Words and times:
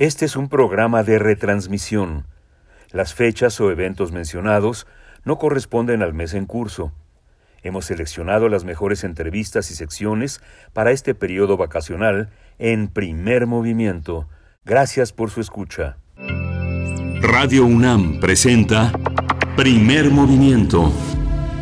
Este 0.00 0.24
es 0.24 0.34
un 0.34 0.48
programa 0.48 1.02
de 1.02 1.18
retransmisión. 1.18 2.24
Las 2.90 3.12
fechas 3.12 3.60
o 3.60 3.70
eventos 3.70 4.12
mencionados 4.12 4.86
no 5.26 5.36
corresponden 5.36 6.00
al 6.00 6.14
mes 6.14 6.32
en 6.32 6.46
curso. 6.46 6.94
Hemos 7.62 7.84
seleccionado 7.84 8.48
las 8.48 8.64
mejores 8.64 9.04
entrevistas 9.04 9.70
y 9.70 9.74
secciones 9.74 10.40
para 10.72 10.90
este 10.90 11.14
periodo 11.14 11.58
vacacional 11.58 12.30
en 12.58 12.88
primer 12.88 13.46
movimiento. 13.46 14.26
Gracias 14.64 15.12
por 15.12 15.28
su 15.28 15.42
escucha. 15.42 15.98
Radio 17.20 17.66
UNAM 17.66 18.20
presenta 18.20 18.92
Primer 19.54 20.10
Movimiento. 20.10 20.90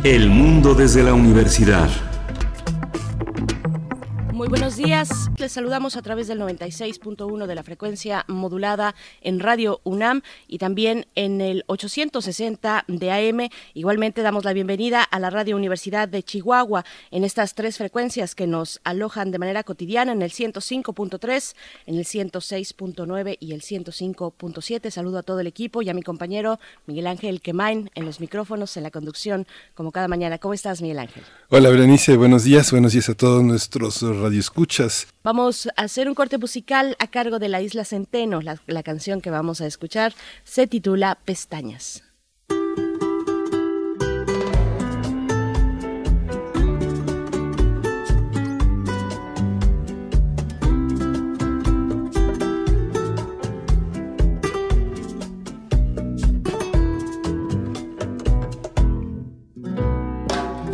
El 0.05 0.29
mundo 0.29 0.75
desde 0.75 1.03
la 1.03 1.13
universidad. 1.13 1.89
Buenos 4.49 4.77
días. 4.77 5.29
Les 5.37 5.51
saludamos 5.51 5.95
a 5.95 6.01
través 6.01 6.27
del 6.27 6.39
96.1 6.39 7.45
de 7.45 7.53
la 7.53 7.61
frecuencia 7.61 8.25
modulada 8.27 8.95
en 9.21 9.39
Radio 9.39 9.79
UNAM 9.83 10.23
y 10.47 10.57
también 10.57 11.05
en 11.13 11.39
el 11.39 11.63
860 11.67 12.85
de 12.87 13.11
AM. 13.11 13.49
Igualmente 13.75 14.23
damos 14.23 14.45
la 14.45 14.53
bienvenida 14.53 15.03
a 15.03 15.19
la 15.19 15.29
Radio 15.29 15.55
Universidad 15.55 16.07
de 16.07 16.23
Chihuahua 16.23 16.83
en 17.11 17.25
estas 17.25 17.53
tres 17.53 17.77
frecuencias 17.77 18.33
que 18.33 18.47
nos 18.47 18.81
alojan 18.83 19.29
de 19.29 19.37
manera 19.37 19.63
cotidiana 19.63 20.13
en 20.13 20.23
el 20.23 20.31
105.3, 20.31 21.55
en 21.85 21.95
el 21.95 22.05
106.9 22.05 23.37
y 23.39 23.53
el 23.53 23.61
105.7. 23.61 24.89
Saludo 24.89 25.19
a 25.19 25.23
todo 25.23 25.41
el 25.41 25.47
equipo 25.47 25.83
y 25.83 25.89
a 25.89 25.93
mi 25.93 26.01
compañero 26.01 26.59
Miguel 26.87 27.05
Ángel 27.05 27.41
Quemain 27.41 27.91
en 27.93 28.03
los 28.03 28.19
micrófonos, 28.19 28.75
en 28.77 28.83
la 28.83 28.89
conducción, 28.89 29.45
como 29.75 29.91
cada 29.91 30.07
mañana. 30.07 30.39
¿Cómo 30.39 30.55
estás, 30.55 30.81
Miguel 30.81 30.97
Ángel? 30.97 31.21
Hola, 31.49 31.69
Berenice. 31.69 32.17
Buenos 32.17 32.45
días. 32.45 32.71
Buenos 32.71 32.93
días 32.93 33.09
a 33.09 33.13
todos 33.13 33.43
nuestros 33.43 34.01
escuchas. 34.39 35.07
Vamos 35.23 35.67
a 35.75 35.83
hacer 35.83 36.09
un 36.09 36.15
corte 36.15 36.37
musical 36.37 36.95
a 36.99 37.07
cargo 37.07 37.39
de 37.39 37.49
la 37.49 37.61
Isla 37.61 37.85
Centeno. 37.85 38.41
La, 38.41 38.59
la 38.67 38.83
canción 38.83 39.21
que 39.21 39.29
vamos 39.29 39.61
a 39.61 39.67
escuchar 39.67 40.13
se 40.43 40.67
titula 40.67 41.19
Pestañas. 41.25 42.03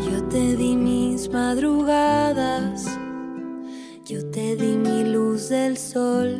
Yo 0.09 0.23
te 0.29 0.55
di 0.55 0.75
mis 0.75 1.29
madrugadas 1.29 3.04
luz 5.35 5.49
del 5.49 5.77
sol. 5.77 6.39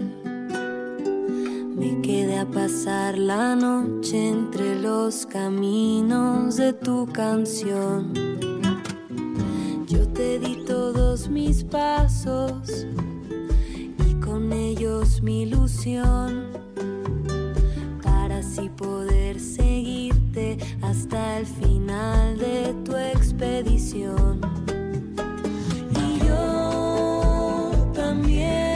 Me 1.75 2.01
quedé 2.01 2.39
a 2.39 2.45
pasar 2.45 3.17
la 3.17 3.53
noche 3.53 4.29
entre 4.29 4.79
los 4.79 5.25
caminos 5.25 6.55
de 6.55 6.71
tu 6.71 7.05
canción. 7.07 8.13
Yo 9.85 10.07
te 10.07 10.39
di 10.39 10.63
todos 10.65 11.27
mis 11.29 11.65
pasos 11.65 12.87
y 14.07 14.13
con 14.21 14.53
ellos 14.53 15.21
mi 15.21 15.41
ilusión 15.41 16.47
para 18.01 18.37
así 18.37 18.69
poder 18.69 19.41
seguirte 19.41 20.57
hasta 20.81 21.39
el 21.39 21.45
final 21.45 22.37
de 22.37 22.73
tu 22.85 22.95
expedición. 22.95 24.39
Y 25.99 26.25
yo 26.25 27.71
también 27.93 28.74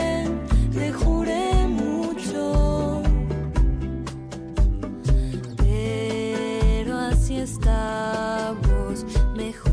estamos 7.42 9.04
mejor. 9.36 9.70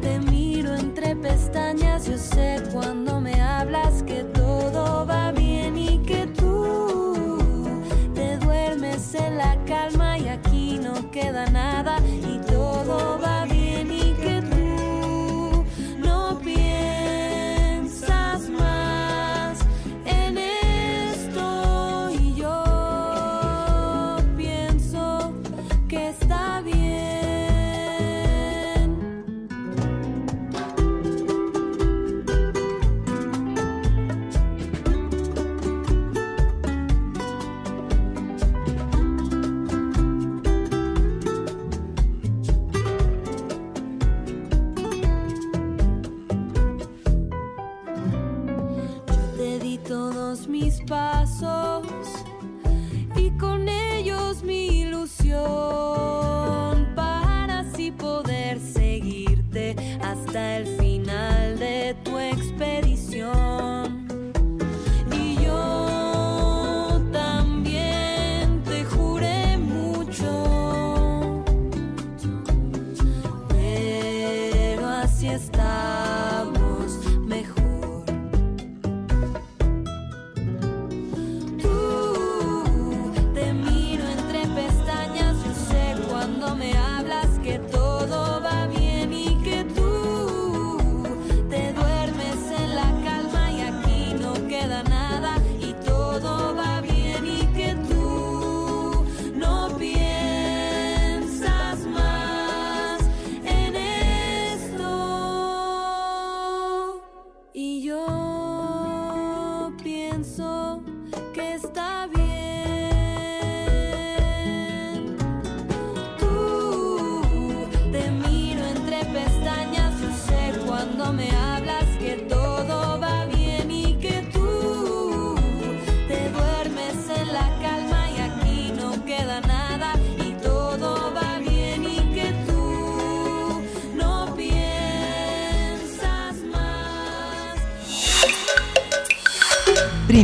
Te 0.00 0.18
miro 0.30 0.74
entre 0.74 1.14
pestañas, 1.16 2.06
yo 2.06 2.16
sé 2.16 2.62
cuando 2.72 3.01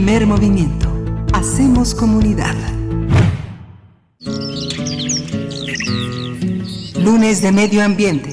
Primer 0.08 0.26
movimiento. 0.26 0.90
Hacemos 1.34 1.94
comunidad. 1.94 2.56
Lunes 6.98 7.42
de 7.42 7.52
Medio 7.52 7.84
Ambiente. 7.84 8.30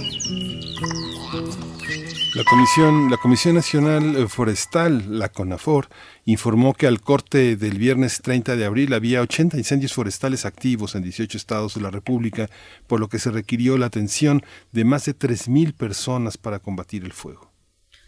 La 2.34 2.46
Comisión, 2.50 3.12
la 3.12 3.18
Comisión 3.18 3.56
Nacional 3.56 4.16
eh, 4.16 4.28
Forestal, 4.30 5.20
la 5.20 5.28
CONAFOR, 5.28 5.90
informó 6.24 6.74
que 6.74 6.88
al 6.88 7.02
corte 7.02 7.58
del 7.58 7.78
viernes 7.78 8.22
30 8.22 8.56
de 8.56 8.64
abril 8.64 8.94
había 8.94 9.22
80 9.22 9.58
incendios 9.58 9.92
forestales 9.92 10.46
activos 10.46 10.96
en 10.96 11.04
18 11.04 11.38
estados 11.38 11.74
de 11.74 11.82
la 11.82 11.92
República, 11.92 12.50
por 12.88 13.02
lo 13.02 13.10
que 13.10 13.20
se 13.20 13.32
requirió 13.32 13.78
la 13.78 13.88
atención 13.88 14.44
de 14.72 14.86
más 14.86 15.04
de 15.04 15.14
3.000 15.14 15.74
personas 15.74 16.38
para 16.38 16.60
combatir 16.60 17.04
el 17.04 17.12
fuego. 17.12 17.55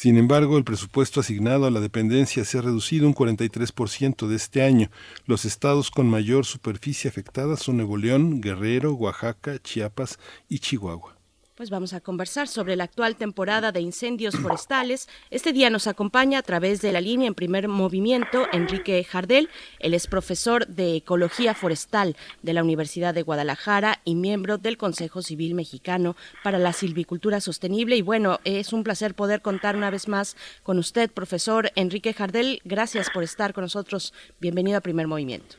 Sin 0.00 0.16
embargo, 0.16 0.56
el 0.56 0.62
presupuesto 0.62 1.18
asignado 1.18 1.66
a 1.66 1.72
la 1.72 1.80
dependencia 1.80 2.44
se 2.44 2.56
ha 2.56 2.62
reducido 2.62 3.08
un 3.08 3.16
43% 3.16 4.28
de 4.28 4.36
este 4.36 4.62
año. 4.62 4.92
Los 5.26 5.44
estados 5.44 5.90
con 5.90 6.08
mayor 6.08 6.46
superficie 6.46 7.10
afectada 7.10 7.56
son 7.56 7.78
Nuevo 7.78 7.96
León, 7.96 8.40
Guerrero, 8.40 8.94
Oaxaca, 8.94 9.58
Chiapas 9.58 10.20
y 10.48 10.60
Chihuahua. 10.60 11.17
Pues 11.58 11.70
vamos 11.70 11.92
a 11.92 12.00
conversar 12.00 12.46
sobre 12.46 12.76
la 12.76 12.84
actual 12.84 13.16
temporada 13.16 13.72
de 13.72 13.80
incendios 13.80 14.36
forestales. 14.36 15.08
Este 15.32 15.52
día 15.52 15.70
nos 15.70 15.88
acompaña 15.88 16.38
a 16.38 16.42
través 16.42 16.80
de 16.82 16.92
la 16.92 17.00
línea 17.00 17.26
en 17.26 17.34
primer 17.34 17.66
movimiento 17.66 18.46
Enrique 18.52 19.02
Jardel. 19.02 19.48
Él 19.80 19.92
es 19.92 20.06
profesor 20.06 20.68
de 20.68 20.94
Ecología 20.94 21.54
Forestal 21.54 22.14
de 22.42 22.52
la 22.52 22.62
Universidad 22.62 23.12
de 23.12 23.22
Guadalajara 23.22 23.98
y 24.04 24.14
miembro 24.14 24.56
del 24.56 24.76
Consejo 24.76 25.20
Civil 25.20 25.56
Mexicano 25.56 26.14
para 26.44 26.60
la 26.60 26.72
Silvicultura 26.72 27.40
Sostenible. 27.40 27.96
Y 27.96 28.02
bueno, 28.02 28.38
es 28.44 28.72
un 28.72 28.84
placer 28.84 29.14
poder 29.14 29.42
contar 29.42 29.74
una 29.74 29.90
vez 29.90 30.06
más 30.06 30.36
con 30.62 30.78
usted, 30.78 31.10
profesor 31.10 31.72
Enrique 31.74 32.12
Jardel. 32.12 32.60
Gracias 32.62 33.10
por 33.10 33.24
estar 33.24 33.52
con 33.52 33.62
nosotros. 33.62 34.14
Bienvenido 34.38 34.78
a 34.78 34.80
Primer 34.80 35.08
Movimiento. 35.08 35.56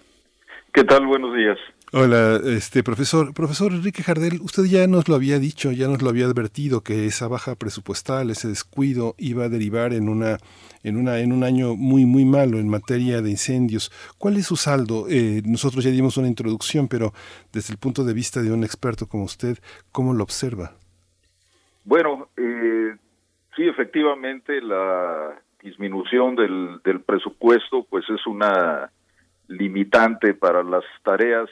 ¿Qué 0.74 0.86
tal? 0.86 1.06
Buenos 1.07 1.36
días. 1.36 1.57
Hola, 1.91 2.39
este 2.45 2.83
profesor, 2.83 3.33
profesor 3.33 3.71
Enrique 3.71 4.03
Jardel, 4.03 4.41
usted 4.44 4.65
ya 4.65 4.86
nos 4.86 5.09
lo 5.09 5.15
había 5.15 5.39
dicho, 5.39 5.71
ya 5.71 5.88
nos 5.88 6.03
lo 6.03 6.09
había 6.09 6.27
advertido 6.27 6.81
que 6.81 7.07
esa 7.07 7.27
baja 7.27 7.56
presupuestal, 7.56 8.30
ese 8.30 8.47
descuido 8.47 9.15
iba 9.18 9.45
a 9.45 9.50
derivar 9.50 9.94
en 9.94 10.07
una 10.07 10.38
en 10.83 10.97
una 10.97 11.18
en 11.18 11.33
un 11.33 11.44
año 11.44 11.75
muy 11.75 12.06
muy 12.06 12.25
malo 12.25 12.59
en 12.59 12.69
materia 12.69 13.24
de 13.24 13.31
incendios. 13.31 13.89
¿Cuál 14.19 14.38
es 14.38 14.45
su 14.45 14.56
saldo? 14.56 15.07
Eh, 15.09 15.41
nosotros 15.47 15.83
ya 15.83 15.89
dimos 15.89 16.15
una 16.18 16.27
introducción, 16.27 16.88
pero 16.88 17.12
desde 17.51 17.74
el 17.74 17.80
punto 17.80 18.03
de 18.03 18.13
vista 18.13 18.44
de 18.44 18.51
un 18.51 18.63
experto 18.63 19.07
como 19.07 19.24
usted, 19.24 19.57
¿cómo 19.92 20.13
lo 20.13 20.21
observa? 20.21 20.74
Bueno, 21.85 22.30
eh, 22.38 22.95
sí, 23.56 23.68
efectivamente, 23.68 24.62
la 24.62 25.42
disminución 25.63 26.35
del, 26.35 26.81
del 26.83 27.01
presupuesto, 27.01 27.88
pues 27.89 28.06
es 28.12 28.27
una 28.27 28.92
limitante 29.47 30.35
para 30.35 30.62
las 30.62 30.83
tareas 31.03 31.50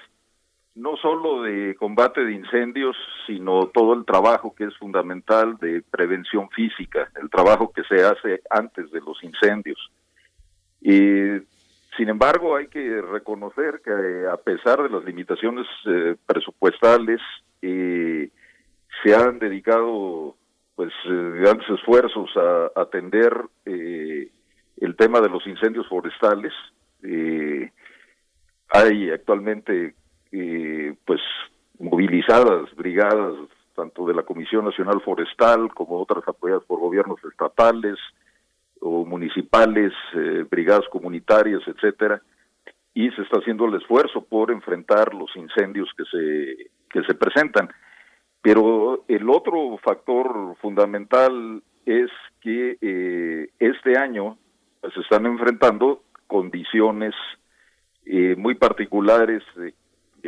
no 0.77 0.95
solo 0.97 1.41
de 1.41 1.75
combate 1.75 2.23
de 2.23 2.33
incendios, 2.33 2.95
sino 3.25 3.67
todo 3.73 3.93
el 3.95 4.05
trabajo 4.05 4.53
que 4.53 4.65
es 4.65 4.77
fundamental 4.77 5.57
de 5.57 5.81
prevención 5.81 6.49
física, 6.51 7.09
el 7.21 7.29
trabajo 7.31 7.73
que 7.73 7.83
se 7.83 8.03
hace 8.03 8.41
antes 8.49 8.91
de 8.91 9.01
los 9.01 9.21
incendios. 9.23 9.91
Y, 10.79 11.41
sin 11.97 12.09
embargo, 12.09 12.55
hay 12.55 12.67
que 12.67 13.01
reconocer 13.01 13.81
que 13.83 14.27
a 14.31 14.37
pesar 14.37 14.83
de 14.83 14.89
las 14.89 15.03
limitaciones 15.03 15.65
eh, 15.87 16.15
presupuestales, 16.27 17.21
eh, 17.63 18.29
se 19.03 19.15
han 19.15 19.39
dedicado 19.39 20.35
pues 20.75 20.93
eh, 21.05 21.31
grandes 21.41 21.67
esfuerzos 21.71 22.29
a, 22.37 22.79
atender 22.79 23.33
el 23.65 24.95
tema 24.95 25.21
de 25.21 25.29
los 25.29 25.45
incendios 25.47 25.87
forestales. 25.87 26.53
Hay 28.69 29.09
actualmente 29.09 29.95
eh, 30.31 30.95
pues 31.05 31.21
movilizadas 31.79 32.73
brigadas 32.75 33.33
tanto 33.75 34.07
de 34.07 34.15
la 34.15 34.23
Comisión 34.23 34.65
Nacional 34.65 35.01
Forestal 35.01 35.71
como 35.73 36.01
otras 36.01 36.27
apoyadas 36.27 36.63
por 36.63 36.79
gobiernos 36.79 37.19
estatales 37.23 37.97
o 38.81 39.05
municipales, 39.05 39.93
eh, 40.15 40.45
brigadas 40.49 40.87
comunitarias, 40.89 41.61
etcétera, 41.67 42.21
y 42.93 43.11
se 43.11 43.21
está 43.21 43.37
haciendo 43.37 43.65
el 43.65 43.75
esfuerzo 43.75 44.21
por 44.21 44.51
enfrentar 44.51 45.13
los 45.13 45.35
incendios 45.35 45.89
que 45.95 46.03
se 46.05 46.69
que 46.89 47.03
se 47.03 47.13
presentan. 47.13 47.69
Pero 48.41 49.03
el 49.07 49.29
otro 49.29 49.77
factor 49.83 50.55
fundamental 50.61 51.61
es 51.85 52.09
que 52.41 52.77
eh, 52.81 53.49
este 53.59 53.97
año 53.97 54.37
pues, 54.81 54.93
se 54.93 55.01
están 55.01 55.25
enfrentando 55.25 56.03
condiciones 56.27 57.13
eh, 58.05 58.35
muy 58.37 58.55
particulares 58.55 59.43
eh, 59.59 59.73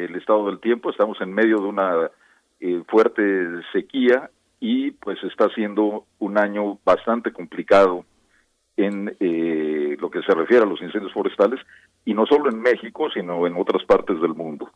del 0.01 0.16
estado 0.16 0.46
del 0.48 0.60
tiempo. 0.60 0.90
Estamos 0.90 1.19
en 1.22 1.34
medio 1.34 1.57
de 1.57 1.68
una 1.68 2.12
eh, 2.60 2.84
fuerte 2.88 3.24
sequía 3.72 4.30
y 4.60 4.92
pues 4.92 5.18
está 5.24 5.50
siendo 5.50 6.06
un 6.19 6.38
año 6.38 6.80
bastante 6.84 7.31
complicado 7.31 8.06
en 8.75 9.16
eh, 9.19 9.98
lo 10.00 10.10
que 10.10 10.22
se 10.22 10.34
refiere 10.34 10.63
a 10.63 10.68
los 10.68 10.81
incendios 10.81 11.13
forestales 11.13 11.60
y 12.06 12.13
no 12.13 12.25
solo 12.25 12.50
en 12.50 12.62
México, 12.62 13.10
sino 13.13 13.46
en 13.46 13.56
otras 13.56 13.84
partes 13.86 14.19
del 14.22 14.34
mundo. 14.34 14.69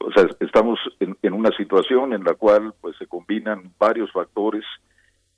O 0.00 0.12
sea, 0.12 0.28
estamos 0.40 0.78
en, 1.00 1.32
una 1.32 1.50
situación 1.56 2.12
en 2.12 2.24
la 2.24 2.34
cual 2.34 2.74
pues 2.80 2.96
se 2.98 3.06
combinan 3.06 3.72
varios 3.78 4.12
factores 4.12 4.64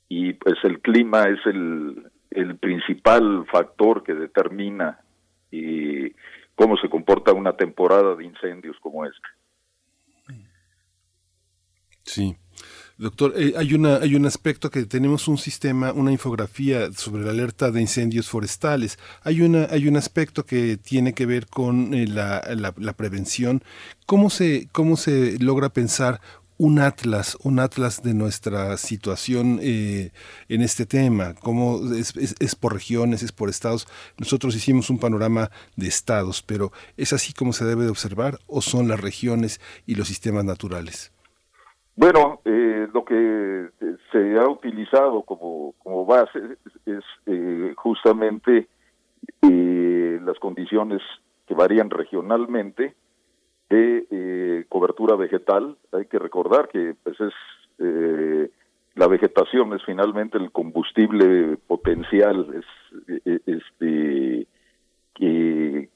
y 0.09 0.33
pues 0.33 0.57
el 0.65 0.81
clima 0.81 1.25
es 1.25 1.39
el, 1.47 2.11
el 2.31 2.57
principal 2.57 3.47
factor 3.51 4.03
que 4.03 4.15
determina 4.15 5.01
eh, 5.53 6.13
cómo 6.61 6.77
se 6.77 6.91
comporta 6.91 7.33
una 7.33 7.57
temporada 7.57 8.15
de 8.15 8.23
incendios 8.23 8.77
como 8.83 9.07
esta. 9.07 9.29
Sí. 12.03 12.37
Doctor, 12.99 13.33
eh, 13.35 13.55
hay, 13.57 13.73
una, 13.73 13.97
hay 13.97 14.15
un 14.15 14.27
aspecto 14.27 14.69
que 14.69 14.85
tenemos 14.85 15.27
un 15.27 15.39
sistema, 15.39 15.95
una 15.95 16.13
infografía 16.13 16.93
sobre 16.93 17.23
la 17.25 17.31
alerta 17.31 17.71
de 17.71 17.81
incendios 17.81 18.29
forestales. 18.29 18.99
Hay, 19.23 19.41
una, 19.41 19.69
hay 19.71 19.89
un 19.89 19.97
aspecto 19.97 20.45
que 20.45 20.77
tiene 20.77 21.15
que 21.15 21.25
ver 21.25 21.47
con 21.47 21.95
eh, 21.95 22.07
la, 22.07 22.43
la, 22.55 22.75
la 22.77 22.93
prevención. 22.93 23.63
¿Cómo 24.05 24.29
se, 24.29 24.69
¿Cómo 24.71 24.99
se 24.99 25.39
logra 25.39 25.71
pensar 25.71 26.21
un 26.61 26.79
atlas, 26.79 27.39
un 27.43 27.59
atlas 27.59 28.03
de 28.03 28.13
nuestra 28.13 28.77
situación 28.77 29.61
eh, 29.63 30.11
en 30.51 30.61
este 30.61 30.85
tema, 30.85 31.33
cómo 31.43 31.81
es, 31.95 32.15
es, 32.15 32.55
por 32.55 32.75
regiones, 32.75 33.23
es 33.23 33.33
por 33.33 33.49
estados. 33.49 33.89
Nosotros 34.19 34.55
hicimos 34.55 34.91
un 34.91 34.99
panorama 34.99 35.49
de 35.77 35.89
estados, 35.89 36.43
pero 36.43 36.71
¿es 36.99 37.15
así 37.15 37.33
como 37.33 37.55
se 37.55 37.65
debe 37.65 37.85
de 37.85 37.89
observar 37.89 38.35
o 38.47 38.61
son 38.61 38.89
las 38.89 39.01
regiones 39.01 39.59
y 39.87 39.95
los 39.95 40.09
sistemas 40.09 40.45
naturales? 40.45 41.15
Bueno, 41.97 42.43
eh, 42.45 42.87
lo 42.93 43.07
que 43.07 43.71
se 44.13 44.39
ha 44.39 44.47
utilizado 44.47 45.23
como, 45.23 45.73
como 45.79 46.05
base 46.05 46.41
es, 46.67 46.99
es 46.99 47.05
eh, 47.25 47.73
justamente 47.75 48.69
eh, 49.41 50.21
las 50.23 50.39
condiciones 50.39 51.01
que 51.47 51.55
varían 51.55 51.89
regionalmente 51.89 52.95
de 53.71 54.07
eh, 54.11 54.65
cobertura 54.69 55.17
vegetal. 55.17 55.77
Hay 55.93 56.07
que 56.07 56.19
recordar 56.19 56.69
que 56.69 56.95
pues, 57.03 57.19
es 57.21 57.33
eh, 57.79 58.51
la 58.97 59.07
vegetación 59.07 59.73
es 59.73 59.83
finalmente 59.85 60.37
el 60.37 60.51
combustible 60.51 61.57
potencial, 61.67 62.47
es 62.55 63.41
este 63.47 64.47
que 65.15 65.89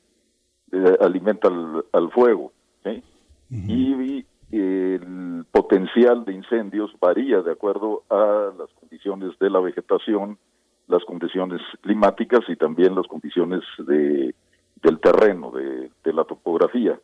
eh, 0.73 0.97
alimenta 1.00 1.49
al, 1.49 1.85
al 1.93 2.11
fuego. 2.12 2.52
¿sí? 2.85 3.02
Uh 3.50 3.54
-huh. 3.54 3.66
Y 3.69 4.26
el 4.57 5.45
potencial 5.50 6.25
de 6.25 6.33
incendios 6.33 6.93
varía 7.00 7.43
de 7.43 7.50
acuerdo 7.52 8.04
a 8.09 8.52
las 8.57 8.71
condiciones 8.81 9.37
de 9.40 9.50
la 9.50 9.61
vegetación, 9.61 10.38
las 10.87 11.04
condiciones 11.04 11.61
climáticas 11.81 12.40
y 12.49 12.57
también 12.57 12.95
las 12.95 13.07
condiciones 13.09 13.62
de, 13.78 14.35
del 14.83 15.00
terreno, 15.00 15.50
de, 15.50 15.90
de 16.04 16.12
la 16.12 16.25
topografía. 16.25 16.99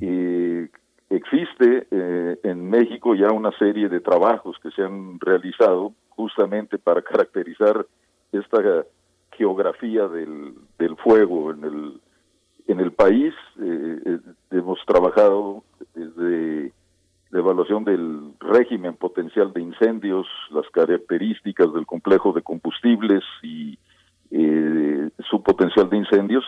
Eh, 0.00 0.68
existe 1.10 1.86
eh, 1.90 2.38
en 2.42 2.70
México 2.70 3.14
ya 3.14 3.30
una 3.32 3.52
serie 3.58 3.88
de 3.88 4.00
trabajos 4.00 4.56
que 4.62 4.70
se 4.70 4.82
han 4.82 5.18
realizado 5.20 5.92
justamente 6.10 6.78
para 6.78 7.02
caracterizar 7.10 7.86
esta 8.32 8.84
geografía 9.32 10.06
del, 10.08 10.54
del 10.78 10.96
fuego 10.96 11.50
en 11.50 11.64
el, 11.64 12.00
en 12.68 12.80
el 12.80 12.92
país. 12.92 13.34
Eh, 13.60 14.18
hemos 14.50 14.78
trabajado 14.86 15.64
desde 15.94 16.72
la 17.30 17.38
evaluación 17.38 17.84
del 17.84 18.32
régimen 18.40 18.94
potencial 18.94 19.52
de 19.52 19.62
incendios, 19.62 20.26
las 20.50 20.68
características 20.70 21.72
del 21.72 21.86
complejo 21.86 22.32
de 22.32 22.42
combustibles 22.42 23.22
y 23.42 23.78
eh, 24.32 25.10
su 25.28 25.42
potencial 25.42 25.88
de 25.88 25.96
incendios, 25.96 26.44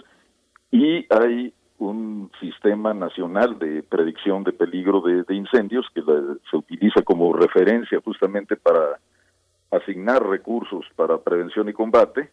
y 0.71 1.07
hay 1.12 1.52
un 1.91 2.31
sistema 2.41 2.95
nacional 2.95 3.59
de 3.59 3.83
predicción 3.83 4.45
de 4.45 4.53
peligro 4.53 5.01
de, 5.01 5.25
incendios 5.35 5.87
que 5.95 6.01
la- 6.03 6.37
se 6.51 6.57
utiliza 6.57 7.03
como 7.03 7.33
referencia 7.33 8.01
justamente 8.05 8.57
para 8.57 8.99
asignar 9.71 10.25
recursos 10.27 10.85
para 10.97 11.19
prevención 11.19 11.69
y 11.69 11.73
combate, 11.73 12.31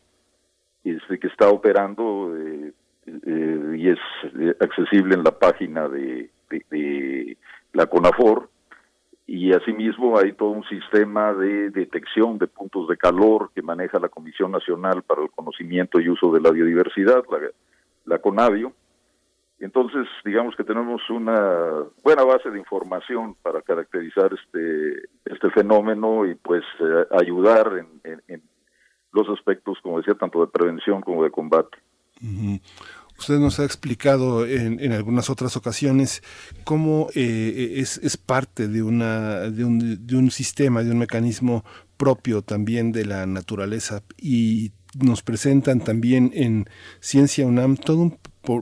este, 0.83 1.19
que 1.19 1.27
está 1.27 1.49
operando 1.49 2.35
eh, 2.37 2.73
eh, 3.05 3.75
y 3.77 3.89
es 3.89 3.99
eh, 4.39 4.55
accesible 4.59 5.15
en 5.15 5.23
la 5.23 5.31
página 5.31 5.87
de, 5.87 6.29
de- 6.49 6.65
de 6.69 7.37
la 7.73 7.85
CONAFOR 7.87 8.49
y 9.25 9.53
asimismo 9.53 10.17
hay 10.17 10.33
todo 10.33 10.49
un 10.49 10.63
sistema 10.65 11.33
de 11.33 11.69
detección 11.69 12.37
de 12.39 12.47
puntos 12.47 12.87
de 12.87 12.97
calor 12.97 13.51
que 13.53 13.61
maneja 13.61 13.99
la 13.99 14.09
Comisión 14.09 14.51
Nacional 14.51 15.03
para 15.03 15.21
el 15.21 15.29
Conocimiento 15.31 15.99
y 15.99 16.09
Uso 16.09 16.31
de 16.31 16.41
la 16.41 16.49
Biodiversidad, 16.51 17.23
la, 17.31 17.39
la 18.05 18.17
CONAVIO. 18.19 18.73
Entonces, 19.59 20.07
digamos 20.23 20.55
que 20.55 20.63
tenemos 20.63 21.01
una 21.09 21.83
buena 22.01 22.23
base 22.23 22.49
de 22.49 22.59
información 22.59 23.35
para 23.41 23.61
caracterizar 23.61 24.31
este, 24.33 25.09
este 25.25 25.49
fenómeno 25.51 26.25
y 26.25 26.35
pues 26.35 26.63
eh, 26.79 27.05
ayudar 27.19 27.85
en, 28.03 28.41
los 29.11 29.27
aspectos, 29.29 29.79
como 29.81 29.97
decía, 29.97 30.13
tanto 30.13 30.39
de 30.39 30.47
prevención 30.47 31.01
como 31.01 31.23
de 31.23 31.31
combate. 31.31 31.77
Usted 33.17 33.39
nos 33.39 33.59
ha 33.59 33.65
explicado 33.65 34.45
en, 34.45 34.79
en 34.79 34.93
algunas 34.93 35.29
otras 35.29 35.57
ocasiones 35.57 36.21
cómo 36.63 37.07
eh, 37.15 37.73
es, 37.77 37.97
es 37.97 38.17
parte 38.17 38.67
de, 38.67 38.83
una, 38.83 39.49
de, 39.49 39.65
un, 39.65 40.07
de 40.07 40.15
un 40.15 40.31
sistema, 40.31 40.83
de 40.83 40.91
un 40.91 40.99
mecanismo 40.99 41.65
propio 41.97 42.43
también 42.43 42.93
de 42.93 43.05
la 43.05 43.25
naturaleza 43.25 44.03
y 44.17 44.71
nos 44.97 45.21
presentan 45.21 45.81
también 45.81 46.31
en 46.33 46.69
Ciencia 47.01 47.45
UNAM 47.45 47.75
todo 47.75 47.97
un 47.97 48.17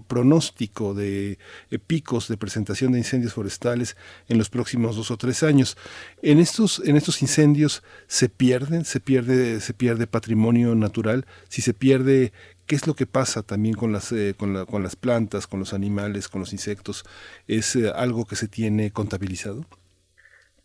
pronóstico 0.07 0.93
de 0.93 1.37
eh, 1.71 1.79
picos 1.79 2.27
de 2.27 2.37
presentación 2.37 2.91
de 2.91 2.99
incendios 2.99 3.33
forestales 3.33 3.95
en 4.27 4.37
los 4.37 4.49
próximos 4.49 4.95
dos 4.95 5.11
o 5.11 5.17
tres 5.17 5.43
años. 5.43 5.77
En 6.21 6.39
estos, 6.39 6.81
en 6.85 6.95
estos 6.97 7.21
incendios 7.21 7.83
se 8.07 8.29
pierden, 8.29 8.85
se 8.85 8.99
pierde, 8.99 9.59
se 9.59 9.73
pierde 9.73 10.07
patrimonio 10.07 10.75
natural, 10.75 11.25
si 11.49 11.61
se 11.61 11.73
pierde 11.73 12.31
¿Qué 12.67 12.75
es 12.75 12.85
lo 12.85 12.95
que 12.95 13.05
pasa 13.05 13.43
también 13.43 13.75
con 13.75 13.93
las, 13.93 14.11
eh, 14.11 14.35
con, 14.37 14.53
la- 14.53 14.65
con 14.65 14.83
las 14.83 14.97
plantas, 14.97 15.47
con 15.47 15.59
los 15.61 15.73
animales, 15.73 16.27
con 16.27 16.41
los 16.41 16.51
insectos? 16.51 17.05
¿Es 17.47 17.77
eh, 17.77 17.89
algo 17.95 18.25
que 18.25 18.35
se 18.35 18.49
tiene 18.49 18.91
contabilizado? 18.91 19.61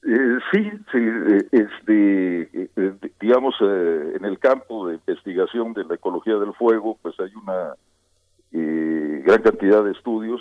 Eh, 0.04 0.38
sí, 0.50 0.68
sí, 0.90 0.98
este, 1.52 2.68
digamos, 3.20 3.54
en 3.60 4.24
el 4.24 4.40
campo 4.40 4.88
de 4.88 4.96
investigación 4.96 5.74
de 5.74 5.84
la 5.84 5.94
ecología 5.94 6.34
del 6.38 6.52
fuego, 6.54 6.98
pues 7.00 7.14
hay 7.20 7.30
una 7.40 7.76
eh, 8.52 9.22
gran 9.24 9.42
cantidad 9.42 9.84
de 9.84 9.92
estudios 9.92 10.40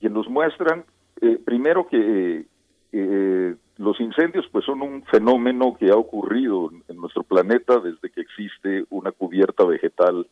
que 0.00 0.08
nos 0.08 0.28
muestran, 0.28 0.84
eh, 1.20 1.38
primero 1.44 1.86
que 1.88 2.46
eh, 2.92 3.54
los 3.76 4.00
incendios 4.00 4.46
pues 4.50 4.64
son 4.64 4.82
un 4.82 5.04
fenómeno 5.04 5.76
que 5.78 5.90
ha 5.90 5.96
ocurrido 5.96 6.70
en, 6.88 6.96
nuestro 6.96 7.22
planeta 7.22 7.78
desde 7.78 8.10
que 8.10 8.20
existe 8.20 8.84
una 8.90 9.12
cubierta 9.12 9.64
vegetal 9.64 10.26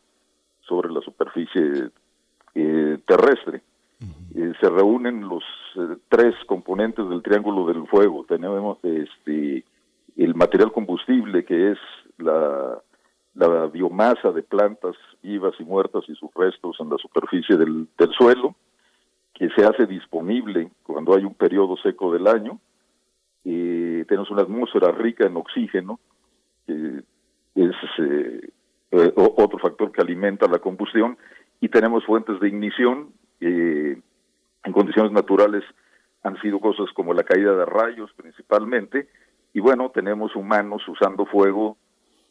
sobre 0.61 0.91
la 0.91 1.01
superficie 1.01 1.89
eh, 2.55 2.97
terrestre. 3.05 3.61
Eh, 4.35 4.53
se 4.59 4.69
reúnen 4.69 5.27
los 5.27 5.43
eh, 5.75 5.97
tres 6.09 6.35
componentes 6.45 7.07
del 7.09 7.23
triángulo 7.23 7.65
del 7.65 7.87
fuego. 7.87 8.25
Tenemos 8.27 8.77
este 8.83 9.63
el 10.15 10.35
material 10.35 10.71
combustible 10.71 11.45
que 11.45 11.71
es 11.71 11.77
la, 12.17 12.81
la 13.37 13.67
biomasa 13.67 14.31
de 14.31 14.41
plantas 14.41 14.95
vivas 15.21 15.53
y 15.59 15.63
muertas 15.63 16.03
y 16.07 16.15
sus 16.15 16.33
restos 16.33 16.77
en 16.79 16.89
la 16.89 16.97
superficie 16.97 17.55
del, 17.55 17.87
suelo, 18.17 18.55
que 19.33 19.49
se 19.49 19.63
hace 19.63 19.85
disponible 19.85 20.71
cuando 20.83 21.15
hay 21.15 21.23
un 21.23 21.35
periodo 21.35 21.77
seco 21.77 22.11
del 22.11 22.27
año. 22.27 22.59
Eh, 23.45 24.05
tenemos 24.07 24.31
una 24.31 24.41
atmósfera 24.41 24.91
rica 24.91 25.27
en 25.27 25.37
oxígeno, 25.37 25.99
que 26.65 27.03
es 27.55 27.75
eh, 27.99 28.49
eh, 28.91 29.13
otro 29.15 29.59
factor 29.59 29.91
que 29.91 30.01
alimenta 30.01 30.47
la 30.47 30.59
combustión, 30.59 31.17
y 31.61 31.69
tenemos 31.69 32.05
fuentes 32.05 32.39
de 32.39 32.47
ignición. 32.47 33.09
eh, 33.39 34.01
en 34.63 34.73
condiciones 34.73 35.13
naturales 35.13 35.63
han 36.23 36.41
sido 36.41 36.59
cosas 36.59 36.91
como 36.93 37.13
la 37.13 37.23
caída 37.23 37.55
de 37.55 37.65
rayos 37.65 38.11
principalmente, 38.17 39.07
y 39.53 39.59
bueno, 39.59 39.91
tenemos 39.91 40.35
humanos 40.35 40.81
usando 40.87 41.25
fuego 41.25 41.77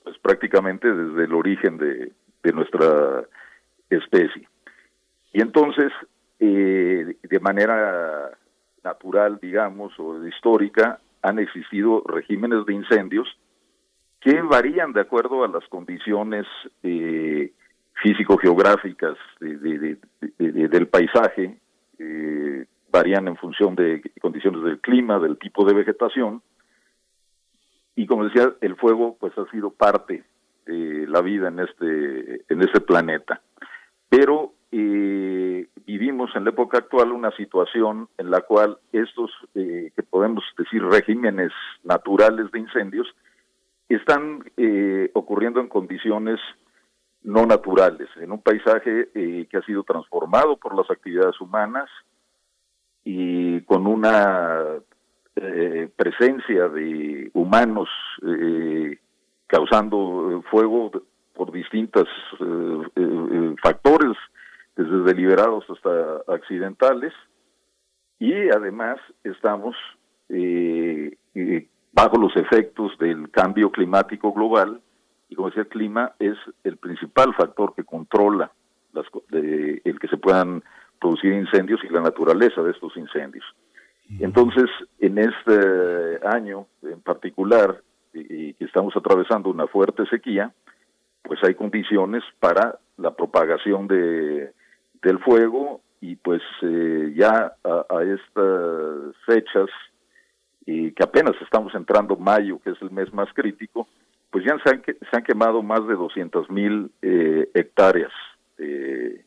pues 0.07 0.19
prácticamente 0.19 0.87
desde 0.87 1.25
el 1.25 1.35
origen 1.35 1.79
de, 1.79 2.13
nuestra 2.55 3.25
especie. 3.91 4.49
Y 5.33 5.43
entonces, 5.43 5.93
eh, 6.39 7.17
de 7.21 7.41
manera 7.41 8.31
natural, 8.85 9.41
digamos, 9.43 9.99
o 9.99 10.25
histórica, 10.25 11.01
han 11.23 11.41
existido 11.41 12.05
regímenes 12.07 12.65
de 12.67 12.75
incendios 12.75 13.27
que 14.21 14.41
varían 14.43 14.93
de 14.93 15.01
acuerdo 15.01 15.43
a 15.43 15.49
las 15.49 15.67
condiciones 15.69 16.47
eh, 16.85 17.51
físico-geográficas 18.01 19.17
de- 19.41 19.99
del 20.39 20.87
paisaje, 20.87 21.59
eh, 21.99 22.65
varían 22.93 23.27
en 23.27 23.37
función 23.37 23.75
de 23.75 24.09
condiciones 24.21 24.63
del 24.63 24.79
clima, 24.79 25.19
del 25.19 25.37
tipo 25.37 25.65
de 25.65 25.75
vegetación, 25.75 26.43
y 27.97 28.07
como 28.07 28.25
decía, 28.25 28.53
el 28.61 28.77
fuego 28.77 29.17
pues 29.19 29.37
ha 29.37 29.51
sido 29.51 29.71
parte 29.71 30.23
de 30.67 31.07
la 31.09 31.21
vida 31.23 31.49
en 31.49 31.61
este, 31.61 32.45
en 32.49 32.63
este 32.63 32.81
planeta. 32.81 33.41
Pero 34.09 34.53
eh, 34.71 35.67
vivimos 35.87 36.31
en 36.37 36.45
la 36.45 36.51
época 36.51 36.79
actual 36.79 37.13
una 37.13 37.31
situación 37.33 38.09
en 38.19 38.31
la 38.31 38.43
cual 38.43 38.79
estos, 38.93 39.31
eh, 39.55 39.91
que 39.97 40.03
podemos 40.03 40.45
decir 40.59 40.85
regímenes 40.85 41.53
naturales 41.83 42.51
de 42.53 42.59
incendios, 42.61 43.09
están 43.89 44.45
eh, 44.57 45.11
ocurriendo 45.15 45.61
en 45.61 45.69
condiciones 45.69 46.41
no 47.23 47.47
naturales, 47.47 48.09
en 48.17 48.31
un 48.31 48.41
paisaje 48.41 49.09
eh, 49.15 49.47
que 49.51 49.57
ha 49.57 49.63
sido 49.63 49.83
transformado 49.83 50.57
por 50.57 50.77
las 50.77 50.91
actividades 50.91 51.41
humanas 51.41 51.89
y 53.05 53.61
con 53.63 53.87
una 53.87 54.81
eh, 55.37 55.89
presencia 55.97 56.69
de 56.69 57.31
humanos 57.35 57.89
eh, 58.27 58.99
causando 59.47 60.39
eh, 60.39 60.43
fuego 60.51 60.91
por 61.35 61.53
distintos 61.53 62.09
eh, 62.41 63.55
factores, 63.63 64.17
desde 64.77 65.03
deliberados 65.05 65.65
hasta 65.71 66.23
accidentales, 66.35 67.13
y 68.19 68.33
además 68.51 68.99
estamos 69.25 69.77
bajo 71.93 72.19
los 72.19 72.35
efectos 72.37 72.97
del 72.99 73.31
cambio 73.31 73.71
climático 73.71 74.33
global, 74.33 74.81
y 75.29 75.35
como 75.35 75.49
decía, 75.49 75.63
el 75.63 75.69
clima 75.69 76.13
es 76.19 76.37
el 76.65 76.77
principal 76.77 77.35
factor 77.35 77.75
que 77.75 77.85
controla 77.85 78.51
las, 78.93 79.07
de- 79.31 79.81
el 79.85 79.99
que 79.99 80.09
se 80.09 80.17
puedan 80.17 80.63
producir 81.01 81.33
incendios 81.33 81.81
y 81.85 81.89
la 81.89 82.01
naturaleza 82.01 82.63
de 82.63 82.71
estos 82.73 82.97
incendios. 82.97 83.45
Entonces, 84.21 84.71
en 85.01 85.19
este 85.19 86.27
año 86.27 86.67
en 86.83 87.01
particular, 87.01 87.83
y, 88.13 88.55
que 88.55 88.65
estamos 88.65 88.97
atravesando 88.97 89.51
una 89.51 89.67
fuerte 89.67 90.07
sequía, 90.07 90.53
pues 91.23 91.43
hay 91.43 91.55
condiciones 91.55 92.23
para 92.39 92.79
la 92.97 93.11
propagación 93.15 93.89
de, 93.89 94.53
del 95.03 95.19
fuego 95.19 95.81
y 96.01 96.17
pues 96.17 96.43
eh, 96.63 97.13
ya 97.17 97.55
a, 97.65 98.03
estas 98.03 99.17
fechas, 99.27 99.69
y 100.65 100.93
que 100.93 101.03
apenas 101.03 101.35
estamos 101.43 101.75
entrando 101.75 102.17
mayo, 102.17 102.61
que 102.63 102.71
es 102.71 102.83
el 102.83 102.91
mes 102.91 103.13
más 103.13 103.33
crítico, 103.33 103.89
pues 104.31 104.45
ya 104.45 104.57
se 104.65 104.71
han, 104.71 104.83
se 104.85 105.17
han 105.17 105.23
quemado 105.23 105.63
más 105.63 105.87
de 105.87 105.95
200 105.95 106.51
mil 106.51 106.91
eh, 107.03 107.49
hectáreas 107.55 108.13
eh, 108.59 109.25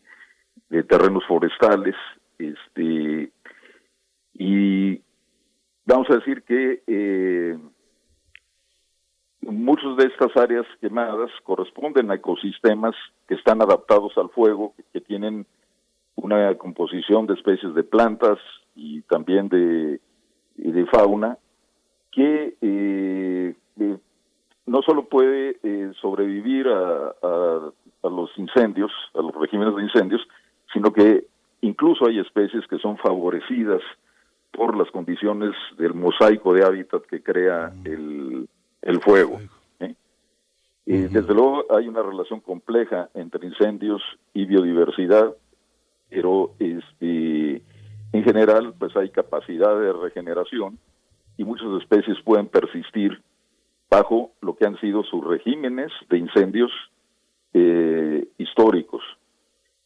de 0.69 0.83
terrenos 0.83 1.25
forestales, 1.25 1.95
este, 2.38 3.31
y 4.39 5.01
vamos 5.86 6.10
a 6.10 6.15
decir 6.15 6.41
que 6.43 6.81
eh, 6.88 7.60
muchas 9.41 9.98
de 9.98 10.05
estas 10.08 10.36
áreas 10.38 10.65
quemadas 10.79 11.29
corresponden 11.43 12.10
a 12.10 12.15
ecosistemas 12.15 12.96
que 13.27 13.36
están 13.36 13.62
adaptados 13.62 14.17
al 14.17 14.29
fuego, 14.29 14.74
que 14.93 15.01
tienen 15.01 15.46
una 16.15 16.55
composición 16.58 17.27
de 17.27 17.34
especies 17.34 17.74
de 17.75 17.84
plantas 17.84 18.39
y 18.75 19.01
también 19.03 19.50
de, 19.50 20.00
de 20.55 20.86
fauna 20.88 21.38
que 22.12 22.55
eh, 22.62 23.55
eh, 23.79 23.98
no 24.65 24.81
solo 24.84 25.08
puede 25.10 25.58
eh, 25.63 25.91
sobrevivir 26.01 26.67
a- 26.69 27.13
a 28.01 28.08
los 28.10 28.29
incendios, 28.38 28.91
a 29.13 29.22
los 29.22 29.36
regímenes 29.36 29.75
de 29.75 29.84
incendios, 29.84 30.22
sino 30.72 30.93
que 30.93 31.25
incluso 31.62 32.08
hay 32.08 32.19
especies 32.19 32.65
que 32.67 32.77
son 32.79 32.98
favorecidas 32.98 33.81
por 34.51 34.77
las 34.77 34.89
condiciones 34.91 35.53
del 35.77 35.94
mosaico 35.94 36.53
de 36.53 36.63
hábitat 36.63 37.03
que 37.03 37.22
crea 37.22 37.72
el, 37.84 38.48
el 38.82 39.01
fuego. 39.01 39.39
¿eh? 39.79 39.96
Y 40.86 40.98
desde 41.03 41.34
luego 41.34 41.65
hay 41.70 41.88
una 41.88 42.01
relación 42.01 42.39
compleja 42.39 43.10
entre 43.13 43.48
incendios 43.48 44.01
y 44.34 44.46
biodiversidad, 44.46 45.34
pero 46.10 46.51
este, 46.60 47.62
en 48.12 48.24
general 48.24 48.74
pues 48.77 48.96
hay 48.96 49.10
capacidad 49.10 49.79
de 49.79 49.94
regeneración 49.94 50.79
y 51.38 51.44
muchas 51.44 51.82
especies 51.82 52.18
pueden 52.24 52.48
persistir 52.48 53.22
bajo 53.89 54.32
lo 54.41 54.56
que 54.56 54.65
han 54.65 54.79
sido 54.79 55.03
sus 55.03 55.24
regímenes 55.25 55.91
de 56.10 56.18
incendios 56.18 56.72
eh, 57.53 58.27
históricos. 58.38 59.01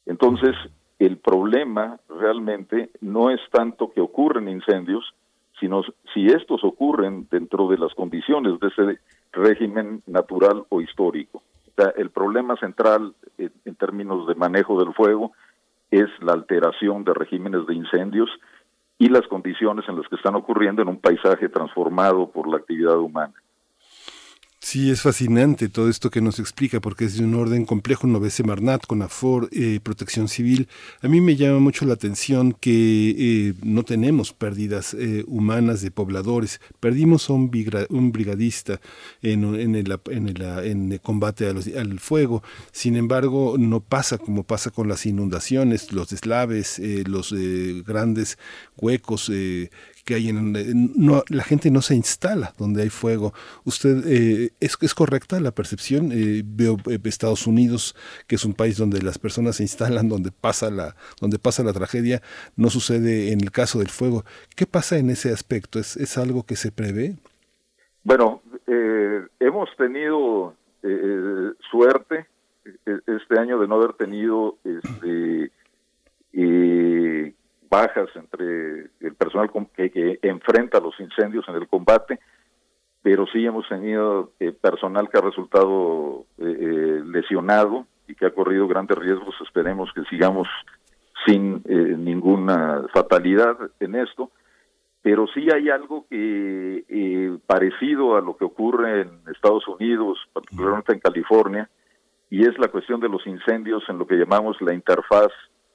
Entonces, 0.06 0.56
el 1.00 1.18
problema 1.18 2.00
realmente 2.10 2.90
no 3.02 3.30
es 3.30 3.40
tanto 3.52 3.92
que 3.92 4.02
ocurren 4.02 4.48
incendios, 4.48 5.14
sino 5.60 5.82
si 6.14 6.28
estos 6.28 6.64
ocurren 6.64 7.28
dentro 7.30 7.68
de 7.68 7.78
las 7.78 7.94
condiciones 7.94 8.60
de 8.60 8.68
ese 8.68 9.00
régimen 9.32 10.02
natural 10.08 10.66
o 10.70 10.82
histórico. 10.82 11.42
El 11.96 12.12
problema 12.12 12.56
central 12.58 13.16
en, 13.38 13.52
en 13.66 13.76
términos 13.76 14.28
de 14.28 14.36
manejo 14.36 14.80
del 14.84 14.94
fuego 14.94 15.32
es 15.90 16.10
la 16.22 16.34
alteración 16.34 17.04
de 17.04 17.14
regímenes 17.14 17.66
de 17.68 17.76
incendios 17.76 18.30
y 18.98 19.10
las 19.10 19.28
condiciones 19.28 19.88
en 19.90 19.98
las 19.98 20.08
que 20.08 20.16
están 20.16 20.36
ocurriendo 20.36 20.82
en 20.82 20.88
un 20.88 21.00
paisaje 21.00 21.50
transformado 21.50 22.30
por 22.30 22.48
la 22.48 22.58
actividad 22.58 22.98
humana. 22.98 23.34
Sí, 24.74 24.90
es 24.90 25.04
fascinante 25.04 25.70
todo 25.70 25.88
esto 25.88 26.10
que 26.10 26.20
nos 26.20 26.40
explica, 26.40 26.80
porque 26.80 27.06
es 27.06 27.16
de 27.16 27.24
un 27.24 27.36
orden 27.36 27.64
complejo, 27.64 28.08
uno 28.08 28.20
ve 28.20 28.32
Semarnat, 28.32 28.88
CONAFOR, 28.88 29.50
eh, 29.52 29.80
Protección 29.84 30.28
Civil. 30.28 30.68
A 31.04 31.08
mí 31.08 31.22
me 31.22 31.36
llama 31.36 31.60
mucho 31.60 31.86
la 31.86 31.94
atención 31.94 32.54
que 32.60 33.12
eh, 33.16 33.54
no 33.62 33.84
tenemos 33.84 34.34
pérdidas 34.34 34.96
eh, 34.96 35.26
humanas 35.28 35.84
de 35.84 35.92
pobladores. 35.92 36.60
Perdimos 36.80 37.30
a 37.30 37.34
un, 37.34 37.52
brigadista 37.52 38.82
en, 39.22 39.76
el, 39.76 41.00
combate 41.04 41.46
al 41.46 42.00
fuego. 42.00 42.42
Sin 42.72 42.96
embargo, 42.96 43.58
no 43.60 43.80
pasa 43.80 44.18
como 44.18 44.42
pasa 44.42 44.72
con 44.72 44.88
las 44.88 45.06
inundaciones, 45.06 45.94
los 45.94 46.10
deslaves, 46.10 46.82
los 47.06 47.32
grandes 47.86 48.40
huecos 48.76 49.30
que 50.04 50.16
hay 50.16 50.30
en, 50.30 50.54
no 50.96 51.24
la 51.30 51.44
gente 51.44 51.72
no 51.72 51.82
se 51.82 51.96
instala 51.96 52.54
donde 52.58 52.84
hay 52.84 52.90
fuego. 52.90 53.34
Usted 53.64 54.04
eh, 54.06 54.52
es 54.60 54.78
es 54.82 54.94
correcta 54.94 55.40
la 55.40 55.52
percepción. 55.52 56.12
Eh, 56.12 56.44
veo 56.46 56.78
eh, 56.90 57.00
Estados 57.04 57.48
Unidos 57.48 57.96
que 58.28 58.36
es 58.36 58.46
un 58.46 58.54
país 58.54 58.78
donde 58.78 59.02
las 59.02 59.20
personas 59.20 59.58
se 59.58 59.64
instalan 59.64 60.10
donde 60.10 60.32
pasa 60.32 60.72
la 60.72 60.96
donde 61.22 61.40
pasa 61.40 61.64
la 61.64 61.74
tragedia 61.74 62.22
no 62.56 62.70
sucede 62.70 63.32
en 63.32 63.42
el 63.42 63.52
caso 63.52 63.80
del 63.80 63.90
fuego. 63.90 64.24
Qué 64.56 64.66
pasa 64.66 64.98
en 64.98 65.10
ese 65.10 65.32
aspecto 65.32 65.80
es 65.80 65.96
es 65.98 66.18
algo 66.18 66.44
que 66.44 66.56
se 66.56 66.72
prevé 66.72 67.18
Bueno, 68.04 68.42
hemos 69.40 69.70
tenido 69.78 70.56
suerte 71.72 72.26
este 72.86 73.40
año 73.40 73.60
de 73.60 73.68
no 73.68 73.76
haber 73.76 73.94
tenido 73.94 74.58
este, 74.64 75.52
bajas 77.74 78.10
entre 78.16 78.90
el 79.00 79.16
personal 79.18 79.50
que 79.76 80.20
enfrenta 80.22 80.80
los 80.80 81.00
incendios 81.00 81.46
en 81.48 81.56
el 81.56 81.68
combate, 81.68 82.20
pero 83.02 83.26
sí 83.28 83.46
hemos 83.46 83.68
tenido 83.68 84.32
eh, 84.40 84.52
personal 84.52 85.10
que 85.10 85.18
ha 85.18 85.22
resultado 85.22 86.26
eh, 86.38 86.44
eh, 86.46 87.02
lesionado 87.06 87.88
y 88.08 88.16
que 88.16 88.28
ha 88.28 88.34
corrido 88.34 88.68
grandes 88.68 88.98
riesgos. 88.98 89.36
Esperemos 89.42 89.90
que 89.94 90.04
sigamos 90.04 90.48
sin 91.26 91.64
eh, 91.66 91.96
ninguna 91.98 92.86
fatalidad 92.94 93.58
en 93.80 93.96
esto 93.96 94.30
pero 95.04 95.28
sí 95.28 95.50
hay 95.54 95.70
algo 95.70 96.08
que 96.10 96.86
eh, 96.88 97.38
parecido 97.46 98.16
a 98.16 98.22
lo 98.22 98.38
que 98.38 98.46
ocurre 98.46 99.02
en 99.02 99.20
Estados 99.36 99.68
Unidos, 99.68 100.18
particularmente 100.32 100.94
en 100.94 101.00
California, 101.02 101.70
y 102.30 102.48
es 102.48 102.58
la 102.58 102.70
cuestión 102.70 103.02
de 103.02 103.10
los 103.10 103.28
incendios 103.28 103.84
en 103.90 104.00
lo 104.00 104.08
que 104.08 104.16
llamamos 104.16 104.62
la 104.62 104.74
interfaz 104.74 105.28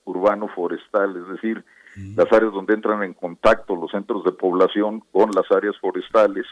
urbano-forestal, 0.06 1.14
es 1.14 1.28
decir, 1.28 1.62
las 2.16 2.32
áreas 2.32 2.52
donde 2.52 2.74
entran 2.74 3.02
en 3.02 3.14
contacto 3.14 3.76
los 3.76 3.90
centros 3.90 4.24
de 4.24 4.32
población 4.32 5.00
con 5.12 5.30
las 5.32 5.50
áreas 5.50 5.76
forestales, 5.78 6.46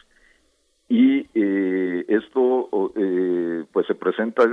y 0.88 1.26
eh, 1.34 2.04
esto 2.08 2.92
eh, 2.96 3.64
pues 3.72 3.86
se 3.86 3.94
presenta 3.94 4.44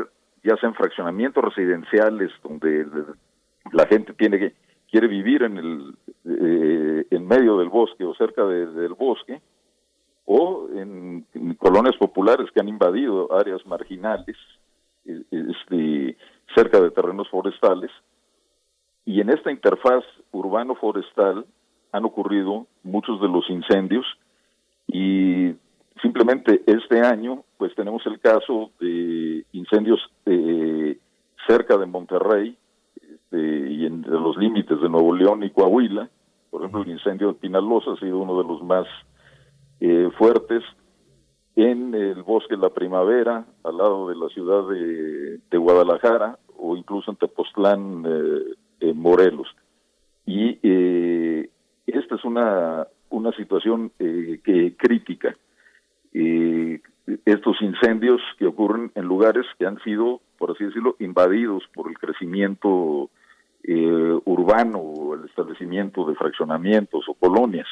ya 0.43 0.57
sea 0.57 0.69
en 0.69 0.75
fraccionamientos 0.75 1.43
residenciales 1.43 2.31
donde 2.43 2.87
la 3.71 3.85
gente 3.87 4.13
tiene 4.13 4.39
que 4.39 4.53
quiere 4.89 5.07
vivir 5.07 5.43
en 5.43 5.57
el 5.57 5.95
eh, 6.25 7.05
en 7.11 7.27
medio 7.27 7.57
del 7.57 7.69
bosque 7.69 8.03
o 8.03 8.13
cerca 8.15 8.43
de- 8.45 8.65
del 8.67 8.93
bosque 8.93 9.41
o 10.25 10.67
en, 10.73 11.25
en 11.33 11.53
colonias 11.55 11.95
populares 11.97 12.49
que 12.51 12.59
han 12.61 12.67
invadido 12.67 13.31
áreas 13.33 13.65
marginales 13.67 14.37
eh, 15.05 15.21
este, 15.31 16.17
cerca 16.55 16.79
de 16.81 16.91
terrenos 16.91 17.29
forestales 17.29 17.91
y 19.05 19.21
en 19.21 19.29
esta 19.29 19.51
interfaz 19.51 20.03
urbano-forestal 20.31 21.45
han 21.91 22.05
ocurrido 22.05 22.67
muchos 22.83 23.21
de 23.21 23.27
los 23.27 23.49
incendios 23.49 24.05
y 24.87 25.53
simplemente 26.01 26.63
este 26.65 27.01
año 27.01 27.43
pues 27.57 27.75
tenemos 27.75 28.05
el 28.05 28.19
caso 28.19 28.71
de 28.79 29.45
incendios 29.51 29.99
eh, 30.25 30.97
cerca 31.47 31.77
de 31.77 31.85
Monterrey 31.85 32.57
este, 32.95 33.71
y 33.71 33.85
en 33.85 34.01
de 34.01 34.09
los 34.11 34.37
límites 34.37 34.79
de 34.81 34.89
Nuevo 34.89 35.15
León 35.15 35.43
y 35.43 35.49
Coahuila. 35.49 36.09
Por 36.49 36.61
ejemplo, 36.61 36.83
el 36.83 36.91
incendio 36.91 37.27
de 37.29 37.33
Pinalosa 37.33 37.91
ha 37.91 37.99
sido 37.99 38.19
uno 38.19 38.41
de 38.41 38.47
los 38.47 38.61
más 38.63 38.85
eh, 39.79 40.09
fuertes 40.17 40.63
en 41.55 41.93
el 41.93 42.23
bosque 42.23 42.57
La 42.57 42.69
Primavera, 42.69 43.45
al 43.63 43.77
lado 43.77 44.09
de 44.09 44.15
la 44.15 44.27
ciudad 44.29 44.67
de, 44.67 45.39
de 45.49 45.57
Guadalajara, 45.57 46.39
o 46.57 46.75
incluso 46.75 47.11
en 47.11 47.17
Tepoztlán, 47.17 48.03
eh, 48.07 48.55
en 48.83 48.97
Morelos. 48.97 49.47
Y 50.25 50.59
eh, 50.63 51.49
esta 51.87 52.15
es 52.15 52.23
una, 52.23 52.87
una 53.09 53.31
situación 53.33 53.91
eh, 53.99 54.39
que 54.43 54.75
crítica. 54.77 55.35
Eh, 56.13 56.79
estos 57.25 57.61
incendios 57.61 58.21
que 58.37 58.45
ocurren 58.45 58.91
en 58.95 59.05
lugares 59.05 59.45
que 59.57 59.65
han 59.65 59.79
sido, 59.83 60.21
por 60.37 60.51
así 60.51 60.63
decirlo, 60.63 60.95
invadidos 60.99 61.63
por 61.73 61.89
el 61.89 61.97
crecimiento 61.97 63.09
eh, 63.63 64.19
urbano 64.25 64.79
o 64.79 65.15
el 65.15 65.25
establecimiento 65.25 66.05
de 66.05 66.15
fraccionamientos 66.15 67.05
o 67.09 67.13
colonias. 67.13 67.67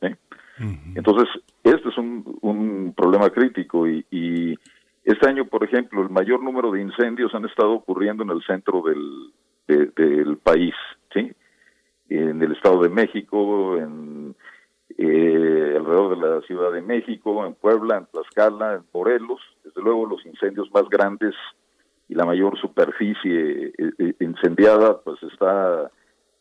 ¿eh? 0.00 0.16
Entonces, 0.94 1.28
este 1.64 1.88
es 1.88 1.98
un, 1.98 2.38
un 2.40 2.92
problema 2.96 3.30
crítico 3.30 3.88
y, 3.88 4.04
y 4.10 4.54
este 5.04 5.28
año, 5.28 5.46
por 5.46 5.64
ejemplo, 5.64 6.02
el 6.02 6.10
mayor 6.10 6.42
número 6.42 6.70
de 6.70 6.82
incendios 6.82 7.34
han 7.34 7.44
estado 7.44 7.72
ocurriendo 7.72 8.22
en 8.22 8.30
el 8.30 8.42
centro 8.42 8.82
del, 8.82 9.32
de- 9.68 9.86
del 9.96 10.36
país, 10.38 10.74
¿sí? 11.12 11.32
En 12.08 12.42
el 12.42 12.52
Estado 12.52 12.82
de 12.82 12.88
México, 12.88 13.76
en 13.78 14.34
eh, 14.98 15.74
alrededor 15.76 16.18
de 16.18 16.28
la 16.28 16.40
Ciudad 16.42 16.70
de 16.70 16.82
México, 16.82 17.46
en 17.46 17.54
Puebla, 17.54 17.96
en 17.96 18.06
Tlaxcala, 18.06 18.74
en 18.74 18.82
Morelos. 18.92 19.40
Desde 19.64 19.80
luego, 19.80 20.04
los 20.06 20.24
incendios 20.26 20.70
más 20.74 20.86
grandes 20.90 21.34
y 22.08 22.14
la 22.14 22.26
mayor 22.26 22.58
superficie 22.58 23.68
eh, 23.68 23.92
eh, 23.98 24.14
incendiada, 24.20 25.00
pues 25.00 25.22
está 25.22 25.90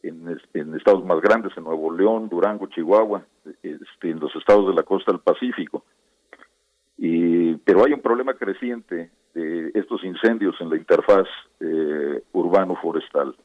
en, 0.03 0.37
en 0.53 0.75
estados 0.75 1.05
más 1.05 1.21
grandes, 1.21 1.55
en 1.55 1.63
Nuevo 1.63 1.93
León, 1.93 2.27
Durango, 2.27 2.67
Chihuahua, 2.67 3.23
este, 3.63 4.09
en 4.09 4.19
los 4.19 4.35
estados 4.35 4.67
de 4.67 4.73
la 4.73 4.83
costa 4.83 5.11
del 5.13 5.21
Pacífico. 5.21 5.85
Y, 6.97 7.55
pero 7.57 7.85
hay 7.85 7.93
un 7.93 8.01
problema 8.01 8.33
creciente 8.33 9.11
de 9.33 9.71
estos 9.73 10.03
incendios 10.03 10.55
en 10.59 10.69
la 10.69 10.77
interfaz 10.77 11.27
eh, 11.59 12.23
urbano-forestal. 12.33 13.35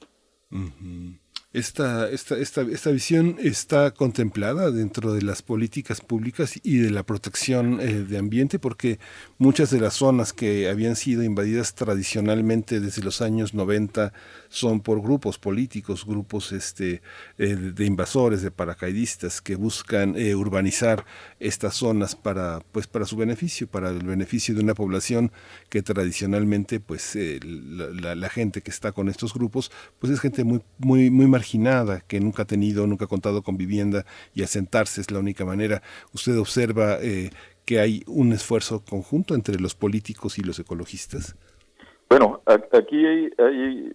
Esta, 1.57 2.11
esta, 2.11 2.37
esta, 2.37 2.61
esta 2.61 2.91
visión 2.91 3.39
está 3.43 3.91
contemplada 3.93 4.71
dentro 4.71 5.15
de 5.15 5.23
las 5.23 5.41
políticas 5.41 6.03
públicas 6.03 6.61
y 6.63 6.77
de 6.77 6.91
la 6.91 7.03
protección 7.03 7.81
eh, 7.81 8.05
de 8.07 8.19
ambiente, 8.19 8.59
porque 8.59 8.99
muchas 9.39 9.71
de 9.71 9.81
las 9.81 9.95
zonas 9.95 10.35
que 10.35 10.69
habían 10.69 10.97
sido 10.97 11.23
invadidas 11.23 11.75
tradicionalmente 11.75 12.79
desde 12.79 13.03
los 13.03 13.23
años 13.23 13.55
90 13.55 14.13
son 14.51 14.83
por 14.83 15.01
grupos 15.01 15.39
políticos, 15.39 16.05
grupos 16.05 16.53
este, 16.53 17.01
eh, 17.39 17.57
de 17.57 17.87
invasores, 17.87 18.43
de 18.43 18.51
paracaidistas 18.51 19.41
que 19.41 19.57
buscan 19.57 20.15
eh, 20.15 20.35
urbanizar 20.35 21.07
estas 21.41 21.75
zonas 21.75 22.17
para, 22.17 22.61
pues, 22.73 22.87
para 22.87 23.07
su 23.07 23.17
beneficio, 23.17 23.67
para 23.67 23.89
el 23.89 24.05
beneficio 24.05 24.55
de 24.55 24.61
una 24.61 24.75
población 24.75 25.33
que 25.71 25.81
tradicionalmente, 25.81 26.81
pues, 26.81 27.17
la 27.17 28.29
gente 28.29 28.61
que 28.61 28.71
está 28.71 28.93
con 28.93 29.09
estos 29.09 29.33
grupos, 29.33 29.73
pues 29.99 30.13
es 30.13 30.21
gente 30.21 30.45
muy, 30.45 30.61
muy, 30.77 31.09
muy 31.09 31.27
marginada, 31.47 32.01
que 32.09 32.19
nunca 32.21 32.43
ha 32.43 32.47
tenido, 32.47 32.87
nunca 32.87 33.05
ha 33.05 33.09
contado 33.09 33.43
con 33.43 33.57
vivienda 33.57 34.05
y 34.35 34.43
asentarse 34.43 35.01
es 35.01 35.11
la 35.11 35.21
única 35.21 35.45
manera. 35.45 35.81
Usted 36.13 36.39
observa 36.39 36.99
eh, 37.01 37.31
que 37.65 37.79
hay 37.79 38.03
un 38.07 38.33
esfuerzo 38.33 38.83
conjunto 38.85 39.35
entre 39.35 39.61
los 39.61 39.75
políticos 39.75 40.39
y 40.39 40.43
los 40.43 40.59
ecologistas. 40.59 41.37
Bueno, 42.09 42.41
aquí 42.47 43.07
hay, 43.07 43.93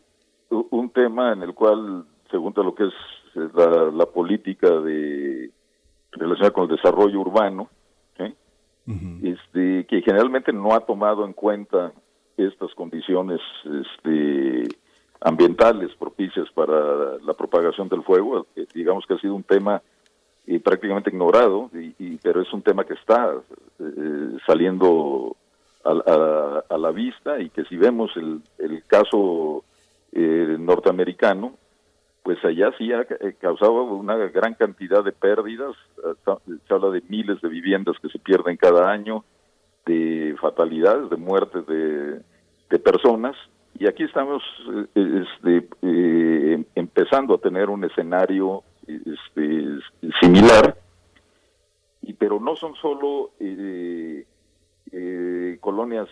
un 0.50 0.90
tema 0.92 1.34
en 1.34 1.44
el 1.44 1.54
cual, 1.54 2.06
según 2.30 2.54
lo 2.56 2.74
que 2.74 2.86
es 2.86 2.94
eh, 3.36 3.50
la, 3.54 3.92
la 3.92 4.06
política 4.06 4.70
de 4.70 5.52
relacionada 6.12 6.52
con 6.52 6.70
el 6.70 6.76
desarrollo 6.76 7.20
urbano, 7.22 7.70
¿sí? 8.18 8.36
este, 9.24 9.86
que 9.88 10.02
generalmente 10.02 10.52
no 10.52 10.74
ha 10.74 10.82
tomado 10.82 11.26
en 11.26 11.34
cuenta 11.34 11.94
estas 12.38 12.74
condiciones 12.76 13.40
este, 13.64 14.68
ambientales 15.22 15.94
propicias 15.96 16.50
para 16.52 17.18
la 17.20 17.34
propagación 17.34 17.88
del 17.88 18.04
fuego. 18.04 18.48
Digamos 18.74 19.06
que 19.06 19.14
ha 19.14 19.20
sido 19.20 19.36
un 19.36 19.44
tema 19.44 19.82
eh, 20.48 20.60
prácticamente 20.60 21.12
ignorado, 21.12 21.70
y, 21.74 22.18
pero 22.18 22.42
es 22.42 22.52
un 22.52 22.64
tema 22.64 22.84
que 22.84 22.96
está 22.96 23.32
eh, 23.80 24.38
saliendo 24.48 25.36
a, 25.84 26.64
a- 26.70 26.78
la 26.78 26.92
vista 26.92 27.40
y 27.40 27.50
que 27.50 27.64
si 27.66 27.78
vemos 27.78 28.12
el, 28.16 28.42
el 28.58 28.84
caso 28.86 29.64
eh, 30.12 30.56
norteamericano, 30.60 31.54
pues 32.24 32.44
allá 32.44 32.72
sí 32.78 32.92
ha 32.92 33.02
eh, 33.02 33.36
causado 33.40 33.84
una 33.84 34.16
gran 34.16 34.56
cantidad 34.56 35.04
de 35.04 35.12
pérdidas, 35.12 35.76
se 36.68 36.74
habla 36.74 36.90
de 36.90 37.04
miles 37.08 37.40
de 37.42 37.50
viviendas 37.50 37.98
que 38.02 38.10
se 38.10 38.20
pierden 38.20 38.58
cada 38.58 38.90
año, 38.92 39.24
de 39.86 40.36
fatalidades, 40.40 41.10
de 41.10 41.18
muertes 41.18 41.66
de 41.68 42.80
personas, 42.80 43.36
y 43.82 43.88
aquí 43.88 44.04
estamos 44.04 44.44
eh, 44.94 45.24
este, 45.26 45.68
eh, 45.82 46.64
empezando 46.76 47.34
a 47.34 47.40
tener 47.40 47.68
un 47.68 47.84
escenario 47.84 48.62
este, 48.86 49.80
similar, 50.22 50.78
y 52.04 52.14
pero 52.14 52.40
no 52.40 52.56
son 52.56 52.76
solo 52.76 53.32
eh, 53.40 54.24
colonias 55.62 56.08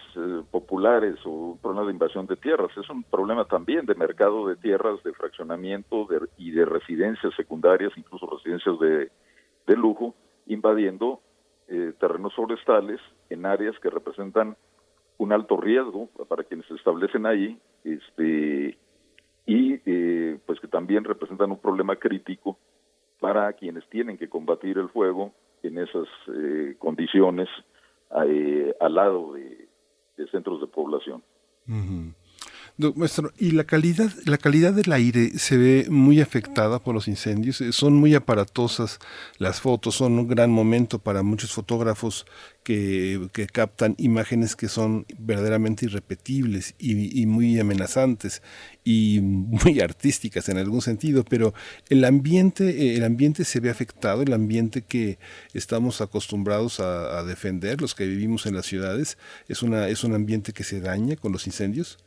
populares 0.50 1.24
o 1.26 1.30
un 1.30 1.58
problema 1.60 1.86
de 1.86 1.92
invasión 1.92 2.26
de 2.26 2.38
tierras, 2.38 2.76
es 2.76 2.90
un 2.90 3.04
problema 3.04 3.46
también 3.46 3.86
de 3.86 3.94
mercado 3.94 4.48
de 4.48 4.56
tierras, 4.56 5.04
de 5.04 5.14
fraccionamiento 5.14 6.06
de- 6.06 6.28
y 6.40 6.50
de 6.50 6.66
residencias 6.66 7.36
secundarias, 7.36 7.92
incluso 7.96 8.26
residencias 8.26 8.80
de, 8.80 9.12
de 9.68 9.76
lujo, 9.76 10.16
invadiendo 10.48 11.22
terrenos 12.00 12.34
forestales 12.34 13.00
en 13.30 13.46
áreas 13.46 13.78
que 13.78 13.92
representan 13.92 14.58
un 15.20 15.34
alto 15.34 15.58
riesgo 15.58 16.08
para 16.28 16.44
quienes 16.44 16.66
se 16.68 16.76
establecen 16.76 17.26
ahí, 17.26 17.60
este, 17.84 18.78
y 19.46 19.80
eh, 19.86 20.40
pues 20.46 20.60
que 20.60 20.68
también 20.68 21.04
representan 21.04 21.52
un 21.52 21.60
problema 21.60 21.98
crítico 21.98 22.58
para 23.20 23.52
quienes 23.54 23.88
tienen 23.90 24.18
que 24.18 24.30
combatir 24.30 24.78
el 24.78 24.90
fuego 24.90 25.34
en 25.62 25.78
esas 25.78 26.08
eh, 26.34 26.76
condiciones 26.80 27.50
eh, 28.26 28.74
al 28.80 28.96
lado 28.96 29.34
de, 29.34 29.68
centros 30.32 30.62
de 30.62 30.68
población. 30.68 31.22
Maestro, 32.96 33.34
y 33.38 33.52
la 33.52 33.66
calidad, 33.66 34.10
la 34.26 34.38
calidad 34.38 34.72
del 34.74 34.94
aire 34.94 35.38
se 35.38 35.58
ve 35.58 35.88
muy 35.90 36.22
afectada 36.22 36.80
por 36.80 36.96
los 36.96 37.10
incendios. 37.10 37.60
Eh, 37.60 37.74
Son 37.74 37.94
muy 37.94 38.16
aparatosas 38.16 39.00
las 39.38 39.60
fotos, 39.60 39.96
son 39.96 40.18
un 40.18 40.28
gran 40.30 40.50
momento 40.50 41.00
para 41.00 41.22
muchos 41.22 41.52
fotógrafos 41.52 42.26
que, 42.64 43.28
que 43.34 43.48
captan 43.48 43.96
imágenes 43.98 44.56
que 44.56 44.70
son 44.70 45.06
verdaderamente 45.18 45.88
irrepetibles 45.88 46.76
y, 46.80 47.26
muy 47.26 47.60
amenazantes 47.60 48.42
y 48.86 49.20
muy 49.22 49.82
artísticas 49.82 50.48
en 50.48 50.58
algún 50.58 50.82
sentido. 50.82 51.26
Pero 51.26 51.54
el 51.90 52.06
ambiente, 52.06 52.70
eh, 52.70 52.96
el 52.96 53.04
ambiente 53.04 53.44
se 53.44 53.60
ve 53.60 53.70
afectado, 53.70 54.22
el 54.22 54.32
ambiente 54.32 54.84
que 54.84 55.20
estamos 55.54 56.00
acostumbrados 56.00 56.80
a, 56.80 57.20
a 57.20 57.24
defender, 57.26 57.82
los 57.82 57.94
que 57.94 58.06
vivimos 58.08 58.46
en 58.46 58.56
las 58.56 58.66
ciudades, 58.66 59.18
es 59.50 59.64
una, 59.64 59.90
es 59.90 60.06
un 60.06 60.14
ambiente 60.16 60.54
que 60.54 60.64
se 60.64 60.80
daña 60.80 61.18
con 61.18 61.34
los 61.34 61.46
incendios. 61.46 61.98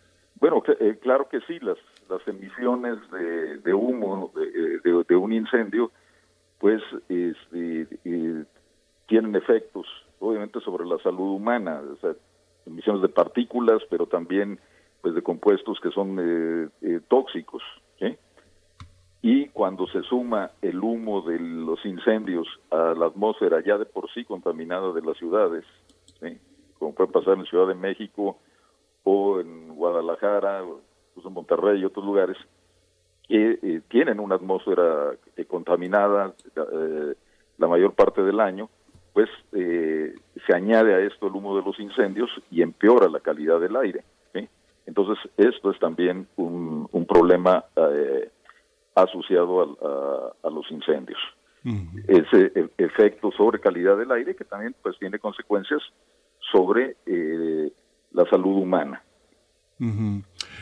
Bueno, 0.42 0.60
eh, 0.80 0.98
claro 1.00 1.28
que 1.28 1.40
sí, 1.42 1.60
las, 1.60 1.78
las 2.10 2.26
emisiones 2.26 2.98
de, 3.12 3.72
humo 3.72 4.32
de, 4.34 4.80
de- 4.80 5.04
de 5.08 5.14
un 5.14 5.32
incendio, 5.32 5.92
pues 6.58 6.82
este, 7.08 7.86
eh, 8.04 8.44
tienen 9.06 9.36
efectos, 9.36 9.86
obviamente, 10.18 10.58
sobre 10.58 10.84
la 10.84 10.98
salud 10.98 11.36
humana, 11.36 11.80
emisiones 12.66 13.02
de 13.02 13.08
partículas, 13.08 13.82
pero 13.88 14.06
también 14.08 14.58
pues 15.00 15.14
de 15.14 15.22
compuestos 15.22 15.78
que 15.80 15.90
son 15.92 16.18
eh, 16.18 16.68
eh, 16.82 17.00
tóxicos. 17.08 17.62
Y 19.24 19.46
cuando 19.50 19.86
se 19.86 20.02
suma 20.02 20.50
el 20.60 20.80
humo 20.80 21.22
de 21.22 21.38
los 21.38 21.86
incendios 21.86 22.48
a 22.72 22.94
la 22.98 23.06
atmósfera 23.06 23.62
ya 23.64 23.78
de 23.78 23.84
por 23.84 24.10
sí 24.12 24.24
contaminada 24.24 24.92
de 24.92 25.02
las 25.02 25.16
ciudades, 25.18 25.64
como 26.80 26.92
puede 26.96 27.12
pasar 27.12 27.38
en 27.38 27.44
Ciudad 27.44 27.68
de 27.68 27.76
México, 27.76 28.38
o 29.04 29.40
en 29.40 29.74
Guadalajara, 29.74 30.62
o 30.64 30.80
incluso 31.10 31.28
en 31.28 31.34
Monterrey 31.34 31.80
y 31.80 31.84
otros 31.84 32.04
lugares, 32.04 32.36
que 33.28 33.58
eh, 33.62 33.80
tienen 33.88 34.20
una 34.20 34.36
atmósfera 34.36 35.12
eh, 35.36 35.44
contaminada 35.44 36.34
eh, 36.56 37.14
la 37.58 37.68
mayor 37.68 37.94
parte 37.94 38.22
del 38.22 38.40
año, 38.40 38.68
pues 39.12 39.28
se 39.50 40.54
añade 40.54 40.94
a 40.94 41.00
esto 41.00 41.26
el 41.26 41.34
humo 41.34 41.54
de 41.54 41.62
los 41.62 41.78
incendios 41.78 42.30
y 42.50 42.62
empeora 42.62 43.10
la 43.10 43.20
calidad 43.20 43.60
del 43.60 43.76
aire. 43.76 44.04
¿sí? 44.32 44.48
Entonces, 44.86 45.18
esto 45.36 45.70
es 45.70 45.78
también 45.78 46.26
un, 46.36 46.88
un 46.90 47.06
problema 47.06 47.62
asociado 48.94 49.60
a, 49.62 50.48
a 50.48 50.50
los 50.50 50.70
incendios. 50.70 51.20
Ese 52.08 52.52
e- 52.54 52.70
efecto 52.78 53.30
sobre 53.32 53.60
calidad 53.60 53.96
del 53.96 54.10
aire 54.12 54.34
que 54.34 54.44
también 54.44 54.74
pues 54.82 54.98
tiene 54.98 55.18
consecuencias 55.18 55.80
sobre 56.50 56.96
eh, 57.06 57.70
la 58.12 58.24
salud 58.26 58.62
humana. 58.62 59.02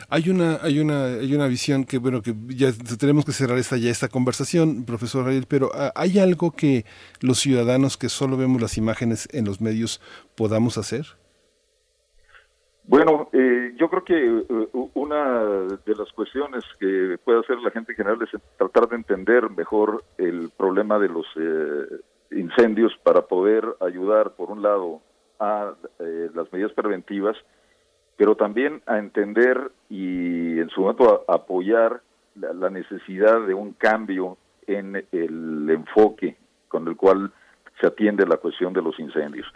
Hay 0.09 0.29
una, 0.29 0.55
hay 0.63 0.79
una, 0.79 1.05
hay 1.05 1.35
una 1.35 1.47
visión 1.47 1.83
que 1.83 1.99
bueno 1.99 2.23
que 2.23 2.33
ya 2.47 2.71
tenemos 2.99 3.23
que 3.23 3.31
cerrar 3.31 3.59
esta 3.59 3.77
ya 3.77 3.91
esta 3.91 4.07
conversación, 4.07 4.83
profesor 4.83 5.27
Ariel, 5.27 5.45
pero 5.47 5.69
ah, 5.75 5.91
hay 5.95 6.17
algo 6.17 6.51
que 6.51 6.85
los 7.21 7.37
ciudadanos 7.39 7.97
que 7.97 8.09
solo 8.09 8.35
vemos 8.35 8.59
las 8.59 8.79
imágenes 8.79 9.27
en 9.31 9.45
los 9.45 9.61
medios 9.61 10.01
podamos 10.35 10.79
hacer. 10.79 11.05
Bueno, 12.83 13.29
eh, 13.31 13.73
yo 13.77 13.89
creo 13.89 14.03
que 14.03 14.15
eh, 14.15 14.67
una 14.95 15.43
de 15.85 15.95
las 15.95 16.11
cuestiones 16.13 16.63
que 16.79 17.17
puede 17.23 17.39
hacer 17.39 17.59
la 17.59 17.71
gente 17.71 17.91
en 17.91 17.97
general 17.97 18.19
es 18.23 18.41
tratar 18.57 18.89
de 18.89 18.95
entender 18.95 19.49
mejor 19.51 20.03
el 20.17 20.49
problema 20.57 20.97
de 20.97 21.09
los 21.09 21.25
eh, 21.35 22.01
incendios 22.31 22.91
para 23.03 23.27
poder 23.27 23.63
ayudar, 23.81 24.35
por 24.35 24.49
un 24.49 24.63
lado, 24.63 25.01
a 25.41 25.73
eh, 25.99 26.29
las 26.33 26.51
medidas 26.53 26.71
preventivas, 26.73 27.35
pero 28.15 28.35
también 28.35 28.81
a 28.85 28.97
entender 28.99 29.71
y 29.89 30.59
en 30.59 30.69
su 30.69 30.81
momento 30.81 31.25
a- 31.27 31.33
apoyar 31.35 32.01
la, 32.35 32.69
necesidad 32.69 33.41
de 33.45 33.53
un 33.53 33.73
cambio 33.73 34.37
en 34.67 34.95
el 35.11 35.67
enfoque 35.69 36.37
con 36.69 36.87
el 36.87 36.95
cual 36.95 37.31
se 37.81 37.87
atiende 37.87 38.25
la 38.25 38.37
cuestión 38.37 38.71
de 38.71 38.81
los 38.81 38.97
incendios. 38.99 39.47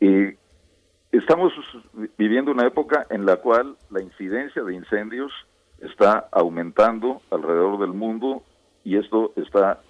Eh, 0.00 0.36
Estamos 1.12 1.52
viviendo 2.16 2.52
una 2.52 2.68
época 2.68 3.04
en 3.10 3.26
la 3.26 3.38
cual 3.38 3.76
la 3.90 4.00
incidencia 4.00 4.62
de 4.62 4.74
incendios 4.74 5.32
está 5.80 6.28
aumentando 6.30 7.20
alrededor 7.32 7.80
del 7.80 7.92
mundo 7.92 8.44
y 8.84 8.96
esto 8.96 9.32
está 9.34 9.80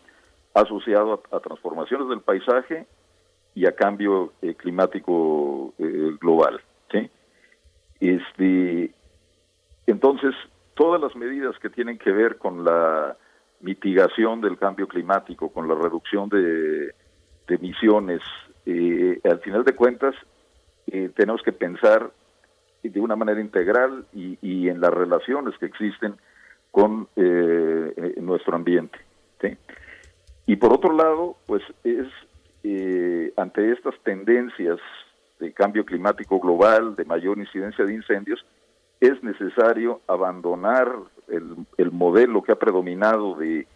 asociado 0.55 1.23
a 1.31 1.41
transformaciones 1.41 2.09
del 2.09 2.23
paisaje 2.23 2.87
y 3.55 3.67
a 3.67 3.73
cambio 3.73 4.33
eh, 4.43 4.55
climático 4.55 5.75
eh, 5.79 6.17
global. 6.21 6.61
¿sí? 6.91 7.11
Este, 8.01 8.93
entonces, 9.87 10.35
todas 10.75 11.01
las 11.01 11.15
medidas 11.17 11.59
que 11.59 11.71
tienen 11.71 11.99
que 11.99 12.13
ver 12.13 12.39
con 12.39 12.65
la 12.65 13.17
mitigación 13.61 14.41
del 14.41 14.57
cambio 14.57 14.89
climático, 14.89 15.51
con 15.51 15.69
la 15.69 15.75
reducción 15.75 16.29
de, 16.29 16.95
emisiones, 17.49 18.21
eh, 18.65 19.21
al 19.25 19.41
final 19.41 19.65
de 19.65 19.75
cuentas, 19.75 20.15
eh, 20.87 21.11
tenemos 21.17 21.43
que 21.43 21.51
pensar 21.53 22.13
de 22.83 23.01
una 23.01 23.17
manera 23.17 23.41
integral 23.41 24.07
y, 24.15 24.39
y 24.41 24.69
en 24.69 24.81
las 24.81 24.95
relaciones 24.95 25.59
que 25.59 25.67
existen 25.67 26.15
con 26.71 27.09
nuestro 28.17 28.55
ambiente. 28.55 28.99
¿sí? 29.41 29.57
Y 30.47 30.57
por 30.57 30.73
otro 30.73 30.93
lado, 30.93 31.37
pues 31.47 31.63
es 31.83 32.07
eh, 32.63 33.33
ante 33.37 33.73
estas 33.73 33.95
tendencias 34.03 34.79
de 35.39 35.53
cambio 35.53 35.85
climático 35.85 36.39
global, 36.39 36.97
de 36.97 37.05
mayor 37.05 37.39
incidencia 37.39 37.85
de 37.85 37.95
incendios, 37.95 38.45
es 39.01 39.23
necesario 39.23 40.01
abandonar 40.07 40.95
el, 41.29 41.57
el 41.79 41.91
modelo 41.91 42.43
que 42.43 42.53
ha 42.53 42.59
predominado 42.59 43.35
de 43.37 43.67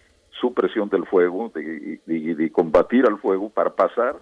supresión 0.40 0.88
del 0.88 1.06
fuego, 1.06 1.50
de, 1.54 2.50
combatir 2.52 3.06
al 3.06 3.18
fuego, 3.18 3.50
para 3.50 3.70
pasar 3.70 4.16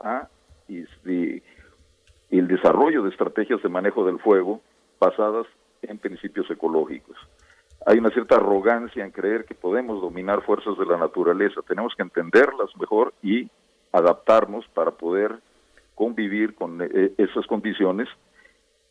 a 0.00 0.28
el 0.68 2.48
desarrollo 2.48 3.02
de 3.02 3.10
estrategias 3.10 3.62
de 3.62 3.68
manejo 3.68 4.04
del 4.04 4.18
fuego 4.18 4.60
basadas 4.98 5.46
en 5.82 5.98
principios 5.98 6.50
ecológicos. 6.50 7.16
Hay 7.86 7.98
una 7.98 8.10
cierta 8.10 8.36
arrogancia 8.36 9.04
en 9.04 9.12
creer 9.12 9.44
que 9.44 9.54
podemos 9.54 10.00
dominar 10.00 10.42
fuerzas 10.42 10.76
de 10.76 10.86
la 10.86 10.96
naturaleza. 10.96 11.60
Tenemos 11.62 11.94
que 11.94 12.02
entenderlas 12.02 12.70
mejor 12.80 13.14
y 13.22 13.48
adaptarnos 13.92 14.66
para 14.68 14.92
poder 14.92 15.36
convivir 15.94 16.54
con 16.54 16.80
eh, 16.82 17.12
esas 17.18 17.46
condiciones. 17.46 18.08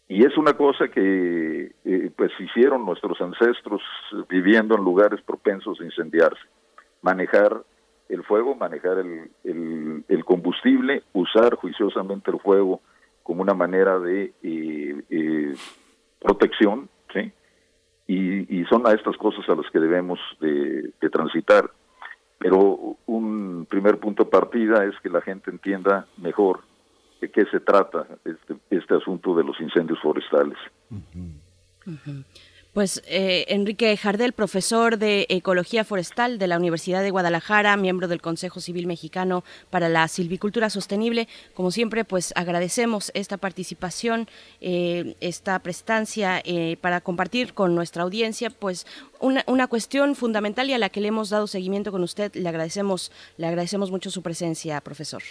Y 0.07 0.23
es 0.23 0.37
una 0.37 0.53
cosa 0.53 0.87
que 0.87 1.71
eh, 1.83 2.11
pues 2.15 2.31
hicieron 2.39 2.85
nuestros 2.85 3.19
ancestros 3.21 3.81
eh, 4.13 4.23
viviendo 4.29 4.75
en 4.75 4.83
lugares 4.83 5.21
propensos 5.21 5.79
a 5.81 5.85
incendiarse. 5.85 6.41
Manejar 7.01 7.63
el 8.09 8.23
fuego, 8.23 8.55
manejar 8.55 8.99
el, 8.99 9.31
el, 9.43 10.03
el 10.07 10.25
combustible, 10.25 11.03
usar 11.13 11.55
juiciosamente 11.55 12.31
el 12.31 12.39
fuego 12.39 12.81
como 13.25 13.41
una 13.41 13.55
manera 13.55 13.97
de 13.97 14.33
eh, 14.43 15.03
eh, 15.09 15.55
protección, 16.21 16.87
¿sí? 17.11 17.31
Y, 18.07 18.63
son 18.65 18.85
a 18.85 18.91
estas 18.91 19.17
cosas 19.17 19.47
a 19.49 19.55
las 19.55 19.69
que 19.71 19.79
debemos 19.79 20.19
de, 20.39 20.91
de, 21.01 21.09
transitar. 21.09 21.71
Pero 22.37 22.97
un 23.05 23.65
primer 23.69 23.99
punto 23.99 24.25
de 24.25 24.29
partida 24.29 24.85
es 24.85 24.95
que 25.01 25.09
la 25.09 25.21
gente 25.21 25.49
entienda 25.51 26.05
mejor 26.17 26.61
de 27.21 27.31
qué 27.31 27.45
se 27.45 27.59
trata 27.59 28.07
este, 28.25 28.55
este 28.69 28.95
asunto 28.95 29.35
de 29.35 29.43
los 29.43 29.59
incendios 29.59 29.99
forestales. 30.01 30.57
Uh 30.91 30.95
-huh. 30.95 31.31
Uh 31.87 31.91
-huh. 31.91 32.23
Pues 32.75 33.01
eh, 33.07 33.45
Enrique 33.47 33.95
Jardel, 33.95 34.33
profesor 34.33 34.97
de 34.97 35.27
Ecología 35.29 35.85
Forestal 35.85 36.37
de 36.37 36.47
la 36.47 36.57
Universidad 36.57 37.03
de 37.03 37.09
Guadalajara, 37.09 37.77
miembro 37.77 38.09
del 38.09 38.19
Consejo 38.19 38.59
Civil 38.59 38.85
Mexicano 38.85 39.45
para 39.69 39.87
la 39.87 40.05
Silvicultura 40.09 40.69
Sostenible. 40.69 41.29
Como 41.53 41.71
siempre, 41.71 42.03
pues 42.03 42.33
agradecemos 42.35 43.13
esta 43.13 43.37
participación, 43.37 44.27
eh, 44.59 45.15
esta 45.21 45.57
prestancia 45.59 46.41
eh, 46.43 46.75
para 46.81 46.99
compartir 46.99 47.53
con 47.53 47.75
nuestra 47.75 48.03
audiencia, 48.03 48.49
pues 48.49 48.85
una, 49.21 49.45
una, 49.47 49.67
cuestión 49.67 50.13
fundamental 50.13 50.69
y 50.69 50.73
a 50.73 50.77
la 50.77 50.89
que 50.89 50.99
le 50.99 51.07
hemos 51.07 51.29
dado 51.29 51.47
seguimiento 51.47 51.93
con 51.93 52.03
usted. 52.03 52.35
Le 52.35 52.49
agradecemos, 52.49 53.09
le 53.37 53.47
agradecemos 53.47 53.89
mucho 53.89 54.11
su 54.11 54.21
presencia, 54.21 54.81
profesor. 54.81 55.23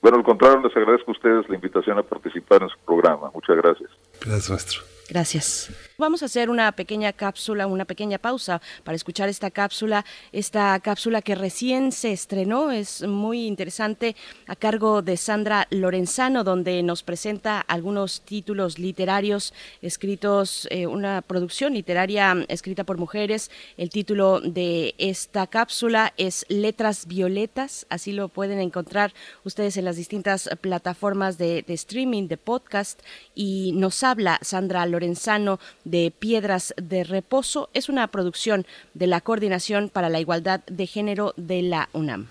Bueno, 0.00 0.16
al 0.16 0.24
contrario, 0.24 0.62
les 0.66 0.74
agradezco 0.74 1.10
a 1.10 1.12
ustedes 1.12 1.46
la 1.46 1.56
invitación 1.56 1.98
a 1.98 2.02
participar 2.02 2.62
en 2.62 2.70
su 2.70 2.78
programa. 2.86 3.30
Muchas 3.34 3.54
gracias. 3.56 3.90
Gracias, 4.22 4.48
maestro. 4.48 4.94
Gracias. 5.08 5.70
Vamos 5.96 6.24
a 6.24 6.26
hacer 6.26 6.50
una 6.50 6.72
pequeña 6.72 7.12
cápsula, 7.12 7.68
una 7.68 7.84
pequeña 7.84 8.18
pausa 8.18 8.60
para 8.82 8.96
escuchar 8.96 9.28
esta 9.28 9.52
cápsula, 9.52 10.04
esta 10.32 10.80
cápsula 10.80 11.22
que 11.22 11.36
recién 11.36 11.92
se 11.92 12.10
estrenó, 12.10 12.72
es 12.72 13.06
muy 13.06 13.46
interesante, 13.46 14.16
a 14.48 14.56
cargo 14.56 15.02
de 15.02 15.16
Sandra 15.16 15.68
Lorenzano, 15.70 16.42
donde 16.42 16.82
nos 16.82 17.04
presenta 17.04 17.60
algunos 17.60 18.22
títulos 18.22 18.80
literarios 18.80 19.54
escritos, 19.82 20.66
eh, 20.72 20.88
una 20.88 21.22
producción 21.22 21.74
literaria 21.74 22.44
escrita 22.48 22.82
por 22.82 22.98
mujeres. 22.98 23.52
El 23.76 23.90
título 23.90 24.40
de 24.40 24.96
esta 24.98 25.46
cápsula 25.46 26.12
es 26.16 26.44
Letras 26.48 27.06
Violetas, 27.06 27.86
así 27.88 28.10
lo 28.10 28.26
pueden 28.26 28.58
encontrar 28.58 29.14
ustedes 29.44 29.76
en 29.76 29.84
las 29.84 29.94
distintas 29.94 30.50
plataformas 30.60 31.38
de, 31.38 31.62
de 31.62 31.74
streaming, 31.74 32.26
de 32.26 32.36
podcast, 32.36 33.00
y 33.36 33.70
nos 33.76 34.02
habla 34.02 34.40
Sandra 34.42 34.84
Lorenzano 34.86 35.60
de 35.84 36.12
Piedras 36.16 36.74
de 36.76 37.04
Reposo. 37.04 37.68
Es 37.74 37.88
una 37.88 38.06
producción 38.08 38.66
de 38.94 39.06
la 39.06 39.20
Coordinación 39.20 39.88
para 39.88 40.08
la 40.08 40.20
Igualdad 40.20 40.60
de 40.66 40.86
Género 40.86 41.34
de 41.36 41.62
la 41.62 41.88
UNAM. 41.92 42.28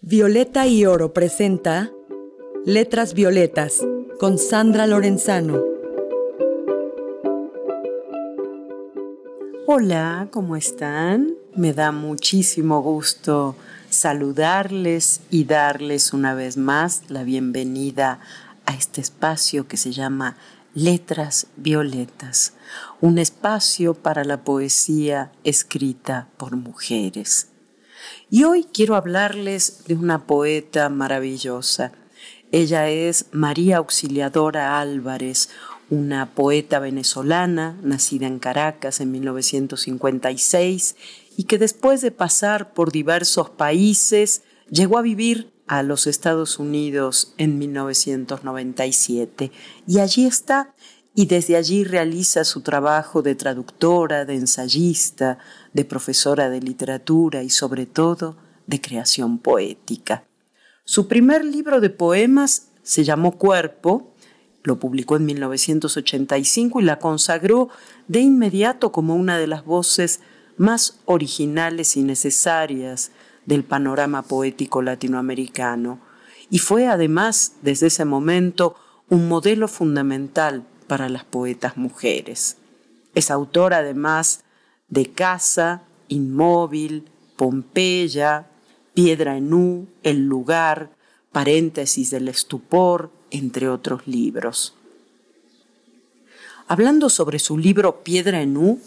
Violeta 0.00 0.66
y 0.66 0.84
Oro 0.84 1.12
presenta 1.12 1.90
Letras 2.64 3.14
Violetas 3.14 3.80
con 4.18 4.38
Sandra 4.38 4.86
Lorenzano. 4.86 5.62
Hola, 9.66 10.28
¿cómo 10.30 10.56
están? 10.56 11.34
Me 11.54 11.72
da 11.72 11.92
muchísimo 11.92 12.82
gusto 12.82 13.54
saludarles 13.90 15.20
y 15.30 15.44
darles 15.44 16.12
una 16.12 16.34
vez 16.34 16.56
más 16.56 17.02
la 17.08 17.24
bienvenida 17.24 18.20
a 18.66 18.74
este 18.74 19.00
espacio 19.00 19.68
que 19.68 19.76
se 19.76 19.92
llama 19.92 20.36
Letras 20.74 21.48
Violetas, 21.56 22.54
un 23.02 23.18
espacio 23.18 23.92
para 23.92 24.24
la 24.24 24.42
poesía 24.42 25.30
escrita 25.44 26.28
por 26.38 26.56
mujeres. 26.56 27.48
Y 28.30 28.44
hoy 28.44 28.64
quiero 28.72 28.96
hablarles 28.96 29.84
de 29.86 29.96
una 29.96 30.26
poeta 30.26 30.88
maravillosa. 30.88 31.92
Ella 32.52 32.88
es 32.88 33.26
María 33.32 33.76
Auxiliadora 33.76 34.80
Álvarez, 34.80 35.50
una 35.90 36.30
poeta 36.30 36.78
venezolana 36.78 37.76
nacida 37.82 38.26
en 38.26 38.38
Caracas 38.38 39.00
en 39.00 39.12
1956 39.12 40.96
y 41.36 41.44
que 41.44 41.58
después 41.58 42.00
de 42.00 42.12
pasar 42.12 42.72
por 42.72 42.92
diversos 42.92 43.50
países 43.50 44.40
llegó 44.70 44.96
a 44.96 45.02
vivir 45.02 45.52
a 45.72 45.82
los 45.82 46.06
Estados 46.06 46.58
Unidos 46.58 47.32
en 47.38 47.58
1997 47.58 49.50
y 49.86 50.00
allí 50.00 50.26
está 50.26 50.74
y 51.14 51.24
desde 51.24 51.56
allí 51.56 51.82
realiza 51.84 52.44
su 52.44 52.60
trabajo 52.60 53.22
de 53.22 53.34
traductora, 53.36 54.26
de 54.26 54.34
ensayista, 54.34 55.38
de 55.72 55.86
profesora 55.86 56.50
de 56.50 56.60
literatura 56.60 57.42
y 57.42 57.48
sobre 57.48 57.86
todo 57.86 58.36
de 58.66 58.82
creación 58.82 59.38
poética. 59.38 60.26
Su 60.84 61.08
primer 61.08 61.42
libro 61.42 61.80
de 61.80 61.88
poemas 61.88 62.68
se 62.82 63.02
llamó 63.02 63.38
Cuerpo, 63.38 64.12
lo 64.64 64.78
publicó 64.78 65.16
en 65.16 65.24
1985 65.24 66.80
y 66.80 66.84
la 66.84 66.98
consagró 66.98 67.70
de 68.08 68.20
inmediato 68.20 68.92
como 68.92 69.16
una 69.16 69.38
de 69.38 69.46
las 69.46 69.64
voces 69.64 70.20
más 70.58 71.00
originales 71.06 71.96
y 71.96 72.02
necesarias 72.02 73.10
del 73.46 73.64
panorama 73.64 74.22
poético 74.22 74.82
latinoamericano 74.82 76.00
y 76.50 76.58
fue 76.58 76.86
además 76.86 77.54
desde 77.62 77.86
ese 77.86 78.04
momento 78.04 78.76
un 79.08 79.28
modelo 79.28 79.68
fundamental 79.68 80.64
para 80.86 81.08
las 81.08 81.24
poetas 81.24 81.76
mujeres. 81.76 82.58
Es 83.14 83.30
autora 83.30 83.78
además 83.78 84.44
de 84.88 85.10
Casa, 85.10 85.82
Inmóvil, 86.08 87.08
Pompeya, 87.36 88.46
Piedra 88.94 89.36
en 89.36 89.52
U, 89.54 89.88
El 90.02 90.26
lugar, 90.26 90.90
Paréntesis 91.32 92.10
del 92.10 92.28
estupor, 92.28 93.10
entre 93.30 93.68
otros 93.68 94.06
libros. 94.06 94.74
Hablando 96.68 97.08
sobre 97.08 97.38
su 97.38 97.56
libro 97.56 98.02
Piedra 98.02 98.42
en 98.42 98.56
U, 98.56 98.80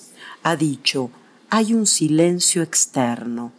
ha 0.44 0.56
dicho, 0.56 1.10
hay 1.50 1.74
un 1.74 1.88
silencio 1.88 2.62
externo, 2.62 3.52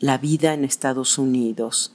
la 0.00 0.18
vida 0.18 0.54
en 0.54 0.64
Estados 0.64 1.18
Unidos, 1.18 1.92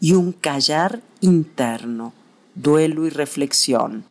y 0.00 0.12
un 0.12 0.32
callar 0.32 1.00
interno, 1.20 2.12
duelo 2.54 3.06
y 3.06 3.10
reflexión. 3.10 4.04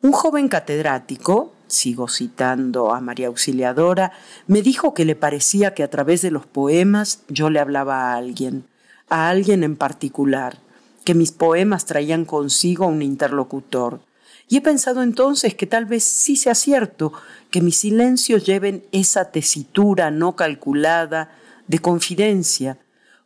Un 0.00 0.12
joven 0.12 0.48
catedrático, 0.48 1.52
sigo 1.68 2.08
citando 2.08 2.92
a 2.92 3.00
María 3.00 3.28
Auxiliadora, 3.28 4.12
me 4.46 4.62
dijo 4.62 4.94
que 4.94 5.04
le 5.04 5.14
parecía 5.14 5.74
que 5.74 5.82
a 5.82 5.90
través 5.90 6.22
de 6.22 6.30
los 6.30 6.46
poemas 6.46 7.22
yo 7.28 7.50
le 7.50 7.60
hablaba 7.60 8.10
a 8.10 8.16
alguien, 8.16 8.66
a 9.08 9.28
alguien 9.28 9.62
en 9.62 9.76
particular, 9.76 10.58
que 11.04 11.14
mis 11.14 11.32
poemas 11.32 11.86
traían 11.86 12.24
consigo 12.24 12.86
un 12.86 13.02
interlocutor. 13.02 14.00
Y 14.48 14.58
he 14.58 14.60
pensado 14.60 15.02
entonces 15.02 15.54
que 15.54 15.66
tal 15.66 15.86
vez 15.86 16.04
sí 16.04 16.36
sea 16.36 16.54
cierto 16.54 17.12
que 17.50 17.60
mis 17.60 17.78
silencios 17.78 18.44
lleven 18.44 18.84
esa 18.92 19.30
tesitura 19.30 20.10
no 20.10 20.36
calculada, 20.36 21.30
de 21.72 21.78
confidencia, 21.78 22.78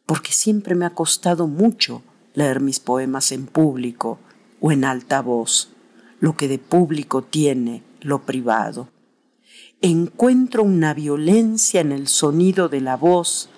porque 0.06 0.30
siempre 0.30 0.76
me 0.76 0.86
ha 0.86 0.90
costado 0.90 1.48
mucho 1.48 2.02
leer 2.32 2.60
mis 2.60 2.78
poemas 2.78 3.32
en 3.32 3.46
público 3.46 4.20
o 4.60 4.70
en 4.70 4.84
alta 4.84 5.20
voz, 5.20 5.70
lo 6.20 6.36
que 6.36 6.46
de 6.46 6.60
público 6.60 7.22
tiene 7.22 7.82
lo 8.02 8.22
privado. 8.22 8.88
Encuentro 9.82 10.62
una 10.62 10.94
violencia 10.94 11.80
en 11.80 11.90
el 11.90 12.06
sonido 12.06 12.68
de 12.68 12.80
la 12.80 12.96
voz 12.96 13.48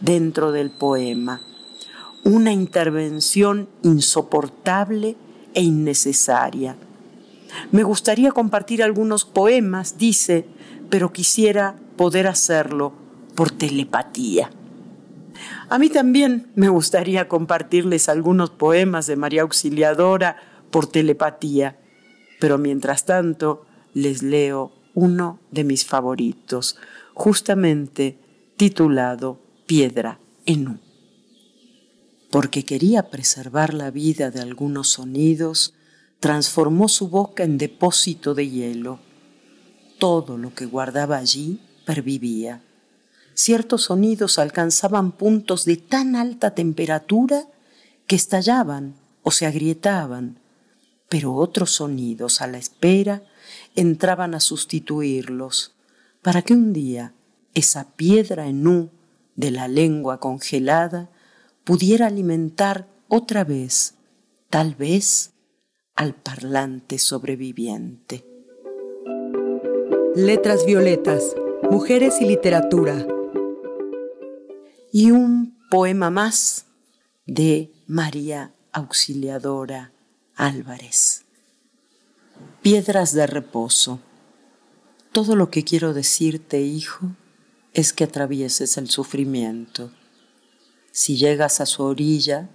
dentro 0.00 0.50
del 0.50 0.70
poema, 0.70 1.42
una 2.24 2.50
intervención 2.50 3.68
insoportable 3.82 5.14
e 5.52 5.60
innecesaria. 5.62 6.74
Me 7.70 7.82
gustaría 7.82 8.32
compartir 8.32 8.82
algunos 8.82 9.26
poemas, 9.26 9.98
dice, 9.98 10.46
pero 10.88 11.12
quisiera 11.12 11.76
poder 11.98 12.26
hacerlo 12.26 13.07
por 13.38 13.52
telepatía. 13.52 14.50
A 15.68 15.78
mí 15.78 15.90
también 15.90 16.50
me 16.56 16.68
gustaría 16.68 17.28
compartirles 17.28 18.08
algunos 18.08 18.50
poemas 18.50 19.06
de 19.06 19.14
María 19.14 19.42
Auxiliadora 19.42 20.38
por 20.72 20.88
telepatía, 20.88 21.78
pero 22.40 22.58
mientras 22.58 23.04
tanto 23.04 23.64
les 23.94 24.24
leo 24.24 24.72
uno 24.92 25.38
de 25.52 25.62
mis 25.62 25.84
favoritos, 25.84 26.78
justamente 27.14 28.18
titulado 28.56 29.40
Piedra 29.66 30.18
en 30.44 30.66
U. 30.66 30.78
Porque 32.32 32.64
quería 32.64 33.08
preservar 33.08 33.72
la 33.72 33.92
vida 33.92 34.32
de 34.32 34.40
algunos 34.40 34.88
sonidos, 34.88 35.74
transformó 36.18 36.88
su 36.88 37.08
boca 37.08 37.44
en 37.44 37.56
depósito 37.56 38.34
de 38.34 38.48
hielo. 38.50 38.98
Todo 40.00 40.36
lo 40.38 40.52
que 40.56 40.66
guardaba 40.66 41.18
allí 41.18 41.60
pervivía. 41.86 42.64
Ciertos 43.38 43.84
sonidos 43.84 44.40
alcanzaban 44.40 45.12
puntos 45.12 45.64
de 45.64 45.76
tan 45.76 46.16
alta 46.16 46.56
temperatura 46.56 47.44
que 48.08 48.16
estallaban 48.16 48.96
o 49.22 49.30
se 49.30 49.46
agrietaban, 49.46 50.40
pero 51.08 51.34
otros 51.34 51.70
sonidos 51.70 52.40
a 52.40 52.48
la 52.48 52.58
espera 52.58 53.22
entraban 53.76 54.34
a 54.34 54.40
sustituirlos, 54.40 55.76
para 56.20 56.42
que 56.42 56.52
un 56.52 56.72
día 56.72 57.14
esa 57.54 57.92
piedra 57.92 58.48
en 58.48 58.90
de 59.36 59.52
la 59.52 59.68
lengua 59.68 60.18
congelada 60.18 61.08
pudiera 61.62 62.08
alimentar 62.08 62.88
otra 63.06 63.44
vez, 63.44 63.94
tal 64.50 64.74
vez, 64.74 65.30
al 65.94 66.12
parlante 66.12 66.98
sobreviviente. 66.98 68.26
Letras 70.16 70.66
Violetas, 70.66 71.36
Mujeres 71.70 72.20
y 72.20 72.24
Literatura. 72.24 73.06
Y 74.92 75.10
un 75.10 75.58
poema 75.70 76.08
más 76.08 76.64
de 77.26 77.70
María 77.86 78.54
Auxiliadora 78.72 79.92
Álvarez. 80.34 81.24
Piedras 82.62 83.12
de 83.12 83.26
reposo. 83.26 84.00
Todo 85.12 85.36
lo 85.36 85.50
que 85.50 85.62
quiero 85.62 85.92
decirte, 85.92 86.62
hijo, 86.62 87.10
es 87.74 87.92
que 87.92 88.04
atravieses 88.04 88.78
el 88.78 88.88
sufrimiento. 88.88 89.90
Si 90.90 91.18
llegas 91.18 91.60
a 91.60 91.66
su 91.66 91.82
orilla, 91.82 92.48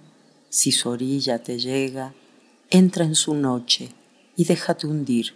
si 0.48 0.72
su 0.72 0.88
orilla 0.88 1.40
te 1.40 1.58
llega, 1.58 2.14
entra 2.68 3.04
en 3.04 3.14
su 3.14 3.34
noche 3.34 3.92
y 4.36 4.44
déjate 4.44 4.88
hundir, 4.88 5.34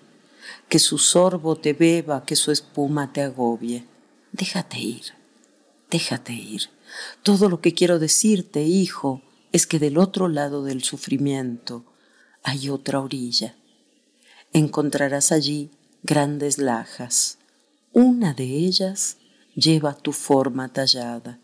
que 0.69 0.81
su 0.81 0.99
sorbo 0.99 1.55
te 1.57 1.75
beba, 1.75 2.25
que 2.25 2.35
su 2.35 2.51
espuma 2.51 3.13
te 3.13 3.23
agobie. 3.23 3.85
Déjate 4.33 4.79
ir, 4.79 5.05
déjate 5.91 6.33
ir. 6.33 6.71
Todo 7.23 7.49
lo 7.49 7.61
que 7.61 7.75
quiero 7.75 7.99
decirte, 7.99 8.63
hijo, 8.63 9.23
es 9.53 9.67
que 9.67 9.79
del 9.79 9.99
otro 9.99 10.29
lado 10.29 10.65
del 10.65 10.83
sufrimiento 10.83 11.85
hay 12.43 12.69
otra 12.69 13.01
orilla. 13.01 13.57
Encontrarás 14.53 15.33
allí 15.33 15.71
grandes 16.03 16.59
lajas. 16.59 17.39
Una 17.93 18.35
de 18.35 18.45
ellas 18.45 19.19
lleva 19.55 19.95
tu 19.95 20.13
forma 20.13 20.73
tallada, 20.73 21.39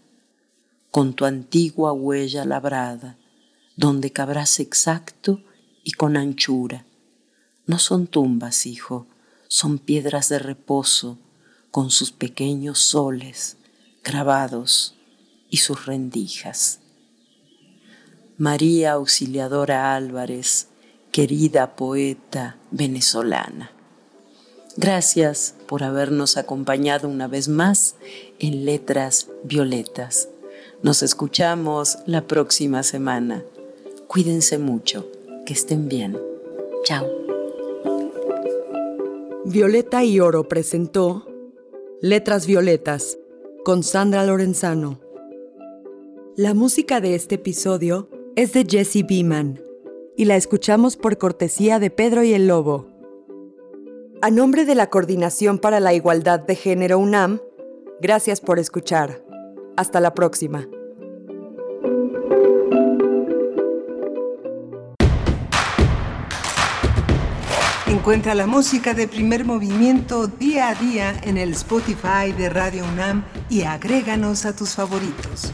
con 0.90 1.14
tu 1.14 1.25
antigua 1.25 1.93
huella 1.93 2.45
labrada, 2.45 3.19
donde 3.77 4.12
cabrás 4.12 4.61
exacto 4.61 5.43
y 5.83 5.93
con 5.93 6.17
anchura. 6.17 6.87
No 7.67 7.79
son 7.79 8.07
tumbas, 8.07 8.67
hijo, 8.67 9.07
son 9.49 9.79
piedras 9.79 10.29
de 10.29 10.38
reposo, 10.38 11.19
con 11.71 11.90
sus 11.90 12.12
pequeños 12.12 12.79
soles 12.79 13.57
grabados 14.05 14.94
y 15.55 15.59
sus 15.59 15.87
rendijas. 15.87 16.81
María 18.38 18.95
Auxiliadora 18.95 19.95
Álvarez, 19.95 20.67
querida 21.12 21.77
poeta 21.77 22.57
venezolana. 22.73 23.71
Gracias 24.77 25.55
por 25.69 25.85
habernos 25.85 26.38
acompañado 26.38 27.09
una 27.09 27.29
vez 27.29 27.47
más 27.47 27.95
en 28.40 28.64
Letras 28.64 29.29
Violetas. 29.45 30.29
Nos 30.83 31.05
escuchamos 31.05 31.99
la 32.05 32.27
próxima 32.27 32.83
semana. 32.83 33.45
Cuídense 34.09 34.59
mucho, 34.59 35.09
que 35.47 35.53
estén 35.53 35.88
bien. 35.88 36.19
Chao. 36.83 37.07
Violeta 39.45 40.03
y 40.03 40.19
Oro 40.19 40.49
presentó 40.49 41.29
Letras 42.01 42.45
Violetas 42.45 43.19
con 43.64 43.85
Sandra 43.85 44.27
Lorenzano. 44.27 45.04
La 46.37 46.53
música 46.53 47.01
de 47.01 47.14
este 47.14 47.37
episodio 47.37 48.09
es 48.35 48.53
de 48.55 48.66
Jesse 48.68 49.07
Beeman 49.07 49.62
y 50.16 50.25
la 50.25 50.35
escuchamos 50.35 50.97
por 50.97 51.16
cortesía 51.16 51.79
de 51.79 51.90
Pedro 51.90 52.25
y 52.25 52.35
el 52.35 52.49
Lobo. 52.49 52.88
A 54.20 54.33
nombre 54.33 54.64
de 54.64 54.75
la 54.75 54.90
Coordinación 54.90 55.61
para 55.61 55.79
la 55.79 55.94
Igualdad 55.94 56.40
de 56.40 56.57
Género 56.57 56.99
UNAM, 56.99 57.38
gracias 58.01 58.40
por 58.40 58.59
escuchar. 58.59 59.25
Hasta 59.77 60.01
la 60.01 60.12
próxima. 60.12 60.66
Encuentra 67.87 68.35
la 68.35 68.49
música 68.49 68.92
de 68.92 69.07
primer 69.07 69.44
movimiento 69.44 70.27
día 70.27 70.70
a 70.70 70.75
día 70.75 71.14
en 71.23 71.38
el 71.38 71.53
Spotify 71.53 72.33
de 72.37 72.49
Radio 72.49 72.85
UNAM 72.92 73.25
y 73.49 73.62
agréganos 73.62 74.47
a 74.47 74.57
tus 74.57 74.75
favoritos. 74.75 75.53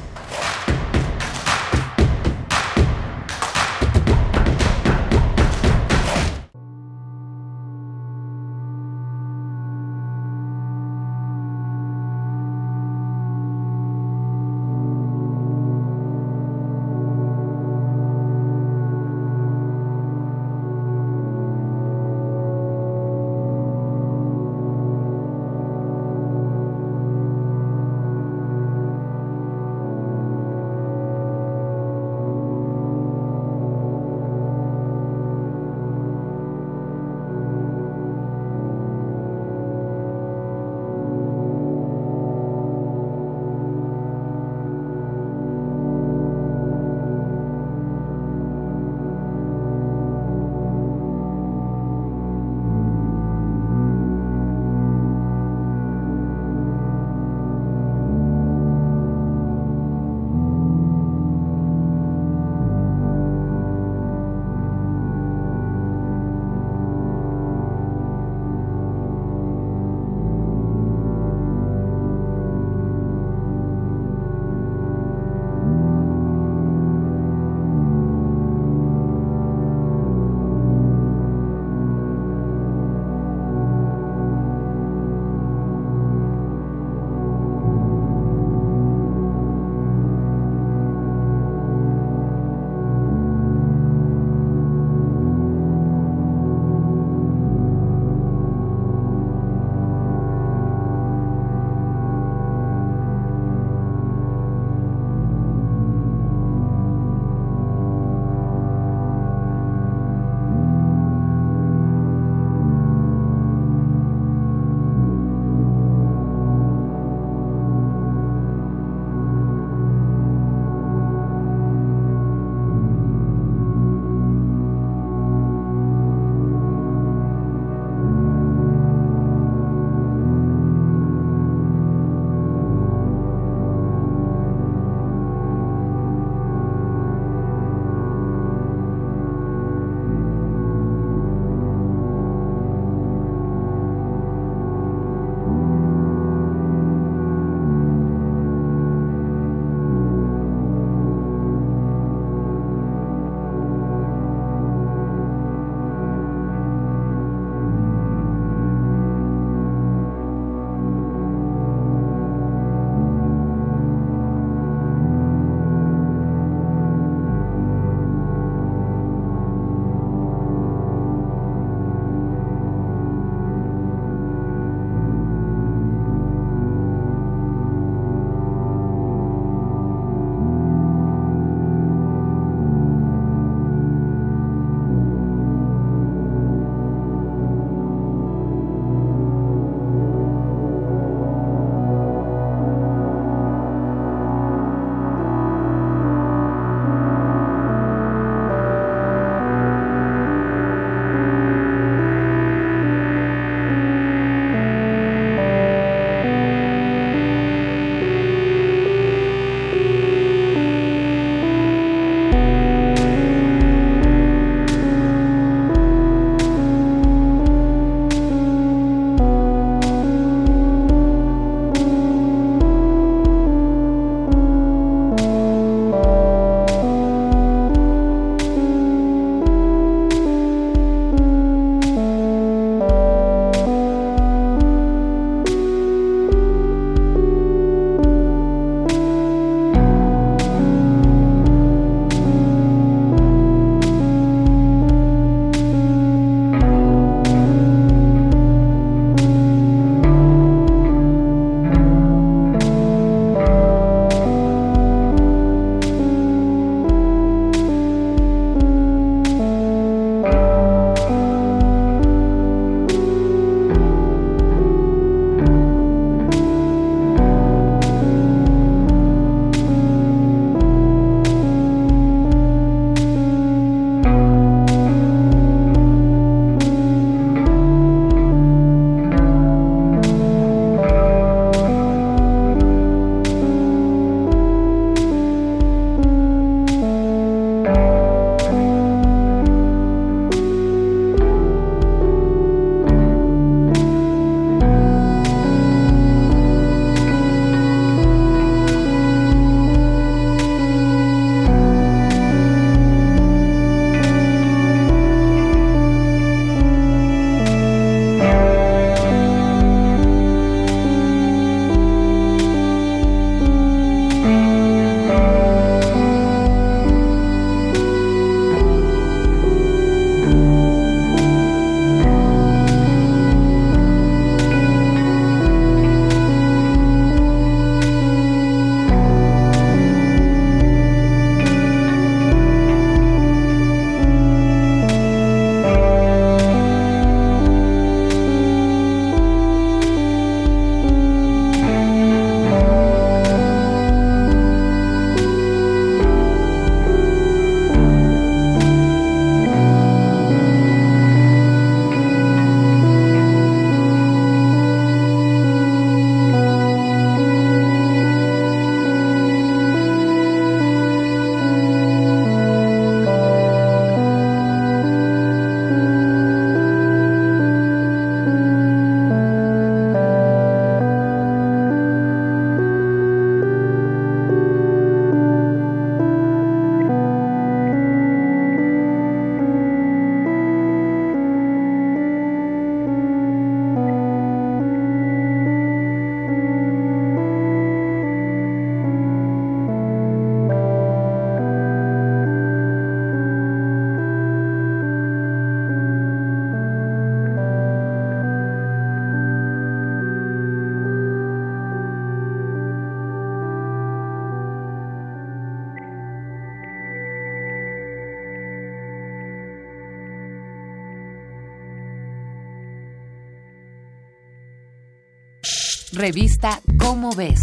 Revista 416.01 416.63
Cómo 416.79 417.15
ves. 417.15 417.43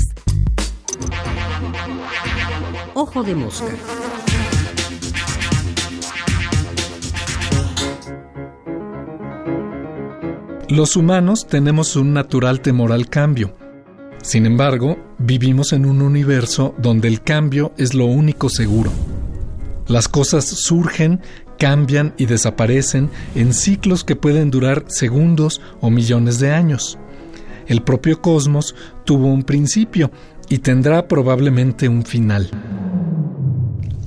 Ojo 2.96 3.22
de 3.22 3.36
mosca. 3.36 3.68
Los 10.70 10.96
humanos 10.96 11.46
tenemos 11.46 11.96
un 11.96 12.14
natural 12.14 12.62
temor 12.62 12.94
al 12.94 13.10
cambio. 13.10 13.56
Sin 14.24 14.48
embargo, 14.48 14.98
vivimos 15.20 15.72
en 15.72 15.86
un 15.86 16.02
universo 16.02 16.74
donde 16.80 17.10
el 17.10 17.22
cambio 17.22 17.74
es 17.78 17.94
lo 17.94 18.06
único 18.06 18.50
seguro. 18.50 18.92
Las 19.86 20.08
cosas 20.08 20.46
surgen, 20.46 21.22
cambian 21.60 22.16
y 22.18 22.26
desaparecen 22.26 23.12
en 23.36 23.54
ciclos 23.54 24.04
que 24.04 24.16
pueden 24.16 24.50
durar 24.50 24.86
segundos 24.88 25.62
o 25.80 25.92
millones 25.92 26.40
de 26.40 26.54
años. 26.54 26.98
El 27.68 27.84
propio 27.84 28.22
cosmos 28.22 28.76
tuvo 29.06 29.28
un 29.28 29.44
principio 29.44 30.12
y 30.50 30.60
tendrá 30.60 31.08
probablemente 31.08 31.90
un 31.90 32.06
final. 32.06 32.50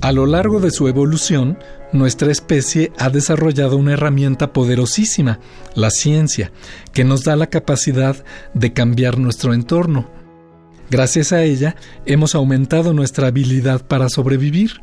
A 0.01 0.11
lo 0.11 0.25
largo 0.25 0.59
de 0.59 0.71
su 0.71 0.87
evolución, 0.87 1.59
nuestra 1.93 2.31
especie 2.31 2.91
ha 2.97 3.09
desarrollado 3.09 3.77
una 3.77 3.93
herramienta 3.93 4.51
poderosísima, 4.51 5.39
la 5.75 5.91
ciencia, 5.91 6.51
que 6.91 7.03
nos 7.03 7.23
da 7.23 7.35
la 7.35 7.47
capacidad 7.47 8.15
de 8.55 8.73
cambiar 8.73 9.19
nuestro 9.19 9.53
entorno. 9.53 10.09
Gracias 10.89 11.31
a 11.31 11.43
ella, 11.43 11.75
hemos 12.07 12.33
aumentado 12.33 12.93
nuestra 12.93 13.27
habilidad 13.27 13.85
para 13.85 14.09
sobrevivir, 14.09 14.81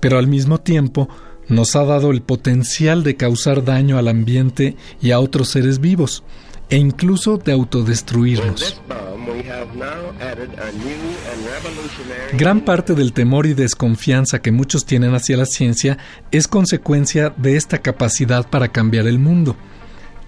pero 0.00 0.18
al 0.18 0.26
mismo 0.26 0.58
tiempo 0.58 1.08
nos 1.48 1.76
ha 1.76 1.84
dado 1.84 2.10
el 2.10 2.22
potencial 2.22 3.04
de 3.04 3.16
causar 3.16 3.64
daño 3.64 3.96
al 3.96 4.08
ambiente 4.08 4.76
y 5.00 5.12
a 5.12 5.20
otros 5.20 5.50
seres 5.50 5.78
vivos, 5.78 6.24
e 6.72 6.76
incluso 6.78 7.36
de 7.36 7.52
autodestruirnos. 7.52 8.80
Gran 12.32 12.62
parte 12.62 12.94
del 12.94 13.12
temor 13.12 13.44
y 13.44 13.52
desconfianza 13.52 14.40
que 14.40 14.52
muchos 14.52 14.86
tienen 14.86 15.14
hacia 15.14 15.36
la 15.36 15.44
ciencia 15.44 15.98
es 16.30 16.48
consecuencia 16.48 17.28
de 17.36 17.58
esta 17.58 17.82
capacidad 17.82 18.48
para 18.48 18.68
cambiar 18.68 19.06
el 19.06 19.18
mundo. 19.18 19.54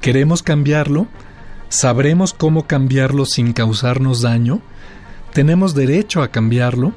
¿Queremos 0.02 0.42
cambiarlo? 0.42 1.06
¿Sabremos 1.70 2.34
cómo 2.34 2.66
cambiarlo 2.66 3.24
sin 3.24 3.54
causarnos 3.54 4.20
daño? 4.20 4.60
¿Tenemos 5.32 5.74
derecho 5.74 6.22
a 6.22 6.28
cambiarlo? 6.28 6.92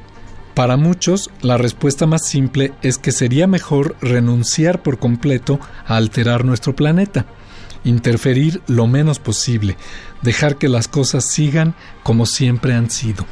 Para 0.56 0.76
muchos, 0.76 1.30
la 1.42 1.58
respuesta 1.58 2.06
más 2.06 2.28
simple 2.28 2.74
es 2.82 2.98
que 2.98 3.14
sería 3.14 3.48
mejor 3.48 3.96
renunciar 4.02 4.84
por 4.84 5.00
completo 5.00 5.58
a 5.86 5.96
alterar 5.96 6.44
nuestro 6.44 6.76
planeta 6.76 7.28
interferir 7.88 8.62
lo 8.68 8.88
menos 8.88 9.20
posible, 9.20 9.78
dejar 10.22 10.58
que 10.58 10.70
las 10.70 10.88
cosas 10.88 11.26
sigan 11.26 11.76
como 12.04 12.26
siempre 12.26 12.74
han 12.74 12.90
sido. 12.90 13.26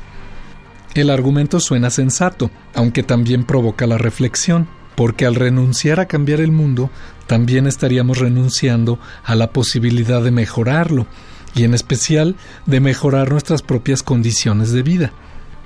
El 0.94 1.10
argumento 1.10 1.60
suena 1.60 1.90
sensato, 1.90 2.50
aunque 2.74 3.04
también 3.04 3.44
provoca 3.44 3.86
la 3.86 3.98
reflexión, 3.98 4.68
porque 4.96 5.26
al 5.26 5.36
renunciar 5.36 6.00
a 6.00 6.08
cambiar 6.08 6.40
el 6.40 6.52
mundo, 6.52 6.90
también 7.28 7.68
estaríamos 7.68 8.20
renunciando 8.20 8.98
a 9.26 9.36
la 9.36 9.52
posibilidad 9.52 10.24
de 10.24 10.32
mejorarlo, 10.32 11.06
y 11.54 11.64
en 11.64 11.74
especial 11.74 12.36
de 12.66 12.80
mejorar 12.80 13.32
nuestras 13.32 13.62
propias 13.62 14.04
condiciones 14.04 14.72
de 14.72 14.84
vida. 14.84 15.12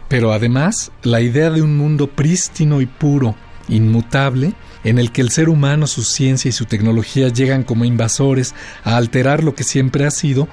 Pero 0.07 0.33
además, 0.33 0.91
la 1.03 1.21
idea 1.21 1.49
de 1.49 1.61
un 1.61 1.77
mundo 1.77 2.07
prístino 2.07 2.81
y 2.81 2.85
puro, 2.85 3.35
inmutable, 3.69 4.53
en 4.83 4.99
el 4.99 5.11
que 5.11 5.21
el 5.21 5.31
ser 5.31 5.49
humano, 5.49 5.87
su 5.87 6.03
ciencia 6.03 6.49
y 6.49 6.51
su 6.51 6.65
tecnología 6.65 7.29
llegan 7.29 7.63
como 7.63 7.85
invasores 7.85 8.55
a 8.83 8.97
alterar 8.97 9.43
lo 9.43 9.55
que 9.55 9.63
siempre 9.63 10.05
ha 10.05 10.11
sido, 10.11 10.47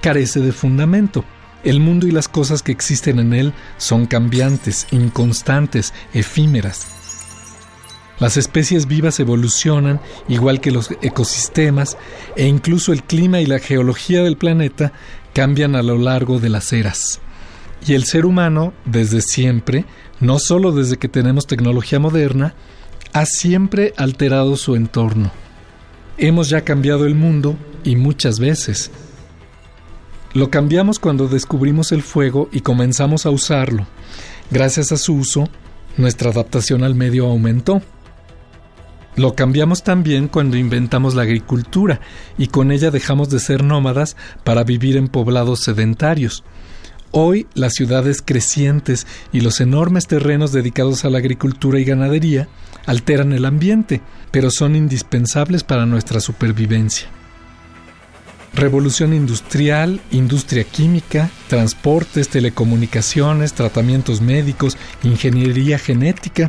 carece 0.00 0.40
de 0.40 0.52
fundamento. 0.52 1.24
El 1.64 1.78
mundo 1.78 2.06
y 2.06 2.10
las 2.10 2.28
cosas 2.28 2.62
que 2.62 2.72
existen 2.72 3.18
en 3.20 3.32
él 3.32 3.52
son 3.76 4.06
cambiantes, 4.06 4.86
inconstantes, 4.90 5.94
efímeras. 6.12 6.86
Las 8.18 8.36
especies 8.36 8.86
vivas 8.86 9.18
evolucionan 9.20 10.00
igual 10.28 10.60
que 10.60 10.70
los 10.70 10.90
ecosistemas 11.02 11.96
e 12.36 12.46
incluso 12.46 12.92
el 12.92 13.02
clima 13.02 13.40
y 13.40 13.46
la 13.46 13.58
geología 13.58 14.22
del 14.22 14.36
planeta 14.36 14.92
cambian 15.32 15.74
a 15.74 15.82
lo 15.82 15.98
largo 15.98 16.38
de 16.38 16.48
las 16.48 16.72
eras. 16.72 17.20
Y 17.86 17.94
el 17.94 18.04
ser 18.04 18.24
humano, 18.24 18.72
desde 18.84 19.22
siempre, 19.22 19.84
no 20.22 20.38
solo 20.38 20.70
desde 20.70 20.98
que 20.98 21.08
tenemos 21.08 21.48
tecnología 21.48 21.98
moderna, 21.98 22.54
ha 23.12 23.26
siempre 23.26 23.92
alterado 23.96 24.56
su 24.56 24.76
entorno. 24.76 25.32
Hemos 26.16 26.48
ya 26.48 26.60
cambiado 26.60 27.06
el 27.06 27.16
mundo 27.16 27.56
y 27.82 27.96
muchas 27.96 28.38
veces. 28.38 28.92
Lo 30.32 30.48
cambiamos 30.48 31.00
cuando 31.00 31.26
descubrimos 31.26 31.90
el 31.90 32.02
fuego 32.02 32.48
y 32.52 32.60
comenzamos 32.60 33.26
a 33.26 33.30
usarlo. 33.30 33.84
Gracias 34.52 34.92
a 34.92 34.96
su 34.96 35.14
uso, 35.14 35.48
nuestra 35.96 36.30
adaptación 36.30 36.84
al 36.84 36.94
medio 36.94 37.26
aumentó. 37.26 37.82
Lo 39.16 39.34
cambiamos 39.34 39.82
también 39.82 40.28
cuando 40.28 40.56
inventamos 40.56 41.16
la 41.16 41.22
agricultura 41.22 42.00
y 42.38 42.46
con 42.46 42.70
ella 42.70 42.92
dejamos 42.92 43.28
de 43.28 43.40
ser 43.40 43.64
nómadas 43.64 44.16
para 44.44 44.62
vivir 44.62 44.96
en 44.96 45.08
poblados 45.08 45.64
sedentarios. 45.64 46.44
Hoy 47.14 47.46
las 47.52 47.74
ciudades 47.74 48.22
crecientes 48.24 49.06
y 49.34 49.42
los 49.42 49.60
enormes 49.60 50.06
terrenos 50.06 50.50
dedicados 50.50 51.04
a 51.04 51.10
la 51.10 51.18
agricultura 51.18 51.78
y 51.78 51.84
ganadería 51.84 52.48
alteran 52.86 53.34
el 53.34 53.44
ambiente, 53.44 54.00
pero 54.30 54.50
son 54.50 54.74
indispensables 54.74 55.62
para 55.62 55.84
nuestra 55.84 56.20
supervivencia. 56.20 57.08
Revolución 58.54 59.12
industrial, 59.12 60.00
industria 60.10 60.64
química, 60.64 61.30
transportes, 61.48 62.30
telecomunicaciones, 62.30 63.52
tratamientos 63.52 64.22
médicos, 64.22 64.78
ingeniería 65.02 65.78
genética, 65.78 66.48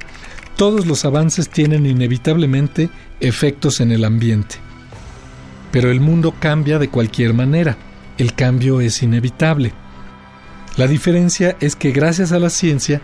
todos 0.56 0.86
los 0.86 1.04
avances 1.04 1.50
tienen 1.50 1.86
inevitablemente 1.86 2.90
efectos 3.20 3.82
en 3.82 3.92
el 3.92 4.06
ambiente. 4.06 4.56
Pero 5.74 5.92
el 5.92 6.00
mundo 6.00 6.34
cambia 6.40 6.80
de 6.80 6.90
cualquier 6.90 7.34
manera, 7.34 7.76
el 8.18 8.34
cambio 8.34 8.80
es 8.80 9.04
inevitable. 9.04 9.74
La 10.76 10.88
diferencia 10.88 11.56
es 11.60 11.76
que 11.76 11.92
gracias 11.92 12.32
a 12.32 12.40
la 12.40 12.50
ciencia 12.50 13.02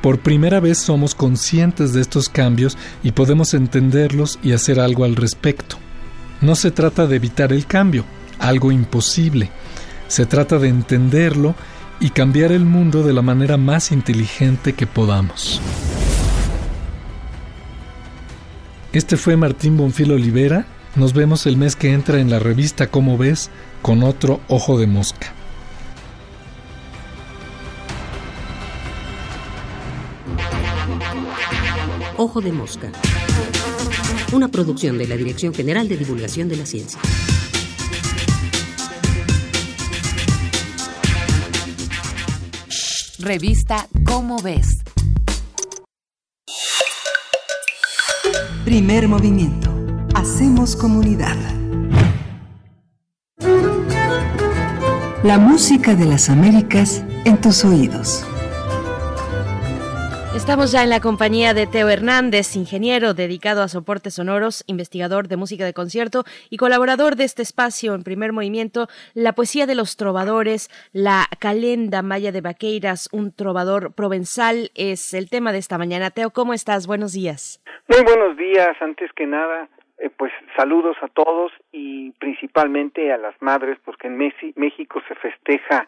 por 0.00 0.18
primera 0.18 0.58
vez 0.58 0.78
somos 0.78 1.14
conscientes 1.14 1.92
de 1.92 2.00
estos 2.00 2.28
cambios 2.28 2.76
y 3.04 3.12
podemos 3.12 3.54
entenderlos 3.54 4.40
y 4.42 4.52
hacer 4.52 4.80
algo 4.80 5.04
al 5.04 5.14
respecto. 5.14 5.76
No 6.40 6.56
se 6.56 6.72
trata 6.72 7.06
de 7.06 7.16
evitar 7.16 7.52
el 7.52 7.66
cambio, 7.66 8.04
algo 8.40 8.72
imposible. 8.72 9.50
Se 10.08 10.26
trata 10.26 10.58
de 10.58 10.68
entenderlo 10.68 11.54
y 12.00 12.10
cambiar 12.10 12.50
el 12.50 12.64
mundo 12.64 13.04
de 13.04 13.12
la 13.12 13.22
manera 13.22 13.56
más 13.56 13.92
inteligente 13.92 14.72
que 14.72 14.88
podamos. 14.88 15.60
Este 18.92 19.16
fue 19.16 19.36
Martín 19.36 19.76
Bonfil 19.76 20.10
Olivera. 20.10 20.66
Nos 20.96 21.12
vemos 21.12 21.46
el 21.46 21.56
mes 21.56 21.76
que 21.76 21.92
entra 21.92 22.18
en 22.18 22.28
la 22.28 22.40
revista 22.40 22.88
Cómo 22.88 23.16
ves 23.16 23.50
con 23.80 24.02
otro 24.02 24.40
ojo 24.48 24.78
de 24.78 24.88
mosca. 24.88 25.32
Ojo 32.24 32.40
de 32.40 32.52
Mosca. 32.52 32.92
Una 34.32 34.46
producción 34.46 34.96
de 34.96 35.08
la 35.08 35.16
Dirección 35.16 35.52
General 35.52 35.88
de 35.88 35.96
Divulgación 35.96 36.48
de 36.48 36.54
la 36.54 36.66
Ciencia. 36.66 37.00
Revista 43.18 43.88
Cómo 44.06 44.40
ves. 44.40 44.84
Primer 48.64 49.08
movimiento. 49.08 49.74
Hacemos 50.14 50.76
comunidad. 50.76 51.36
La 55.24 55.38
música 55.38 55.96
de 55.96 56.04
las 56.04 56.30
Américas 56.30 57.02
en 57.24 57.40
tus 57.40 57.64
oídos. 57.64 58.24
Estamos 60.34 60.72
ya 60.72 60.82
en 60.82 60.88
la 60.88 61.00
compañía 61.00 61.52
de 61.52 61.66
Teo 61.66 61.90
Hernández, 61.90 62.56
ingeniero 62.56 63.12
dedicado 63.12 63.62
a 63.62 63.68
soportes 63.68 64.14
sonoros, 64.14 64.64
investigador 64.66 65.28
de 65.28 65.36
música 65.36 65.66
de 65.66 65.74
concierto 65.74 66.24
y 66.48 66.56
colaborador 66.56 67.16
de 67.16 67.24
este 67.24 67.42
espacio 67.42 67.94
en 67.94 68.02
primer 68.02 68.32
movimiento, 68.32 68.86
la 69.12 69.34
poesía 69.34 69.66
de 69.66 69.74
los 69.74 69.98
trovadores, 69.98 70.70
la 70.94 71.26
calenda 71.38 72.00
maya 72.00 72.32
de 72.32 72.40
Vaqueiras, 72.40 73.10
un 73.12 73.36
trovador 73.36 73.94
provenzal, 73.94 74.70
es 74.74 75.12
el 75.12 75.28
tema 75.28 75.52
de 75.52 75.58
esta 75.58 75.76
mañana. 75.76 76.10
Teo, 76.10 76.30
¿cómo 76.30 76.54
estás? 76.54 76.86
Buenos 76.86 77.12
días. 77.12 77.62
Muy 77.88 78.02
buenos 78.02 78.34
días, 78.38 78.74
antes 78.80 79.12
que 79.12 79.26
nada, 79.26 79.68
eh, 79.98 80.08
pues 80.16 80.32
saludos 80.56 80.96
a 81.02 81.08
todos 81.08 81.52
y 81.72 82.12
principalmente 82.12 83.12
a 83.12 83.18
las 83.18 83.34
madres, 83.42 83.76
porque 83.84 84.06
en 84.06 84.16
México 84.16 85.02
se 85.06 85.14
festeja 85.14 85.86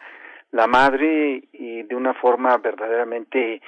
la 0.51 0.67
madre 0.67 1.43
y 1.51 1.81
de 1.81 1.95
una 1.95 2.13
forma 2.13 2.55
verdaderamente 2.57 3.61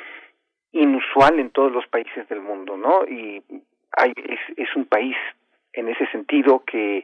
inusual 0.72 1.40
en 1.40 1.50
todos 1.50 1.72
los 1.72 1.88
países 1.88 2.28
del 2.30 2.42
mundo, 2.42 2.78
¿no? 2.78 3.06
Y 3.06 3.42
hay, 3.92 4.14
es, 4.58 4.76
un 4.76 4.86
país 4.86 5.16
en 5.74 5.88
ese 5.90 6.06
sentido 6.08 6.64
que 6.66 7.04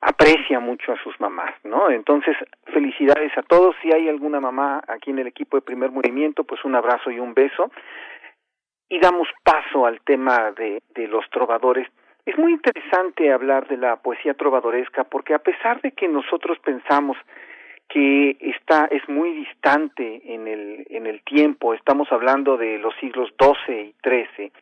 aprecia 0.00 0.60
mucho 0.60 0.92
a 0.92 1.02
sus 1.02 1.18
mamás, 1.20 1.54
¿no? 1.64 1.90
Entonces, 1.90 2.36
felicidades 2.72 3.36
a 3.36 3.42
todos. 3.42 3.74
Si 3.82 3.92
hay 3.92 4.08
alguna 4.08 4.40
mamá 4.40 4.82
aquí 4.88 5.10
en 5.10 5.20
el 5.20 5.26
equipo 5.26 5.56
de 5.56 5.62
primer 5.62 5.90
movimiento, 5.90 6.44
pues 6.44 6.64
un 6.64 6.74
abrazo 6.74 7.10
y 7.10 7.18
un 7.18 7.34
beso. 7.34 7.70
Y 8.88 8.98
damos 8.98 9.28
paso 9.42 9.86
al 9.86 10.00
tema 10.02 10.52
de 10.52 11.08
los 11.08 11.28
trovadores. 11.30 11.88
Es 12.24 12.38
muy 12.38 12.52
interesante 12.52 13.32
hablar 13.32 13.66
de 13.66 13.76
la 13.76 13.96
poesía 13.96 14.34
trovadoresca 14.34 15.04
porque 15.04 15.34
a 15.34 15.40
pesar 15.40 15.80
de 15.80 15.90
que 15.92 16.06
nosotros 16.06 16.58
pensamos 16.60 17.16
que 17.92 18.36
está 18.40 18.86
es 18.86 19.06
muy 19.08 19.32
distante 19.34 20.22
en 20.24 20.48
el 20.48 20.86
en 20.90 21.06
el 21.06 21.22
tiempo, 21.22 21.74
estamos 21.74 22.10
hablando 22.10 22.56
de 22.56 22.78
los 22.78 22.94
siglos 23.00 23.30
XII 23.38 23.80
y 23.80 23.94
XIII, 24.02 24.52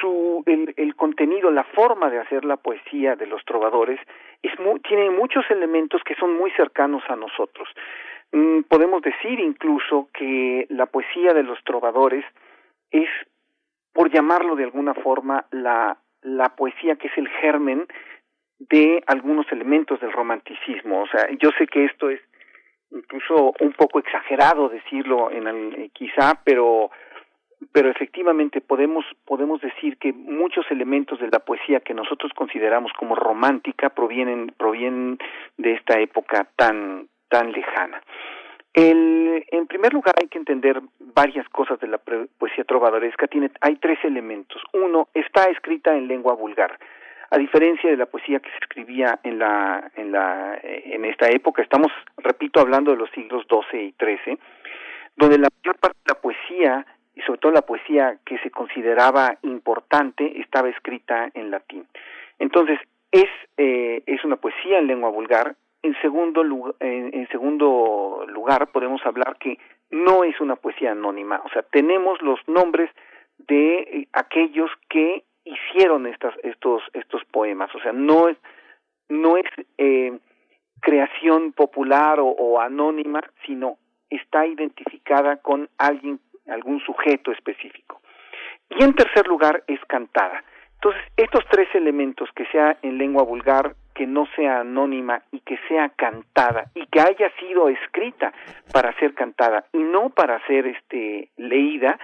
su, 0.00 0.42
el, 0.46 0.74
el, 0.76 0.96
contenido, 0.96 1.50
la 1.50 1.64
forma 1.64 2.10
de 2.10 2.18
hacer 2.18 2.44
la 2.44 2.56
poesía 2.56 3.14
de 3.14 3.26
los 3.26 3.44
trovadores 3.44 4.00
es 4.42 4.52
tiene 4.88 5.10
muchos 5.10 5.44
elementos 5.50 6.02
que 6.04 6.16
son 6.16 6.34
muy 6.36 6.50
cercanos 6.52 7.02
a 7.08 7.16
nosotros. 7.16 7.68
Mm, 8.32 8.62
podemos 8.62 9.02
decir 9.02 9.38
incluso 9.38 10.08
que 10.12 10.66
la 10.70 10.86
poesía 10.86 11.34
de 11.34 11.42
los 11.42 11.62
trovadores 11.64 12.24
es, 12.90 13.08
por 13.92 14.10
llamarlo 14.10 14.56
de 14.56 14.64
alguna 14.64 14.94
forma, 14.94 15.44
la, 15.50 15.98
la 16.22 16.56
poesía 16.56 16.96
que 16.96 17.08
es 17.08 17.18
el 17.18 17.28
germen 17.28 17.86
de 18.68 19.02
algunos 19.06 19.50
elementos 19.50 20.00
del 20.00 20.12
romanticismo. 20.12 21.02
O 21.02 21.06
sea, 21.08 21.28
yo 21.40 21.50
sé 21.58 21.66
que 21.66 21.84
esto 21.84 22.10
es 22.10 22.20
incluso 22.90 23.54
un 23.60 23.72
poco 23.72 23.98
exagerado 23.98 24.68
decirlo 24.68 25.30
en 25.30 25.46
el, 25.46 25.90
quizá, 25.92 26.40
pero 26.44 26.90
pero 27.72 27.90
efectivamente 27.90 28.60
podemos 28.60 29.04
podemos 29.24 29.60
decir 29.60 29.96
que 29.98 30.12
muchos 30.12 30.66
elementos 30.70 31.20
de 31.20 31.28
la 31.30 31.38
poesía 31.38 31.80
que 31.80 31.94
nosotros 31.94 32.32
consideramos 32.34 32.92
como 32.98 33.14
romántica 33.14 33.90
provienen 33.90 34.52
provienen 34.56 35.18
de 35.56 35.74
esta 35.74 36.00
época 36.00 36.48
tan 36.56 37.08
tan 37.28 37.52
lejana. 37.52 38.02
El, 38.74 39.44
en 39.50 39.66
primer 39.66 39.92
lugar 39.92 40.14
hay 40.20 40.28
que 40.28 40.38
entender 40.38 40.80
varias 40.98 41.46
cosas 41.50 41.78
de 41.80 41.88
la 41.88 41.98
poesía 41.98 42.64
trovadoresca. 42.64 43.26
Tiene, 43.26 43.50
hay 43.60 43.76
tres 43.76 43.98
elementos. 44.02 44.62
Uno, 44.72 45.08
está 45.12 45.44
escrita 45.50 45.94
en 45.94 46.08
lengua 46.08 46.34
vulgar. 46.34 46.78
A 47.32 47.38
diferencia 47.38 47.88
de 47.88 47.96
la 47.96 48.04
poesía 48.04 48.40
que 48.40 48.50
se 48.50 48.58
escribía 48.58 49.18
en 49.22 49.38
la, 49.38 49.90
en 49.96 50.12
la, 50.12 50.60
en 50.62 51.06
esta 51.06 51.30
época, 51.30 51.62
estamos, 51.62 51.90
repito, 52.18 52.60
hablando 52.60 52.90
de 52.90 52.98
los 52.98 53.10
siglos 53.12 53.46
XII 53.48 53.80
y 53.80 53.94
XIII, 53.98 54.38
donde 55.16 55.38
la 55.38 55.48
mayor 55.48 55.78
parte 55.78 55.96
de 56.04 56.12
la 56.12 56.20
poesía 56.20 56.86
y 57.14 57.22
sobre 57.22 57.38
todo 57.38 57.52
la 57.52 57.62
poesía 57.62 58.18
que 58.26 58.36
se 58.40 58.50
consideraba 58.50 59.38
importante 59.44 60.42
estaba 60.42 60.68
escrita 60.68 61.30
en 61.32 61.50
latín. 61.50 61.86
Entonces, 62.38 62.78
es, 63.10 63.30
eh, 63.56 64.02
es 64.04 64.22
una 64.26 64.36
poesía 64.36 64.78
en 64.78 64.88
lengua 64.88 65.08
vulgar. 65.08 65.56
En 65.82 65.98
segundo, 66.02 66.44
lugar, 66.44 66.74
en, 66.80 67.14
en 67.14 67.28
segundo 67.28 68.26
lugar, 68.28 68.72
podemos 68.72 69.00
hablar 69.06 69.38
que 69.38 69.58
no 69.90 70.24
es 70.24 70.38
una 70.38 70.56
poesía 70.56 70.92
anónima, 70.92 71.40
o 71.46 71.48
sea, 71.48 71.62
tenemos 71.62 72.20
los 72.20 72.46
nombres 72.46 72.90
de 73.38 73.78
eh, 73.78 74.08
aquellos 74.12 74.70
que 74.90 75.24
hicieron 75.44 76.06
estas, 76.06 76.34
estos, 76.42 76.82
estos 76.92 77.24
poemas, 77.26 77.74
o 77.74 77.80
sea, 77.80 77.92
no 77.92 78.28
es, 78.28 78.36
no 79.08 79.36
es 79.36 79.46
eh, 79.78 80.18
creación 80.80 81.52
popular 81.52 82.20
o, 82.20 82.26
o 82.26 82.60
anónima, 82.60 83.20
sino 83.46 83.78
está 84.10 84.46
identificada 84.46 85.36
con 85.36 85.68
alguien 85.78 86.20
algún 86.48 86.80
sujeto 86.80 87.32
específico. 87.32 88.00
Y 88.70 88.82
en 88.82 88.94
tercer 88.94 89.26
lugar 89.26 89.64
es 89.66 89.80
cantada. 89.86 90.42
Entonces, 90.74 91.02
estos 91.16 91.44
tres 91.50 91.68
elementos, 91.74 92.28
que 92.34 92.46
sea 92.46 92.76
en 92.82 92.98
lengua 92.98 93.22
vulgar, 93.22 93.76
que 93.94 94.06
no 94.06 94.26
sea 94.34 94.60
anónima 94.60 95.22
y 95.30 95.40
que 95.40 95.58
sea 95.68 95.90
cantada 95.90 96.70
y 96.74 96.86
que 96.86 97.00
haya 97.00 97.30
sido 97.38 97.68
escrita 97.68 98.32
para 98.72 98.92
ser 98.98 99.14
cantada 99.14 99.66
y 99.72 99.78
no 99.78 100.10
para 100.10 100.44
ser 100.46 100.66
este 100.66 101.30
leída, 101.36 101.98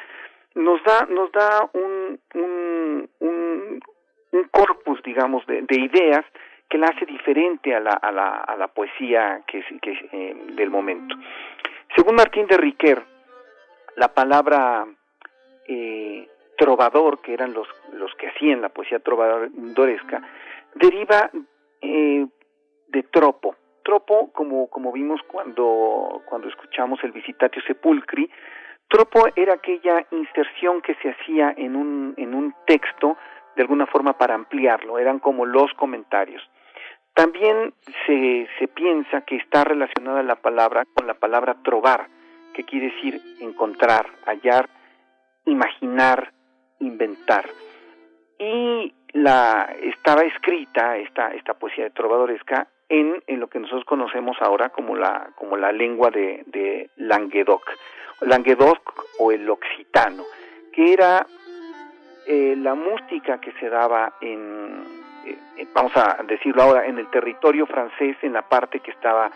nos 0.58 0.82
da 0.82 1.06
nos 1.08 1.30
da 1.32 1.70
un 1.72 2.20
un, 2.34 3.80
corpus, 4.50 5.02
digamos, 5.02 5.46
de, 5.46 5.62
de, 5.62 5.80
ideas 5.80 6.24
que 6.68 6.78
la 6.78 6.88
hace 6.88 7.06
diferente 7.06 7.74
a 7.74 7.80
la, 7.80 7.92
a 7.92 8.12
la, 8.12 8.28
a 8.36 8.56
la 8.56 8.68
poesía 8.68 9.42
que, 9.46 9.64
que 9.80 10.08
eh, 10.12 10.36
del 10.54 10.70
momento. 10.70 11.14
Según 11.96 12.14
Martín 12.16 12.46
de 12.46 12.56
Riquer, 12.56 13.02
la 13.96 14.08
palabra 14.08 14.86
eh, 15.66 16.28
trovador, 16.56 17.20
que 17.20 17.32
eran 17.32 17.52
los, 17.52 17.68
los 17.92 18.14
que 18.16 18.28
hacían 18.28 18.60
la 18.60 18.68
poesía 18.68 18.98
trovadoresca, 18.98 20.22
deriva 20.74 21.30
eh, 21.80 22.26
de 22.88 23.02
tropo. 23.04 23.56
Tropo, 23.82 24.30
como, 24.32 24.68
como 24.68 24.92
vimos 24.92 25.20
cuando, 25.26 26.22
cuando 26.26 26.48
escuchamos 26.48 27.02
el 27.02 27.12
Visitatio 27.12 27.62
Sepulcri, 27.62 28.30
tropo 28.88 29.26
era 29.36 29.54
aquella 29.54 30.06
inserción 30.10 30.80
que 30.82 30.94
se 30.96 31.10
hacía 31.10 31.54
en 31.56 31.76
un, 31.76 32.14
en 32.16 32.34
un 32.34 32.54
texto 32.66 33.16
de 33.56 33.62
alguna 33.62 33.86
forma 33.86 34.16
para 34.16 34.34
ampliarlo, 34.34 34.98
eran 34.98 35.18
como 35.18 35.44
los 35.44 35.72
comentarios. 35.74 36.42
También 37.14 37.74
se, 38.06 38.48
se 38.58 38.68
piensa 38.68 39.22
que 39.22 39.36
está 39.36 39.64
relacionada 39.64 40.22
la 40.22 40.36
palabra 40.36 40.84
con 40.94 41.06
la 41.06 41.14
palabra 41.14 41.56
trovar, 41.64 42.06
que 42.54 42.64
quiere 42.64 42.92
decir 42.92 43.20
encontrar, 43.40 44.06
hallar, 44.24 44.68
imaginar, 45.44 46.32
inventar. 46.78 47.46
Y 48.38 48.94
la 49.12 49.74
estaba 49.82 50.22
escrita 50.22 50.96
esta 50.98 51.34
esta 51.34 51.54
poesía 51.54 51.84
de 51.84 51.90
trovadoresca 51.90 52.68
en, 52.88 53.22
lo 53.26 53.48
que 53.48 53.58
nosotros 53.58 53.84
conocemos 53.84 54.36
ahora 54.40 54.70
como 54.70 54.96
la 54.96 55.30
como 55.34 55.56
la 55.56 55.72
lengua 55.72 56.10
de, 56.10 56.44
de 56.46 56.90
Languedoc, 56.96 57.70
Languedoc 58.22 59.06
o 59.18 59.30
el 59.30 59.48
occitano, 59.48 60.24
que 60.72 60.92
era 60.92 61.26
eh, 62.26 62.54
la 62.56 62.74
música 62.74 63.40
que 63.40 63.52
se 63.52 63.68
daba 63.68 64.14
en 64.20 64.84
eh, 65.24 65.66
vamos 65.74 65.92
a 65.96 66.22
decirlo 66.26 66.62
ahora 66.62 66.86
en 66.86 66.98
el 66.98 67.10
territorio 67.10 67.66
francés 67.66 68.16
en 68.22 68.32
la 68.32 68.42
parte 68.42 68.80
que 68.80 68.90
estaba 68.90 69.30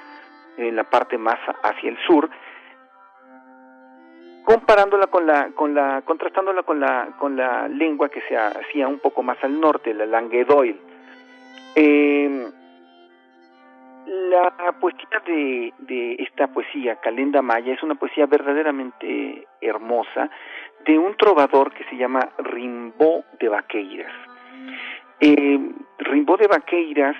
en 0.56 0.76
la 0.76 0.84
parte 0.84 1.18
más 1.18 1.38
hacia 1.62 1.90
el 1.90 1.98
sur 2.06 2.28
comparándola 4.44 5.06
con 5.08 5.26
la 5.26 5.50
con 5.54 5.74
la 5.74 6.02
contrastándola 6.02 6.62
con 6.62 6.80
la 6.80 7.08
con 7.18 7.36
la 7.36 7.68
lengua 7.68 8.08
que 8.08 8.22
se 8.22 8.36
hacía 8.36 8.88
un 8.88 8.98
poco 8.98 9.22
más 9.22 9.42
al 9.42 9.60
norte 9.60 9.94
la 9.94 10.06
languedoil 10.06 10.78
eh, 11.74 12.50
la 14.12 14.72
poesía 14.78 15.22
de, 15.26 15.72
de 15.78 16.16
esta 16.18 16.48
poesía 16.48 16.96
Calenda 16.96 17.40
Maya 17.40 17.72
es 17.72 17.82
una 17.82 17.94
poesía 17.94 18.26
verdaderamente 18.26 19.46
hermosa 19.60 20.28
de 20.84 20.98
un 20.98 21.16
trovador 21.16 21.72
que 21.72 21.84
se 21.84 21.96
llama 21.96 22.28
Rimbaud 22.38 23.24
de 23.40 23.48
Vaqueiras 23.48 24.12
eh, 25.20 25.58
Rimbaud 25.98 26.40
de 26.40 26.46
Vaqueiras 26.48 27.16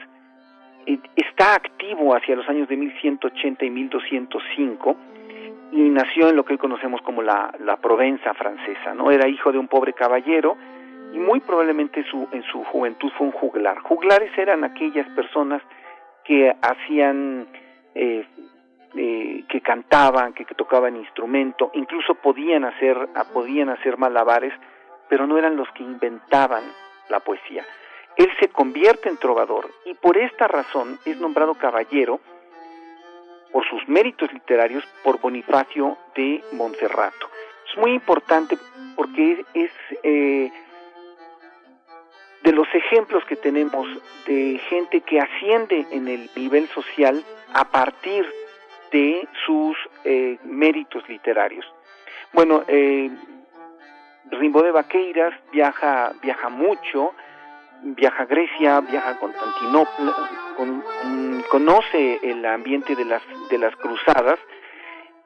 eh, 0.86 0.98
está 1.16 1.54
activo 1.54 2.14
hacia 2.14 2.36
los 2.36 2.48
años 2.48 2.68
de 2.68 2.76
1180 2.76 3.64
y 3.64 3.70
1205 3.70 4.96
y 5.72 5.88
nació 5.88 6.28
en 6.28 6.36
lo 6.36 6.44
que 6.44 6.52
hoy 6.54 6.58
conocemos 6.58 7.00
como 7.00 7.22
la, 7.22 7.54
la 7.60 7.78
Provenza 7.78 8.34
francesa, 8.34 8.92
¿no? 8.94 9.10
Era 9.10 9.26
hijo 9.26 9.52
de 9.52 9.58
un 9.58 9.68
pobre 9.68 9.94
caballero 9.94 10.58
y 11.14 11.18
muy 11.18 11.40
probablemente 11.40 12.04
su, 12.10 12.28
en 12.32 12.42
su 12.42 12.62
juventud 12.64 13.10
fue 13.16 13.28
un 13.28 13.32
juglar. 13.32 13.78
Juglares 13.78 14.36
eran 14.36 14.64
aquellas 14.64 15.08
personas 15.10 15.62
que 16.24 16.54
hacían, 16.60 17.46
eh, 17.94 18.26
eh, 18.94 19.44
que 19.48 19.60
cantaban, 19.60 20.32
que, 20.32 20.44
tocaban 20.44 20.96
instrumento, 20.96 21.70
incluso 21.74 22.14
podían 22.14 22.64
hacer, 22.64 23.08
podían 23.32 23.68
hacer 23.70 23.98
malabares, 23.98 24.52
pero 25.08 25.26
no 25.26 25.38
eran 25.38 25.56
los 25.56 25.68
que 25.72 25.82
inventaban 25.82 26.62
la 27.08 27.20
poesía. 27.20 27.64
Él 28.16 28.28
se 28.40 28.48
convierte 28.48 29.08
en 29.08 29.16
trovador 29.16 29.70
y 29.86 29.94
por 29.94 30.18
esta 30.18 30.46
razón 30.46 30.98
es 31.04 31.18
nombrado 31.18 31.54
caballero 31.54 32.20
por 33.50 33.68
sus 33.68 33.86
méritos 33.88 34.32
literarios 34.32 34.84
por 35.02 35.20
Bonifacio 35.20 35.96
de 36.14 36.42
Monserrato. 36.52 37.28
Es 37.70 37.78
muy 37.78 37.92
importante 37.92 38.58
porque 38.96 39.44
es, 39.54 39.70
eh, 40.02 40.50
de 42.42 42.52
los 42.52 42.66
ejemplos 42.74 43.24
que 43.24 43.36
tenemos 43.36 43.86
de 44.26 44.60
gente 44.68 45.00
que 45.02 45.20
asciende 45.20 45.86
en 45.90 46.08
el 46.08 46.28
nivel 46.34 46.68
social 46.68 47.22
a 47.54 47.64
partir 47.64 48.26
de 48.90 49.26
sus 49.46 49.76
eh, 50.04 50.38
méritos 50.44 51.08
literarios. 51.08 51.64
Bueno, 52.32 52.64
eh, 52.66 53.10
Rimbo 54.30 54.62
de 54.62 54.70
Vaqueiras 54.70 55.34
viaja, 55.52 56.12
viaja 56.22 56.48
mucho, 56.48 57.14
viaja 57.82 58.22
a 58.22 58.26
Grecia, 58.26 58.80
viaja 58.80 59.10
a 59.10 59.18
Constantinopla, 59.18 60.14
con, 60.56 60.82
um, 61.04 61.42
conoce 61.50 62.18
el 62.22 62.44
ambiente 62.46 62.94
de 62.94 63.04
las, 63.04 63.22
de 63.50 63.58
las 63.58 63.74
cruzadas 63.76 64.38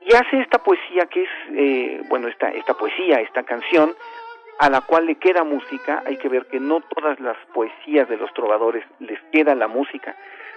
y 0.01 0.15
hace 0.15 0.41
esta 0.41 0.59
poesía 0.59 1.07
que 1.07 1.25
es, 1.25 1.29
eh, 1.53 2.03
bueno, 2.09 2.29
esta, 2.29 2.49
esta 2.51 2.75
poesía, 2.75 3.21
esta 3.21 3.43
canción, 3.43 3.95
a 4.59 4.71
la 4.71 4.81
cual 4.81 5.07
le 5.07 5.17
queda 5.17 5.45
música, 5.45 6.03
hay 6.07 6.17
que 6.17 6.29
ver 6.29 6.47
que 6.47 6.61
no 6.61 6.81
todas 6.81 7.21
las 7.21 7.37
poesías 7.53 8.09
de 8.09 8.17
los 8.17 8.33
trovadores 8.33 8.85
les 9.01 9.21
queda 9.33 9.55
la 9.55 9.69
música 9.69 10.17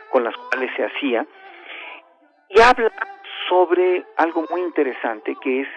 con 0.09 0.23
las 0.23 0.35
cuales 0.35 0.71
se 0.75 0.85
hacía, 0.85 1.25
y 2.49 2.59
habla 2.61 2.91
sobre 3.47 4.05
algo 4.17 4.45
muy 4.49 4.61
interesante 4.61 5.35
que 5.41 5.61
es 5.61 5.67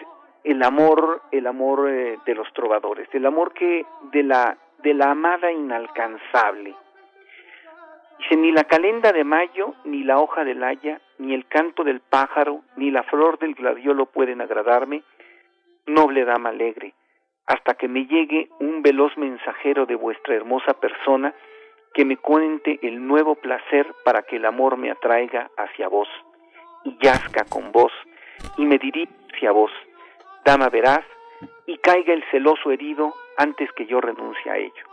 el 0.45 0.62
amor, 0.62 1.23
el 1.31 1.47
amor 1.47 1.89
eh, 1.91 2.18
de 2.25 2.35
los 2.35 2.53
trovadores, 2.53 3.09
el 3.12 3.27
amor 3.27 3.53
que 3.53 3.85
de 4.12 4.23
la 4.23 4.57
de 4.83 4.95
la 4.95 5.12
amada 5.12 5.53
inalcanzable. 5.53 6.75
Dice, 8.18 8.37
ni 8.37 8.51
la 8.51 8.64
calenda 8.64 9.12
de 9.12 9.25
mayo, 9.25 9.75
ni 9.85 10.03
la 10.03 10.18
hoja 10.18 10.45
del 10.45 10.62
haya, 10.64 11.01
ni 11.18 11.35
el 11.35 11.47
canto 11.47 11.85
del 11.85 12.01
pájaro, 12.01 12.62
ni 12.77 12.91
la 12.91 13.05
flor 13.05 13.39
del 13.39 13.55
gladiolo 13.55 14.07
pueden 14.07 14.41
agradarme, 14.41 15.03
noble 15.87 16.25
dama 16.25 16.51
alegre, 16.51 16.95
hasta 17.53 17.75
que 17.75 17.87
me 17.87 18.07
llegue 18.07 18.49
un 18.61 18.81
veloz 18.81 19.15
mensajero 19.19 19.85
de 19.85 19.95
vuestra 19.95 20.35
hermosa 20.35 20.73
persona 20.81 21.35
que 21.93 22.07
me 22.07 22.17
cuente 22.17 22.79
el 22.81 23.07
nuevo 23.07 23.35
placer 23.35 23.87
para 24.07 24.23
que 24.23 24.37
el 24.37 24.47
amor 24.47 24.79
me 24.79 24.91
atraiga 24.91 25.51
hacia 25.59 25.89
vos 25.89 26.09
y 26.85 26.97
yazca 27.03 27.45
con 27.51 27.71
vos 27.71 27.93
y 28.57 28.65
me 28.65 28.79
dirija 28.79 29.13
hacia 29.35 29.53
vos, 29.53 29.71
dama 30.47 30.71
veraz, 30.71 31.05
y 31.67 31.77
caiga 31.79 32.15
el 32.15 32.25
celoso 32.31 32.71
herido 32.71 33.13
antes 33.37 33.71
que 33.73 33.85
yo 33.85 34.01
renuncie 34.01 34.51
a 34.51 34.57
ello. 34.57 34.85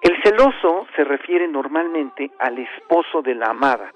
El 0.00 0.16
celoso 0.22 0.86
se 0.96 1.04
refiere 1.04 1.46
normalmente 1.46 2.30
al 2.38 2.58
esposo 2.58 3.20
de 3.20 3.34
la 3.34 3.50
amada. 3.50 3.92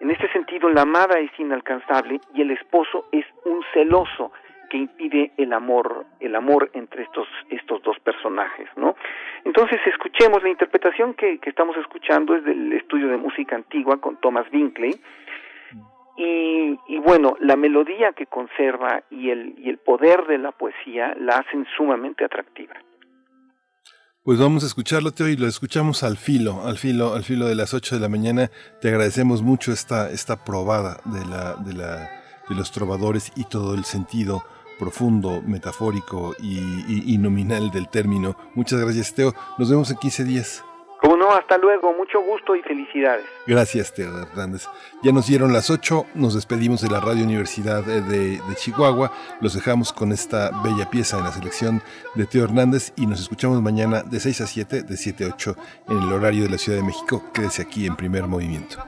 En 0.00 0.10
este 0.10 0.32
sentido, 0.32 0.70
la 0.70 0.82
amada 0.82 1.18
es 1.18 1.30
inalcanzable 1.38 2.20
y 2.34 2.40
el 2.40 2.52
esposo 2.52 3.04
es 3.12 3.26
un 3.44 3.62
celoso 3.74 4.32
que 4.72 4.78
impide 4.78 5.32
el 5.36 5.52
amor, 5.52 6.06
el 6.18 6.34
amor 6.34 6.70
entre 6.72 7.02
estos, 7.02 7.28
estos 7.50 7.82
dos 7.82 7.98
personajes, 8.00 8.68
¿no? 8.76 8.96
Entonces, 9.44 9.78
escuchemos 9.84 10.42
la 10.42 10.48
interpretación 10.48 11.12
que, 11.12 11.38
que 11.38 11.50
estamos 11.50 11.76
escuchando 11.76 12.34
es 12.34 12.42
del 12.42 12.72
estudio 12.72 13.08
de 13.08 13.18
música 13.18 13.54
antigua 13.54 14.00
con 14.00 14.16
Thomas 14.16 14.50
Binkley, 14.50 14.98
y, 16.16 16.98
bueno, 16.98 17.36
la 17.40 17.56
melodía 17.56 18.12
que 18.12 18.26
conserva 18.26 19.02
y 19.10 19.30
el, 19.30 19.54
y 19.58 19.68
el 19.70 19.78
poder 19.78 20.26
de 20.26 20.38
la 20.38 20.52
poesía 20.52 21.14
la 21.18 21.38
hacen 21.38 21.66
sumamente 21.76 22.24
atractiva. 22.24 22.74
Pues 24.22 24.38
vamos 24.38 24.62
a 24.62 24.66
escucharlo, 24.66 25.10
Teo, 25.10 25.28
y 25.28 25.36
lo 25.36 25.48
escuchamos 25.48 26.04
al 26.04 26.16
filo, 26.16 26.62
al 26.64 26.76
filo, 26.76 27.14
al 27.14 27.24
filo 27.24 27.46
de 27.46 27.56
las 27.56 27.74
8 27.74 27.96
de 27.96 28.00
la 28.00 28.08
mañana. 28.08 28.50
Te 28.80 28.88
agradecemos 28.88 29.42
mucho 29.42 29.72
esta, 29.72 30.10
esta 30.10 30.44
probada 30.44 31.00
de, 31.06 31.26
la, 31.26 31.56
de, 31.56 31.72
la, 31.72 32.10
de 32.48 32.54
los 32.54 32.70
trovadores 32.70 33.32
y 33.34 33.44
todo 33.44 33.74
el 33.74 33.84
sentido 33.84 34.44
profundo, 34.82 35.40
metafórico 35.46 36.34
y, 36.40 36.58
y, 36.58 37.14
y 37.14 37.18
nominal 37.18 37.70
del 37.70 37.88
término. 37.88 38.36
Muchas 38.56 38.80
gracias, 38.80 39.14
Teo. 39.14 39.32
Nos 39.58 39.70
vemos 39.70 39.88
en 39.92 39.96
15 39.96 40.24
días. 40.24 40.64
Como 41.00 41.16
no, 41.16 41.32
hasta 41.32 41.58
luego, 41.58 41.92
mucho 41.94 42.20
gusto 42.20 42.54
y 42.54 42.62
felicidades. 42.62 43.24
Gracias, 43.46 43.92
Teo 43.92 44.22
Hernández. 44.22 44.68
Ya 45.02 45.10
nos 45.10 45.26
dieron 45.26 45.52
las 45.52 45.68
8, 45.68 46.06
nos 46.14 46.34
despedimos 46.34 46.80
de 46.80 46.90
la 46.90 47.00
Radio 47.00 47.24
Universidad 47.24 47.84
de, 47.84 48.02
de, 48.02 48.54
Chihuahua, 48.54 49.10
los 49.40 49.54
dejamos 49.54 49.92
con 49.92 50.12
esta 50.12 50.50
bella 50.62 50.88
pieza 50.90 51.18
en 51.18 51.24
la 51.24 51.32
selección 51.32 51.82
de 52.14 52.26
Teo 52.26 52.44
Hernández 52.44 52.92
y 52.96 53.06
nos 53.06 53.20
escuchamos 53.20 53.60
mañana 53.62 54.02
de 54.02 54.20
6 54.20 54.42
a 54.42 54.46
7, 54.46 54.82
de 54.82 54.96
7 54.96 55.24
a 55.24 55.28
8 55.28 55.56
en 55.88 55.98
el 55.98 56.12
horario 56.12 56.44
de 56.44 56.50
la 56.50 56.58
Ciudad 56.58 56.78
de 56.78 56.84
México. 56.84 57.24
Quédese 57.32 57.62
aquí 57.62 57.84
en 57.86 57.96
primer 57.96 58.28
movimiento. 58.28 58.78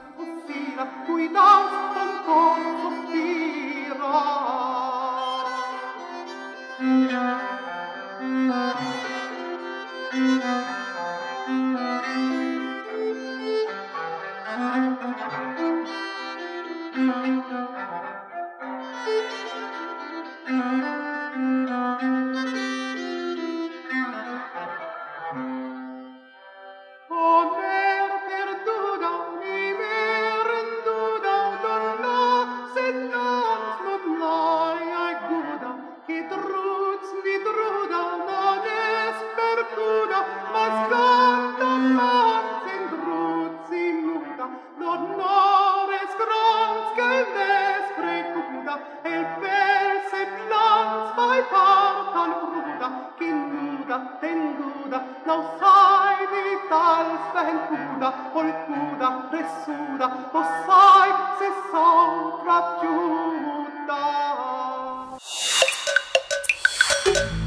Thank 6.76 7.12
you. 10.44 10.63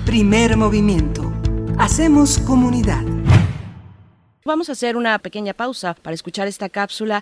Primer 0.06 0.58
movimiento. 0.58 1.32
Hacemos 1.80 2.40
comunidad. 2.40 3.04
Vamos 4.46 4.70
a 4.70 4.72
hacer 4.72 4.96
una 4.96 5.20
pequeña 5.20 5.54
pausa 5.54 5.94
para 5.94 6.14
escuchar 6.14 6.48
esta 6.48 6.70
cápsula. 6.70 7.22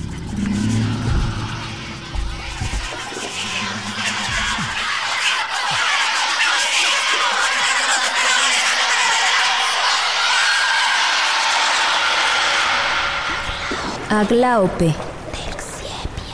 Aglaope. 14.11 14.93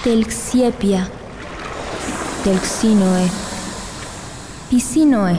Telxiepia. 0.03 1.07
Telxinoe. 2.43 3.29
Pisinoe. 4.67 5.37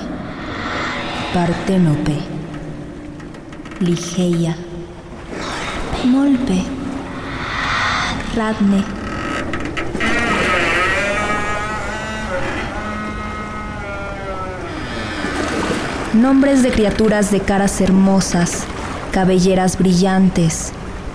Partenope. 1.35 2.17
Ligeia. 3.81 4.55
Molpe. 6.05 6.63
Radne. 8.37 8.85
Nombres 16.15 16.63
de 16.63 16.71
criaturas 16.71 17.33
de 17.33 17.41
caras 17.41 17.81
hermosas, 17.81 18.63
cabelleras 19.11 19.77
brillantes, 19.77 20.73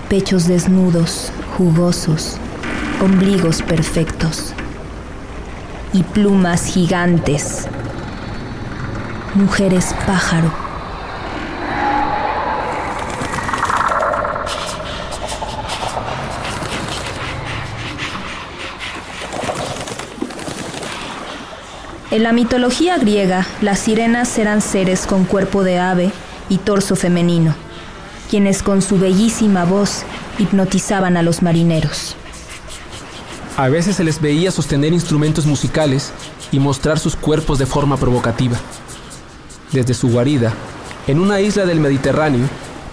pechos 0.08 0.46
desnudos, 0.46 1.32
jugosos, 1.56 2.36
ombligos 3.02 3.62
perfectos 3.62 4.52
y 5.92 6.02
plumas 6.02 6.66
gigantes. 6.66 7.66
Mujeres 9.34 9.94
pájaro. 10.06 10.64
En 22.14 22.22
la 22.22 22.32
mitología 22.32 22.96
griega, 22.96 23.44
las 23.60 23.80
sirenas 23.80 24.38
eran 24.38 24.60
seres 24.60 25.04
con 25.04 25.24
cuerpo 25.24 25.64
de 25.64 25.80
ave 25.80 26.12
y 26.48 26.58
torso 26.58 26.94
femenino, 26.94 27.56
quienes 28.30 28.62
con 28.62 28.82
su 28.82 28.98
bellísima 28.98 29.64
voz 29.64 30.02
hipnotizaban 30.38 31.16
a 31.16 31.22
los 31.22 31.42
marineros. 31.42 32.16
A 33.56 33.68
veces 33.68 33.96
se 33.96 34.04
les 34.04 34.20
veía 34.20 34.50
sostener 34.50 34.92
instrumentos 34.92 35.46
musicales 35.46 36.12
y 36.50 36.58
mostrar 36.58 36.98
sus 36.98 37.14
cuerpos 37.14 37.58
de 37.58 37.66
forma 37.66 37.96
provocativa. 37.96 38.56
Desde 39.72 39.94
su 39.94 40.08
guarida, 40.08 40.52
En 41.06 41.20
una 41.20 41.38
isla 41.40 41.66
del 41.66 41.80
Mediterráneo, 41.80 42.48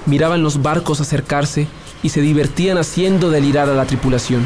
miraban 0.05 0.43
los 0.43 0.61
barcos 0.61 0.99
acercarse 0.99 1.67
y 2.03 2.09
se 2.09 2.19
divertían 2.19 2.77
haciendo 2.77 3.29
delirar 3.29 3.69
a 3.69 3.73
la 3.73 3.85
tripulación. 3.85 4.45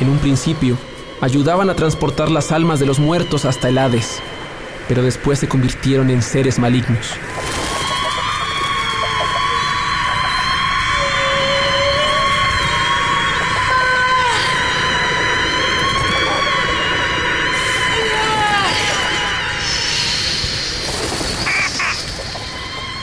En 0.00 0.08
un 0.08 0.18
principio, 0.18 0.76
ayudaban 1.20 1.70
a 1.70 1.76
transportar 1.76 2.28
las 2.30 2.50
almas 2.50 2.80
de 2.80 2.86
los 2.86 2.98
muertos 2.98 3.44
hasta 3.44 3.68
el 3.68 3.78
Hades, 3.78 4.18
pero 4.88 5.02
después 5.02 5.38
se 5.38 5.48
convirtieron 5.48 6.10
en 6.10 6.22
seres 6.22 6.58
malignos. 6.58 7.10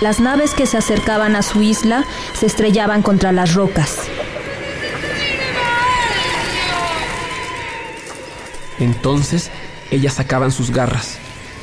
Las 0.01 0.19
naves 0.19 0.53
que 0.53 0.67
se 0.67 0.77
acercaban 0.77 1.35
a 1.35 1.41
su 1.41 1.61
isla 1.61 2.05
se 2.33 2.45
estrellaban 2.45 3.01
contra 3.01 3.31
las 3.31 3.55
rocas. 3.55 3.97
Entonces, 8.79 9.49
ellas 9.89 10.13
sacaban 10.13 10.51
sus 10.51 10.69
garras, 10.69 11.17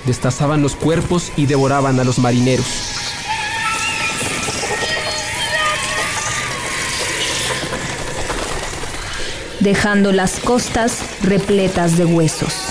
destazaban 0.05 0.63
los 0.63 0.75
cuerpos 0.75 1.31
y 1.37 1.47
devoraban 1.47 2.01
a 2.01 2.05
los 2.05 2.19
marineros. 2.19 2.95
dejando 9.65 10.13
las 10.13 10.41
costas 10.41 11.01
repletas 11.23 11.97
de 11.97 12.05
huesos. 12.05 12.64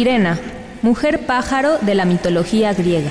Sirena, 0.00 0.38
mujer 0.80 1.26
pájaro 1.26 1.76
de 1.76 1.94
la 1.94 2.06
mitología 2.06 2.72
griega. 2.72 3.10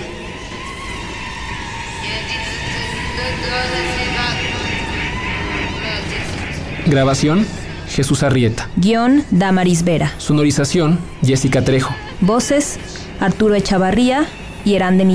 Grabación, 6.88 7.46
Jesús 7.90 8.24
Arrieta. 8.24 8.68
Guión, 8.76 9.24
Damaris 9.30 9.84
Vera. 9.84 10.14
Sonorización, 10.18 10.98
Jessica 11.22 11.64
Trejo. 11.64 11.94
Voces, 12.22 12.80
Arturo 13.20 13.54
Echavarría 13.54 14.26
y 14.66 14.74
Herán 14.74 14.98
de 14.98 15.06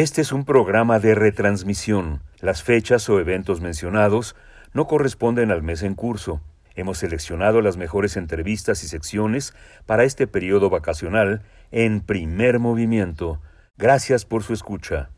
Este 0.00 0.22
es 0.22 0.32
un 0.32 0.46
programa 0.46 0.98
de 0.98 1.14
retransmisión. 1.14 2.22
Las 2.40 2.62
fechas 2.62 3.06
o 3.10 3.20
eventos 3.20 3.60
mencionados 3.60 4.34
no 4.72 4.86
corresponden 4.86 5.50
al 5.50 5.62
mes 5.62 5.82
en 5.82 5.94
curso. 5.94 6.40
Hemos 6.74 6.96
seleccionado 6.96 7.60
las 7.60 7.76
mejores 7.76 8.16
entrevistas 8.16 8.82
y 8.82 8.88
secciones 8.88 9.52
para 9.84 10.04
este 10.04 10.26
periodo 10.26 10.70
vacacional 10.70 11.42
en 11.70 12.00
primer 12.00 12.60
movimiento. 12.60 13.42
Gracias 13.76 14.24
por 14.24 14.42
su 14.42 14.54
escucha. 14.54 15.10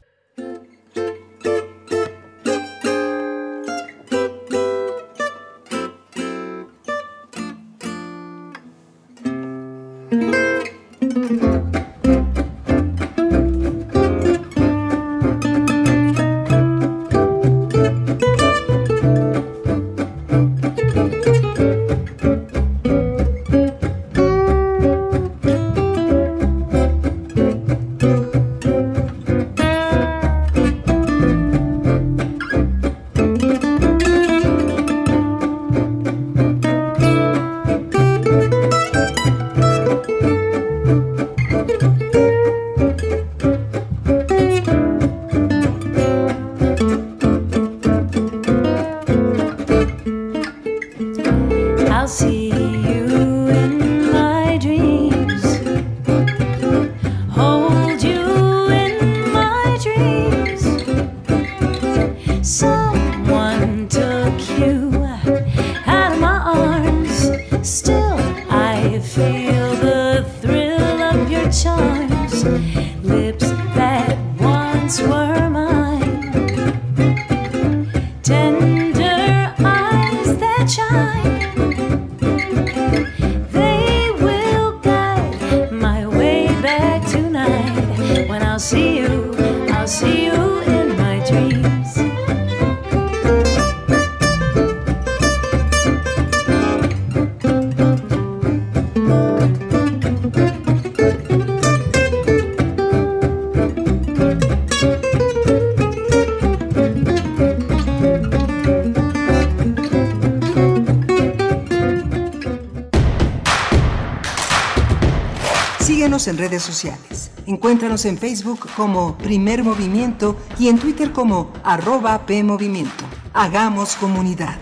En 116.28 116.38
redes 116.38 116.62
sociales. 116.62 117.32
Encuéntranos 117.46 118.04
en 118.04 118.16
Facebook 118.16 118.68
como 118.76 119.18
Primer 119.18 119.64
Movimiento 119.64 120.36
y 120.56 120.68
en 120.68 120.78
Twitter 120.78 121.10
como 121.10 121.52
arroba 121.64 122.26
PMovimiento. 122.26 123.04
Hagamos 123.32 123.96
comunidad. 123.96 124.56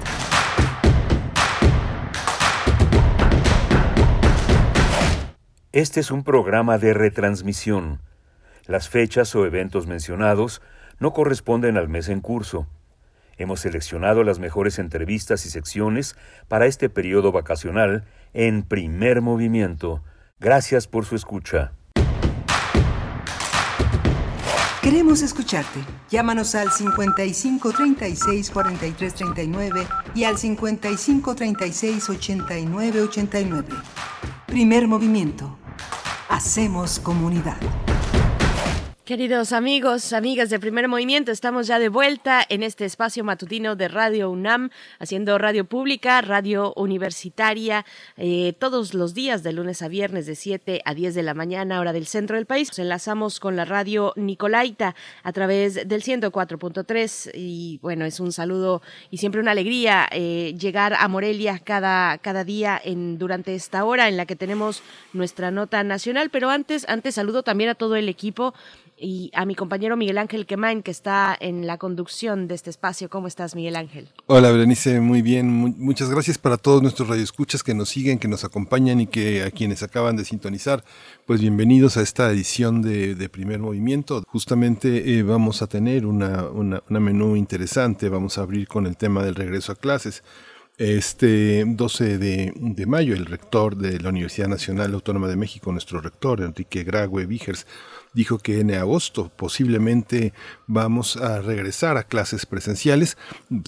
Este 5.72 6.00
es 6.00 6.10
un 6.10 6.24
programa 6.24 6.78
de 6.78 6.94
retransmisión. 6.94 8.00
Las 8.64 8.88
fechas 8.88 9.34
o 9.34 9.44
eventos 9.44 9.86
mencionados 9.86 10.62
no 10.98 11.12
corresponden 11.12 11.76
al 11.76 11.88
mes 11.90 12.08
en 12.08 12.20
curso. 12.20 12.68
Hemos 13.36 13.60
seleccionado 13.60 14.24
las 14.24 14.38
mejores 14.38 14.78
entrevistas 14.78 15.44
y 15.44 15.50
secciones 15.50 16.16
para 16.48 16.64
este 16.64 16.88
periodo 16.88 17.32
vacacional 17.32 18.04
en 18.32 18.62
primer 18.62 19.20
movimiento. 19.20 20.02
Gracias 20.40 20.86
por 20.86 21.04
su 21.04 21.16
escucha. 21.16 21.72
Queremos 24.80 25.20
escucharte. 25.20 25.80
Llámanos 26.08 26.54
al 26.54 26.72
55 26.72 27.72
36 27.72 28.50
43 28.50 29.14
39 29.14 29.86
y 30.14 30.24
al 30.24 30.38
55 30.38 31.34
36 31.34 32.08
89 32.08 33.02
89. 33.02 33.68
Primer 34.46 34.88
movimiento. 34.88 35.58
Hacemos 36.30 36.98
comunidad. 37.00 37.58
Queridos 39.10 39.52
amigos, 39.52 40.12
amigas 40.12 40.50
de 40.50 40.60
Primer 40.60 40.86
Movimiento, 40.86 41.32
estamos 41.32 41.66
ya 41.66 41.80
de 41.80 41.88
vuelta 41.88 42.46
en 42.48 42.62
este 42.62 42.84
espacio 42.84 43.24
matutino 43.24 43.74
de 43.74 43.88
Radio 43.88 44.30
UNAM, 44.30 44.70
haciendo 45.00 45.36
radio 45.36 45.64
pública, 45.64 46.20
radio 46.20 46.72
universitaria, 46.76 47.84
eh, 48.16 48.54
todos 48.60 48.94
los 48.94 49.12
días 49.12 49.42
de 49.42 49.52
lunes 49.52 49.82
a 49.82 49.88
viernes 49.88 50.26
de 50.26 50.36
7 50.36 50.82
a 50.84 50.94
10 50.94 51.16
de 51.16 51.24
la 51.24 51.34
mañana, 51.34 51.80
hora 51.80 51.92
del 51.92 52.06
centro 52.06 52.36
del 52.36 52.46
país. 52.46 52.68
Nos 52.68 52.78
enlazamos 52.78 53.40
con 53.40 53.56
la 53.56 53.64
radio 53.64 54.12
Nicolaita 54.14 54.94
a 55.24 55.32
través 55.32 55.88
del 55.88 56.04
104.3 56.04 57.32
y 57.34 57.80
bueno, 57.82 58.04
es 58.04 58.20
un 58.20 58.30
saludo 58.30 58.80
y 59.10 59.16
siempre 59.16 59.40
una 59.40 59.50
alegría 59.50 60.08
eh, 60.12 60.54
llegar 60.56 60.94
a 60.94 61.08
Morelia 61.08 61.58
cada, 61.58 62.16
cada 62.18 62.44
día 62.44 62.80
en, 62.84 63.18
durante 63.18 63.56
esta 63.56 63.84
hora 63.84 64.06
en 64.06 64.16
la 64.16 64.24
que 64.24 64.36
tenemos 64.36 64.84
nuestra 65.12 65.50
nota 65.50 65.82
nacional, 65.82 66.30
pero 66.30 66.48
antes, 66.48 66.88
antes 66.88 67.16
saludo 67.16 67.42
también 67.42 67.70
a 67.70 67.74
todo 67.74 67.96
el 67.96 68.08
equipo 68.08 68.54
y 69.00 69.30
a 69.34 69.46
mi 69.46 69.54
compañero 69.54 69.96
Miguel 69.96 70.18
Ángel 70.18 70.44
Quemain, 70.44 70.82
que 70.82 70.90
está 70.90 71.36
en 71.40 71.66
la 71.66 71.78
conducción 71.78 72.46
de 72.46 72.54
este 72.54 72.68
espacio. 72.68 73.08
¿Cómo 73.08 73.26
estás, 73.26 73.54
Miguel 73.54 73.76
Ángel? 73.76 74.08
Hola, 74.26 74.50
Berenice, 74.50 75.00
muy 75.00 75.22
bien. 75.22 75.50
muchas 75.50 76.10
gracias 76.10 76.36
para 76.36 76.58
todos 76.58 76.82
nuestros 76.82 77.08
radioescuchas 77.08 77.62
que 77.62 77.74
nos 77.74 77.88
siguen, 77.88 78.18
que 78.18 78.28
nos 78.28 78.44
acompañan 78.44 79.00
y 79.00 79.06
que 79.06 79.42
a 79.42 79.50
quienes 79.50 79.82
acaban 79.82 80.16
de 80.16 80.24
sintonizar, 80.24 80.84
pues 81.26 81.40
bienvenidos 81.40 81.96
a 81.96 82.02
esta 82.02 82.30
edición 82.30 82.82
de, 82.82 83.30
Primer 83.30 83.60
Movimiento. 83.60 84.22
Justamente 84.26 85.16
eh, 85.16 85.22
vamos 85.22 85.62
a 85.62 85.66
tener 85.66 86.04
una, 86.04 86.50
menú 86.88 87.36
interesante. 87.36 88.08
Vamos 88.08 88.36
a 88.36 88.42
abrir 88.42 88.68
con 88.68 88.86
el 88.86 88.96
tema 88.96 89.22
del 89.22 89.34
regreso 89.34 89.72
a 89.72 89.76
clases. 89.76 90.22
Este 90.76 91.64
12 91.66 92.18
de, 92.18 92.52
de, 92.56 92.86
mayo, 92.86 93.14
el 93.14 93.26
rector 93.26 93.76
de 93.76 94.00
la 94.00 94.08
Universidad 94.08 94.48
Nacional 94.48 94.94
Autónoma 94.94 95.28
de 95.28 95.36
México, 95.36 95.70
nuestro 95.72 96.00
rector, 96.00 96.40
Enrique 96.40 96.84
Grague 96.84 97.26
Vigers, 97.26 97.66
dijo 98.12 98.38
que 98.38 98.60
en 98.60 98.72
agosto 98.74 99.30
posiblemente 99.36 100.32
vamos 100.66 101.16
a 101.16 101.40
regresar 101.40 101.96
a 101.96 102.04
clases 102.04 102.46
presenciales. 102.46 103.16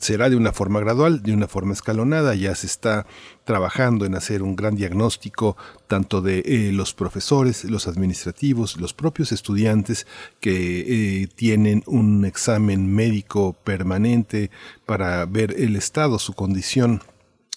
Será 0.01 0.30
de 0.30 0.36
una 0.36 0.53
forma 0.53 0.80
gradual, 0.80 1.22
de 1.22 1.32
una 1.32 1.49
forma 1.49 1.72
escalonada. 1.72 2.34
Ya 2.34 2.55
se 2.55 2.66
está 2.66 3.07
trabajando 3.45 4.05
en 4.07 4.14
hacer 4.14 4.43
un 4.43 4.57
gran 4.57 4.76
diagnóstico 4.76 5.57
tanto 5.86 6.22
de 6.22 6.40
eh, 6.40 6.72
los 6.72 6.95
profesores, 6.95 7.64
los 7.64 7.86
administrativos, 7.86 8.76
los 8.76 8.95
propios 8.95 9.32
estudiantes 9.32 10.07
que 10.40 11.22
eh, 11.22 11.28
tienen 11.34 11.82
un 11.86 12.24
examen 12.24 12.93
médico 12.93 13.55
permanente 13.64 14.51
para 14.86 15.24
ver 15.26 15.55
el 15.59 15.76
estado, 15.76 16.18
su 16.18 16.34
condición 16.34 17.03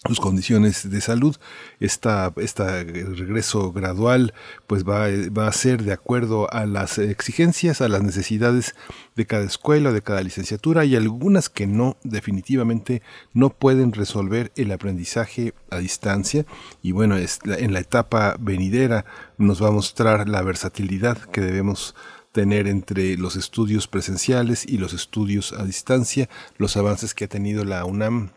sus 0.08 0.20
condiciones 0.20 0.90
de 0.90 1.02
salud. 1.02 1.36
Esta, 1.80 2.34
esta 2.38 2.84
regreso 2.84 3.72
gradual 3.72 4.34
pues 4.68 4.84
va, 4.84 5.08
va, 5.36 5.48
a 5.48 5.52
ser 5.52 5.84
de 5.84 5.94
acuerdo 5.94 6.52
a 6.52 6.66
las 6.66 6.98
exigencias, 6.98 7.82
a 7.82 7.90
las 7.90 8.04
necesidades 8.04 8.76
de 9.16 9.26
cada 9.26 9.46
escuela, 9.46 9.92
de 9.92 10.02
cada 10.02 10.22
licenciatura 10.22 10.86
y 10.86 10.96
algunas 10.96 11.50
que 11.50 11.68
no, 11.68 11.98
definitivamente 12.04 13.02
no 13.34 13.50
pueden 13.50 13.94
resolver 13.94 14.52
el 14.56 14.72
aprendizaje 14.72 15.54
a 15.70 15.78
distancia. 15.78 16.46
Y 16.82 16.92
bueno, 16.92 17.18
es 17.18 17.40
en 17.46 17.74
la 17.74 17.80
etapa 17.80 18.36
venidera 18.40 19.06
nos 19.38 19.62
va 19.62 19.70
a 19.70 19.72
mostrar 19.72 20.30
la 20.30 20.42
versatilidad 20.42 21.18
que 21.18 21.42
debemos 21.42 21.96
tener 22.32 22.68
entre 22.68 23.16
los 23.18 23.38
estudios 23.38 23.88
presenciales 23.88 24.66
y 24.68 24.78
los 24.78 24.94
estudios 24.94 25.54
a 25.54 25.64
distancia, 25.64 26.28
los 26.58 26.76
avances 26.76 27.14
que 27.14 27.26
ha 27.26 27.30
tenido 27.30 27.64
la 27.64 27.86
UNAM 27.86 28.32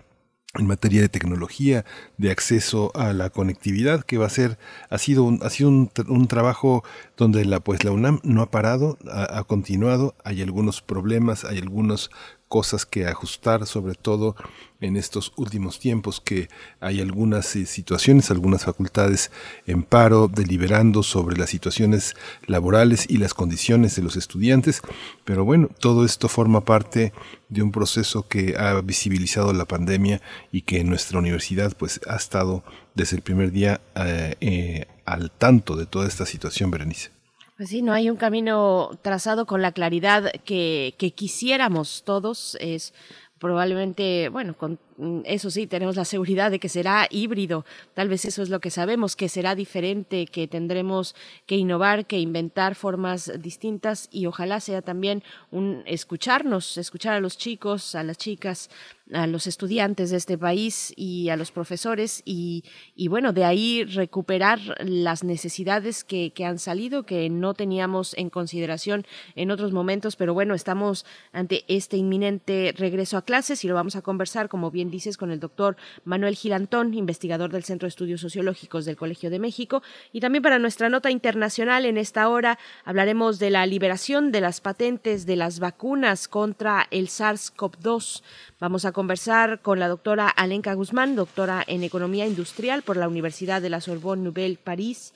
en 0.55 0.67
materia 0.67 1.03
de 1.03 1.09
tecnología, 1.09 1.85
de 2.17 2.31
acceso 2.31 2.91
a 2.95 3.13
la 3.13 3.31
conectividad, 3.31 4.03
que 4.05 4.17
va 4.17 4.27
a 4.27 4.31
ser, 4.31 4.59
ha 4.89 4.99
sido 4.99 5.25
un, 5.25 5.41
ha 5.43 5.51
sido 5.51 5.69
un, 5.69 5.91
un 6.09 6.27
trabajo 6.27 6.85
donde 7.17 7.45
la, 7.45 7.61
pues 7.61 7.85
la 7.85 7.91
UNAM 7.91 8.21
no 8.23 8.41
ha 8.43 8.51
parado, 8.51 8.99
ha, 9.11 9.39
ha, 9.39 9.45
continuado, 9.45 10.15
hay 10.25 10.41
algunos 10.41 10.81
problemas, 10.81 11.45
hay 11.45 11.59
algunas 11.59 12.11
cosas 12.49 12.87
que 12.87 13.07
ajustar, 13.07 13.67
sobre 13.67 13.95
todo 13.95 14.35
en 14.81 14.97
estos 14.97 15.33
últimos 15.37 15.79
tiempos 15.79 16.21
que 16.21 16.49
hay 16.81 17.01
algunas 17.01 17.55
eh, 17.57 17.67
situaciones, 17.67 18.31
algunas 18.31 18.65
facultades 18.65 19.31
en 19.67 19.83
paro, 19.83 20.29
deliberando 20.29 21.03
sobre 21.03 21.37
las 21.37 21.51
situaciones 21.51 22.15
laborales 22.47 23.07
y 23.09 23.19
las 23.19 23.35
condiciones 23.35 23.97
de 23.97 24.03
los 24.03 24.17
estudiantes, 24.17 24.83
pero 25.25 25.45
bueno, 25.45 25.69
todo 25.79 26.05
esto 26.05 26.29
forma 26.29 26.65
parte 26.65 27.13
de 27.49 27.63
un 27.63 27.73
proceso 27.73 28.27
que 28.29 28.57
ha 28.57 28.81
visibilizado 28.81 29.53
la 29.53 29.67
pandemia 29.67 30.21
y 30.53 30.63
que 30.63 30.85
nuestra 30.85 31.19
universidad 31.19 31.77
pues 31.77 32.01
ha 32.09 32.17
estado 32.17 32.63
desde 32.95 33.17
el 33.17 33.23
primer 33.23 33.53
día 33.53 33.81
eh, 33.95 34.37
eh, 34.41 34.87
al 35.05 35.31
tanto 35.31 35.77
de 35.77 35.87
toda 35.87 36.07
esta 36.07 36.27
situación, 36.27 36.71
Berenice. 36.71 37.18
Pues 37.59 37.71
sí, 37.71 37.83
no 37.83 37.93
hay 37.93 38.09
un 38.09 38.15
camino 38.17 38.91
trazado 39.03 39.45
con 39.45 39.63
la 39.63 39.73
claridad 39.73 40.31
que, 40.45 40.95
que 40.97 41.11
quisiéramos 41.11 42.05
todos. 42.05 42.57
Es 42.61 42.95
probablemente, 43.41 44.29
bueno, 44.29 44.57
con 44.57 44.79
eso 45.25 45.51
sí, 45.51 45.67
tenemos 45.67 45.97
la 45.97 46.05
seguridad 46.05 46.51
de 46.51 46.59
que 46.59 46.69
será 46.69 47.07
híbrido. 47.11 47.65
Tal 47.95 48.09
vez 48.09 48.25
eso 48.25 48.43
es 48.43 48.49
lo 48.49 48.61
que 48.61 48.71
sabemos, 48.71 49.15
que 49.15 49.29
será 49.29 49.55
diferente, 49.55 50.27
que 50.27 50.49
tendremos 50.49 51.15
que 51.47 51.57
innovar, 51.57 52.07
que 52.07 52.19
inventar 52.19 52.75
formas 52.75 53.33
distintas 53.41 54.09
y 54.11 54.27
ojalá 54.27 54.61
sea 54.61 54.83
también 54.83 55.23
un 55.51 55.83
escucharnos, 55.87 56.79
escuchar 56.79 57.15
a 57.15 57.21
los 57.21 57.39
chicos, 57.39 57.95
a 57.95 58.03
las 58.03 58.19
chicas, 58.19 58.71
a 59.13 59.27
los 59.27 59.47
estudiantes 59.47 60.11
de 60.11 60.17
este 60.17 60.37
país 60.37 60.93
y 60.97 61.29
a 61.31 61.37
los 61.37 61.53
profesores 61.53 62.23
y, 62.25 62.65
y 62.95 63.09
bueno, 63.09 63.33
de 63.33 63.45
ahí 63.45 63.85
recuperar 63.85 64.59
las 64.85 65.25
necesidades 65.25 66.05
que, 66.05 66.33
que, 66.33 66.45
han 66.45 66.59
salido, 66.59 67.05
que 67.05 67.31
no 67.31 67.55
teníamos 67.55 68.15
en 68.19 68.31
consideración 68.31 69.07
en 69.35 69.51
otros 69.51 69.73
momentos, 69.73 70.17
pero 70.17 70.35
bueno, 70.35 70.55
estamos 70.55 71.07
ante 71.33 71.65
este 71.69 71.97
inminente 71.97 72.75
regreso 72.77 73.17
a 73.17 73.25
clases 73.25 73.65
y 73.65 73.69
lo 73.69 73.75
vamos 73.75 73.97
a 73.97 74.03
conversar, 74.03 74.49
como 74.49 74.71
bien 74.71 74.88
con 75.19 75.31
el 75.31 75.39
doctor 75.39 75.77
Manuel 76.05 76.35
Gilantón, 76.35 76.95
investigador 76.95 77.51
del 77.51 77.63
Centro 77.63 77.87
de 77.87 77.91
Estudios 77.91 78.21
Sociológicos 78.21 78.85
del 78.85 78.97
Colegio 78.97 79.29
de 79.29 79.39
México. 79.39 79.83
Y 80.13 80.21
también 80.21 80.43
para 80.43 80.59
nuestra 80.59 80.89
nota 80.89 81.11
internacional 81.11 81.85
en 81.85 81.99
esta 81.99 82.29
hora 82.29 82.59
hablaremos 82.85 83.39
de 83.39 83.51
la 83.51 83.67
liberación 83.67 84.33
de 84.33 84.41
las 84.41 84.61
patentes 84.61 85.27
de 85.27 85.37
las 85.37 85.61
vacunas 85.61 86.27
contra 86.27 86.87
el 86.91 87.09
SARS-CoV-2. 87.09 88.23
Vamos 88.61 88.85
a 88.87 88.93
conversar 88.93 89.61
con 89.61 89.79
la 89.79 89.89
doctora 89.89 90.29
Alenka 90.29 90.73
Guzmán, 90.75 91.15
doctora 91.15 91.63
en 91.67 91.85
Economía 91.85 92.27
Industrial 92.27 92.83
por 92.83 92.97
la 92.97 93.09
Universidad 93.09 93.61
de 93.61 93.71
la 93.71 93.81
Sorbonne 93.81 94.25
Nouvelle 94.25 94.57
París, 94.57 95.13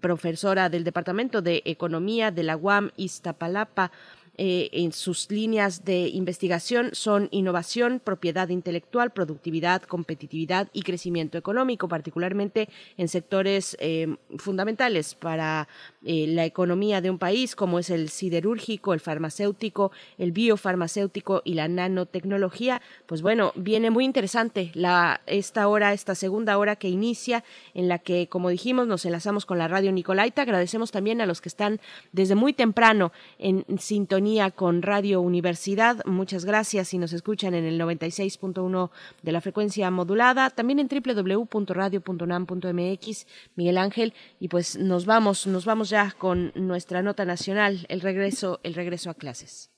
profesora 0.00 0.68
del 0.68 0.84
Departamento 0.84 1.42
de 1.42 1.62
Economía 1.64 2.30
de 2.30 2.42
la 2.42 2.56
UAM 2.56 2.90
Iztapalapa 2.96 3.92
eh, 4.42 4.70
en 4.72 4.92
sus 4.92 5.30
líneas 5.30 5.84
de 5.84 6.08
investigación 6.08 6.88
son 6.94 7.28
innovación, 7.30 8.00
propiedad 8.02 8.48
intelectual, 8.48 9.10
productividad, 9.10 9.82
competitividad 9.82 10.68
y 10.72 10.80
crecimiento 10.80 11.36
económico, 11.36 11.88
particularmente 11.88 12.70
en 12.96 13.08
sectores 13.08 13.76
eh, 13.80 14.16
fundamentales 14.38 15.14
para 15.14 15.68
eh, 16.02 16.24
la 16.26 16.46
economía 16.46 17.02
de 17.02 17.10
un 17.10 17.18
país, 17.18 17.54
como 17.54 17.78
es 17.78 17.90
el 17.90 18.08
siderúrgico, 18.08 18.94
el 18.94 19.00
farmacéutico, 19.00 19.92
el 20.16 20.32
biofarmacéutico 20.32 21.42
y 21.44 21.52
la 21.52 21.68
nanotecnología. 21.68 22.80
Pues 23.04 23.20
bueno, 23.20 23.52
viene 23.56 23.90
muy 23.90 24.06
interesante 24.06 24.70
la, 24.72 25.20
esta 25.26 25.68
hora, 25.68 25.92
esta 25.92 26.14
segunda 26.14 26.56
hora 26.56 26.76
que 26.76 26.88
inicia, 26.88 27.44
en 27.74 27.88
la 27.88 27.98
que, 27.98 28.26
como 28.28 28.48
dijimos, 28.48 28.86
nos 28.86 29.04
enlazamos 29.04 29.44
con 29.44 29.58
la 29.58 29.68
radio 29.68 29.92
Nicolaita. 29.92 30.40
Agradecemos 30.40 30.92
también 30.92 31.20
a 31.20 31.26
los 31.26 31.42
que 31.42 31.50
están 31.50 31.78
desde 32.12 32.36
muy 32.36 32.54
temprano 32.54 33.12
en 33.38 33.66
sintonía 33.78 34.29
con 34.54 34.82
Radio 34.82 35.20
Universidad. 35.20 36.04
Muchas 36.06 36.44
gracias 36.44 36.86
si 36.88 36.98
nos 36.98 37.12
escuchan 37.12 37.54
en 37.54 37.64
el 37.64 37.80
96.1 37.80 38.90
de 39.22 39.32
la 39.32 39.40
frecuencia 39.40 39.90
modulada, 39.90 40.50
también 40.50 40.78
en 40.78 40.88
www.radio.unam.mx, 40.88 43.26
Miguel 43.56 43.78
Ángel, 43.78 44.14
y 44.38 44.46
pues 44.46 44.78
nos 44.78 45.04
vamos, 45.04 45.48
nos 45.48 45.64
vamos 45.64 45.90
ya 45.90 46.14
con 46.16 46.52
nuestra 46.54 47.02
nota 47.02 47.24
nacional, 47.24 47.84
el 47.88 48.00
regreso, 48.00 48.60
el 48.62 48.74
regreso 48.74 49.10
a 49.10 49.14
clases. 49.14 49.72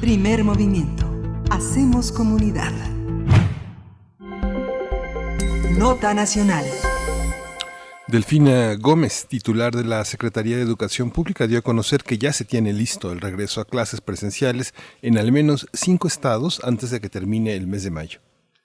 Primer 0.00 0.42
movimiento. 0.42 1.04
Hacemos 1.50 2.12
comunidad. 2.12 2.72
Nota 5.76 6.14
nacional. 6.14 6.64
Delfina 8.10 8.74
Gómez, 8.74 9.26
titular 9.28 9.72
de 9.72 9.84
la 9.84 10.04
Secretaría 10.04 10.56
de 10.56 10.62
Educación 10.62 11.12
Pública, 11.12 11.46
dio 11.46 11.60
a 11.60 11.62
conocer 11.62 12.02
que 12.02 12.18
ya 12.18 12.32
se 12.32 12.44
tiene 12.44 12.72
listo 12.72 13.12
el 13.12 13.20
regreso 13.20 13.60
a 13.60 13.64
clases 13.64 14.00
presenciales 14.00 14.74
en 15.00 15.16
al 15.16 15.30
menos 15.30 15.68
cinco 15.72 16.08
estados 16.08 16.60
antes 16.64 16.90
de 16.90 17.00
que 17.00 17.08
termine 17.08 17.54
el 17.54 17.68
mes 17.68 17.84
de 17.84 17.92
mayo. 17.92 18.18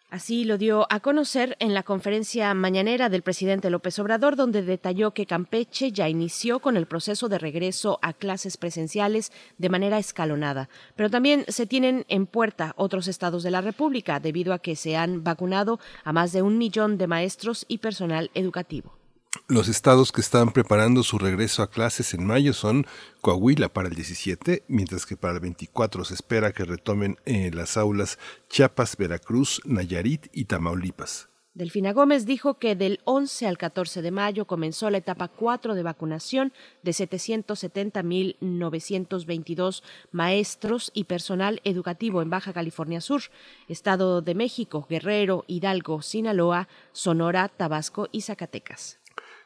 Así 0.10 0.46
lo 0.46 0.58
dio 0.58 0.88
a 0.90 1.00
conocer 1.00 1.58
en 1.60 1.76
la 1.76 1.84
conferencia 1.84 2.56
mañanera 2.56 3.08
del 3.10 3.22
presidente 3.22 3.70
López 3.70 4.00
Obrador, 4.00 4.36
donde 4.36 4.64
detalló 4.64 5.12
que 5.12 5.28
Campeche 5.28 5.92
ya 5.92 6.10
inició 6.10 6.60
con 6.60 6.76
el 6.76 6.88
proceso 6.88 7.30
de 7.30 7.38
regreso 7.38 8.00
a 8.02 8.14
clases 8.14 8.58
presenciales 8.58 9.32
de 9.60 9.70
manera 9.70 10.00
escalonada. 10.00 10.70
Pero 10.96 11.12
también 11.12 11.46
se 11.50 11.68
tienen 11.68 12.06
en 12.08 12.26
puerta 12.26 12.74
otros 12.78 13.08
estados 13.08 13.44
de 13.44 13.52
la 13.52 13.62
República, 13.62 14.20
debido 14.20 14.54
a 14.54 14.60
que 14.60 14.76
se 14.76 14.98
han 14.98 15.24
vacunado 15.24 15.80
a 16.04 16.14
más 16.14 16.32
de 16.32 16.42
un 16.42 16.58
millón 16.58 16.98
de 16.98 17.06
maestros 17.06 17.66
y 17.68 17.78
personal 17.78 18.32
educativo. 18.34 19.05
Los 19.48 19.68
estados 19.68 20.12
que 20.12 20.22
están 20.22 20.52
preparando 20.52 21.04
su 21.04 21.18
regreso 21.18 21.62
a 21.62 21.70
clases 21.70 22.14
en 22.14 22.26
mayo 22.26 22.54
son 22.54 22.86
Coahuila 23.22 23.70
para 23.70 23.88
el 23.88 23.96
17, 23.96 24.64
mientras 24.68 25.06
que 25.06 25.18
para 25.18 25.36
el 25.36 25.40
24 25.40 26.06
se 26.06 26.14
espera 26.14 26.52
que 26.52 26.66
retomen 26.66 27.18
eh, 27.26 27.52
las 27.54 27.78
aulas 27.78 28.18
Chiapas, 28.50 28.98
Veracruz, 28.98 29.62
Nayarit 29.66 30.28
y 30.34 30.46
Tamaulipas. 30.46 31.30
Delfina 31.56 31.92
Gómez 31.94 32.26
dijo 32.26 32.56
que 32.56 32.76
del 32.76 33.00
11 33.06 33.48
al 33.48 33.58
14 33.58 34.02
de 34.02 34.12
mayo 34.12 34.46
comenzó 34.46 34.90
la 34.90 34.98
etapa 34.98 35.30
4 35.30 35.74
de 35.74 35.84
vacunación 35.84 36.52
de 36.84 36.92
770.922 36.92 39.82
maestros 40.12 40.92
y 40.94 41.06
personal 41.06 41.62
educativo 41.64 42.22
en 42.22 42.30
Baja 42.30 42.52
California 42.52 43.00
Sur, 43.00 43.22
Estado 43.70 44.22
de 44.22 44.36
México, 44.36 44.86
Guerrero, 44.90 45.46
Hidalgo, 45.48 46.02
Sinaloa, 46.02 46.68
Sonora, 46.92 47.48
Tabasco 47.48 48.10
y 48.12 48.24
Zacatecas. 48.24 49.00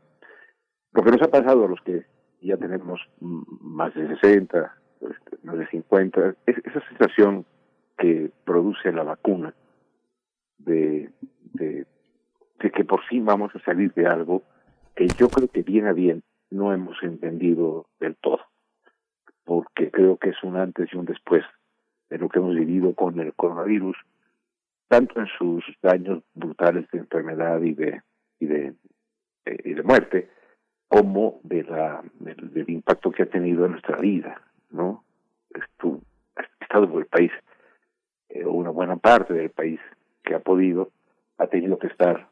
Lo 0.92 1.02
que 1.02 1.10
nos 1.10 1.22
ha 1.22 1.28
pasado 1.28 1.64
a 1.64 1.68
los 1.68 1.80
que 1.82 2.04
ya 2.40 2.56
tenemos 2.56 3.00
más 3.20 3.94
de 3.94 4.08
60, 4.08 4.76
este, 5.00 5.38
más 5.42 5.58
de 5.58 5.66
50, 5.68 6.34
es 6.46 6.58
esa 6.64 6.80
sensación 6.88 7.46
que 7.96 8.30
produce 8.44 8.92
la 8.92 9.04
vacuna 9.04 9.54
de, 10.58 11.10
que 12.74 12.84
por 12.84 13.02
fin 13.04 13.24
vamos 13.24 13.54
a 13.54 13.60
salir 13.60 13.92
de 13.94 14.06
algo 14.06 14.42
que 14.96 15.06
yo 15.08 15.28
creo 15.28 15.48
que 15.48 15.62
bien 15.62 15.86
a 15.86 15.92
bien 15.92 16.22
no 16.50 16.72
hemos 16.72 17.00
entendido 17.02 17.86
del 18.00 18.16
todo, 18.16 18.40
porque 19.44 19.90
creo 19.90 20.16
que 20.16 20.30
es 20.30 20.42
un 20.42 20.56
antes 20.56 20.88
y 20.92 20.96
un 20.96 21.04
después 21.04 21.44
de 22.08 22.18
lo 22.18 22.28
que 22.28 22.38
hemos 22.38 22.54
vivido 22.54 22.94
con 22.94 23.20
el 23.20 23.34
coronavirus 23.34 23.96
tanto 24.92 25.20
en 25.20 25.26
sus 25.38 25.64
daños 25.80 26.22
brutales 26.34 26.86
de 26.90 26.98
enfermedad 26.98 27.62
y 27.62 27.72
de 27.72 28.02
y 28.38 28.44
de, 28.44 28.74
eh, 29.46 29.56
y 29.64 29.72
de 29.72 29.82
muerte 29.82 30.28
como 30.86 31.40
de 31.44 31.62
la 31.62 32.02
del, 32.20 32.68
impacto 32.68 33.10
que 33.10 33.22
ha 33.22 33.26
tenido 33.26 33.64
en 33.64 33.70
nuestra 33.70 33.96
vida 33.96 34.42
no 34.70 35.02
Estu, 35.54 36.02
ha 36.36 36.42
estado 36.60 36.90
por 36.90 37.00
el 37.00 37.06
país 37.06 37.32
eh, 38.28 38.44
una 38.44 38.68
buena 38.68 38.96
parte 38.96 39.32
del 39.32 39.48
país 39.48 39.80
que 40.22 40.34
ha 40.34 40.40
podido 40.40 40.90
ha 41.38 41.46
tenido 41.46 41.78
que 41.78 41.86
estar 41.86 42.28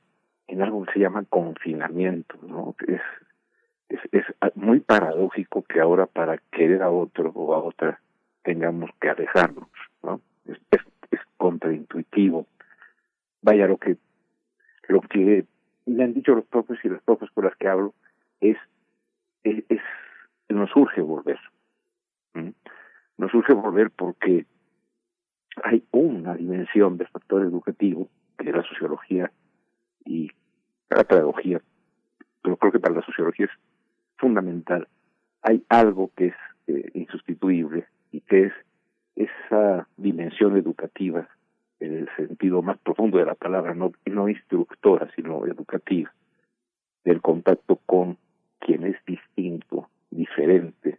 en 0.46 0.61
algo 0.61 0.84
que 0.84 0.92
se 0.92 0.98
llama 0.98 1.24
confinamiento 1.30 2.36
no 2.42 2.74
es 2.86 3.00
es, 3.88 4.00
es 4.12 4.54
muy 4.54 4.80
paradójico 4.80 5.62
que 5.62 5.80
ahora 5.80 6.04
para 6.04 6.36
querer 6.52 6.82
a 6.82 6.90
otro 6.90 7.32
o 7.34 7.54
a 7.54 7.64
otra 7.64 8.02
tengamos 8.42 8.90
que 9.00 9.08
alejarnos 9.08 9.70
no 10.02 10.20
es, 10.44 10.58
es 10.72 10.89
contraintuitivo. 11.36 12.46
Vaya, 13.42 13.66
lo 13.66 13.78
que, 13.78 13.96
lo 14.88 15.00
que 15.00 15.44
me 15.86 16.04
han 16.04 16.14
dicho 16.14 16.34
los 16.34 16.44
propios 16.44 16.78
y 16.84 16.88
las 16.88 17.02
propias 17.02 17.30
con 17.32 17.44
las 17.44 17.56
que 17.56 17.68
hablo 17.68 17.94
es, 18.40 18.56
es, 19.44 19.80
nos 20.48 20.74
urge 20.76 21.00
volver. 21.00 21.38
Nos 23.16 23.34
urge 23.34 23.52
volver 23.52 23.90
porque 23.90 24.46
hay 25.62 25.84
una 25.90 26.34
dimensión 26.34 26.96
del 26.96 27.08
factor 27.08 27.42
educativo, 27.42 28.08
que 28.38 28.50
es 28.50 28.56
la 28.56 28.62
sociología 28.62 29.30
y 30.04 30.30
la 30.90 31.04
pedagogía, 31.04 31.61
pero 32.42 32.56
creo 32.56 32.72
que 32.72 32.80
para 32.80 32.94
la 32.94 33.02
sociología 33.02 33.46
es 33.46 33.52
fundamental. 34.16 34.88
Hay 35.42 35.64
algo 35.68 36.11
que 36.16 36.28
es 36.28 36.34
eh, 36.66 36.90
insustituible 36.94 37.86
y 38.12 38.20
que 38.20 38.44
es 38.44 38.52
esa 39.24 39.86
dimensión 39.96 40.56
educativa 40.56 41.28
en 41.78 41.96
el 41.96 42.08
sentido 42.16 42.62
más 42.62 42.78
profundo 42.78 43.18
de 43.18 43.24
la 43.24 43.34
palabra, 43.34 43.74
no, 43.74 43.92
no 44.06 44.28
instructora, 44.28 45.10
sino 45.16 45.46
educativa, 45.46 46.12
del 47.04 47.20
contacto 47.20 47.76
con 47.86 48.18
quien 48.58 48.84
es 48.84 48.96
distinto, 49.06 49.88
diferente, 50.10 50.98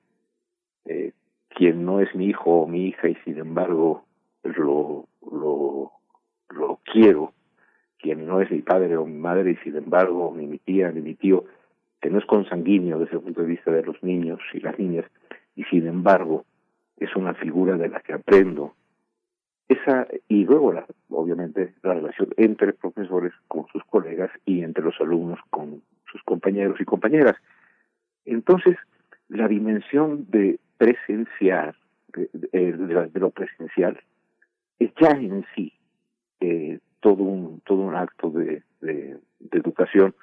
eh, 0.86 1.14
quien 1.50 1.86
no 1.86 2.00
es 2.00 2.14
mi 2.16 2.26
hijo 2.26 2.62
o 2.62 2.68
mi 2.68 2.88
hija 2.88 3.08
y 3.10 3.16
sin 3.24 3.38
embargo 3.38 4.06
lo, 4.44 5.08
lo, 5.32 5.92
lo 6.50 6.80
quiero, 6.84 7.34
quien 8.00 8.26
no 8.26 8.42
es 8.42 8.50
mi 8.50 8.62
padre 8.62 8.98
o 8.98 9.06
mi 9.06 9.18
madre 9.18 9.52
y 9.52 9.56
sin 9.58 9.76
embargo 9.76 10.34
ni 10.36 10.48
mi 10.48 10.58
tía 10.58 10.92
ni 10.92 11.02
mi 11.02 11.14
tío, 11.14 11.46
que 12.02 12.10
no 12.10 12.18
es 12.18 12.26
consanguíneo 12.26 12.98
desde 12.98 13.18
el 13.18 13.22
punto 13.22 13.42
de 13.42 13.48
vista 13.48 13.72
de 13.72 13.84
los 13.84 14.02
niños 14.02 14.40
y 14.54 14.60
las 14.60 14.78
niñas, 14.80 15.06
y 15.56 15.64
sin 15.66 15.86
embargo 15.88 16.46
es 17.02 17.16
una 17.16 17.34
figura 17.34 17.78
de 17.78 17.90
la 17.90 18.00
que 18.00 18.14
aprendo. 18.14 18.76
Esa, 19.68 20.08
y 20.28 20.46
luego, 20.46 20.72
la, 20.72 20.86
obviamente, 21.10 21.74
la 21.82 21.96
relación 21.96 22.30
entre 22.38 22.74
profesores 22.74 23.34
con 23.48 23.66
sus 23.68 23.84
colegas 23.86 24.30
y 24.46 24.62
entre 24.62 24.84
los 24.84 25.00
alumnos 25.02 25.40
con 25.50 25.82
sus 26.12 26.22
compañeros 26.24 26.80
y 26.80 26.86
compañeras. 26.86 27.36
Entonces, 28.26 28.78
la 29.30 29.48
dimensión 29.48 30.28
de 30.30 30.60
presenciar, 30.78 31.76
de, 32.14 33.10
lo 33.14 33.32
presencial, 33.32 34.00
es 34.78 34.92
ya 35.02 35.12
en 35.12 35.44
sí 35.56 35.74
eh, 36.40 36.80
todo 37.00 37.24
un 37.24 37.62
todo 37.62 37.80
un 37.80 37.96
acto 37.96 38.30
de, 38.30 38.62
de, 38.82 39.18
educación 39.52 40.14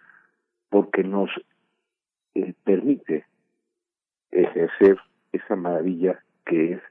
porque 0.69 1.03
nos 1.03 1.31
eh, 2.35 2.55
permite 2.65 3.25
ejercer 4.31 4.99
esa 5.33 5.57
maravilla 5.57 6.23
que 6.49 6.73
es 6.73 6.83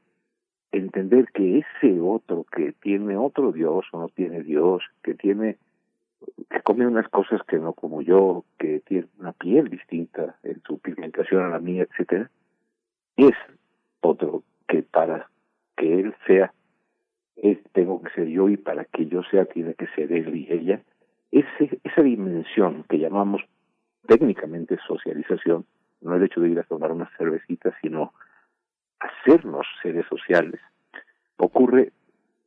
entender 0.72 1.26
que 1.34 1.60
ese 1.60 2.00
otro 2.00 2.46
que 2.46 2.72
tiene 2.74 3.18
otro 3.18 3.52
Dios 3.52 3.86
o 3.92 4.00
no 4.00 4.08
tiene 4.10 4.44
Dios, 4.44 4.84
que 5.04 5.16
tiene 5.16 5.58
que 6.50 6.62
come 6.62 6.88
unas 6.88 7.08
cosas 7.10 7.42
que 7.48 7.58
no 7.58 7.74
como 7.74 8.02
yo, 8.02 8.46
que 8.58 8.80
tiene 8.82 9.08
una 9.20 9.34
piel 9.34 9.70
distinta 9.70 10.38
en 10.44 10.62
su 10.64 10.80
pigmentación 10.80 11.44
a 11.44 11.50
la 11.50 11.60
mía, 11.60 11.84
etcétera, 11.84 12.30
es 13.18 13.36
otro 14.02 14.44
que 14.68 14.84
para 14.84 15.30
que 15.76 16.00
él 16.00 16.16
sea 16.26 16.54
es, 17.36 17.60
tengo 17.74 18.02
que 18.02 18.10
ser 18.12 18.28
yo 18.28 18.50
y 18.50 18.58
para 18.58 18.86
que 18.86 19.06
yo 19.08 19.22
sea 19.24 19.46
tiene 19.46 19.74
que 19.76 19.88
ser 19.88 20.12
él 20.12 20.36
y 20.36 20.52
ella. 20.52 20.82
Ese, 21.32 21.80
esa 21.84 22.02
dimensión 22.02 22.84
que 22.90 22.98
llamamos 22.98 23.42
técnicamente 24.08 24.78
socialización, 24.88 25.66
no 26.02 26.16
el 26.16 26.24
hecho 26.24 26.42
de 26.42 26.50
ir 26.50 26.60
a 26.60 26.64
tomar 26.64 26.92
una 26.92 27.10
cervecita, 27.18 27.76
sino 27.82 28.14
hacernos 29.00 29.66
seres 29.82 30.06
sociales 30.08 30.60
ocurre 31.38 31.92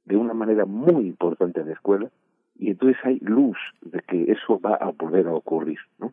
de 0.05 0.17
una 0.17 0.35
manera 0.35 0.65
muy 0.65 1.07
importante 1.07 1.61
en 1.61 1.69
la 1.69 1.75
escuela 1.75 2.11
y 2.57 2.71
entonces 2.71 2.99
hay 3.05 3.19
luz 3.21 3.57
de 3.81 4.01
que 4.01 4.31
eso 4.33 4.61
va 4.61 4.75
a 4.75 4.91
volver 4.91 5.27
a 5.29 5.35
ocurrir, 5.35 5.79
¿no? 5.99 6.13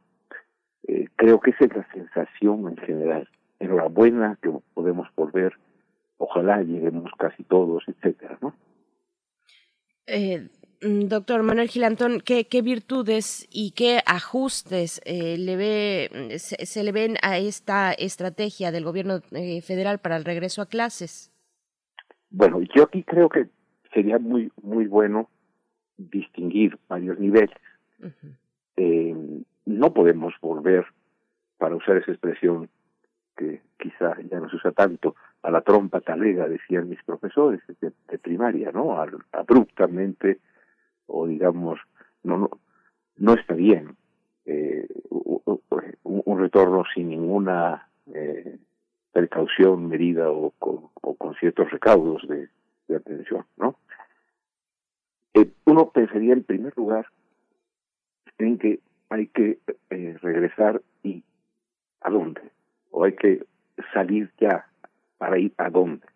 Eh, 0.88 1.08
creo 1.16 1.40
que 1.40 1.52
esa 1.52 1.66
es 1.66 1.76
la 1.76 1.92
sensación 1.92 2.68
en 2.70 2.78
general. 2.78 3.30
Enhorabuena 3.60 4.38
que 4.42 4.50
podemos 4.74 5.10
volver, 5.16 5.54
ojalá 6.18 6.62
lleguemos 6.62 7.12
casi 7.18 7.44
todos, 7.44 7.84
etcétera, 7.88 8.38
¿no? 8.42 8.56
Eh, 10.06 10.48
doctor 10.82 11.44
Manuel 11.44 11.70
Gilantón, 11.70 12.22
¿qué, 12.24 12.46
¿qué, 12.46 12.62
virtudes 12.62 13.48
y 13.52 13.72
qué 13.72 14.00
ajustes 14.06 15.02
eh, 15.06 15.38
le 15.38 15.56
ve, 15.56 16.10
mm, 16.12 16.38
se, 16.38 16.66
se, 16.66 16.84
le 16.84 16.92
ven 16.92 17.16
a 17.22 17.38
esta 17.38 17.94
estrategia 17.94 18.72
del 18.72 18.84
gobierno 18.84 19.22
eh, 19.32 19.62
federal 19.62 20.00
para 20.00 20.18
el 20.18 20.26
regreso 20.26 20.62
a 20.62 20.68
clases? 20.68 21.32
Bueno, 22.30 22.62
yo 22.76 22.84
aquí 22.84 23.04
creo 23.04 23.30
que 23.30 23.48
sería 23.94 24.20
muy 24.20 24.52
muy 24.62 24.86
bueno 24.86 25.30
distinguir 25.98 26.78
varios 26.88 27.20
niveles. 27.20 27.58
Uh 28.00 28.06
-huh. 28.06 28.36
eh, 28.78 29.44
no 29.66 29.94
podemos 29.94 30.34
volver, 30.42 30.86
para 31.58 31.76
usar 31.76 31.98
esa 31.98 32.12
expresión 32.12 32.70
que 33.36 33.62
quizá 33.78 34.16
ya 34.30 34.40
no 34.40 34.50
se 34.50 34.56
usa 34.56 34.72
tanto, 34.72 35.16
a 35.44 35.52
la 35.52 35.62
trompa 35.62 36.02
talega, 36.02 36.48
decían 36.48 36.90
mis 36.90 37.02
profesores 37.04 37.62
de, 37.82 37.92
de 38.10 38.18
primaria, 38.18 38.72
¿no? 38.72 39.00
Al, 39.00 39.18
abruptamente, 39.32 40.40
o 41.08 41.28
digamos, 41.28 41.80
no, 42.24 42.38
no, 42.38 42.50
no 43.18 43.34
está 43.34 43.54
bien 43.54 43.96
eh, 44.46 44.88
un, 45.10 46.40
retorno 46.40 46.84
sin 46.94 47.10
ninguna 47.10 47.90
eh, 48.14 48.58
precaución 49.12 49.88
medida 49.88 50.30
o 50.30 50.52
con, 50.52 50.90
o 51.02 51.16
con 51.16 51.36
ciertos 51.36 51.70
recaudos 51.72 52.26
de, 52.28 52.50
atención, 52.96 53.46
¿no? 53.58 53.76
Eh, 55.34 55.52
uno 55.66 55.90
pensaría 55.90 56.32
en 56.34 56.44
primer 56.44 56.76
lugar 56.78 57.08
en 58.38 58.58
que 58.58 58.80
hay 59.10 59.28
que 59.28 59.60
regresar 60.22 60.82
y 61.04 61.24
a 62.00 62.10
dónde 62.10 62.42
o 62.92 63.04
hay 63.04 63.14
que 63.14 63.46
salir 63.94 64.32
ya 64.40 64.68
para 65.18 65.38
ir 65.38 65.54
a 65.58 65.70
dónde 65.70 66.08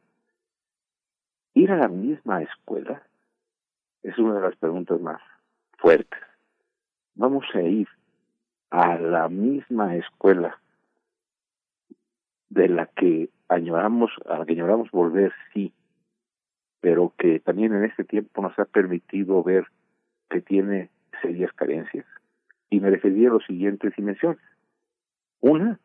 ir 1.53 1.71
a 1.71 1.77
la 1.77 1.87
misma 1.89 2.41
escuela 2.41 3.03
es 4.03 4.17
una 4.17 4.35
de 4.35 4.41
las 4.41 4.55
preguntas 4.57 4.99
más 5.01 5.21
fuertes 5.77 6.19
vamos 7.15 7.45
a 7.53 7.61
ir 7.61 7.87
a 8.69 8.97
la 8.97 9.29
misma 9.29 9.95
escuela 9.95 10.59
de 12.49 12.69
la 12.69 12.87
que 12.87 13.29
añoramos 13.47 14.11
a 14.25 14.39
la 14.39 14.45
que 14.45 14.53
añoramos 14.53 14.91
volver 14.91 15.33
sí 15.53 15.73
pero 16.81 17.13
que 17.17 17.39
también 17.39 17.73
en 17.73 17.85
este 17.85 18.03
tiempo 18.03 18.41
nos 18.41 18.57
ha 18.59 18.65
permitido 18.65 19.41
ver 19.43 19.65
que 20.29 20.41
tiene 20.41 20.89
serias 21.21 21.53
carencias 21.53 22.05
y 22.69 22.79
me 22.79 22.89
refería 22.89 23.29
a 23.29 23.33
las 23.33 23.45
siguientes 23.45 23.93
dimensiones. 23.95 24.41
Una, 25.41 25.79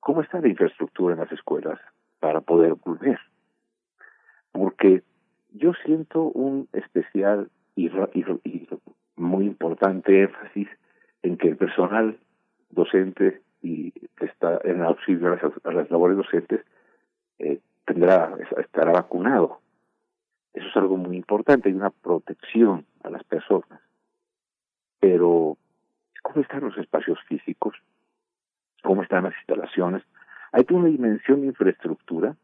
¿cómo 0.00 0.20
está 0.20 0.40
la 0.40 0.48
infraestructura 0.48 1.14
en 1.14 1.20
las 1.20 1.32
escuelas 1.32 1.80
para 2.20 2.42
poder 2.42 2.74
volver? 2.74 3.18
Porque 4.52 5.02
yo 5.54 5.72
siento 5.84 6.22
un 6.22 6.68
especial 6.72 7.48
y, 7.76 7.86
y, 7.86 8.24
y 8.44 8.68
muy 9.16 9.46
importante 9.46 10.22
énfasis 10.22 10.68
en 11.22 11.38
que 11.38 11.48
el 11.48 11.56
personal 11.56 12.18
docente 12.70 13.40
y 13.62 13.92
que 13.92 14.26
está 14.26 14.60
en 14.64 14.82
auxilio 14.82 15.28
a 15.28 15.36
las, 15.36 15.42
a 15.64 15.72
las 15.72 15.90
labores 15.90 16.16
docentes 16.16 16.60
eh, 17.38 17.60
tendrá 17.86 18.36
estará 18.58 18.92
vacunado. 18.92 19.60
Eso 20.52 20.68
es 20.68 20.76
algo 20.76 20.96
muy 20.96 21.16
importante, 21.16 21.68
hay 21.68 21.74
una 21.74 21.90
protección 21.90 22.84
a 23.02 23.10
las 23.10 23.24
personas. 23.24 23.80
Pero 25.00 25.56
cómo 26.22 26.42
están 26.42 26.60
los 26.60 26.76
espacios 26.78 27.18
físicos, 27.28 27.76
cómo 28.82 29.02
están 29.02 29.24
las 29.24 29.34
instalaciones. 29.38 30.02
Hay 30.52 30.64
una 30.70 30.88
dimensión 30.88 31.40
de 31.40 31.48
infraestructura 31.48 32.36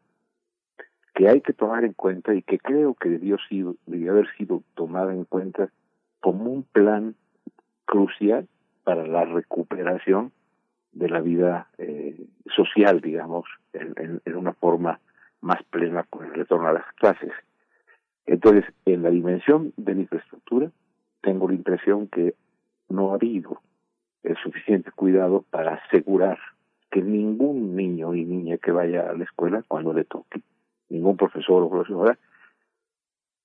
que 1.13 1.27
hay 1.27 1.41
que 1.41 1.53
tomar 1.53 1.83
en 1.83 1.93
cuenta 1.93 2.33
y 2.33 2.41
que 2.41 2.57
creo 2.57 2.93
que 2.95 3.09
debió, 3.09 3.37
sido, 3.49 3.75
debió 3.85 4.11
haber 4.11 4.27
sido 4.37 4.63
tomada 4.75 5.13
en 5.13 5.25
cuenta 5.25 5.69
como 6.19 6.51
un 6.51 6.63
plan 6.63 7.15
crucial 7.85 8.47
para 8.83 9.05
la 9.05 9.25
recuperación 9.25 10.31
de 10.93 11.09
la 11.09 11.21
vida 11.21 11.67
eh, 11.77 12.25
social, 12.55 13.01
digamos, 13.01 13.45
en, 13.73 13.93
en, 13.97 14.21
en 14.25 14.35
una 14.35 14.53
forma 14.53 14.99
más 15.41 15.61
plena 15.63 16.03
con 16.03 16.25
el 16.25 16.33
retorno 16.33 16.67
a 16.67 16.73
las 16.73 16.85
clases. 16.93 17.31
Entonces, 18.25 18.65
en 18.85 19.03
la 19.03 19.09
dimensión 19.09 19.73
de 19.77 19.95
la 19.95 20.01
infraestructura, 20.01 20.71
tengo 21.21 21.47
la 21.47 21.55
impresión 21.55 22.07
que 22.07 22.35
no 22.89 23.11
ha 23.11 23.15
habido 23.15 23.61
el 24.23 24.37
suficiente 24.37 24.91
cuidado 24.91 25.43
para 25.49 25.75
asegurar 25.75 26.37
que 26.91 27.01
ningún 27.01 27.75
niño 27.75 28.13
y 28.13 28.25
niña 28.25 28.57
que 28.57 28.71
vaya 28.71 29.09
a 29.09 29.13
la 29.13 29.23
escuela 29.23 29.63
cuando 29.67 29.93
le 29.93 30.03
toque, 30.03 30.41
ningún 30.91 31.17
profesor 31.17 31.63
o 31.63 31.69
profesora, 31.69 32.17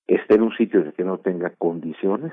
esté 0.07 0.35
en 0.35 0.43
un 0.43 0.57
sitio 0.57 0.83
de 0.85 0.93
que 0.93 1.05
no 1.05 1.19
tenga 1.19 1.51
condiciones 1.51 2.33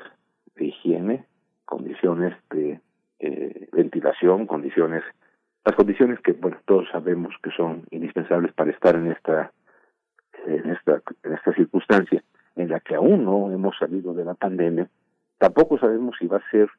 de 0.55 0.65
higiene, 0.65 1.25
condiciones 1.65 2.35
de 2.49 2.79
eh, 3.19 3.67
ventilación, 3.71 4.45
condiciones, 4.45 5.03
las 5.65 5.75
condiciones 5.75 6.19
que 6.19 6.33
bueno 6.33 6.57
todos 6.65 6.87
sabemos 6.91 7.33
que 7.41 7.51
son 7.51 7.83
indispensables 7.91 8.53
para 8.53 8.71
estar 8.71 8.95
en 8.95 9.11
esta 9.11 9.51
en 10.45 10.69
esta 10.69 11.01
en 11.23 11.33
esta 11.33 11.53
circunstancia 11.53 12.23
en 12.55 12.69
la 12.69 12.79
que 12.79 12.95
aún 12.95 13.23
no 13.23 13.51
hemos 13.51 13.77
salido 13.77 14.13
de 14.13 14.25
la 14.25 14.35
pandemia, 14.35 14.87
tampoco 15.39 15.79
sabemos 15.79 16.15
si 16.19 16.27
va 16.27 16.37
a 16.37 16.51
ser 16.51 16.69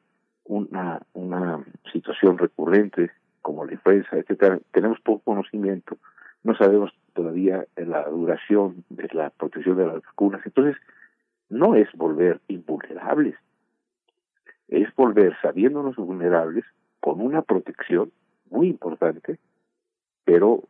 una, 0.45 1.01
una 1.13 1.63
situación 1.91 2.37
recurrente 2.37 3.11
como 3.41 3.65
la 3.65 3.73
influenza, 3.73 4.17
etcétera, 4.17 4.59
tenemos 4.71 4.99
poco 5.01 5.21
conocimiento, 5.23 5.97
no 6.43 6.55
sabemos 6.55 6.91
todavía 7.15 7.65
la 7.77 8.07
duración 8.09 8.83
de 8.89 9.07
la 9.13 9.31
protección 9.31 9.77
de 9.77 9.87
las 9.87 10.03
vacunas, 10.03 10.45
entonces 10.45 10.75
no 11.49 11.75
es 11.75 11.91
volver 11.93 12.41
invulnerables, 12.47 13.35
es 14.67 14.93
volver 14.95 15.35
sabiéndonos 15.41 15.95
vulnerables 15.95 16.65
con 16.99 17.21
una 17.21 17.41
protección 17.41 18.11
muy 18.51 18.67
importante, 18.67 19.39
pero 20.25 20.63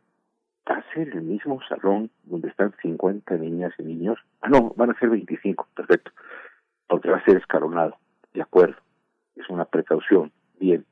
va 0.69 0.77
a 0.77 0.93
ser 0.93 1.09
el 1.09 1.23
mismo 1.23 1.59
salón 1.67 2.11
donde 2.23 2.49
están 2.49 2.73
50 2.81 3.37
niñas 3.37 3.73
y 3.79 3.83
niños, 3.83 4.19
ah 4.41 4.49
no, 4.49 4.73
van 4.77 4.91
a 4.91 4.99
ser 4.99 5.09
25, 5.09 5.67
perfecto, 5.75 6.11
porque 6.87 7.09
va 7.09 7.17
a 7.17 7.25
ser 7.25 7.37
escalonado, 7.37 7.97
de 8.33 8.41
acuerdo, 8.41 8.77
es 9.35 9.49
una 9.49 9.65
precaución. 9.65 10.31
Bien, 10.59 10.85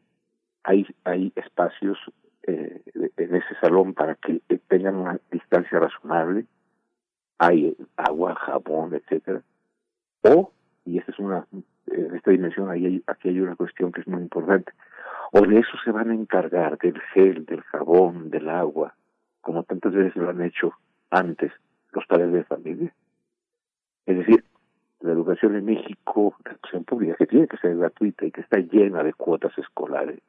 hay, 0.64 0.86
hay 1.04 1.32
espacios 1.36 1.98
eh, 2.46 2.82
en 3.18 3.36
ese 3.36 3.56
salón 3.62 3.94
para 3.94 4.16
que 4.16 4.42
tengan 4.68 4.96
una 4.96 5.20
distancia 5.32 5.80
razonable, 5.80 6.46
hay 7.38 7.76
agua, 7.98 8.36
jabón, 8.36 8.94
etcétera. 8.94 9.42
O, 10.24 10.52
y 10.86 10.98
esta 10.98 11.12
es 11.12 11.20
una, 11.20 11.46
en 11.88 12.16
esta 12.16 12.32
dimensión, 12.32 12.70
aquí 12.70 13.30
hay 13.30 13.40
una 13.40 13.56
cuestión 13.56 13.92
que 13.92 14.02
es 14.02 14.08
muy 14.08 14.22
importante, 14.22 14.72
o 15.32 15.42
de 15.42 15.60
eso 15.60 15.78
se 15.84 15.92
van 15.92 16.12
a 16.12 16.14
encargar, 16.14 16.78
del 16.78 17.00
gel, 17.14 17.46
del 17.46 17.62
jabón, 17.62 18.30
del 18.30 18.50
agua, 18.50 18.96
como 19.42 19.64
tantas 19.64 19.94
veces 19.94 20.16
lo 20.16 20.30
han 20.30 20.42
hecho 20.42 20.74
antes 21.10 21.52
los 21.92 22.06
padres 22.06 22.32
de 22.32 22.44
familia. 22.44 22.94
Es 24.06 24.18
decir, 24.18 24.44
la 25.02 25.12
educación 25.12 25.56
en 25.56 25.66
México, 25.66 26.36
la 26.46 26.52
educación 26.52 26.84
pública, 26.86 27.16
que 27.16 27.28
tiene 27.28 27.48
que 27.48 27.58
ser 27.58 27.76
gratuita 27.78 28.26
y 28.26 28.32
que 28.32 28.42
está 28.42 28.58
llena 28.60 29.04
de 29.04 29.14
cuotas 29.14 29.58
escolares, 29.58 30.20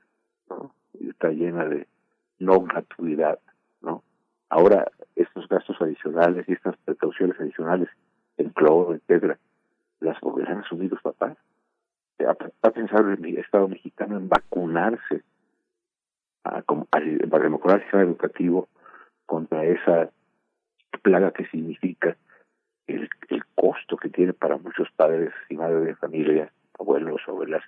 ¿no? 0.48 0.74
Y 0.98 1.10
está 1.10 1.30
llena 1.30 1.64
de 1.64 1.86
no 2.44 2.60
gratuidad, 2.60 3.38
¿no? 3.80 4.02
Ahora, 4.48 4.90
estos 5.16 5.48
gastos 5.48 5.80
adicionales 5.80 6.48
y 6.48 6.52
estas 6.52 6.76
precauciones 6.78 7.38
adicionales, 7.40 7.88
en 8.36 8.50
cloro, 8.50 8.94
etcétera, 8.94 9.38
las 10.00 10.20
volverán 10.20 10.58
a 10.58 10.60
asumir 10.60 10.90
los 10.90 11.02
papás. 11.02 11.36
Ha 12.18 12.70
pensado 12.70 13.10
el 13.10 13.38
Estado 13.38 13.68
mexicano 13.68 14.16
en 14.16 14.28
vacunarse 14.28 15.22
a, 16.44 16.62
para 16.62 17.48
mejorar 17.48 17.78
el 17.78 17.82
sistema 17.82 18.02
educativo 18.02 18.68
contra 19.26 19.64
esa 19.64 20.10
plaga 21.02 21.32
que 21.32 21.46
significa 21.46 22.16
el, 22.86 23.08
el 23.28 23.44
costo 23.54 23.96
que 23.96 24.10
tiene 24.10 24.32
para 24.32 24.56
muchos 24.56 24.88
padres 24.92 25.32
y 25.48 25.56
madres 25.56 25.84
de 25.84 25.96
familia, 25.96 26.52
abuelos, 26.78 27.20
abuelas, 27.26 27.62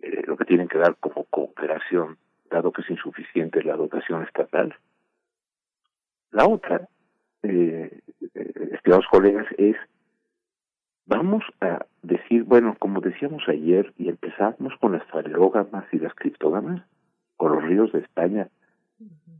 eh, 0.00 0.22
lo 0.26 0.36
que 0.36 0.44
tienen 0.44 0.68
que 0.68 0.78
dar 0.78 0.96
como 0.96 1.24
cooperación, 1.24 2.18
dado 2.50 2.72
que 2.72 2.82
es 2.82 2.90
insuficiente 2.90 3.62
la 3.62 3.76
dotación 3.76 4.22
estatal. 4.22 4.74
La 6.30 6.46
otra, 6.46 6.88
eh, 7.42 8.00
estimados 8.72 9.06
colegas, 9.10 9.46
es 9.58 9.76
vamos 11.06 11.44
a 11.60 11.86
decir, 12.02 12.44
bueno, 12.44 12.76
como 12.78 13.00
decíamos 13.00 13.42
ayer, 13.48 13.92
y 13.98 14.08
empezamos 14.08 14.72
con 14.80 14.92
las 14.92 15.04
fareógamas 15.04 15.84
y 15.92 15.98
las 15.98 16.14
criptógamas, 16.14 16.82
con 17.36 17.52
los 17.52 17.62
ríos 17.64 17.92
de 17.92 18.00
España, 18.00 18.48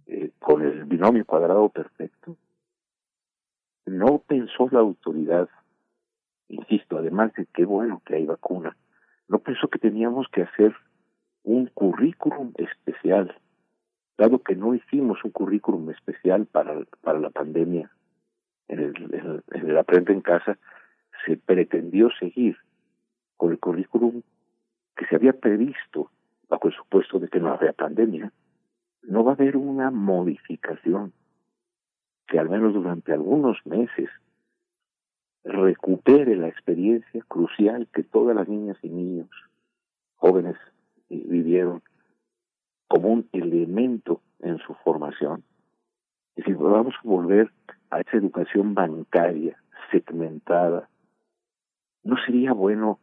eh, 0.07 0.31
con 0.39 0.63
el 0.63 0.85
binomio 0.85 1.25
cuadrado 1.25 1.69
perfecto, 1.69 2.37
no 3.87 4.19
pensó 4.19 4.69
la 4.71 4.81
autoridad, 4.81 5.49
insisto, 6.49 6.99
además 6.99 7.33
de 7.35 7.47
que 7.47 7.65
bueno 7.65 8.03
que 8.05 8.17
hay 8.17 8.27
vacuna, 8.27 8.77
no 9.29 9.39
pensó 9.39 9.69
que 9.69 9.79
teníamos 9.79 10.29
que 10.29 10.43
hacer 10.43 10.75
un 11.45 11.67
currículum 11.67 12.53
especial, 12.57 13.35
dado 14.19 14.41
que 14.41 14.57
no 14.57 14.75
hicimos 14.75 15.23
un 15.25 15.31
currículum 15.31 15.91
especial 15.91 16.47
para, 16.47 16.75
para 17.03 17.21
la 17.21 17.31
pandemia 17.31 17.91
en 18.69 18.81
el, 18.81 19.15
en 19.15 19.27
el, 19.27 19.45
en 19.53 19.71
el 19.71 19.79
Aprende 19.79 20.13
en 20.13 20.23
Casa, 20.23 20.59
se 21.25 21.37
pretendió 21.37 22.11
seguir 22.19 22.57
con 23.37 23.53
el 23.53 23.59
currículum 23.59 24.23
que 24.97 25.07
se 25.07 25.17
había 25.17 25.33
previsto 25.35 26.11
bajo 26.49 26.69
el 26.69 26.75
supuesto 26.75 27.19
de 27.19 27.29
que 27.29 27.41
no 27.41 27.53
había 27.53 27.73
pandemia. 27.73 28.33
No 29.03 29.25
va 29.25 29.33
a 29.33 29.35
haber 29.35 29.57
una 29.57 29.91
modificación 29.91 31.13
que 32.27 32.39
al 32.39 32.49
menos 32.49 32.73
durante 32.73 33.13
algunos 33.13 33.59
meses 33.67 34.09
recupere 35.45 36.37
la 36.37 36.49
experiencia 36.49 37.23
crucial 37.29 37.87
que 37.93 38.03
todas 38.03 38.35
las 38.35 38.49
niñas 38.49 38.79
y 38.83 38.89
niños 38.89 39.29
jóvenes 40.17 40.57
vivieron 41.27 41.83
como 42.89 43.09
un 43.09 43.29
elemento 43.33 44.21
en 44.41 44.59
su 44.59 44.75
formación. 44.75 45.43
Es 46.37 46.45
decir, 46.45 46.57
vamos 46.57 46.95
a 46.97 47.09
volver 47.09 47.51
a 47.91 48.01
esa 48.01 48.17
educación 48.17 48.75
bancaria 48.75 49.57
segmentada. 49.91 50.89
No 52.03 52.17
sería 52.25 52.53
bueno, 52.53 52.99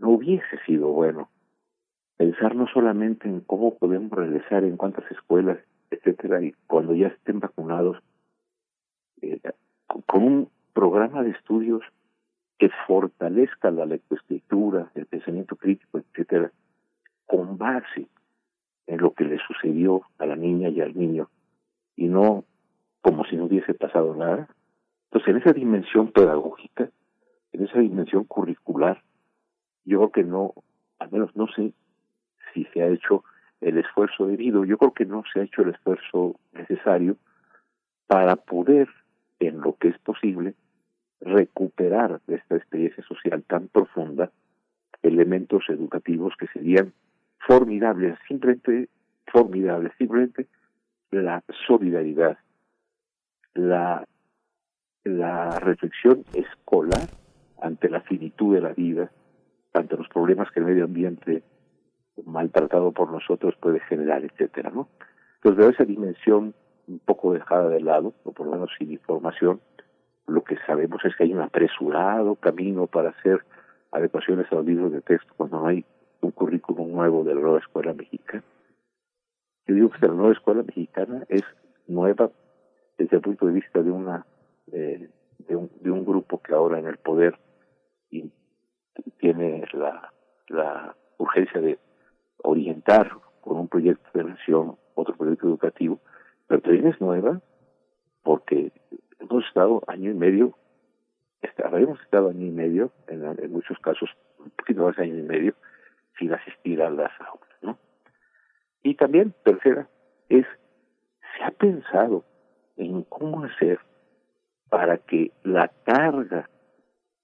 no 0.00 0.10
hubiese 0.10 0.58
sido 0.66 0.88
bueno 0.88 1.28
pensar 2.16 2.54
no 2.54 2.66
solamente 2.68 3.28
en 3.28 3.40
cómo 3.40 3.76
podemos 3.76 4.10
regresar, 4.10 4.64
en 4.64 4.76
cuántas 4.76 5.10
escuelas, 5.10 5.58
etcétera, 5.90 6.42
y 6.42 6.54
cuando 6.66 6.94
ya 6.94 7.08
estén 7.08 7.40
vacunados, 7.40 7.98
eh, 9.20 9.40
con 10.06 10.22
un 10.22 10.50
programa 10.72 11.22
de 11.22 11.30
estudios 11.30 11.82
que 12.58 12.70
fortalezca 12.86 13.70
la 13.70 13.86
lectoescritura, 13.86 14.90
el 14.94 15.06
pensamiento 15.06 15.56
crítico, 15.56 15.98
etcétera, 15.98 16.50
con 17.26 17.58
base 17.58 18.06
en 18.86 18.98
lo 18.98 19.12
que 19.12 19.24
le 19.24 19.38
sucedió 19.38 20.02
a 20.18 20.26
la 20.26 20.36
niña 20.36 20.68
y 20.68 20.80
al 20.80 20.96
niño, 20.96 21.28
y 21.96 22.06
no 22.08 22.44
como 23.00 23.24
si 23.24 23.36
no 23.36 23.44
hubiese 23.44 23.74
pasado 23.74 24.14
nada. 24.14 24.48
Entonces, 25.04 25.28
en 25.28 25.36
esa 25.36 25.52
dimensión 25.52 26.10
pedagógica, 26.10 26.90
en 27.52 27.64
esa 27.64 27.78
dimensión 27.78 28.24
curricular, 28.24 29.02
yo 29.84 29.98
creo 29.98 30.10
que 30.12 30.24
no, 30.24 30.54
al 30.98 31.10
menos 31.12 31.34
no 31.36 31.46
sé 31.48 31.72
si 32.52 32.64
se 32.66 32.82
ha 32.82 32.88
hecho 32.88 33.24
el 33.60 33.78
esfuerzo 33.78 34.26
debido, 34.26 34.64
yo 34.64 34.76
creo 34.78 34.92
que 34.92 35.06
no 35.06 35.22
se 35.32 35.40
ha 35.40 35.44
hecho 35.44 35.62
el 35.62 35.70
esfuerzo 35.70 36.36
necesario 36.52 37.16
para 38.06 38.36
poder, 38.36 38.88
en 39.40 39.60
lo 39.60 39.76
que 39.76 39.88
es 39.88 39.98
posible, 39.98 40.54
recuperar 41.20 42.20
de 42.26 42.36
esta 42.36 42.56
experiencia 42.56 43.04
social 43.04 43.42
tan 43.44 43.68
profunda 43.68 44.30
elementos 45.02 45.64
educativos 45.68 46.34
que 46.38 46.46
serían 46.48 46.92
formidables, 47.46 48.18
simplemente 48.26 48.88
formidables, 49.26 49.92
simplemente 49.98 50.46
la 51.10 51.42
solidaridad, 51.66 52.36
la, 53.54 54.04
la 55.04 55.58
reflexión 55.60 56.24
escolar 56.34 57.08
ante 57.60 57.88
la 57.88 58.00
finitud 58.02 58.54
de 58.54 58.60
la 58.60 58.72
vida, 58.72 59.10
ante 59.72 59.96
los 59.96 60.08
problemas 60.08 60.50
que 60.50 60.60
el 60.60 60.66
medio 60.66 60.84
ambiente 60.84 61.42
maltratado 62.24 62.92
por 62.92 63.10
nosotros 63.10 63.54
puede 63.60 63.80
generar, 63.80 64.24
etcétera, 64.24 64.70
¿no? 64.70 64.88
Entonces 65.36 65.58
veo 65.58 65.70
esa 65.70 65.84
dimensión 65.84 66.54
un 66.88 66.98
poco 67.00 67.32
dejada 67.32 67.68
de 67.68 67.80
lado, 67.80 68.14
o 68.24 68.32
por 68.32 68.46
lo 68.46 68.52
menos 68.52 68.70
sin 68.78 68.90
información, 68.92 69.60
lo 70.26 70.42
que 70.42 70.56
sabemos 70.66 71.04
es 71.04 71.14
que 71.16 71.24
hay 71.24 71.32
un 71.32 71.40
apresurado 71.40 72.34
camino 72.36 72.86
para 72.86 73.10
hacer 73.10 73.40
adecuaciones 73.92 74.46
a 74.50 74.56
los 74.56 74.66
libros 74.66 74.92
de 74.92 75.00
texto 75.02 75.32
cuando 75.36 75.60
no 75.60 75.66
hay 75.68 75.84
un 76.20 76.30
currículum 76.30 76.92
nuevo 76.92 77.24
de 77.24 77.34
la 77.34 77.40
nueva 77.40 77.58
escuela 77.58 77.92
mexicana. 77.92 78.44
Yo 79.66 79.74
digo 79.74 79.90
que 79.90 80.06
la 80.06 80.14
nueva 80.14 80.32
escuela 80.32 80.62
mexicana 80.62 81.24
es 81.28 81.42
nueva 81.86 82.30
desde 82.98 83.16
el 83.16 83.22
punto 83.22 83.46
de 83.46 83.52
vista 83.52 83.82
de 83.82 83.90
una 83.90 84.26
de, 84.66 85.56
un, 85.56 85.70
de 85.80 85.90
un 85.90 86.04
grupo 86.04 86.40
que 86.42 86.54
ahora 86.54 86.78
en 86.78 86.86
el 86.86 86.98
poder 86.98 87.38
y 88.10 88.30
tiene 89.18 89.64
la, 89.72 90.12
urgencia 91.18 91.60
de 91.60 91.78
orientar 92.42 93.10
con 93.40 93.58
un 93.58 93.68
proyecto 93.68 94.06
de 94.14 94.24
nación 94.24 94.76
otro 94.94 95.16
proyecto 95.16 95.46
educativo, 95.46 95.98
pero 96.46 96.60
también 96.60 96.88
es 96.88 97.00
nueva 97.00 97.40
porque 98.22 98.70
hemos 99.18 99.44
estado 99.46 99.82
año 99.86 100.10
y 100.10 100.14
medio, 100.14 100.54
habíamos 101.64 102.00
estado 102.02 102.28
año 102.28 102.46
y 102.46 102.50
medio, 102.50 102.92
en, 103.08 103.24
en 103.24 103.52
muchos 103.52 103.78
casos 103.78 104.10
un 104.38 104.50
poquito 104.50 104.84
más 104.84 104.98
año 104.98 105.16
y 105.16 105.22
medio, 105.22 105.54
sin 106.18 106.32
asistir 106.32 106.82
a 106.82 106.90
las 106.90 107.12
aulas, 107.20 107.48
¿no? 107.62 107.78
Y 108.82 108.94
también, 108.94 109.34
tercera, 109.44 109.88
es, 110.28 110.46
se 111.36 111.44
ha 111.44 111.50
pensado 111.50 112.24
en 112.76 113.02
cómo 113.04 113.44
hacer 113.44 113.78
para 114.68 114.98
que 114.98 115.32
la 115.42 115.68
carga 115.84 116.48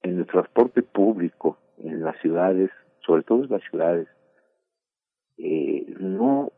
en 0.02 0.19
el 0.19 0.27
transporte 0.27 0.82
público 0.82 1.59
en 1.78 2.02
las 2.02 2.16
ciudades, 2.20 2.70
sobre 3.05 3.23
todo 3.23 3.44
en 3.44 3.51
las 3.51 3.62
ciudades, 3.70 4.09
eh, 5.39 5.86
no, 5.98 6.52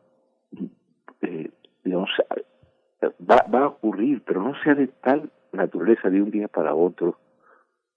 eh, 1.21 1.51
va 3.01 3.59
a 3.59 3.67
ocurrir, 3.67 4.23
pero 4.25 4.41
no 4.41 4.53
sea 4.63 4.75
de 4.75 4.87
tal 4.87 5.31
naturaleza 5.51 6.09
de 6.09 6.21
un 6.21 6.31
día 6.31 6.47
para 6.47 6.75
otro 6.75 7.17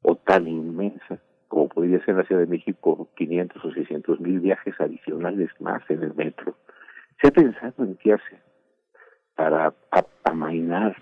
o 0.02 0.16
tan 0.16 0.46
inmensa 0.46 1.20
como 1.48 1.68
podría 1.68 2.04
ser 2.04 2.16
la 2.16 2.24
Ciudad 2.24 2.42
de 2.42 2.46
México 2.46 3.08
500 3.16 3.64
o 3.64 3.72
600 3.72 4.20
mil 4.20 4.40
viajes 4.40 4.78
adicionales 4.80 5.50
más 5.60 5.82
en 5.90 6.02
el 6.02 6.14
metro. 6.14 6.54
Se 7.20 7.28
ha 7.28 7.30
pensado 7.30 7.84
en 7.84 7.96
qué 7.96 8.12
hacer 8.12 8.40
para 9.34 9.72
amainar, 10.24 10.96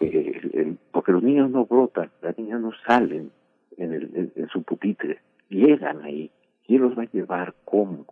eh, 0.00 0.76
porque 0.90 1.12
los 1.12 1.22
niños 1.22 1.50
no 1.50 1.66
brotan, 1.66 2.10
las 2.20 2.36
niñas 2.36 2.60
no 2.60 2.72
salen 2.86 3.30
en, 3.76 4.48
su 4.52 4.62
pupitre, 4.62 5.20
llegan 5.48 6.02
ahí. 6.02 6.30
¿Quién 6.66 6.82
los 6.82 6.96
va 6.96 7.02
a 7.02 7.10
llevar? 7.12 7.54
¿Cómo? 7.64 8.06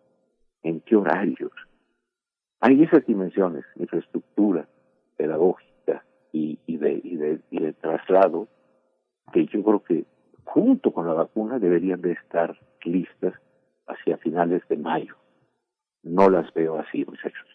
¿En 0.62 0.81
qué 0.81 0.97
horarios? 0.97 1.53
Hay 2.61 2.82
esas 2.82 3.07
dimensiones, 3.07 3.65
infraestructura 3.77 4.69
pedagógica 5.16 6.05
y, 6.32 6.59
de, 6.66 7.01
y, 7.03 7.16
de, 7.16 7.41
y 7.51 7.61
de 7.61 7.73
traslado, 7.73 8.49
que 9.32 9.47
yo 9.47 9.62
creo 9.62 9.82
que 9.82 10.05
junto 10.45 10.93
con 10.93 11.07
la 11.07 11.15
vacuna 11.15 11.59
deberían 11.59 12.01
de 12.01 12.12
estar 12.12 12.59
listas 12.85 13.35
hacia 13.87 14.19
finales 14.19 14.62
de 14.69 14.77
mayo. 14.77 15.17
No 16.03 16.31
las 16.31 16.53
veo 16.55 16.79
así, 16.79 17.05
muchachos. 17.05 17.47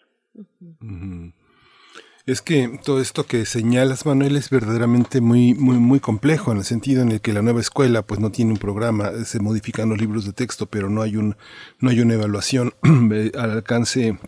Es 2.26 2.42
que 2.42 2.80
todo 2.84 3.00
esto 3.00 3.24
que 3.24 3.46
señalas, 3.46 4.04
Manuel, 4.04 4.36
es 4.36 4.50
verdaderamente 4.50 5.20
muy, 5.20 5.54
muy, 5.54 5.76
muy 5.76 6.00
complejo 6.00 6.50
en 6.50 6.58
el 6.58 6.64
sentido 6.64 7.02
en 7.02 7.12
el 7.12 7.20
que 7.20 7.32
la 7.32 7.42
nueva 7.42 7.60
escuela, 7.60 8.02
pues, 8.02 8.20
no 8.20 8.30
tiene 8.32 8.52
un 8.52 8.58
programa, 8.58 9.12
se 9.24 9.40
modifican 9.40 9.88
los 9.88 10.00
libros 10.00 10.26
de 10.26 10.32
texto, 10.32 10.66
pero 10.66 10.90
no 10.90 11.02
hay 11.02 11.16
un, 11.16 11.36
no 11.78 11.90
hay 11.90 12.00
una 12.00 12.14
evaluación 12.14 12.72
al 12.82 13.50
alcance 13.50 14.18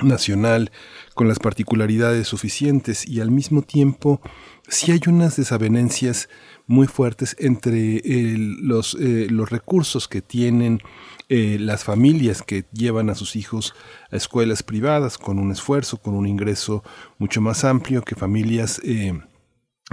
nacional 0.00 0.70
con 1.14 1.28
las 1.28 1.38
particularidades 1.38 2.28
suficientes 2.28 3.06
y 3.06 3.20
al 3.20 3.30
mismo 3.30 3.62
tiempo 3.62 4.20
si 4.68 4.92
hay 4.92 5.00
unas 5.06 5.36
desavenencias 5.36 6.28
muy 6.66 6.86
fuertes 6.86 7.36
entre 7.38 8.00
los, 8.04 8.94
eh, 8.94 9.26
los 9.30 9.50
recursos 9.50 10.08
que 10.08 10.22
tienen 10.22 10.80
eh, 11.28 11.56
las 11.58 11.84
familias 11.84 12.42
que 12.42 12.64
llevan 12.72 13.10
a 13.10 13.14
sus 13.14 13.36
hijos 13.36 13.74
a 14.10 14.16
escuelas 14.16 14.62
privadas 14.62 15.18
con 15.18 15.38
un 15.38 15.50
esfuerzo, 15.50 15.96
con 15.96 16.14
un 16.14 16.26
ingreso 16.26 16.84
mucho 17.18 17.40
más 17.40 17.64
amplio 17.64 18.02
que 18.02 18.14
familias 18.14 18.80
eh, 18.84 19.18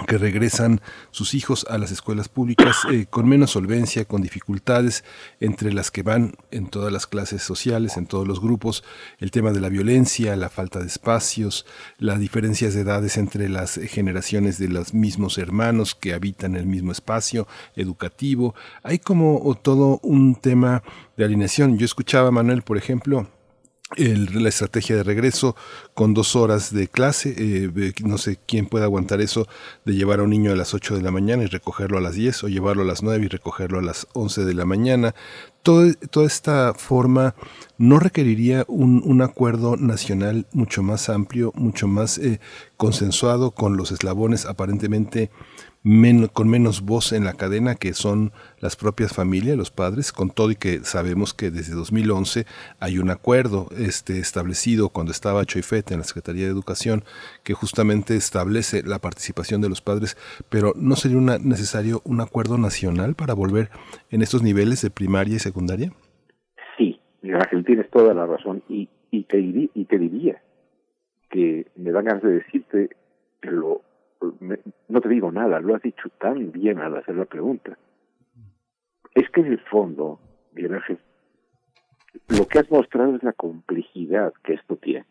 que 0.08 0.18
regresan 0.18 0.82
sus 1.12 1.34
hijos 1.34 1.66
a 1.70 1.78
las 1.78 1.92
escuelas 1.92 2.30
públicas 2.30 2.78
eh, 2.92 3.08
con 3.10 3.28
menos 3.28 3.52
solvencia, 3.52 4.06
con 4.06 4.22
dificultades, 4.22 5.04
entre 5.40 5.74
las 5.74 5.92
que 5.92 6.04
van 6.04 6.36
en 6.52 6.68
todas 6.68 6.92
las 6.92 7.08
clases 7.08 7.42
sociales, 7.42 7.98
en 7.98 8.06
todos 8.06 8.28
los 8.28 8.40
grupos, 8.40 8.84
el 9.20 9.32
tema 9.32 9.52
de 9.52 9.60
la 9.60 9.70
violencia, 9.70 10.36
la 10.36 10.50
falta 10.50 10.80
de 10.80 10.88
espacios, 10.88 11.66
las 11.98 12.20
diferencias 12.20 12.74
de 12.74 12.82
edades 12.82 13.18
entre 13.18 13.50
las 13.50 13.76
generaciones 13.76 14.58
de 14.58 14.70
los 14.70 14.94
mismos 14.94 15.38
hermanos 15.38 15.96
que 15.96 16.14
habitan 16.14 16.56
el 16.56 16.66
mismo 16.66 16.92
espacio 16.92 17.48
educativo. 17.76 18.56
Hay 18.84 19.00
como 19.00 19.56
todo 19.62 20.00
un 20.04 20.36
tema 20.36 20.84
de 21.18 21.26
alineación. 21.26 21.78
Yo 21.78 21.86
escuchaba 21.86 22.30
a 22.30 22.32
Manuel, 22.32 22.62
por 22.62 22.78
ejemplo, 22.78 23.28
el, 23.98 24.44
la 24.44 24.50
estrategia 24.50 24.96
de 24.96 25.04
regreso 25.04 25.56
con 25.94 26.14
dos 26.14 26.36
horas 26.36 26.74
de 26.74 26.88
clase. 26.88 27.34
Eh, 27.38 27.94
no 28.04 28.18
sé 28.18 28.40
quién 28.46 28.68
puede 28.68 28.86
aguantar 28.86 29.22
eso 29.22 29.48
de 29.86 29.94
llevar 29.94 30.20
a 30.20 30.24
un 30.24 30.30
niño 30.30 30.52
a 30.52 30.56
las 30.56 30.74
8 30.74 30.96
de 30.96 31.02
la 31.02 31.12
mañana 31.12 31.44
y 31.44 31.48
recogerlo 31.48 31.98
a 31.98 32.02
las 32.02 32.16
10 32.16 32.44
o 32.44 32.48
llevarlo 32.48 32.84
a 32.84 32.86
las 32.86 33.04
9 33.04 33.26
y 33.26 33.28
recogerlo 33.28 33.80
a 33.80 33.84
las 33.84 34.08
11 34.14 34.46
de 34.46 34.54
la 34.54 34.66
mañana. 34.66 35.16
Toda 35.64 36.26
esta 36.26 36.74
forma 36.74 37.36
no 37.78 38.00
requeriría 38.00 38.64
un, 38.68 39.02
un, 39.06 39.22
acuerdo 39.22 39.76
nacional 39.76 40.48
mucho 40.54 40.82
más 40.82 41.10
amplio, 41.10 41.52
mucho 41.56 41.88
más 41.88 42.18
eh, 42.18 42.40
consensuado 42.78 43.52
con 43.52 43.76
los 43.76 43.92
eslabones 43.92 44.46
aparentemente 44.46 45.30
con 46.34 46.50
menos 46.50 46.82
voz 46.82 47.14
en 47.14 47.24
la 47.24 47.34
cadena 47.34 47.76
que 47.76 47.94
son 47.94 48.32
las 48.60 48.76
propias 48.76 49.14
familias, 49.14 49.58
los 49.58 49.72
padres, 49.72 50.12
con 50.12 50.30
todo 50.30 50.52
y 50.52 50.56
que 50.56 50.80
sabemos 50.80 51.34
que 51.34 51.52
desde 51.52 51.74
2011 51.74 52.46
hay 52.80 53.00
un 53.00 53.10
acuerdo 53.10 53.68
este, 53.78 54.20
establecido 54.20 54.90
cuando 54.90 55.12
estaba 55.12 55.46
Choifet 55.46 55.92
en 55.92 56.00
la 56.00 56.04
Secretaría 56.04 56.46
de 56.46 56.52
Educación 56.52 57.04
que 57.44 57.54
justamente 57.54 58.16
establece 58.16 58.84
la 58.84 59.00
participación 59.00 59.62
de 59.62 59.70
los 59.70 59.82
padres, 59.82 60.18
pero 60.50 60.74
¿no 60.76 60.96
sería 60.96 61.18
una, 61.18 61.38
necesario 61.38 62.02
un 62.04 62.22
acuerdo 62.22 62.58
nacional 62.58 63.16
para 63.16 63.34
volver 63.34 63.70
en 64.12 64.22
estos 64.22 64.44
niveles 64.44 64.82
de 64.82 64.90
primaria 64.90 65.36
y 65.36 65.40
secundaria? 65.40 65.94
Sí, 66.78 67.00
Ángel, 67.24 67.64
tienes 67.66 67.90
toda 67.90 68.14
la 68.14 68.26
razón 68.26 68.64
y, 68.68 68.90
te, 69.24 69.38
diría 69.38 70.42
que 71.30 71.68
me 71.76 71.92
dan 71.92 72.06
ganas 72.06 72.24
de 72.24 72.32
decirte 72.34 72.90
lo 73.42 73.82
no 74.22 75.02
te 75.02 75.10
digo 75.10 75.32
nada, 75.32 75.60
lo 75.60 75.76
has 75.76 75.82
dicho 75.82 76.10
tan 76.20 76.52
bien 76.52 76.80
al 76.80 76.98
hacer 76.98 77.16
la 77.16 77.26
pregunta. 77.26 77.78
Es 79.16 79.30
que 79.30 79.42
en 79.42 79.48
el 79.48 79.60
fondo, 79.60 80.20
lo 82.28 82.48
que 82.48 82.60
has 82.60 82.70
mostrado 82.70 83.16
es 83.16 83.24
la 83.24 83.34
complejidad 83.34 84.34
que 84.44 84.54
esto 84.54 84.76
tiene. 84.76 85.06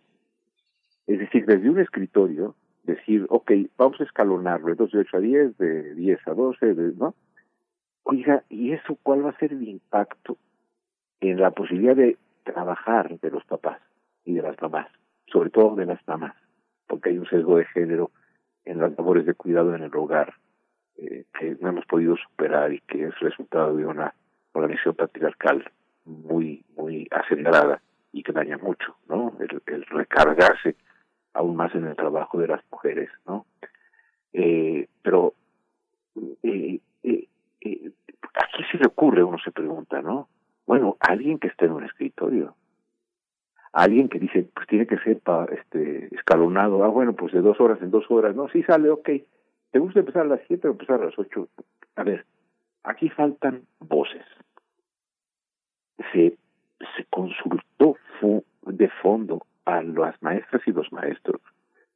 Es 1.07 1.19
decir, 1.19 1.47
desde 1.47 1.71
un 1.71 1.81
escritorio, 1.81 2.55
decir, 2.85 3.27
ok, 3.29 3.51
vamos 3.77 4.01
a 4.01 4.05
escalonarlo, 4.05 4.71
entonces 4.71 4.95
de 4.95 5.01
8 5.01 5.17
a 5.17 5.21
10, 5.21 5.59
de 5.59 5.95
10 5.95 6.29
a 6.29 6.35
12, 6.35 6.75
¿no? 6.97 7.15
Oiga, 8.03 8.45
¿y 8.49 8.73
eso 8.73 8.99
cuál 9.03 9.25
va 9.25 9.31
a 9.31 9.39
ser 9.39 9.53
el 9.53 9.69
impacto 9.69 10.39
en 11.21 11.41
la 11.41 11.51
posibilidad 11.51 11.97
de 11.97 12.17
trabajar 12.45 13.19
de 13.21 13.31
los 13.31 13.45
papás 13.45 13.81
y 14.25 14.35
de 14.35 14.43
las 14.43 14.61
mamás, 14.61 14.89
sobre 15.27 15.51
todo 15.51 15.77
de 15.77 15.87
las 15.87 16.01
mamás? 16.07 16.35
Porque 16.87 17.11
hay 17.11 17.19
un 17.19 17.27
sesgo 17.27 17.59
de 17.59 17.67
género 17.67 18.11
en 18.69 18.79
las 18.79 18.97
labores 18.97 19.27
de 19.27 19.35
cuidado 19.35 19.75
en 19.75 19.83
el 19.83 19.95
hogar 19.95 20.35
eh, 20.97 21.25
que 21.39 21.57
no 21.61 21.71
hemos 21.71 21.87
podido 21.87 22.17
superar 22.17 22.73
y 22.73 22.81
que 22.81 23.05
es 23.05 23.19
resultado 23.21 23.77
de 23.77 23.87
una 23.87 24.15
organización 24.53 24.95
patriarcal 24.95 25.71
muy 26.05 26.65
muy 26.77 27.07
acelerada 27.11 27.81
y 28.13 28.23
que 28.23 28.33
daña 28.33 28.59
mucho, 28.59 28.97
¿no? 29.09 29.35
El, 29.41 29.83
recargarse 29.87 30.77
aún 31.35 31.57
más 31.57 31.75
en 31.75 31.87
el 31.87 31.97
trabajo 31.97 32.39
de 32.39 32.49
las 32.49 32.63
mujeres, 32.71 33.11
¿no? 33.27 33.47
Eh, 34.33 34.89
pero 35.03 35.35
eh, 36.43 36.81
eh, 37.03 37.29
eh, 37.61 37.93
¿a 38.35 38.71
se 38.71 38.79
le 38.79 38.87
ocurre? 38.87 39.23
Uno 39.23 39.39
se 39.39 39.51
pregunta, 39.51 40.03
¿no? 40.03 40.29
Bueno, 40.67 40.97
alguien 41.01 41.39
que 41.39 41.49
esté 41.49 41.67
en 41.67 41.73
un 41.73 41.85
escritorio, 41.85 42.55
alguien 43.73 44.09
que 44.09 44.19
dice, 44.19 44.49
pues 44.55 44.67
tiene 44.67 44.87
que 44.87 44.99
ser 44.99 45.21
pa, 45.21 45.47
este, 45.51 46.15
escalonado, 46.15 46.85
ah, 46.85 46.89
bueno, 46.89 47.15
pues 47.15 47.33
de 47.33 47.41
dos 47.41 47.61
horas 47.61 47.81
en 47.83 47.91
dos 47.91 48.05
horas, 48.11 48.35
no, 48.35 48.49
sí 48.49 48.63
sale, 48.63 48.91
ok, 48.91 49.09
¿te 49.71 49.79
gusta 49.79 50.01
empezar 50.01 50.23
a 50.23 50.29
las 50.29 50.41
siete 50.47 50.69
o 50.69 50.73
empezar 50.73 51.01
a 51.01 51.07
las 51.07 51.19
ocho? 51.19 51.49
A 51.97 52.03
ver, 52.03 52.25
aquí 52.85 53.09
faltan 53.11 53.63
voces. 53.81 54.25
Se, 56.13 56.37
se 56.97 57.05
consultó 57.11 57.97
de 58.63 58.89
fondo 59.03 59.45
a 59.65 59.83
las 59.83 60.21
maestras 60.23 60.63
y 60.67 60.73
los 60.73 60.91
maestros 60.93 61.41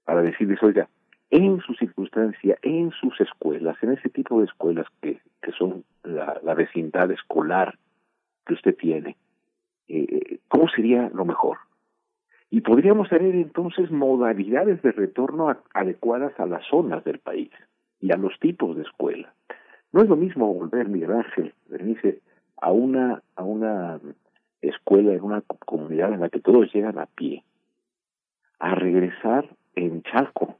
para 0.04 0.22
decirles, 0.22 0.62
oiga, 0.62 0.88
en 1.30 1.60
su 1.60 1.74
circunstancia, 1.74 2.58
en 2.62 2.90
sus 2.90 3.18
escuelas, 3.20 3.76
en 3.82 3.92
ese 3.92 4.08
tipo 4.10 4.38
de 4.40 4.46
escuelas 4.46 4.86
que, 5.00 5.20
que 5.40 5.52
son 5.52 5.84
la, 6.02 6.38
la 6.42 6.54
vecindad 6.54 7.10
escolar 7.10 7.78
que 8.44 8.54
usted 8.54 8.76
tiene, 8.76 9.16
eh, 9.92 10.38
¿cómo 10.48 10.68
sería 10.68 11.10
lo 11.12 11.24
mejor? 11.24 11.58
Y 12.50 12.62
podríamos 12.62 13.08
tener 13.08 13.34
entonces 13.34 13.90
modalidades 13.90 14.80
de 14.82 14.92
retorno 14.92 15.54
adecuadas 15.74 16.38
a 16.38 16.46
las 16.46 16.64
zonas 16.66 17.04
del 17.04 17.18
país 17.18 17.50
y 18.00 18.12
a 18.12 18.16
los 18.16 18.38
tipos 18.40 18.76
de 18.76 18.82
escuela. 18.82 19.32
No 19.92 20.02
es 20.02 20.08
lo 20.08 20.16
mismo 20.16 20.52
volver, 20.52 20.88
Miguel 20.88 21.12
Ángel, 21.12 21.54
a 22.60 22.72
una, 22.72 23.22
a 23.36 23.42
una 23.42 24.00
escuela 24.62 25.12
en 25.12 25.22
una 25.22 25.42
comunidad 25.42 26.12
en 26.12 26.20
la 26.20 26.30
que 26.30 26.40
todos 26.40 26.72
llegan 26.72 26.98
a 26.98 27.06
pie, 27.06 27.44
a 28.58 28.74
regresar 28.74 29.48
en 29.74 30.02
Chalco 30.02 30.56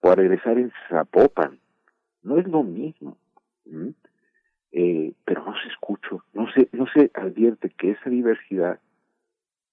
o 0.00 0.10
a 0.10 0.14
regresar 0.14 0.58
en 0.58 0.72
Zapopan. 0.88 1.58
No 2.22 2.38
es 2.38 2.46
lo 2.46 2.62
mismo. 2.62 3.16
Eh, 4.72 5.12
pero 5.24 5.44
no 5.44 5.54
se 5.62 5.68
escucha, 5.68 6.16
no 6.34 6.50
se, 6.52 6.68
no 6.72 6.86
se 6.86 7.10
advierte 7.14 7.70
que 7.70 7.92
esa 7.92 8.10
diversidad 8.10 8.78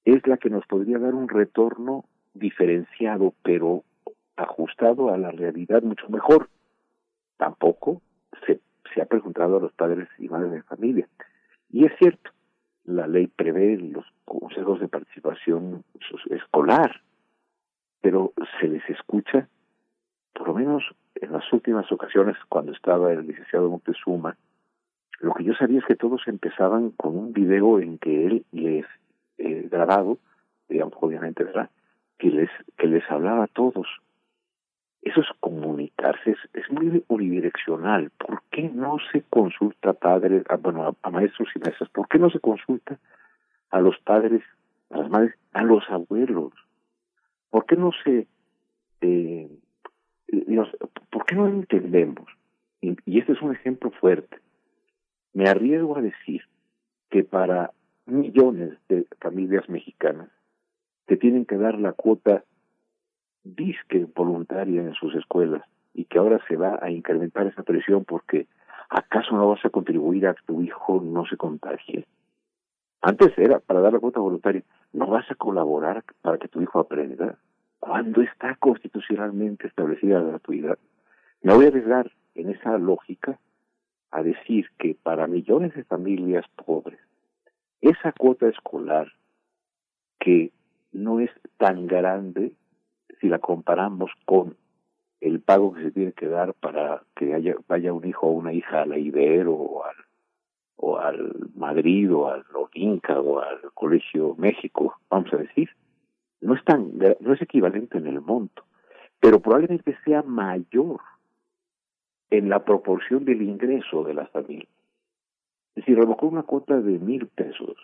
es 0.06 0.26
la 0.28 0.38
que 0.38 0.50
nos 0.50 0.66
podría 0.68 1.00
dar 1.00 1.14
un 1.14 1.28
retorno 1.28 2.06
diferenciado, 2.34 3.34
pero 3.44 3.84
ajustado 4.38 5.14
a 5.14 5.18
la 5.18 5.32
realidad 5.32 5.82
mucho 5.82 6.08
mejor. 6.10 6.50
Tampoco 7.38 8.02
se, 8.46 8.62
se 8.94 9.02
ha 9.02 9.06
preguntado 9.06 9.58
a 9.58 9.60
los 9.60 9.74
padres 9.74 10.08
y 10.18 10.30
madres 10.30 10.52
de 10.52 10.64
familia. 10.64 11.08
Y 11.72 11.86
es 11.86 11.92
cierto, 11.98 12.32
la 12.86 13.08
ley 13.08 13.28
prevé 13.28 13.78
los 13.78 14.06
consejos 14.24 14.80
de 14.80 14.88
participación 14.88 15.84
escolar, 16.30 17.02
pero 18.02 18.34
se 18.60 18.68
les 18.68 18.88
escucha, 18.90 19.48
por 20.34 20.48
lo 20.48 20.54
menos 20.54 20.84
en 21.16 21.32
las 21.32 21.52
últimas 21.52 21.92
ocasiones 21.92 22.38
cuando 22.48 22.72
estaba 22.72 23.12
el 23.12 23.26
licenciado 23.26 23.70
Montezuma, 23.70 24.38
lo 25.20 25.34
que 25.34 25.44
yo 25.44 25.54
sabía 25.54 25.80
es 25.80 25.86
que 25.86 25.96
todos 25.96 26.28
empezaban 26.28 26.92
con 26.92 27.18
un 27.18 27.34
video 27.34 27.80
en 27.80 27.98
que 27.98 28.26
él 28.26 28.46
les 28.52 28.86
eh, 29.38 29.68
grabado, 29.72 30.18
digamos, 30.68 30.94
obviamente, 31.00 31.44
¿verdad? 31.44 31.70
Que 32.18 32.30
les, 32.30 32.50
que 32.78 32.88
les 32.88 33.10
hablaba 33.10 33.46
a 33.46 33.48
todos. 33.48 33.88
Eso 35.02 35.22
es 35.22 35.28
comunicarse, 35.40 36.32
es, 36.32 36.38
es 36.54 36.72
muy 36.72 37.04
unidireccional. 37.08 38.12
¿Por 38.18 38.42
qué 38.50 38.70
no 38.70 38.98
se 39.12 39.22
consulta 39.24 39.92
a 39.92 39.94
padres, 39.94 40.44
a, 40.50 40.58
bueno, 40.58 40.96
a, 41.02 41.10
maestros 41.10 41.50
y 41.56 41.60
maestras? 41.60 41.90
¿Por 41.90 42.08
qué 42.08 42.18
no 42.18 42.30
se 42.30 42.40
consulta 42.40 42.98
a 43.70 43.80
los 43.80 43.98
padres, 44.00 44.42
a 44.90 44.98
las 44.98 45.10
madres, 45.10 45.36
a 45.54 45.64
los 45.64 45.84
abuelos? 45.90 46.54
¿Por 47.52 47.66
qué 47.66 47.76
no 47.76 47.92
se, 48.04 48.28
eh, 49.02 49.50
por 51.12 51.26
qué 51.26 51.36
no 51.36 51.48
entendemos? 51.48 52.26
y 52.82 53.18
este 53.18 53.32
es 53.32 53.42
un 53.42 53.52
ejemplo 53.52 53.90
fuerte 53.90 54.38
me 55.36 55.50
arriesgo 55.50 55.98
a 55.98 56.02
decir 56.02 56.44
que 57.10 57.24
para 57.24 57.72
millones 58.06 58.80
de 58.88 59.06
familias 59.20 59.68
mexicanas 59.70 60.30
que 61.08 61.18
tienen 61.18 61.46
que 61.46 61.58
dar 61.58 61.78
la 61.78 61.92
cuota 61.92 62.46
disque 63.44 64.08
voluntaria 64.16 64.82
en 64.82 64.94
sus 64.94 65.14
escuelas 65.14 65.62
y 65.94 66.06
que 66.06 66.20
ahora 66.20 66.40
se 66.48 66.56
va 66.56 66.80
a 66.82 66.90
incrementar 66.90 67.48
esa 67.48 67.64
presión 67.64 68.06
porque 68.06 68.48
acaso 68.90 69.36
no 69.36 69.50
vas 69.50 69.64
a 69.66 69.70
contribuir 69.70 70.26
a 70.26 70.36
que 70.36 70.42
tu 70.46 70.62
hijo 70.62 71.02
no 71.02 71.26
se 71.26 71.36
contagie. 71.36 72.06
Antes 73.02 73.38
era 73.38 73.60
para 73.60 73.82
dar 73.82 73.92
la 73.92 74.00
cuota 74.00 74.22
voluntaria, 74.22 74.64
no 74.94 75.08
vas 75.08 75.30
a 75.30 75.36
colaborar 75.36 76.06
para 76.22 76.38
que 76.38 76.48
tu 76.48 76.62
hijo 76.62 76.80
aprenda. 76.80 77.38
Cuando 77.80 78.22
está 78.22 78.56
constitucionalmente 78.56 79.68
establecida 79.68 80.22
la 80.22 80.30
gratuidad, 80.30 80.80
me 81.42 81.54
voy 81.54 81.66
a 81.66 81.68
arriesgar 81.68 82.10
en 82.36 82.52
esa 82.52 82.78
lógica 82.78 83.38
a 84.16 84.24
decir 84.24 84.68
que 84.78 84.96
para 84.96 85.28
millones 85.28 85.74
de 85.76 85.84
familias 85.84 86.46
pobres, 86.66 87.00
esa 87.82 88.14
cuota 88.14 88.48
escolar 88.48 89.12
que 90.20 90.52
no 90.94 91.20
es 91.20 91.30
tan 91.58 91.86
grande 91.88 92.54
si 93.20 93.28
la 93.28 93.40
comparamos 93.40 94.12
con 94.26 94.56
el 95.20 95.42
pago 95.42 95.74
que 95.74 95.84
se 95.84 95.92
tiene 95.92 96.14
que 96.14 96.28
dar 96.28 96.54
para 96.54 97.04
que 97.16 97.34
haya, 97.34 97.56
vaya 97.68 97.92
un 97.92 98.08
hijo 98.08 98.28
o 98.28 98.32
una 98.32 98.54
hija 98.54 98.84
a 98.84 98.86
la 98.86 98.98
Ibero 98.98 99.54
o 99.54 99.84
al, 99.84 99.96
o 100.78 100.98
al 100.98 101.52
Madrid 101.56 102.14
o 102.14 102.30
al 102.30 102.46
Inca 102.74 103.20
o 103.20 103.40
al 103.40 103.62
Colegio 103.74 104.36
México, 104.38 104.96
vamos 105.10 105.34
a 105.34 105.38
decir, 105.38 105.70
no 106.42 106.54
es 106.56 106.64
tan 106.66 106.92
no 107.22 107.34
es 107.34 107.42
equivalente 107.42 107.98
en 107.98 108.08
el 108.08 108.20
monto, 108.20 108.66
pero 109.20 109.40
probablemente 109.40 109.98
sea 110.04 110.24
mayor 110.24 111.00
en 112.30 112.50
la 112.50 112.64
proporción 112.64 113.26
del 113.26 113.42
ingreso 113.42 114.04
de 114.04 114.14
las 114.14 114.30
familias. 114.30 114.70
Si 115.86 115.94
revocó 115.94 116.28
una 116.28 116.44
cuota 116.44 116.80
de 116.80 116.98
mil 117.00 117.28
pesos 117.28 117.76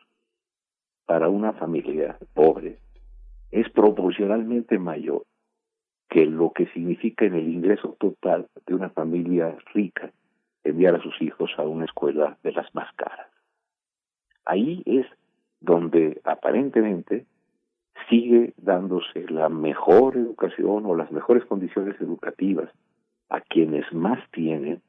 para 1.06 1.30
una 1.30 1.54
familia 1.54 2.18
pobre, 2.34 2.80
es 3.52 3.70
proporcionalmente 3.70 4.80
mayor 4.80 5.26
que 6.10 6.26
lo 6.26 6.52
que 6.52 6.68
significa 6.68 7.26
en 7.26 7.36
el 7.36 7.50
ingreso 7.50 7.96
total 8.00 8.48
de 8.66 8.76
una 8.76 8.90
familia 8.90 9.58
rica 9.74 10.12
enviar 10.64 10.96
a 10.96 11.02
sus 11.02 11.22
hijos 11.22 11.52
a 11.58 11.64
una 11.64 11.86
escuela 11.86 12.38
de 12.44 12.52
las 12.52 12.74
más 12.76 12.94
caras. 12.96 13.28
Ahí 14.46 14.84
es 14.86 15.06
donde 15.60 16.20
aparentemente 16.24 17.26
sigue 18.10 18.54
dándose 18.58 19.28
la 19.30 19.50
mejor 19.50 20.18
educación 20.18 20.86
o 20.86 20.96
las 20.96 21.12
mejores 21.12 21.46
condiciones 21.46 22.00
educativas 22.02 22.70
a 23.32 23.42
quienes 23.42 23.92
más 23.94 24.20
tienen 24.32 24.82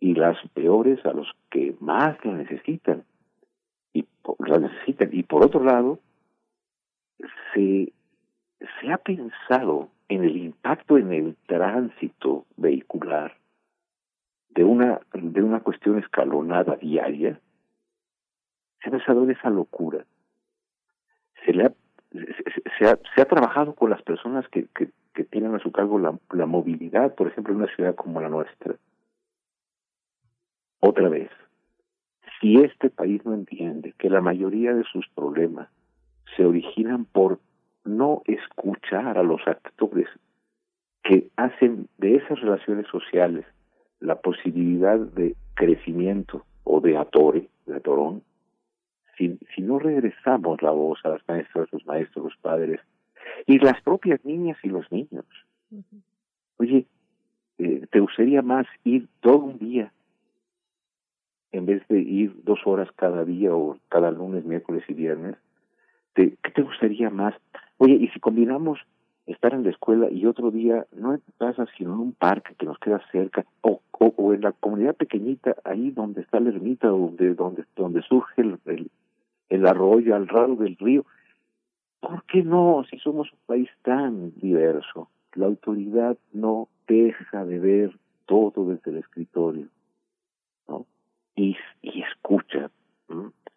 y 0.00 0.14
las 0.14 0.36
peores 0.54 1.04
a 1.06 1.12
los 1.12 1.30
que 1.50 1.76
más 1.80 2.22
la 2.24 2.32
necesitan. 2.32 3.04
Y 3.92 4.04
la 4.38 4.58
necesitan. 4.58 5.10
Y 5.12 5.22
por 5.22 5.44
otro 5.44 5.62
lado 5.62 6.00
se 7.52 7.92
se 8.80 8.92
ha 8.92 8.98
pensado 8.98 9.88
en 10.08 10.24
el 10.24 10.36
impacto 10.36 10.98
en 10.98 11.12
el 11.12 11.36
tránsito 11.46 12.46
vehicular 12.56 13.36
de 14.50 14.64
una, 14.64 15.00
de 15.12 15.42
una 15.42 15.60
cuestión 15.60 15.98
escalonada 15.98 16.76
diaria, 16.76 17.40
se 18.80 18.88
ha 18.88 18.92
basado 18.92 19.24
en 19.24 19.32
esa 19.32 19.50
locura. 19.50 20.04
Se, 21.44 21.52
le 21.52 21.64
ha, 21.64 21.72
se, 22.78 22.86
ha, 22.86 22.98
se 23.14 23.20
ha 23.20 23.24
trabajado 23.24 23.74
con 23.74 23.90
las 23.90 24.02
personas 24.02 24.46
que, 24.48 24.66
que, 24.74 24.90
que 25.14 25.24
tienen 25.24 25.54
a 25.54 25.60
su 25.60 25.72
cargo 25.72 25.98
la, 25.98 26.18
la 26.32 26.46
movilidad, 26.46 27.14
por 27.14 27.28
ejemplo, 27.28 27.54
en 27.54 27.62
una 27.62 27.74
ciudad 27.74 27.94
como 27.94 28.20
la 28.20 28.28
nuestra. 28.28 28.74
Otra 30.80 31.08
vez, 31.08 31.30
si 32.40 32.56
este 32.56 32.90
país 32.90 33.24
no 33.24 33.32
entiende 33.32 33.94
que 33.98 34.10
la 34.10 34.20
mayoría 34.20 34.74
de 34.74 34.84
sus 34.84 35.08
problemas 35.14 35.68
se 36.36 36.44
originan 36.44 37.04
por 37.04 37.38
no 37.84 38.22
escuchar 38.26 39.16
a 39.16 39.22
los 39.22 39.40
actores 39.46 40.08
que 41.02 41.28
hacen 41.36 41.88
de 41.98 42.16
esas 42.16 42.40
relaciones 42.40 42.86
sociales 42.88 43.44
la 44.00 44.16
posibilidad 44.16 44.98
de 44.98 45.36
crecimiento 45.54 46.44
o 46.64 46.80
de 46.80 46.96
atore, 46.96 47.48
de 47.66 47.76
atorón, 47.76 48.22
si, 49.16 49.38
si 49.54 49.62
no 49.62 49.78
regresamos 49.78 50.60
la 50.62 50.70
voz 50.70 50.98
a 51.04 51.10
las 51.10 51.22
maestras, 51.28 51.68
los 51.72 51.86
maestros, 51.86 52.24
los 52.24 52.36
padres 52.38 52.80
y 53.46 53.58
las 53.58 53.80
propias 53.82 54.24
niñas 54.24 54.58
y 54.62 54.68
los 54.68 54.90
niños. 54.90 55.24
Oye, 56.56 56.86
eh, 57.58 57.86
¿te 57.90 58.00
gustaría 58.00 58.42
más 58.42 58.66
ir 58.84 59.08
todo 59.20 59.38
un 59.38 59.58
día 59.58 59.92
en 61.52 61.66
vez 61.66 61.86
de 61.88 62.00
ir 62.00 62.34
dos 62.44 62.60
horas 62.64 62.88
cada 62.96 63.24
día 63.24 63.54
o 63.54 63.78
cada 63.88 64.10
lunes, 64.10 64.44
miércoles 64.44 64.84
y 64.88 64.94
viernes? 64.94 65.36
¿Te, 66.14 66.36
¿Qué 66.42 66.50
te 66.50 66.62
gustaría 66.62 67.10
más? 67.10 67.34
Oye, 67.78 67.94
y 67.94 68.08
si 68.08 68.20
combinamos 68.20 68.78
estar 69.26 69.54
en 69.54 69.64
la 69.64 69.70
escuela 69.70 70.10
y 70.10 70.26
otro 70.26 70.50
día, 70.50 70.86
no 70.92 71.14
en 71.14 71.20
tu 71.20 71.32
casa, 71.38 71.66
sino 71.76 71.94
en 71.94 72.00
un 72.00 72.12
parque 72.12 72.54
que 72.58 72.66
nos 72.66 72.78
queda 72.78 73.00
cerca, 73.10 73.44
o, 73.62 73.80
o, 73.92 74.14
o 74.16 74.34
en 74.34 74.42
la 74.42 74.52
comunidad 74.52 74.94
pequeñita, 74.96 75.56
ahí 75.64 75.90
donde 75.90 76.20
está 76.20 76.40
la 76.40 76.50
ermita, 76.50 76.88
donde, 76.88 77.34
donde, 77.34 77.64
donde 77.74 78.02
surge 78.02 78.42
el, 78.42 78.58
el, 78.66 78.90
el 79.48 79.66
arroyo, 79.66 80.14
al 80.14 80.26
lado 80.26 80.56
del 80.56 80.76
río. 80.76 81.04
¿Por 82.04 82.22
qué 82.24 82.42
no, 82.42 82.84
si 82.90 82.98
somos 82.98 83.32
un 83.32 83.38
país 83.46 83.70
tan 83.80 84.34
diverso? 84.38 85.08
La 85.32 85.46
autoridad 85.46 86.18
no 86.34 86.68
deja 86.86 87.46
de 87.46 87.58
ver 87.58 87.98
todo 88.26 88.66
desde 88.66 88.90
el 88.90 88.98
escritorio, 88.98 89.68
¿no? 90.68 90.84
Y, 91.34 91.56
escucha. 91.82 92.70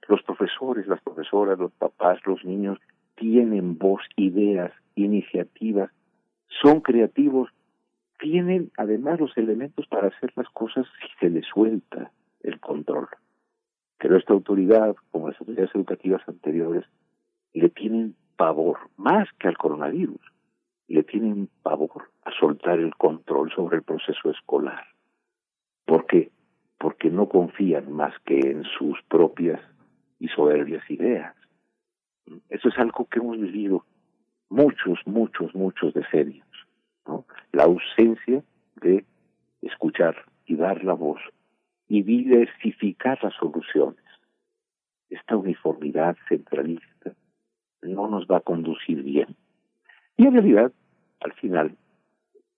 Los 0.07 0.23
profesores, 0.23 0.87
las 0.87 1.01
profesoras, 1.01 1.59
los 1.59 1.73
papás, 1.73 2.19
los 2.25 2.45
niños 2.45 2.79
tienen 3.15 3.77
voz, 3.77 4.01
ideas, 4.15 4.71
iniciativas, 4.95 5.91
son 6.61 6.79
creativos, 6.79 7.49
tienen 8.17 8.71
además 8.77 9.19
los 9.19 9.37
elementos 9.37 9.85
para 9.87 10.07
hacer 10.07 10.31
las 10.37 10.47
cosas 10.51 10.85
si 11.01 11.07
se 11.19 11.29
les 11.29 11.45
suelta 11.47 12.11
el 12.43 12.61
control. 12.61 13.09
Pero 13.97 14.15
esta 14.15 14.31
autoridad, 14.31 14.95
como 15.11 15.27
las 15.27 15.39
autoridades 15.41 15.75
educativas 15.75 16.21
anteriores, 16.29 16.85
le 17.53 17.67
tienen 17.69 18.15
pavor, 18.37 18.77
más 18.95 19.27
que 19.39 19.47
al 19.47 19.57
coronavirus, 19.57 20.21
le 20.87 21.03
tienen 21.03 21.49
pavor 21.63 22.09
a 22.23 22.31
soltar 22.39 22.79
el 22.79 22.95
control 22.95 23.51
sobre 23.51 23.77
el 23.77 23.83
proceso 23.83 24.29
escolar. 24.29 24.85
¿Por 25.85 26.05
qué? 26.05 26.31
Porque 26.77 27.09
no 27.09 27.27
confían 27.27 27.91
más 27.91 28.13
que 28.25 28.39
en 28.39 28.63
sus 28.63 29.01
propias 29.09 29.59
y 30.19 30.27
soberbias 30.29 30.89
ideas. 30.89 31.35
Eso 32.49 32.69
es 32.69 32.77
algo 32.77 33.05
que 33.05 33.19
hemos 33.19 33.39
vivido 33.39 33.85
muchos, 34.49 34.99
muchos, 35.05 35.53
muchos 35.55 35.93
decenios. 35.93 36.47
¿no? 37.05 37.25
La 37.51 37.63
ausencia 37.63 38.43
de 38.81 39.05
escuchar 39.61 40.15
y 40.45 40.55
dar 40.55 40.83
la 40.83 40.93
voz 40.93 41.21
y 41.87 42.03
diversificar 42.03 43.21
las 43.23 43.33
soluciones. 43.35 44.03
Esta 45.09 45.37
uniformidad 45.37 46.17
centralista 46.27 47.13
no 47.81 48.07
nos 48.07 48.25
va 48.27 48.37
a 48.37 48.41
conducir 48.41 49.03
bien. 49.03 49.35
Y 50.17 50.25
en 50.25 50.33
realidad, 50.33 50.71
al 51.21 51.33
final, 51.33 51.75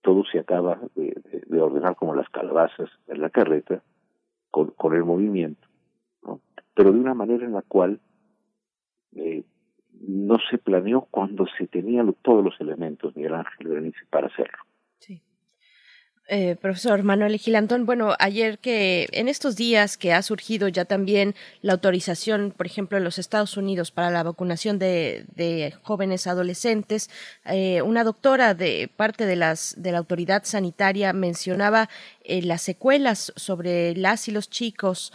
todo 0.02 0.24
se 0.24 0.38
acaba 0.38 0.80
de, 0.94 1.14
de, 1.30 1.42
de 1.46 1.60
ordenar 1.60 1.96
como 1.96 2.14
las 2.14 2.28
calabazas 2.30 2.90
en 3.06 3.20
la 3.20 3.30
carreta 3.30 3.82
con, 4.50 4.70
con 4.70 4.94
el 4.94 5.04
movimiento, 5.04 5.68
¿no? 6.22 6.40
pero 6.74 6.92
de 6.92 6.98
una 6.98 7.14
manera 7.14 7.44
en 7.44 7.52
la 7.52 7.62
cual 7.62 8.00
eh, 9.14 9.44
no 10.00 10.38
se 10.50 10.58
planeó 10.58 11.06
cuando 11.10 11.46
se 11.58 11.66
tenían 11.66 12.14
todos 12.22 12.44
los 12.44 12.58
elementos, 12.60 13.14
Miguel 13.14 13.34
Ángel 13.34 13.68
Berenice, 13.68 14.00
para 14.08 14.28
hacerlo. 14.28 14.58
Eh, 16.32 16.54
profesor 16.54 17.02
Manuel 17.02 17.36
Gilantón, 17.40 17.86
bueno, 17.86 18.14
ayer 18.20 18.60
que 18.60 19.08
en 19.10 19.26
estos 19.26 19.56
días 19.56 19.96
que 19.96 20.12
ha 20.12 20.22
surgido 20.22 20.68
ya 20.68 20.84
también 20.84 21.34
la 21.60 21.72
autorización, 21.72 22.54
por 22.56 22.66
ejemplo, 22.66 22.96
en 22.98 23.02
los 23.02 23.18
Estados 23.18 23.56
Unidos 23.56 23.90
para 23.90 24.12
la 24.12 24.22
vacunación 24.22 24.78
de, 24.78 25.24
de 25.34 25.74
jóvenes 25.82 26.28
adolescentes, 26.28 27.10
eh, 27.46 27.82
una 27.82 28.04
doctora 28.04 28.54
de 28.54 28.88
parte 28.94 29.26
de 29.26 29.34
las 29.34 29.74
de 29.76 29.90
la 29.90 29.98
autoridad 29.98 30.44
sanitaria 30.44 31.12
mencionaba 31.12 31.88
eh, 32.22 32.42
las 32.42 32.62
secuelas 32.62 33.32
sobre 33.34 33.96
las 33.96 34.28
y 34.28 34.30
los 34.30 34.48
chicos 34.48 35.12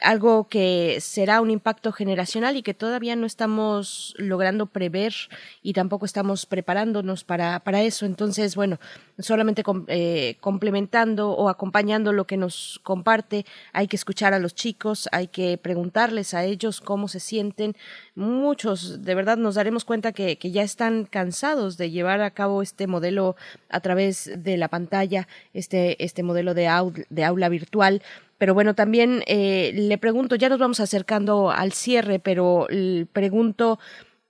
algo 0.00 0.48
que 0.48 0.98
será 1.00 1.40
un 1.40 1.50
impacto 1.50 1.90
generacional 1.90 2.56
y 2.56 2.62
que 2.62 2.74
todavía 2.74 3.16
no 3.16 3.26
estamos 3.26 4.14
logrando 4.18 4.66
prever 4.66 5.14
y 5.62 5.72
tampoco 5.72 6.04
estamos 6.04 6.44
preparándonos 6.44 7.24
para, 7.24 7.60
para 7.60 7.82
eso. 7.82 8.04
Entonces, 8.04 8.54
bueno, 8.54 8.78
solamente 9.18 9.62
eh, 9.88 10.36
complementando 10.40 11.30
o 11.30 11.48
acompañando 11.48 12.12
lo 12.12 12.26
que 12.26 12.36
nos 12.36 12.80
comparte, 12.82 13.46
hay 13.72 13.88
que 13.88 13.96
escuchar 13.96 14.34
a 14.34 14.38
los 14.38 14.54
chicos, 14.54 15.08
hay 15.10 15.28
que 15.28 15.56
preguntarles 15.56 16.34
a 16.34 16.44
ellos 16.44 16.82
cómo 16.82 17.08
se 17.08 17.20
sienten. 17.20 17.76
Muchos, 18.14 19.02
de 19.04 19.14
verdad, 19.14 19.38
nos 19.38 19.54
daremos 19.54 19.86
cuenta 19.86 20.12
que, 20.12 20.36
que 20.36 20.50
ya 20.50 20.62
están 20.62 21.06
cansados 21.06 21.78
de 21.78 21.90
llevar 21.90 22.20
a 22.20 22.30
cabo 22.30 22.60
este 22.60 22.86
modelo 22.86 23.36
a 23.70 23.80
través 23.80 24.30
de 24.36 24.58
la 24.58 24.68
pantalla, 24.68 25.28
este, 25.54 26.02
este 26.04 26.22
modelo 26.22 26.52
de, 26.52 26.68
aula, 26.68 27.04
de 27.08 27.24
aula 27.24 27.48
virtual 27.48 28.02
pero 28.38 28.54
bueno, 28.54 28.74
también 28.74 29.22
eh, 29.26 29.72
le 29.74 29.98
pregunto, 29.98 30.36
ya 30.36 30.48
nos 30.48 30.58
vamos 30.58 30.80
acercando 30.80 31.50
al 31.50 31.72
cierre, 31.72 32.18
pero 32.18 32.66
pregunto, 33.12 33.78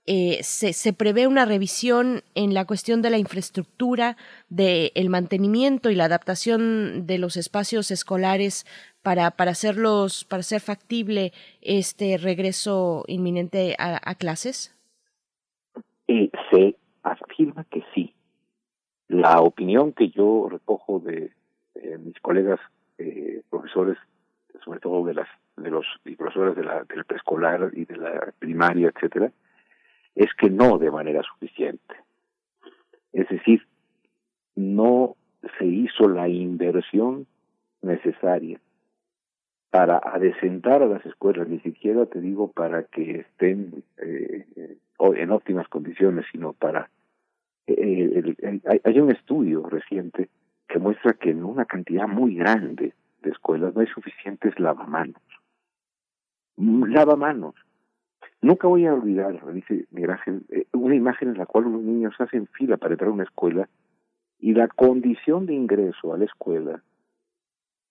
eh, 0.09 0.39
¿se, 0.41 0.71
¿se, 0.71 0.93
prevé 0.93 1.27
una 1.27 1.43
revisión 1.43 2.21
en 2.33 2.53
la 2.53 2.63
cuestión 2.63 3.01
de 3.01 3.09
la 3.09 3.17
infraestructura, 3.17 4.15
del 4.47 4.91
el 4.95 5.09
mantenimiento 5.09 5.89
y 5.89 5.95
la 5.95 6.05
adaptación 6.05 7.05
de 7.05 7.17
los 7.17 7.35
espacios 7.35 7.91
escolares 7.91 8.65
para, 9.01 9.31
para, 9.31 9.51
hacerlos, 9.51 10.23
para 10.23 10.39
hacer 10.39 10.61
factible 10.61 11.33
este 11.61 12.17
regreso 12.17 13.03
inminente 13.07 13.75
a, 13.79 14.15
clases? 14.15 14.73
Y 16.07 16.31
se 16.51 16.77
afirma 17.03 17.65
que 17.65 17.83
sí. 17.93 18.13
La 19.09 19.41
opinión 19.41 19.91
que 19.91 20.09
yo 20.09 20.47
recojo 20.49 20.99
de 20.99 21.31
eh, 21.75 21.97
mis 21.97 22.17
colegas 22.21 22.61
eh, 22.97 23.41
profesores, 23.49 23.97
sobre 24.63 24.79
todo 24.79 25.05
de 25.05 25.13
las 25.13 25.27
de 25.57 25.71
los 25.71 25.85
y 26.05 26.15
profesores 26.15 26.55
de 26.55 26.63
la, 26.63 26.83
del 26.83 27.03
preescolar 27.05 27.71
y 27.73 27.85
de 27.85 27.97
la 27.97 28.33
primaria, 28.37 28.91
etcétera, 28.93 29.31
es 30.15 30.33
que 30.35 30.49
no 30.49 30.77
de 30.77 30.91
manera 30.91 31.21
suficiente. 31.23 31.95
Es 33.11 33.27
decir, 33.29 33.65
no 34.55 35.15
se 35.57 35.65
hizo 35.65 36.07
la 36.07 36.27
inversión 36.27 37.27
necesaria 37.81 38.59
para 39.69 39.97
adecentar 39.97 40.81
a 40.81 40.87
las 40.87 41.05
escuelas, 41.05 41.47
ni 41.47 41.59
siquiera 41.59 42.05
te 42.05 42.21
digo 42.21 42.51
para 42.51 42.83
que 42.83 43.19
estén 43.19 43.83
eh, 43.97 44.45
en 44.99 45.31
óptimas 45.31 45.67
condiciones, 45.67 46.25
sino 46.31 46.53
para... 46.53 46.89
Eh, 47.67 48.35
el, 48.41 48.61
hay, 48.65 48.81
hay 48.83 48.99
un 48.99 49.11
estudio 49.11 49.67
reciente 49.67 50.29
que 50.67 50.79
muestra 50.79 51.13
que 51.13 51.31
en 51.31 51.43
una 51.43 51.65
cantidad 51.65 52.07
muy 52.07 52.35
grande 52.35 52.93
de 53.21 53.29
escuelas 53.29 53.73
no 53.73 53.81
hay 53.81 53.87
suficientes 53.87 54.59
lavamanos. 54.59 55.21
Lavamanos. 56.57 57.55
Nunca 58.41 58.67
voy 58.67 58.85
a 58.85 58.93
olvidar, 58.93 59.39
dice 59.53 59.85
Miguel 59.91 60.11
Ángel, 60.11 60.45
eh, 60.49 60.65
una 60.73 60.95
imagen 60.95 61.29
en 61.29 61.37
la 61.37 61.45
cual 61.45 61.65
unos 61.65 61.81
niños 61.81 62.13
hacen 62.19 62.47
fila 62.47 62.77
para 62.77 62.93
entrar 62.93 63.09
a 63.09 63.13
una 63.13 63.23
escuela 63.23 63.67
y 64.39 64.53
la 64.53 64.67
condición 64.67 65.45
de 65.45 65.53
ingreso 65.53 66.13
a 66.13 66.17
la 66.17 66.25
escuela, 66.25 66.83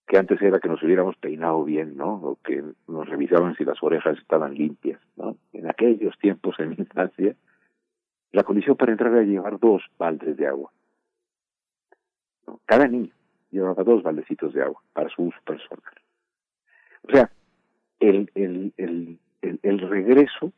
que 0.06 0.18
antes 0.18 0.40
era 0.40 0.60
que 0.60 0.68
nos 0.68 0.82
hubiéramos 0.82 1.16
peinado 1.16 1.64
bien, 1.64 1.96
¿no? 1.96 2.14
O 2.14 2.38
que 2.44 2.62
nos 2.86 3.08
revisaban 3.08 3.56
si 3.56 3.64
las 3.64 3.82
orejas 3.82 4.16
estaban 4.18 4.54
limpias, 4.54 5.00
¿no? 5.16 5.36
En 5.52 5.68
aquellos 5.68 6.16
tiempos 6.18 6.54
en 6.60 6.70
mi 6.70 6.76
infancia, 6.78 7.34
la 8.30 8.44
condición 8.44 8.76
para 8.76 8.92
entrar 8.92 9.12
era 9.12 9.22
llevar 9.22 9.58
dos 9.58 9.82
baldes 9.98 10.36
de 10.36 10.46
agua. 10.46 10.70
Cada 12.64 12.86
niño 12.86 13.12
llevaba 13.50 13.84
dos 13.84 14.02
baldecitos 14.02 14.52
de 14.54 14.62
agua 14.62 14.80
para 14.92 15.08
su 15.10 15.22
uso 15.22 15.38
personal. 15.44 15.82
O 17.08 17.12
sea, 17.12 17.30
el, 18.00 18.30
el, 18.34 18.72
el, 18.76 19.18
el, 19.42 19.60
el 19.62 19.78
regreso 19.88 20.52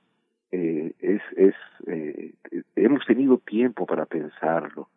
eh, 0.51 0.95
es, 1.01 1.23
es 1.37 1.55
eh, 1.87 2.35
hemos 2.77 3.05
tenido 3.07 3.39
tiempo 3.39 3.87
para 3.87 4.07
pensarlo, 4.07 4.89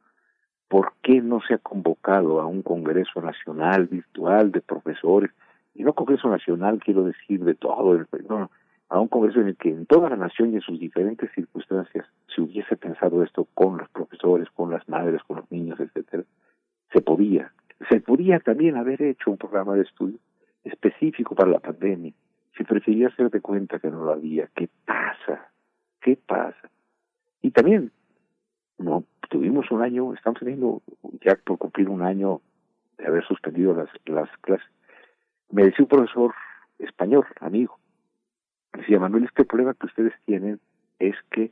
¿por 0.67 0.93
qué 1.01 1.21
no 1.21 1.41
se 1.41 1.55
ha 1.55 1.57
convocado 1.57 2.39
a 2.39 2.45
un 2.45 2.61
Congreso 2.61 3.21
Nacional 3.21 3.87
virtual 3.87 4.51
de 4.51 4.61
profesores? 4.61 5.31
Y 5.75 5.83
no 5.83 5.93
Congreso 5.93 6.29
Nacional, 6.29 6.79
quiero 6.83 7.03
decir, 7.03 7.43
de 7.43 7.55
todo 7.55 7.95
el 7.95 8.05
país, 8.05 8.25
no, 8.29 8.49
a 8.89 8.99
un 8.99 9.07
Congreso 9.07 9.41
en 9.41 9.47
el 9.49 9.57
que 9.57 9.69
en 9.69 9.85
toda 9.85 10.09
la 10.09 10.17
nación 10.17 10.51
y 10.51 10.55
en 10.55 10.61
sus 10.61 10.79
diferentes 10.79 11.29
circunstancias 11.33 12.05
se 12.33 12.41
hubiese 12.41 12.75
pensado 12.77 13.23
esto 13.23 13.47
con 13.53 13.77
los 13.77 13.89
profesores, 13.89 14.49
con 14.51 14.69
las 14.69 14.87
madres, 14.87 15.21
con 15.23 15.37
los 15.37 15.51
niños, 15.51 15.79
etcétera, 15.79 16.23
se 16.91 17.01
podía. 17.01 17.51
Se 17.89 17.99
podía 17.99 18.39
también 18.39 18.77
haber 18.77 19.01
hecho 19.01 19.31
un 19.31 19.37
programa 19.37 19.75
de 19.75 19.83
estudio 19.83 20.19
específico 20.63 21.35
para 21.35 21.51
la 21.51 21.59
pandemia. 21.59 22.13
Se 22.57 22.63
prefería 22.63 23.07
hacer 23.07 23.29
de 23.29 23.41
cuenta 23.41 23.79
que 23.79 23.89
no 23.89 24.03
lo 24.03 24.11
había. 24.11 24.47
¿Qué 24.55 24.69
pasa? 24.85 25.51
¿Qué 26.01 26.17
pasa? 26.17 26.69
Y 27.41 27.51
también, 27.51 27.91
no 28.77 29.03
tuvimos 29.29 29.71
un 29.71 29.81
año, 29.81 30.13
estamos 30.13 30.39
teniendo 30.39 30.81
ya 31.23 31.35
por 31.35 31.57
cumplir 31.57 31.89
un 31.89 32.01
año 32.01 32.41
de 32.97 33.07
haber 33.07 33.25
suspendido 33.25 33.73
las, 33.73 33.89
las 34.05 34.29
clases. 34.41 34.67
Me 35.49 35.63
decía 35.63 35.83
un 35.83 35.87
profesor 35.87 36.33
español, 36.77 37.25
amigo, 37.39 37.79
decía 38.73 38.99
Manuel, 38.99 39.25
este 39.25 39.45
problema 39.45 39.73
que 39.73 39.87
ustedes 39.87 40.13
tienen 40.25 40.59
es 40.99 41.15
que 41.31 41.51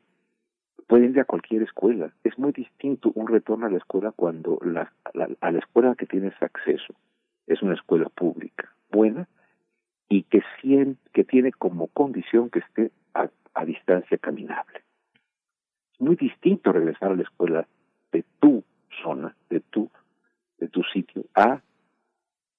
pueden 0.89 1.11
ir 1.11 1.19
a 1.19 1.25
cualquier 1.25 1.61
escuela. 1.61 2.11
Es 2.23 2.37
muy 2.39 2.51
distinto 2.51 3.11
un 3.13 3.27
retorno 3.27 3.67
a 3.67 3.69
la 3.69 3.77
escuela 3.77 4.11
cuando 4.11 4.59
la, 4.65 4.91
a 5.39 5.51
la 5.51 5.59
escuela 5.59 5.93
que 5.93 6.07
tienes 6.07 6.33
acceso 6.41 6.95
es 7.45 7.61
una 7.61 7.75
escuela 7.75 8.09
pública, 8.09 8.73
buena, 8.91 9.27
y 10.09 10.23
que, 10.23 10.41
cien, 10.59 10.97
que 11.13 11.23
tiene 11.23 11.51
como 11.51 11.87
condición 11.87 12.49
que 12.49 12.59
esté 12.59 12.91
a, 13.13 13.29
a 13.53 13.65
distancia 13.65 14.17
caminable. 14.17 14.81
Es 15.93 16.01
muy 16.01 16.15
distinto 16.15 16.71
regresar 16.71 17.11
a 17.11 17.15
la 17.15 17.21
escuela 17.21 17.67
de 18.11 18.25
tu 18.39 18.63
zona, 19.03 19.35
de 19.51 19.59
tu, 19.59 19.91
de 20.57 20.69
tu 20.69 20.81
sitio, 20.91 21.23
a 21.35 21.61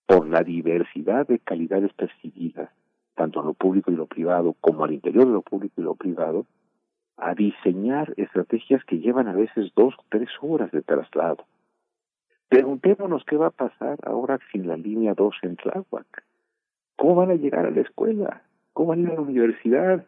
por 0.06 0.28
la 0.28 0.44
diversidad 0.44 1.26
de 1.26 1.40
calidades 1.40 1.92
percibidas, 1.94 2.70
tanto 3.16 3.40
en 3.40 3.46
lo 3.46 3.54
público 3.54 3.90
y 3.90 3.96
lo 3.96 4.06
privado, 4.06 4.54
como 4.60 4.84
al 4.84 4.92
interior 4.92 5.26
de 5.26 5.32
lo 5.32 5.42
público 5.42 5.80
y 5.80 5.84
lo 5.84 5.96
privado, 5.96 6.46
a 7.20 7.34
diseñar 7.34 8.12
estrategias 8.16 8.84
que 8.84 8.98
llevan 8.98 9.28
a 9.28 9.32
veces 9.32 9.72
dos 9.76 9.94
o 9.94 10.04
tres 10.08 10.28
horas 10.40 10.70
de 10.72 10.82
traslado. 10.82 11.44
Preguntémonos 12.48 13.24
qué 13.24 13.36
va 13.36 13.48
a 13.48 13.50
pasar 13.50 13.98
ahora 14.02 14.38
sin 14.50 14.66
la 14.66 14.76
línea 14.76 15.14
2 15.14 15.34
en 15.42 15.56
Tláhuac. 15.56 16.24
¿Cómo 16.96 17.14
van 17.14 17.30
a 17.30 17.34
llegar 17.34 17.66
a 17.66 17.70
la 17.70 17.80
escuela? 17.80 18.42
¿Cómo 18.72 18.88
van 18.88 19.00
a 19.00 19.02
ir 19.02 19.10
a 19.10 19.14
la 19.14 19.20
universidad? 19.20 20.06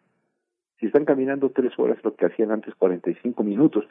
Si 0.78 0.86
están 0.86 1.04
caminando 1.04 1.50
tres 1.50 1.78
horas, 1.78 2.02
lo 2.02 2.16
que 2.16 2.26
hacían 2.26 2.50
antes 2.50 2.74
45 2.74 3.44
minutos. 3.44 3.84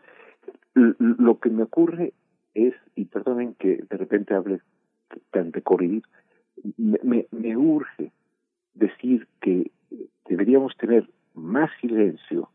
Lo 0.73 1.39
que 1.39 1.49
me 1.49 1.63
ocurre 1.63 2.13
es, 2.53 2.73
y 2.95 3.05
perdonen 3.05 3.55
que 3.55 3.83
de 3.89 3.97
repente 3.97 4.33
hable 4.33 4.59
tan 5.29 5.51
de 5.51 5.61
corridito, 5.61 6.09
me, 6.77 6.99
me, 7.03 7.27
me 7.31 7.55
urge 7.55 8.11
decir 8.73 9.27
que 9.39 9.71
deberíamos 10.27 10.75
tener 10.77 11.09
más 11.33 11.69
silencio 11.79 12.49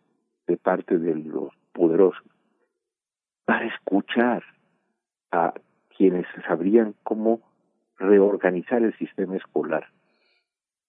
de 0.47 0.56
parte 0.56 0.98
de 0.98 1.14
los 1.14 1.52
poderosos 1.73 2.24
para 3.44 3.66
escuchar 3.66 4.43
a 5.31 5.55
quienes 5.97 6.27
sabrían 6.47 6.94
cómo 7.02 7.40
reorganizar 7.98 8.82
el 8.82 8.97
sistema 8.98 9.36
escolar. 9.36 9.86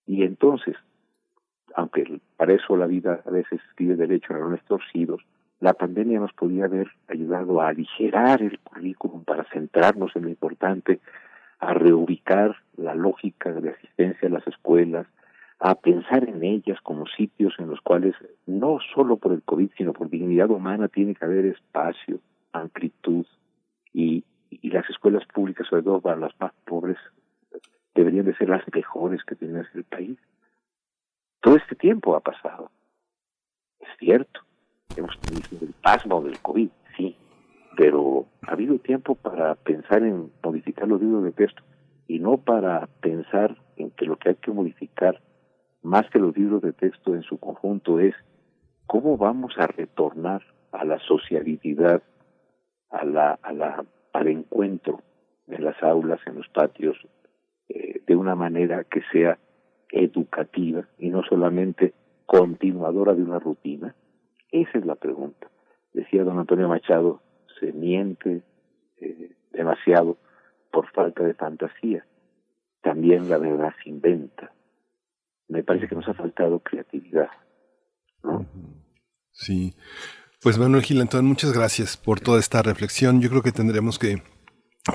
Y 0.05 0.23
entonces, 0.23 0.75
aunque 1.75 2.19
para 2.35 2.53
eso 2.53 2.75
la 2.75 2.87
vida 2.87 3.21
a 3.25 3.29
veces 3.29 3.61
escribe 3.69 3.95
derecho 3.95 4.33
a 4.33 4.39
los 4.39 4.61
torcidos, 4.65 5.21
la 5.59 5.73
pandemia 5.73 6.19
nos 6.19 6.33
podía 6.33 6.65
haber 6.65 6.87
ayudado 7.07 7.61
a 7.61 7.69
aligerar 7.69 8.41
el 8.41 8.59
currículum 8.59 9.23
para 9.23 9.43
centrarnos 9.45 10.15
en 10.15 10.23
lo 10.23 10.29
importante, 10.29 10.99
a 11.59 11.73
reubicar 11.73 12.55
la 12.75 12.93
lógica 12.93 13.51
de 13.51 13.71
asistencia 13.71 14.27
a 14.27 14.31
las 14.31 14.47
escuelas, 14.47 15.07
a 15.59 15.75
pensar 15.75 16.27
en 16.27 16.43
ellas 16.43 16.79
como 16.81 17.07
sitios 17.07 17.55
en 17.57 17.69
los 17.69 17.81
cuales 17.81 18.15
no 18.45 18.79
solo 18.93 19.17
por 19.17 19.33
el 19.33 19.41
COVID, 19.41 19.71
sino 19.77 19.93
por 19.93 20.09
dignidad 20.09 20.49
humana 20.49 20.87
tiene 20.87 21.15
que 21.15 21.25
haber 21.25 21.45
espacio, 21.45 22.19
amplitud 22.53 23.25
y, 23.93 24.23
las 24.63 24.89
escuelas 24.89 25.25
públicas, 25.33 25.65
sobre 25.67 25.83
todo 25.83 26.01
para 26.01 26.17
las 26.17 26.33
más 26.39 26.51
pobres, 26.65 26.97
deberían 27.95 28.25
de 28.25 28.35
ser 28.35 28.49
las 28.49 28.63
mejores 28.71 29.23
que 29.23 29.35
tiene 29.35 29.63
el 29.73 29.83
país. 29.85 30.17
Todo 31.41 31.55
este 31.55 31.75
tiempo 31.75 32.15
ha 32.15 32.19
pasado. 32.19 32.69
Es 33.79 33.87
cierto. 33.97 34.41
Hemos 34.95 35.17
tenido 35.21 35.65
el 35.65 35.73
pasmo 35.81 36.21
del 36.21 36.37
COVID, 36.39 36.69
sí. 36.95 37.15
Pero 37.75 38.25
ha 38.41 38.51
habido 38.51 38.77
tiempo 38.77 39.15
para 39.15 39.55
pensar 39.55 40.03
en 40.03 40.31
modificar 40.43 40.87
los 40.87 41.01
libros 41.01 41.23
de 41.23 41.31
texto 41.31 41.63
y 42.07 42.19
no 42.19 42.37
para 42.37 42.87
pensar 43.01 43.57
en 43.77 43.91
que 43.91 44.05
lo 44.05 44.17
que 44.17 44.29
hay 44.29 44.35
que 44.35 44.51
modificar 44.51 45.21
más 45.87 46.09
que 46.09 46.19
los 46.19 46.37
libros 46.37 46.61
de 46.61 46.73
texto 46.73 47.15
en 47.15 47.23
su 47.23 47.39
conjunto 47.39 47.99
es 47.99 48.13
cómo 48.85 49.17
vamos 49.17 49.53
a 49.57 49.67
retornar 49.67 50.43
a 50.73 50.83
la 50.83 50.99
sociabilidad, 50.99 52.03
a 52.89 53.05
la, 53.05 53.39
a 53.41 53.53
la, 53.53 53.85
al 54.11 54.27
encuentro 54.27 55.01
en 55.47 55.63
las 55.63 55.81
aulas, 55.81 56.19
en 56.25 56.35
los 56.35 56.49
patios, 56.49 56.97
eh, 57.69 58.01
de 58.05 58.15
una 58.17 58.35
manera 58.35 58.83
que 58.83 59.01
sea 59.13 59.39
educativa 59.89 60.85
y 60.97 61.09
no 61.09 61.23
solamente 61.23 61.93
continuadora 62.25 63.13
de 63.13 63.23
una 63.23 63.39
rutina. 63.39 63.95
Esa 64.51 64.77
es 64.77 64.85
la 64.85 64.95
pregunta. 64.95 65.47
Decía 65.93 66.25
don 66.25 66.37
Antonio 66.37 66.67
Machado, 66.67 67.21
se 67.61 67.71
miente 67.71 68.41
eh, 68.99 69.31
demasiado 69.51 70.17
por 70.69 70.91
falta 70.91 71.23
de 71.23 71.33
fantasía. 71.33 72.05
También 72.81 73.29
la 73.29 73.37
verdad 73.37 73.73
se 73.81 73.89
inventa 73.89 74.51
me 75.47 75.63
parece 75.63 75.87
que 75.87 75.95
nos 75.95 76.07
ha 76.07 76.13
faltado 76.13 76.59
creatividad. 76.59 77.29
¿no? 78.23 78.45
Sí. 79.31 79.75
Pues 80.41 80.57
Manuel 80.57 80.83
Gilantón, 80.83 81.25
muchas 81.25 81.53
gracias 81.53 81.97
por 81.97 82.19
toda 82.19 82.39
esta 82.39 82.61
reflexión. 82.61 83.21
Yo 83.21 83.29
creo 83.29 83.41
que 83.41 83.51
tendremos 83.51 83.97
que, 83.97 84.21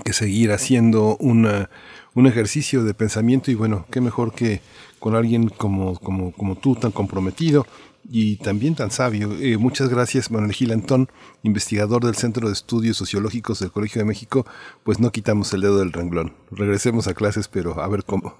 que 0.04 0.12
seguir 0.12 0.52
haciendo 0.52 1.16
una, 1.18 1.68
un 2.14 2.26
ejercicio 2.26 2.84
de 2.84 2.94
pensamiento 2.94 3.50
y 3.50 3.54
bueno, 3.54 3.86
qué 3.90 4.00
mejor 4.00 4.34
que 4.34 4.60
con 4.98 5.16
alguien 5.16 5.48
como, 5.48 5.98
como, 5.98 6.32
como 6.32 6.56
tú, 6.56 6.76
tan 6.76 6.92
comprometido 6.92 7.66
y 8.04 8.36
también 8.36 8.74
tan 8.74 8.90
sabio. 8.90 9.32
Eh, 9.40 9.56
muchas 9.56 9.88
gracias, 9.88 10.30
Manuel 10.30 10.52
Gilantón, 10.52 11.08
investigador 11.42 12.04
del 12.04 12.14
Centro 12.14 12.46
de 12.46 12.52
Estudios 12.52 12.96
Sociológicos 12.96 13.58
del 13.58 13.72
Colegio 13.72 14.00
de 14.00 14.06
México. 14.06 14.46
Pues 14.84 15.00
no 15.00 15.10
quitamos 15.10 15.52
el 15.54 15.62
dedo 15.62 15.78
del 15.78 15.92
renglón. 15.92 16.34
Regresemos 16.50 17.08
a 17.08 17.14
clases, 17.14 17.48
pero 17.48 17.80
a 17.80 17.88
ver 17.88 18.04
cómo. 18.04 18.36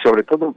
Y 0.00 0.08
sobre 0.08 0.22
todo, 0.22 0.54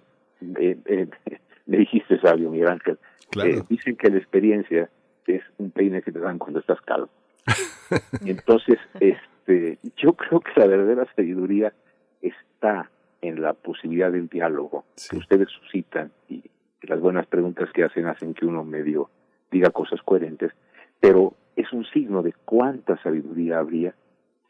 eh, 0.59 0.77
eh, 0.85 1.07
me 1.65 1.77
dijiste 1.77 2.19
sabio, 2.19 2.49
Miguel 2.49 2.69
Ángel, 2.69 2.97
Claro. 3.31 3.49
eh, 3.49 3.63
dicen 3.69 3.95
que 3.95 4.09
la 4.09 4.17
experiencia 4.17 4.89
es 5.25 5.41
un 5.57 5.71
peine 5.71 6.01
que 6.01 6.11
te 6.11 6.19
dan 6.19 6.37
cuando 6.37 6.59
estás 6.59 6.79
calvo. 6.81 7.09
Entonces, 8.25 8.77
este, 8.99 9.79
yo 9.97 10.13
creo 10.13 10.39
que 10.39 10.51
la 10.59 10.67
verdadera 10.67 11.07
sabiduría 11.15 11.73
está 12.21 12.89
en 13.21 13.41
la 13.41 13.53
posibilidad 13.53 14.11
del 14.11 14.27
diálogo 14.27 14.85
que 15.09 15.17
ustedes 15.17 15.47
suscitan 15.49 16.11
y 16.29 16.41
que 16.41 16.87
las 16.87 16.99
buenas 16.99 17.25
preguntas 17.27 17.69
que 17.73 17.83
hacen 17.83 18.05
hacen 18.05 18.33
que 18.33 18.45
uno 18.45 18.63
medio 18.63 19.09
diga 19.51 19.69
cosas 19.71 20.01
coherentes, 20.03 20.51
pero 20.99 21.33
es 21.55 21.71
un 21.73 21.85
signo 21.85 22.21
de 22.21 22.33
cuánta 22.45 23.01
sabiduría 23.01 23.59
habría 23.59 23.93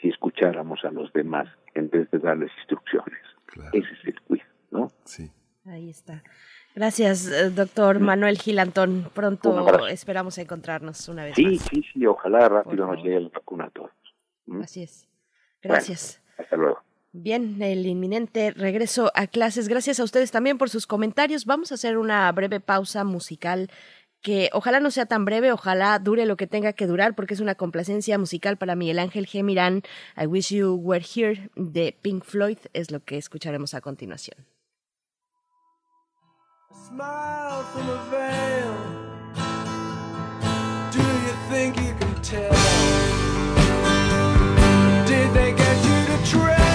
si 0.02 0.10
escucháramos 0.10 0.84
a 0.86 0.92
los 0.92 1.12
demás 1.14 1.48
en 1.76 1.90
vez 1.90 2.10
de 2.12 2.20
darles 2.20 2.52
instrucciones. 2.60 3.20
Ese 3.74 3.94
es 3.94 4.06
el 4.06 4.20
quiz, 4.22 4.42
¿no? 4.74 4.92
Sí. 5.06 5.32
Ahí 5.66 5.90
está. 5.90 6.24
Gracias, 6.76 7.28
eh, 7.28 7.52
doctor 7.52 8.00
Manuel 8.00 8.38
Gilantón. 8.38 9.10
Pronto 9.14 9.88
esperamos 9.88 10.38
encontrarnos 10.40 11.08
una 11.08 11.24
vez 11.24 11.36
Sí, 11.36 11.46
más. 11.46 11.62
sí, 11.70 11.84
sí, 11.94 12.06
ojalá 12.06 12.50
rápido 12.50 12.88
nos 12.88 12.98
llegue 12.98 13.20
la 13.22 13.30
vacuna 13.30 13.66
a 13.66 13.70
todos. 13.70 13.92
¿Mm? 14.48 14.62
Así 14.64 14.84
es. 14.84 15.08
Gracias. 15.62 16.20
Bueno, 16.26 16.44
hasta 16.44 16.56
luego. 16.58 16.80
Bien, 17.14 17.62
el 17.62 17.86
inminente 17.86 18.52
regreso 18.52 19.12
a 19.14 19.28
clases. 19.28 19.68
Gracias 19.68 20.00
a 20.00 20.04
ustedes 20.04 20.32
también 20.32 20.58
por 20.58 20.72
sus 20.72 20.88
comentarios. 20.88 21.46
Vamos 21.46 21.72
a 21.72 21.76
hacer 21.76 21.98
una 22.00 22.30
breve 22.32 22.60
pausa 22.60 23.04
musical 23.04 23.70
que 24.24 24.50
ojalá 24.54 24.80
no 24.80 24.90
sea 24.90 25.06
tan 25.06 25.26
breve, 25.26 25.52
ojalá 25.52 26.00
dure 26.00 26.26
lo 26.26 26.38
que 26.38 26.48
tenga 26.48 26.74
que 26.74 26.88
durar, 26.88 27.14
porque 27.14 27.34
es 27.36 27.40
una 27.42 27.56
complacencia 27.56 28.18
musical 28.18 28.58
para 28.58 28.74
Miguel 28.76 28.98
Ángel 28.98 29.28
G. 29.28 29.44
Mirán. 29.44 29.84
I 30.20 30.26
Wish 30.26 30.56
You 30.56 30.74
Were 30.76 31.06
Here 31.06 31.50
de 31.56 31.96
Pink 32.02 32.24
Floyd 32.24 32.58
es 32.74 32.90
lo 32.90 33.02
que 33.02 33.18
escucharemos 33.18 33.74
a 33.76 33.82
continuación. 33.82 34.38
Smile 36.74 37.64
from 37.64 37.90
a 37.90 38.04
veil. 38.10 38.76
Do 40.92 41.00
you 41.00 41.34
think 41.50 41.78
you 41.78 41.94
can 42.00 42.22
tell? 42.22 42.54
Did 45.06 45.34
they 45.34 45.54
get 45.54 45.78
you 45.86 46.06
to 46.12 46.26
train 46.26 46.73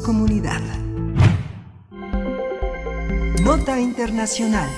Comunidad. 0.00 0.60
Nota 3.42 3.80
Internacional. 3.80 4.68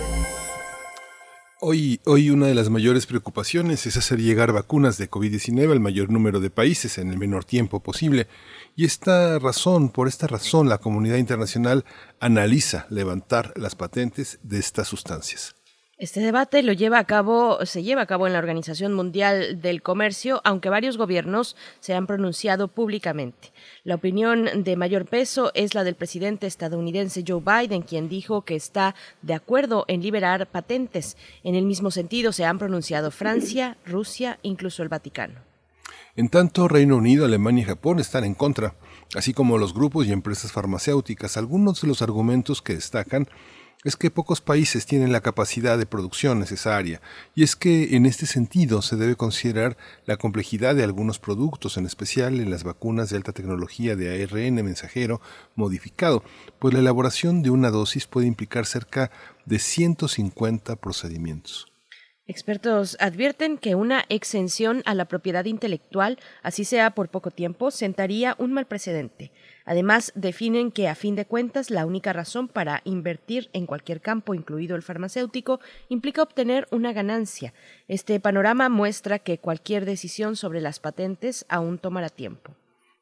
Hoy, 1.61 2.01
hoy 2.05 2.31
una 2.31 2.47
de 2.47 2.55
las 2.55 2.69
mayores 2.71 3.07
preocupaciones 3.07 3.87
es 3.87 3.97
hacer 3.97 4.19
llegar 4.21 4.53
vacunas 4.53 4.99
de 4.99 5.11
COVID-19 5.11 5.73
al 5.73 5.81
mayor 5.81 6.11
número 6.11 6.41
de 6.41 6.51
países 6.51 6.99
en 6.99 7.11
el 7.11 7.19
menor 7.19 7.45
tiempo 7.45 7.81
posible. 7.81 8.29
Y 8.77 8.85
esta 8.85 9.39
razón, 9.39 9.89
por 9.89 10.09
esta 10.09 10.27
razón, 10.27 10.69
la 10.69 10.79
comunidad 10.79 11.17
internacional 11.17 11.85
analiza 12.21 12.87
levantar 12.91 13.53
las 13.57 13.75
patentes 13.75 14.39
de 14.43 14.59
estas 14.59 14.89
sustancias. 14.89 15.55
Este 15.99 16.21
debate 16.21 16.63
lo 16.63 16.73
lleva 16.73 17.01
a 17.01 17.05
cabo, 17.05 17.67
se 17.67 17.83
lleva 17.83 18.03
a 18.03 18.07
cabo 18.07 18.29
en 18.29 18.33
la 18.33 18.39
Organización 18.39 18.95
Mundial 18.95 19.61
del 19.61 19.83
Comercio, 19.83 20.41
aunque 20.45 20.69
varios 20.69 20.97
gobiernos 20.97 21.57
se 21.81 21.93
han 21.93 22.07
pronunciado 22.07 22.69
públicamente. 22.69 23.53
La 23.89 23.95
opinión 23.95 24.65
de 24.65 24.77
mayor 24.77 25.07
peso 25.07 25.51
es 25.55 25.73
la 25.73 25.83
del 25.83 25.95
presidente 25.95 26.47
estadounidense 26.47 27.25
Joe 27.27 27.41
Biden, 27.41 27.81
quien 27.81 28.11
dijo 28.11 28.43
que 28.43 28.55
está 28.55 28.95
de 29.23 29.33
acuerdo 29.33 29.87
en 29.89 30.03
liberar 30.03 30.47
patentes. 30.47 31.17
En 31.43 31.55
el 31.55 31.65
mismo 31.65 31.91
sentido 31.91 32.33
se 32.33 32.45
han 32.45 32.59
pronunciado 32.59 33.11
Francia, 33.11 33.79
Rusia, 33.87 34.41
incluso 34.43 34.83
el 34.83 34.91
Vaticano. 34.91 35.37
En 36.17 36.29
tanto, 36.29 36.69
Reino 36.69 36.99
Unido, 36.99 37.25
Alemania 37.25 37.63
y 37.63 37.65
Japón 37.65 37.99
están 37.99 38.25
en 38.25 38.35
contra, 38.35 38.75
así 39.15 39.33
como 39.33 39.57
los 39.57 39.73
grupos 39.73 40.07
y 40.07 40.13
empresas 40.13 40.53
farmacéuticas. 40.53 41.39
Algunos 41.39 41.81
de 41.81 41.89
los 41.89 42.03
argumentos 42.03 42.61
que 42.61 42.75
destacan 42.75 43.27
es 43.85 43.97
que 43.97 44.11
pocos 44.11 44.41
países 44.41 44.87
tienen 44.87 45.13
la 45.13 45.21
capacidad 45.21 45.79
de 45.79 45.87
producción 45.87 46.41
necesaria, 46.41 47.01
y 47.35 47.45
es 47.45 47.55
que 47.55 47.97
en 47.97 48.07
este 48.07 48.27
sentido 48.27 48.83
se 48.83 48.97
debe 48.97 49.15
considerar 49.15 49.77
la 50.05 50.17
complejidad 50.17 50.75
de 50.75 50.85
algunos 50.85 51.19
productos, 51.19 51.77
en 51.77 51.87
especial 51.87 52.41
en 52.41 52.51
las 52.51 52.65
vacunas 52.65 53.11
de 53.11 53.17
alta 53.17 53.33
tecnología 53.33 53.95
de 53.95 54.23
ARN 54.23 54.55
mensajero 54.57 55.21
modificado, 55.55 56.25
pues 56.59 56.75
la 56.75 56.81
elaboración 56.81 57.43
de 57.43 57.51
una 57.51 57.71
dosis 57.71 58.07
puede 58.07 58.27
implicar 58.27 58.67
cerca 58.67 59.11
de 59.47 59.59
150 59.59 60.77
procedimientos. 60.77 61.67
Expertos 62.27 62.99
advierten 63.01 63.57
que 63.57 63.75
una 63.75 64.05
exención 64.11 64.83
a 64.85 64.95
la 64.95 65.07
propiedad 65.07 65.47
intelectual, 65.47 66.19
así 66.43 66.67
sea 66.67 66.91
por 66.91 67.09
poco 67.09 67.31
tiempo, 67.31 67.71
sentaría 67.71 68.37
un 68.39 68.53
mal 68.53 68.67
precedente. 68.67 69.33
Además, 69.69 70.13
definen 70.15 70.73
que, 70.73 70.89
a 70.89 70.95
fin 70.95 71.15
de 71.15 71.27
cuentas, 71.27 71.69
la 71.69 71.85
única 71.85 72.15
razón 72.15 72.49
para 72.49 72.81
invertir 72.85 73.51
en 73.53 73.67
cualquier 73.67 74.01
campo, 74.01 74.33
incluido 74.33 74.75
el 74.77 74.83
farmacéutico, 74.83 75.61
implica 75.91 76.23
obtener 76.23 76.67
una 76.71 76.95
ganancia. 76.95 77.53
Este 77.87 78.19
panorama 78.19 78.71
muestra 78.71 79.19
que 79.19 79.37
cualquier 79.37 79.85
decisión 79.85 80.37
sobre 80.37 80.63
las 80.63 80.81
patentes 80.81 81.45
aún 81.51 81.77
tomará 81.77 82.09
tiempo. 82.09 82.55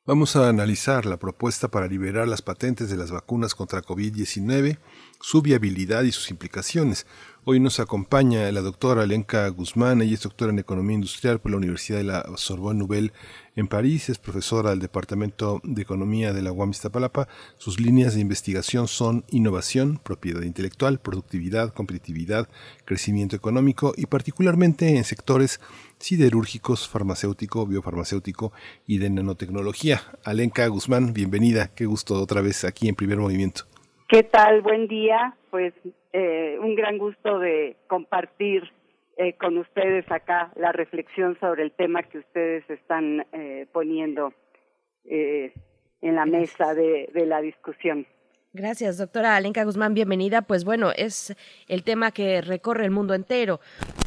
Vamos 0.07 0.35
a 0.35 0.49
analizar 0.49 1.07
la 1.07 1.19
propuesta 1.19 1.69
para 1.69 1.87
liberar 1.87 2.27
las 2.27 2.43
patentes 2.43 2.91
de 2.91 2.97
las 2.97 3.13
vacunas 3.13 3.55
contra 3.55 3.83
COVID-19, 3.83 4.79
su 5.21 5.43
viabilidad 5.43 6.03
y 6.03 6.11
sus 6.11 6.33
implicaciones. 6.33 7.07
Hoy 7.49 7.61
nos 7.61 7.79
acompaña 7.79 8.51
la 8.51 8.61
doctora 8.61 9.03
Alenka 9.03 9.47
Guzmán, 9.51 10.03
ella 10.03 10.15
es 10.15 10.23
doctora 10.23 10.51
en 10.51 10.59
Economía 10.59 10.97
Industrial 10.97 11.39
por 11.39 11.53
la 11.53 11.59
Universidad 11.59 11.99
de 11.99 12.03
la 12.03 12.27
Sorbonne 12.35 12.81
Nouvelle 12.81 13.13
en 13.55 13.69
París, 13.69 14.09
es 14.09 14.19
profesora 14.19 14.71
del 14.71 14.81
Departamento 14.81 15.61
de 15.63 15.81
Economía 15.81 16.33
de 16.33 16.43
la 16.43 16.51
UAM 16.51 16.71
Iztapalapa. 16.71 17.29
Sus 17.57 17.79
líneas 17.79 18.15
de 18.15 18.21
investigación 18.21 18.89
son 18.89 19.25
innovación, 19.31 20.01
propiedad 20.03 20.43
intelectual, 20.43 20.99
productividad, 20.99 21.73
competitividad, 21.73 22.49
crecimiento 22.85 23.37
económico 23.37 23.95
y 23.97 24.07
particularmente 24.07 24.97
en 24.97 25.05
sectores 25.05 25.61
siderúrgicos, 26.01 26.89
farmacéutico, 26.89 27.65
biofarmacéutico 27.65 28.53
y 28.89 28.99
de 28.99 29.09
nanotecnología. 29.09 30.03
Alenka 30.25 30.67
Guzmán, 30.67 31.13
bienvenida, 31.13 31.69
qué 31.69 31.87
gusto 31.87 32.21
otra 32.21 32.41
vez 32.41 32.65
aquí 32.65 32.89
en 32.89 32.97
Primer 32.97 33.19
Movimiento. 33.19 33.67
¿Qué 34.09 34.23
tal? 34.23 34.63
Buen 34.63 34.87
día. 34.87 35.37
Pues 35.51 35.75
eh, 36.13 36.59
un 36.61 36.77
gran 36.77 36.97
gusto 36.99 37.39
de 37.41 37.77
compartir 37.89 38.63
eh, 39.17 39.33
con 39.35 39.59
ustedes 39.59 40.09
acá 40.11 40.53
la 40.57 40.71
reflexión 40.71 41.37
sobre 41.41 41.65
el 41.65 41.73
tema 41.73 42.03
que 42.05 42.19
ustedes 42.19 42.69
están 42.71 43.27
eh, 43.33 43.67
poniendo 43.73 44.33
eh, 45.05 45.53
en 46.03 46.15
la 46.15 46.25
mesa 46.25 46.75
de, 46.75 47.11
de 47.15 47.27
la 47.27 47.41
discusión. 47.41 48.07
Gracias, 48.53 48.97
doctora 48.97 49.37
Alenka 49.37 49.65
Guzmán, 49.65 49.93
bienvenida. 49.93 50.41
Pues 50.41 50.65
bueno, 50.65 50.91
es 50.97 51.37
el 51.69 51.83
tema 51.83 52.11
que 52.11 52.41
recorre 52.41 52.85
el 52.85 52.91
mundo 52.91 53.13
entero. 53.13 53.61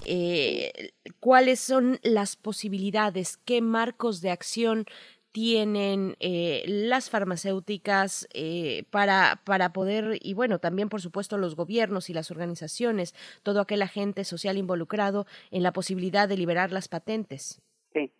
Eh, 0.07 0.71
¿Cuáles 1.19 1.59
son 1.59 1.99
las 2.01 2.35
posibilidades? 2.35 3.37
¿Qué 3.37 3.61
marcos 3.61 4.21
de 4.21 4.31
acción 4.31 4.85
tienen 5.31 6.15
eh, 6.19 6.63
las 6.67 7.09
farmacéuticas 7.09 8.27
eh, 8.33 8.83
para, 8.89 9.41
para 9.45 9.73
poder, 9.73 10.17
y 10.21 10.33
bueno, 10.33 10.59
también 10.59 10.89
por 10.89 11.01
supuesto 11.01 11.37
los 11.37 11.55
gobiernos 11.55 12.09
y 12.09 12.13
las 12.13 12.31
organizaciones, 12.31 13.13
todo 13.43 13.61
aquel 13.61 13.81
agente 13.81 14.23
social 14.23 14.57
involucrado 14.57 15.25
en 15.51 15.63
la 15.63 15.71
posibilidad 15.71 16.27
de 16.27 16.37
liberar 16.37 16.71
las 16.71 16.87
patentes? 16.87 17.61
Sí. 17.93 18.11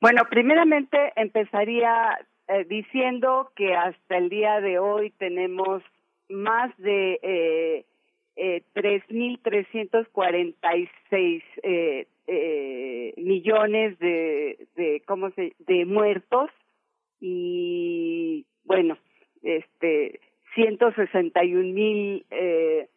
Bueno, 0.00 0.22
primeramente 0.28 1.12
empezaría 1.16 2.18
eh, 2.48 2.64
diciendo 2.64 3.52
que 3.56 3.74
hasta 3.74 4.18
el 4.18 4.28
día 4.28 4.60
de 4.60 4.78
hoy 4.78 5.10
tenemos 5.12 5.82
más 6.28 6.76
de 6.78 7.18
eh, 7.22 7.84
eh, 8.36 8.62
3.346 8.74 11.42
eh, 11.62 12.06
eh, 12.26 13.14
millones 13.16 13.98
de, 13.98 14.66
de, 14.76 15.02
¿cómo 15.06 15.30
se, 15.30 15.54
de 15.58 15.84
muertos 15.84 16.50
y, 17.20 18.46
bueno, 18.64 18.98
este, 19.42 20.20
161 20.54 21.72
mil 21.72 22.26
eh, 22.30 22.88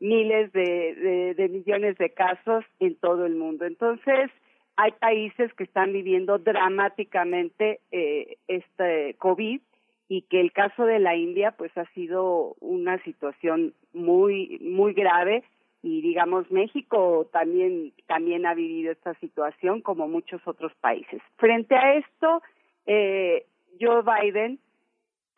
miles 0.00 0.50
de, 0.52 0.94
de, 0.94 1.34
de 1.34 1.48
millones 1.48 1.98
de 1.98 2.10
casos 2.10 2.64
en 2.78 2.96
todo 2.96 3.26
el 3.26 3.34
mundo. 3.34 3.66
Entonces, 3.66 4.30
hay 4.76 4.92
países 4.92 5.52
que 5.54 5.64
están 5.64 5.92
viviendo 5.92 6.38
dramáticamente 6.38 7.80
eh, 7.92 8.38
este 8.48 9.14
COVID 9.18 9.60
y 10.08 10.22
que 10.22 10.40
el 10.40 10.52
caso 10.52 10.86
de 10.86 10.98
la 10.98 11.16
India 11.16 11.52
pues 11.52 11.76
ha 11.76 11.84
sido 11.92 12.56
una 12.60 13.02
situación 13.04 13.74
muy 13.92 14.58
muy 14.62 14.94
grave 14.94 15.44
y 15.82 16.02
digamos 16.02 16.50
México 16.50 17.28
también 17.32 17.92
también 18.06 18.46
ha 18.46 18.54
vivido 18.54 18.92
esta 18.92 19.14
situación 19.14 19.80
como 19.80 20.08
muchos 20.08 20.40
otros 20.46 20.72
países. 20.80 21.22
Frente 21.36 21.74
a 21.74 21.94
esto, 21.94 22.42
eh, 22.86 23.46
Joe 23.80 24.02
Biden 24.02 24.58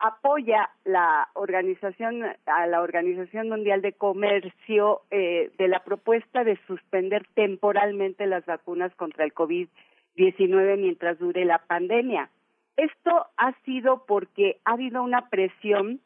apoya 0.02 0.68
la 0.84 1.28
organización 1.34 2.24
a 2.46 2.66
la 2.66 2.82
Organización 2.82 3.48
Mundial 3.48 3.82
de 3.82 3.92
Comercio 3.92 5.02
eh, 5.12 5.52
de 5.58 5.68
la 5.68 5.84
propuesta 5.84 6.42
de 6.42 6.58
suspender 6.66 7.24
temporalmente 7.34 8.26
las 8.26 8.44
vacunas 8.44 8.92
contra 8.96 9.24
el 9.24 9.32
COVID-19 9.32 10.76
mientras 10.78 11.20
dure 11.20 11.44
la 11.44 11.58
pandemia. 11.58 12.30
Esto 12.76 13.26
ha 13.36 13.52
sido 13.64 14.04
porque 14.04 14.58
ha 14.64 14.72
habido 14.72 15.04
una 15.04 15.28
presión 15.28 16.00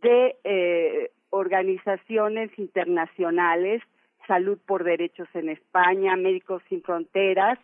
de 0.00 0.36
eh, 0.44 1.10
organizaciones 1.30 2.50
internacionales, 2.58 3.82
Salud 4.26 4.58
por 4.66 4.84
Derechos 4.84 5.28
en 5.34 5.48
España, 5.48 6.16
Médicos 6.16 6.62
Sin 6.68 6.82
Fronteras, 6.82 7.58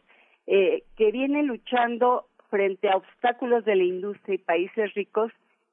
eh, 0.47 0.83
que 0.97 1.13
vienen 1.13 1.47
luchando 1.47 2.27
frente 2.51 2.89
a 2.89 2.97
obstáculos 2.97 3.65
de 3.65 3.77
la 3.77 3.85
industria 3.85 4.35
y 4.35 4.39
países 4.39 4.95
ricos 4.95 5.33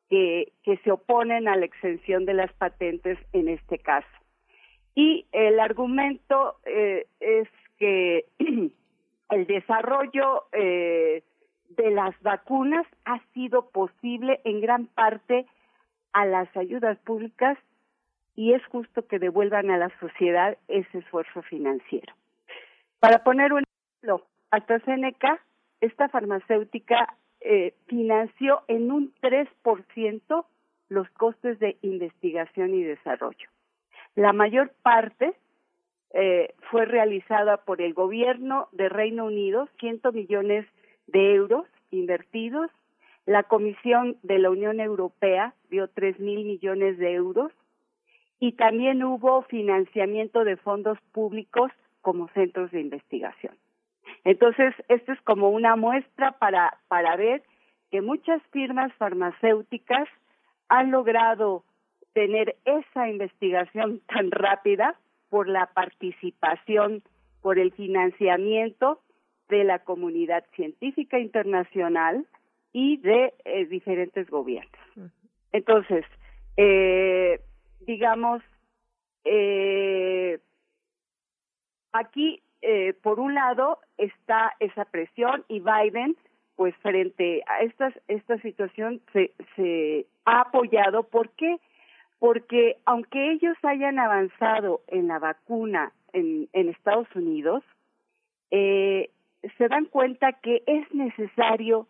que, 0.10 0.52
que 0.64 0.77
se 0.77 0.91
oponen 0.91 1.48
a 1.48 1.56
la 1.56 1.65
exención 1.65 2.26
de 2.26 2.34
las 2.34 2.52
patentes 2.53 3.18
en 3.31 3.48
este 3.48 3.80
caso. 3.80 4.07
Y 4.95 5.26
el 5.31 5.60
argumento 5.60 6.57
eh, 6.65 7.07
es 7.19 7.48
que 7.80 8.26
el 9.30 9.48
desarrollo 9.48 10.44
de 10.52 11.91
las 11.91 12.19
vacunas 12.22 12.85
ha 13.06 13.19
sido 13.34 13.69
posible 13.69 14.41
en 14.44 14.61
gran 14.61 14.85
parte 14.88 15.48
a 16.14 16.26
las 16.26 16.56
ayudas 16.56 16.98
públicas 16.99 17.57
y 18.35 18.53
es 18.53 18.65
justo 18.68 19.06
que 19.07 19.19
devuelvan 19.19 19.69
a 19.69 19.77
la 19.77 19.91
sociedad 19.99 20.57
ese 20.68 20.99
esfuerzo 20.99 21.41
financiero. 21.44 22.14
Para 22.99 23.23
poner 23.23 23.53
un 23.53 23.64
ejemplo, 23.64 24.26
AstraZeneca, 24.52 25.40
esta 25.81 26.10
farmacéutica 26.10 27.15
eh, 27.41 27.73
financió 27.88 28.61
en 28.68 28.91
un 28.91 29.14
3% 29.22 30.45
los 30.90 31.10
costes 31.10 31.60
de 31.60 31.77
investigación 31.81 32.73
y 32.73 32.84
desarrollo. 32.84 33.49
La 34.15 34.31
mayor 34.31 34.72
parte 34.81 35.34
eh, 36.14 36.53
fue 36.69 36.85
realizada 36.85 37.57
por 37.57 37.81
el 37.81 37.94
gobierno 37.94 38.69
de 38.72 38.88
Reino 38.88 39.26
Unido, 39.26 39.68
100 39.80 40.02
millones 40.14 40.68
de 41.07 41.34
euros 41.34 41.65
invertidos. 41.91 42.69
La 43.25 43.43
Comisión 43.43 44.17
de 44.21 44.39
la 44.39 44.49
Unión 44.49 44.79
Europea 44.79 45.53
dio 45.69 45.87
3 45.87 46.19
mil 46.19 46.45
millones 46.45 46.97
de 46.97 47.13
euros 47.13 47.51
y 48.39 48.53
también 48.53 49.03
hubo 49.03 49.43
financiamiento 49.43 50.43
de 50.43 50.57
fondos 50.57 50.99
públicos 51.13 51.71
como 52.01 52.27
centros 52.29 52.71
de 52.71 52.81
investigación. 52.81 53.55
Entonces, 54.25 54.73
esto 54.89 55.13
es 55.13 55.21
como 55.21 55.49
una 55.49 55.77
muestra 55.77 56.33
para, 56.33 56.77
para 56.89 57.15
ver 57.15 57.43
que 57.91 58.01
muchas 58.01 58.41
firmas 58.51 58.91
farmacéuticas 58.95 60.09
han 60.67 60.91
logrado 60.91 61.63
tener 62.13 62.57
esa 62.65 63.07
investigación 63.07 64.01
tan 64.07 64.31
rápida 64.31 64.99
por 65.29 65.47
la 65.47 65.67
participación, 65.67 67.03
por 67.41 67.59
el 67.59 67.71
financiamiento 67.71 68.99
de 69.49 69.63
la 69.63 69.79
comunidad 69.79 70.43
científica 70.55 71.19
internacional 71.19 72.25
y 72.73 72.97
de 72.97 73.33
eh, 73.45 73.65
diferentes 73.65 74.29
gobiernos. 74.29 74.81
Entonces, 75.51 76.05
eh, 76.57 77.39
digamos, 77.81 78.41
eh, 79.23 80.39
aquí, 81.91 82.41
eh, 82.61 82.93
por 83.01 83.19
un 83.19 83.35
lado, 83.35 83.79
está 83.97 84.53
esa 84.59 84.85
presión 84.85 85.45
y 85.47 85.59
Biden, 85.59 86.17
pues 86.55 86.75
frente 86.77 87.43
a 87.47 87.61
estas, 87.61 87.93
esta 88.07 88.37
situación, 88.39 89.01
se, 89.11 89.31
se 89.55 90.07
ha 90.25 90.41
apoyado. 90.41 91.03
¿Por 91.03 91.29
qué? 91.31 91.57
Porque 92.19 92.77
aunque 92.85 93.31
ellos 93.31 93.57
hayan 93.63 93.99
avanzado 93.99 94.81
en 94.87 95.07
la 95.07 95.19
vacuna 95.19 95.91
en, 96.13 96.49
en 96.53 96.69
Estados 96.69 97.07
Unidos, 97.15 97.63
eh, 98.51 99.09
se 99.57 99.67
dan 99.67 99.85
cuenta 99.85 100.33
que 100.33 100.63
es 100.65 100.91
necesario 100.93 101.87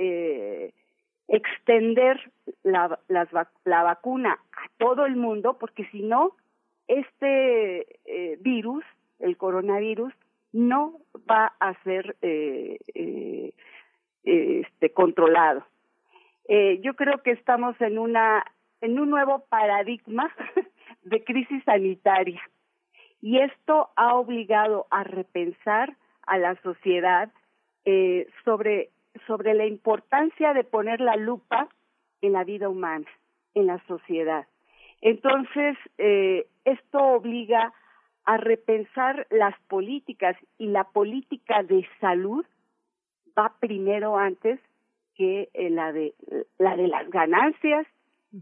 eh, 0.00 0.72
extender 1.28 2.32
la, 2.62 2.98
la 3.08 3.82
vacuna 3.82 4.32
a 4.32 4.68
todo 4.78 5.06
el 5.06 5.16
mundo, 5.16 5.58
porque 5.58 5.84
si 5.92 6.02
no, 6.02 6.36
este 6.88 7.86
eh, 8.04 8.36
virus, 8.40 8.84
el 9.20 9.36
coronavirus, 9.36 10.12
no 10.52 10.98
va 11.30 11.52
a 11.60 11.74
ser 11.84 12.16
eh, 12.22 12.78
eh, 12.94 13.52
este, 14.24 14.92
controlado. 14.92 15.64
Eh, 16.48 16.80
yo 16.82 16.94
creo 16.94 17.22
que 17.22 17.30
estamos 17.30 17.80
en 17.80 17.98
una 17.98 18.44
en 18.80 18.98
un 18.98 19.10
nuevo 19.10 19.44
paradigma 19.48 20.34
de 21.02 21.22
crisis 21.22 21.62
sanitaria 21.64 22.40
y 23.20 23.38
esto 23.38 23.90
ha 23.94 24.14
obligado 24.14 24.86
a 24.90 25.04
repensar 25.04 25.96
a 26.26 26.38
la 26.38 26.56
sociedad 26.62 27.30
sobre 28.44 28.90
sobre 29.26 29.54
la 29.54 29.66
importancia 29.66 30.52
de 30.52 30.64
poner 30.64 31.00
la 31.00 31.16
lupa 31.16 31.68
en 32.20 32.32
la 32.32 32.44
vida 32.44 32.68
humana, 32.68 33.06
en 33.54 33.66
la 33.66 33.82
sociedad. 33.86 34.46
Entonces, 35.00 35.76
eh, 35.98 36.46
esto 36.64 36.98
obliga 36.98 37.72
a 38.24 38.36
repensar 38.36 39.26
las 39.30 39.58
políticas 39.68 40.36
y 40.58 40.66
la 40.66 40.84
política 40.84 41.62
de 41.62 41.86
salud 42.00 42.44
va 43.36 43.54
primero 43.58 44.18
antes 44.18 44.60
que 45.14 45.48
eh, 45.54 45.70
la 45.70 45.92
de 45.92 46.14
la 46.58 46.76
de 46.76 46.88
las 46.88 47.08
ganancias, 47.10 47.86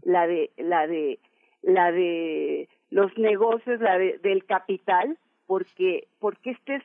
la 0.03 0.27
de 0.27 0.51
la 0.57 0.85
de 0.87 1.19
la 1.61 1.91
de 1.91 2.67
los 2.89 3.17
negocios, 3.17 3.79
la 3.79 3.97
de, 3.97 4.17
del 4.19 4.45
capital, 4.45 5.17
porque 5.47 6.07
porque 6.19 6.51
este 6.51 6.75
es 6.75 6.83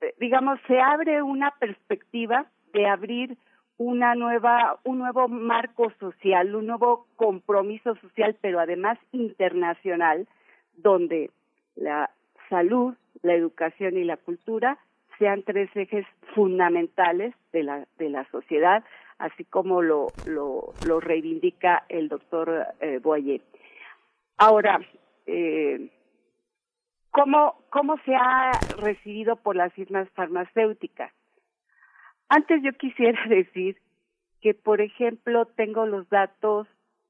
eh, 0.00 0.14
digamos 0.20 0.60
se 0.66 0.80
abre 0.80 1.22
una 1.22 1.50
perspectiva 1.58 2.46
de 2.72 2.86
abrir 2.86 3.36
una 3.78 4.14
nueva 4.14 4.78
un 4.84 4.98
nuevo 4.98 5.28
marco 5.28 5.92
social, 5.98 6.54
un 6.54 6.66
nuevo 6.66 7.06
compromiso 7.16 7.94
social, 7.96 8.36
pero 8.40 8.60
además 8.60 8.98
internacional, 9.12 10.28
donde 10.76 11.30
la 11.74 12.10
salud, 12.48 12.94
la 13.22 13.34
educación 13.34 13.96
y 13.96 14.04
la 14.04 14.16
cultura 14.16 14.78
sean 15.18 15.42
tres 15.42 15.70
ejes 15.74 16.06
fundamentales 16.34 17.34
de 17.52 17.62
la 17.62 17.86
de 17.98 18.10
la 18.10 18.24
sociedad, 18.30 18.84
así 19.18 19.44
como 19.44 19.82
lo 19.82 20.08
lo, 20.26 20.72
lo 20.86 21.00
reivindica 21.00 21.84
el 21.88 22.08
doctor 22.08 22.66
eh, 22.80 22.98
Boyer. 23.02 23.40
Ahora, 24.38 24.80
eh, 25.26 25.88
¿cómo, 27.10 27.56
¿cómo 27.70 27.96
se 28.04 28.14
ha 28.14 28.52
recibido 28.78 29.36
por 29.36 29.56
las 29.56 29.72
firmas 29.72 30.08
farmacéuticas? 30.10 31.12
Antes 32.34 32.62
yo 32.62 32.72
quisiera 32.72 33.22
decir 33.28 33.76
que, 34.40 34.54
por 34.54 34.80
ejemplo, 34.80 35.44
tengo 35.44 35.84
los 35.84 36.08
datos 36.08 36.66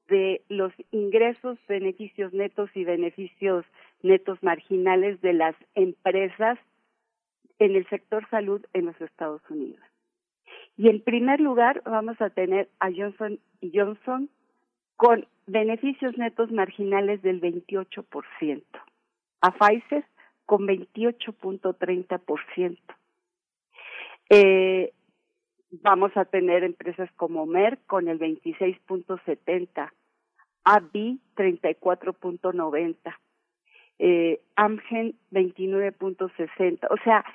de 0.09 0.41
los 0.49 0.73
ingresos, 0.91 1.57
beneficios 1.65 2.33
netos 2.33 2.69
y 2.75 2.83
beneficios 2.83 3.63
netos 4.01 4.43
marginales 4.43 5.21
de 5.21 5.31
las 5.31 5.55
empresas 5.75 6.59
en 7.57 7.77
el 7.77 7.87
sector 7.87 8.27
salud 8.29 8.65
en 8.73 8.87
los 8.87 8.99
Estados 8.99 9.41
Unidos. 9.49 9.79
Y 10.75 10.89
en 10.89 11.01
primer 11.01 11.39
lugar 11.39 11.81
vamos 11.85 12.19
a 12.19 12.29
tener 12.29 12.67
a 12.81 12.91
Johnson 12.91 13.39
Johnson 13.61 14.29
con 14.97 15.25
beneficios 15.47 16.17
netos 16.17 16.51
marginales 16.51 17.21
del 17.21 17.39
28%, 17.39 18.61
a 19.39 19.51
Pfizer 19.51 20.03
con 20.45 20.67
28.30%. 20.67 22.77
Eh, 24.29 24.91
vamos 25.81 26.15
a 26.15 26.25
tener 26.25 26.63
empresas 26.63 27.09
como 27.15 27.45
Merck 27.45 27.85
con 27.87 28.07
el 28.07 28.19
26.70, 28.19 29.91
AbbVie 30.63 31.17
34.90, 31.35 32.95
eh, 33.99 34.41
Amgen 34.55 35.15
29.60. 35.31 36.87
O 36.89 36.97
sea, 37.03 37.25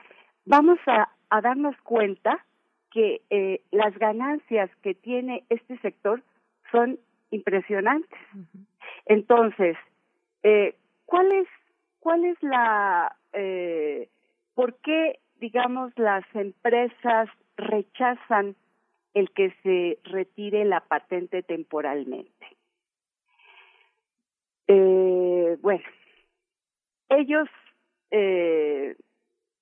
vamos 0.44 0.78
a, 0.86 1.10
a 1.30 1.40
darnos 1.40 1.76
cuenta 1.82 2.44
que 2.90 3.22
eh, 3.30 3.62
las 3.70 3.96
ganancias 3.98 4.70
que 4.82 4.94
tiene 4.94 5.44
este 5.50 5.78
sector 5.78 6.22
son 6.70 6.98
impresionantes. 7.30 8.18
Entonces, 9.06 9.76
eh, 10.42 10.74
¿cuál 11.06 11.32
es 11.32 11.48
cuál 12.00 12.24
es 12.24 12.42
la 12.42 13.14
eh, 13.32 14.08
por 14.54 14.74
qué 14.76 15.18
digamos 15.40 15.92
las 15.96 16.24
empresas 16.34 17.28
rechazan 17.56 18.56
el 19.14 19.30
que 19.30 19.52
se 19.62 19.98
retire 20.04 20.64
la 20.64 20.80
patente 20.80 21.42
temporalmente? 21.42 22.46
Eh, 24.66 25.56
bueno, 25.60 25.84
ellos 27.08 27.48
eh, 28.10 28.96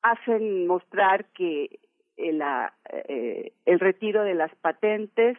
hacen 0.02 0.66
mostrar 0.66 1.26
que 1.26 1.78
el, 2.16 2.38
la, 2.38 2.74
eh, 2.90 3.52
el 3.64 3.80
retiro 3.80 4.22
de 4.24 4.34
las 4.34 4.54
patentes 4.56 5.38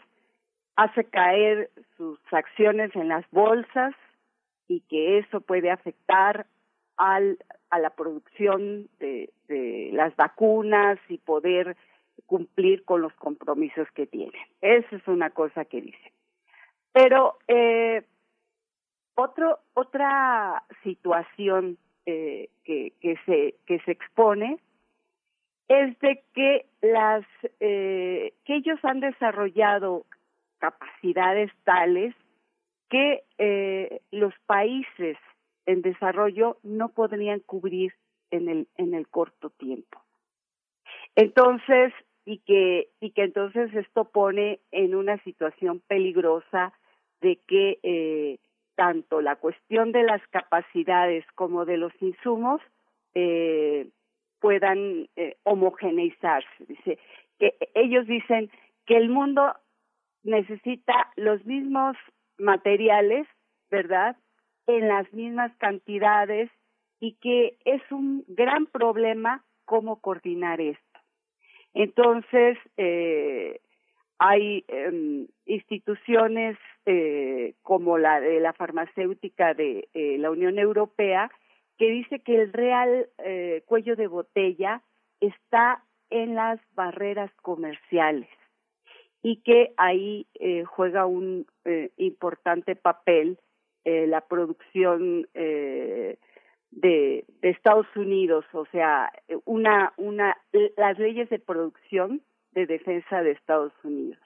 hace 0.76 1.03
caer 1.05 1.69
sus 1.97 2.19
acciones 2.31 2.95
en 2.95 3.07
las 3.09 3.30
bolsas 3.31 3.93
y 4.68 4.81
que 4.81 5.19
eso 5.19 5.41
puede 5.41 5.72
afectar 5.72 6.45
al, 6.97 7.37
a 7.69 7.79
la 7.79 7.91
producción 7.91 8.89
de, 8.99 9.31
las 9.93 10.15
vacunas 10.15 10.99
y 11.07 11.17
poder 11.19 11.77
cumplir 12.25 12.83
con 12.83 13.01
los 13.01 13.13
compromisos 13.13 13.87
que 13.93 14.05
tienen. 14.05 14.41
Esa 14.61 14.95
es 14.95 15.07
una 15.07 15.29
cosa 15.29 15.65
que 15.65 15.81
dicen. 15.81 16.11
Pero 16.91 17.37
eh, 17.47 18.03
otro, 19.15 19.59
otra 19.73 20.63
situación 20.83 21.77
eh, 22.05 22.49
que, 22.65 22.93
que, 22.99 23.15
se, 23.25 23.55
que 23.65 23.79
se 23.85 23.91
expone 23.91 24.59
es 25.69 25.97
de 25.99 26.23
que 26.33 26.65
las 26.81 27.25
eh, 27.59 28.33
que 28.45 28.55
ellos 28.55 28.79
han 28.83 28.99
desarrollado 28.99 30.05
capacidades 30.59 31.51
tales 31.63 32.15
que 32.89 33.23
los 34.11 34.33
países 34.45 35.17
en 35.68 35.84
desarrollo 35.84 36.57
no 36.64 36.89
podrían 36.89 37.41
cubrir 37.41 37.94
en 38.31 38.49
el 38.49 38.68
en 38.77 38.95
el 38.95 39.07
corto 39.07 39.52
tiempo. 39.52 40.02
Entonces 41.15 41.94
y 42.26 42.39
que 42.39 42.89
y 42.99 43.11
que 43.11 43.23
entonces 43.23 43.73
esto 43.76 44.06
pone 44.06 44.60
en 44.72 44.95
una 44.95 45.18
situación 45.23 45.81
peligrosa 45.88 46.73
de 47.22 47.39
que 47.48 47.80
eh, 47.84 48.39
tanto 48.76 49.22
la 49.22 49.35
cuestión 49.35 49.91
de 49.91 50.03
las 50.03 50.26
capacidades 50.27 51.26
como 51.35 51.65
de 51.65 51.77
los 51.77 51.94
insumos 52.02 52.61
eh, 53.14 53.88
puedan 54.39 55.10
eh, 55.15 55.35
homogeneizarse. 55.44 56.65
Dice 56.68 56.99
que 57.39 57.56
ellos 57.73 58.06
dicen 58.07 58.49
que 58.85 58.98
el 58.98 59.10
mundo 59.10 59.53
necesita 60.23 61.11
los 61.15 61.44
mismos 61.45 61.98
materiales 62.38 63.27
verdad 63.69 64.15
en 64.68 64.88
las 64.88 65.11
mismas 65.14 65.52
cantidades 65.57 66.49
y 66.99 67.14
que 67.15 67.57
es 67.65 67.81
un 67.91 68.23
gran 68.27 68.65
problema 68.68 69.44
cómo 69.65 69.99
coordinar 70.02 70.61
esto. 70.61 70.99
Entonces, 71.73 72.57
eh, 72.77 73.60
hay 74.19 74.65
eh, 74.68 75.27
instituciones 75.45 76.57
eh, 76.85 77.56
como 77.64 77.98
la 77.98 78.19
de 78.19 78.39
la 78.39 78.53
farmacéutica 78.53 79.53
de 79.53 79.89
eh, 79.94 80.18
la 80.18 80.31
Unión 80.31 80.57
Europea 80.57 81.30
que 81.77 81.91
dice 81.91 82.19
que 82.19 82.41
el 82.41 82.53
real 82.53 83.07
eh, 83.19 83.61
cuello 83.65 83.95
de 83.95 84.07
botella 84.07 84.81
está 85.19 85.84
en 86.10 86.35
las 86.35 86.60
barreras 86.73 87.30
comerciales 87.41 88.30
y 89.22 89.41
que 89.41 89.73
ahí 89.76 90.27
juega 90.65 91.06
un 91.06 91.45
importante 91.98 92.77
papel 92.77 93.38
eh, 93.89 94.05
la 94.05 94.19
producción 94.19 95.30
eh, 95.34 96.18
de, 96.72 97.23
Estados 97.41 97.88
Unidos, 97.95 98.43
o 98.51 98.65
sea, 98.65 99.09
una, 99.45 99.93
una, 99.95 100.35
las 100.76 100.99
leyes 100.99 101.30
de 101.30 101.39
producción 101.39 102.22
de 102.51 102.65
defensa 102.65 103.23
de 103.23 103.31
Estados 103.31 103.72
Unidos. 103.85 104.19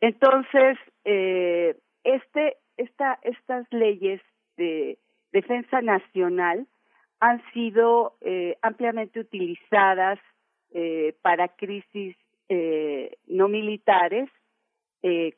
Entonces, 0.00 0.78
eh, 1.04 1.74
este, 2.04 2.58
esta, 2.76 3.18
estas 3.22 3.66
leyes 3.72 4.20
de 4.56 5.00
defensa 5.32 5.82
nacional 5.82 6.68
han 7.18 7.42
sido 7.52 8.14
ampliamente 8.62 9.18
utilizadas 9.18 10.20
para 11.22 11.48
crisis 11.48 12.14
no 13.26 13.48
militares 13.48 14.30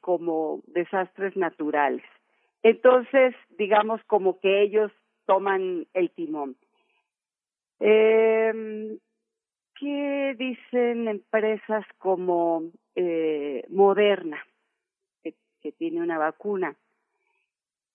como 0.03 0.61
desastres 0.67 1.35
naturales. 1.35 2.05
Entonces, 2.63 3.35
digamos 3.59 4.03
como 4.05 4.41
que 4.41 4.63
ellos 4.63 4.91
toman 5.27 5.87
el 5.95 6.11
timón. 6.11 6.57
Eh, 7.81 8.99
¿Qué 9.79 10.35
dicen 10.37 11.07
empresas 11.07 11.85
como 11.99 12.65
eh, 12.97 13.65
Moderna, 13.69 14.45
que, 15.23 15.35
que 15.61 15.71
tiene 15.71 16.01
una 16.01 16.19
vacuna? 16.19 16.75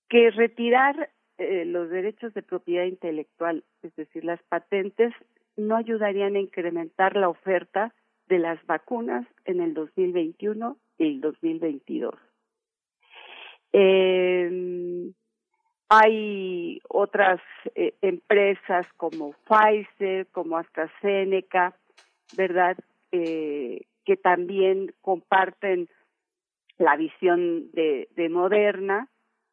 Que 0.07 0.31
retirar 0.31 1.09
eh, 1.37 1.65
los 1.65 1.89
derechos 1.89 2.33
de 2.33 2.41
propiedad 2.41 2.85
intelectual, 2.85 3.65
es 3.81 3.93
decir, 3.95 4.23
las 4.23 4.41
patentes, 4.43 5.13
no 5.57 5.75
ayudarían 5.75 6.35
a 6.35 6.39
incrementar 6.39 7.17
la 7.17 7.27
oferta 7.27 7.93
de 8.27 8.39
las 8.39 8.65
vacunas 8.65 9.27
en 9.45 9.59
el 9.59 9.73
2021 9.73 10.77
y 10.99 11.07
el 11.07 11.21
2022. 11.21 12.15
Eh, 13.73 15.11
hay 15.95 16.81
otras 16.89 17.39
eh, 17.75 17.93
empresas 18.01 18.87
como 18.97 19.35
Pfizer, 19.45 20.25
como 20.31 20.57
AstraZeneca, 20.57 21.75
¿verdad? 22.35 22.77
Eh, 23.11 23.85
que 24.03 24.17
también 24.17 24.93
comparten 25.01 25.87
la 26.79 26.95
visión 26.95 27.71
de, 27.73 28.09
de 28.15 28.29
Moderna 28.29 29.07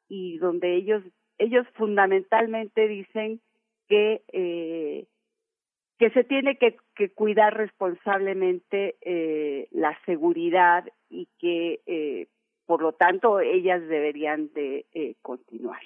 y 0.08 0.38
donde 0.38 0.76
ellos 0.76 1.02
ellos 1.36 1.66
fundamentalmente 1.74 2.88
dicen 2.88 3.42
que 3.86 4.22
eh, 4.32 5.06
que 5.98 6.10
se 6.10 6.24
tiene 6.24 6.56
que, 6.56 6.78
cuidar 7.10 7.54
responsablemente 7.54 8.96
la 9.72 9.98
seguridad 10.06 10.88
y 11.10 11.28
que 11.38 12.28
por 12.70 12.82
lo 12.82 12.92
tanto 12.92 13.40
ellas 13.40 13.80
deberían 13.88 14.52
de 14.52 14.86
eh, 14.94 15.16
continuar 15.22 15.82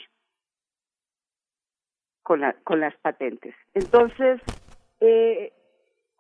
con 2.23 2.41
la, 2.43 2.53
con 2.63 2.79
las 2.79 2.95
patentes 2.97 3.55
entonces 3.73 4.39
eh, 5.01 5.51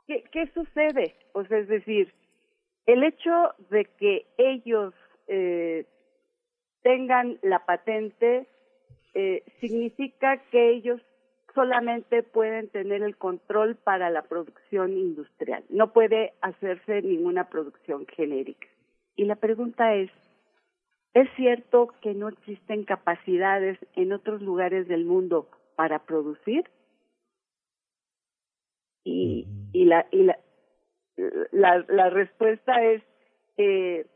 ¿qué, 0.06 0.24
qué 0.32 0.46
sucede 0.54 1.16
pues 1.34 1.50
es 1.50 1.68
decir 1.68 2.14
el 2.86 3.04
hecho 3.04 3.52
de 3.68 3.84
que 3.84 4.26
ellos 4.38 4.94
eh, 5.28 5.84
tengan 6.82 7.38
la 7.42 7.66
patente 7.66 8.46
significa 9.60 10.38
que 10.50 10.70
ellos 10.70 11.02
solamente 11.54 12.22
pueden 12.22 12.68
tener 12.70 13.02
el 13.02 13.16
control 13.16 13.76
para 13.76 14.10
la 14.10 14.22
producción 14.22 14.98
industrial. 14.98 15.62
No 15.68 15.92
puede 15.92 16.32
hacerse 16.40 17.00
ninguna 17.00 17.48
producción 17.48 18.06
genérica. 18.08 18.66
Y 19.14 19.26
la 19.26 19.36
pregunta 19.36 19.94
es, 19.94 20.10
¿es 21.14 21.28
cierto 21.36 21.94
que 22.02 22.14
no 22.14 22.28
existen 22.28 22.84
capacidades 22.84 23.78
en 23.94 24.12
otros 24.12 24.42
lugares 24.42 24.88
del 24.88 25.04
mundo 25.04 25.48
para 25.76 26.00
producir? 26.00 26.64
Y, 29.04 29.46
la 31.52 32.10
respuesta 32.10 32.82
es, 32.82 33.02
eh, 33.56 34.06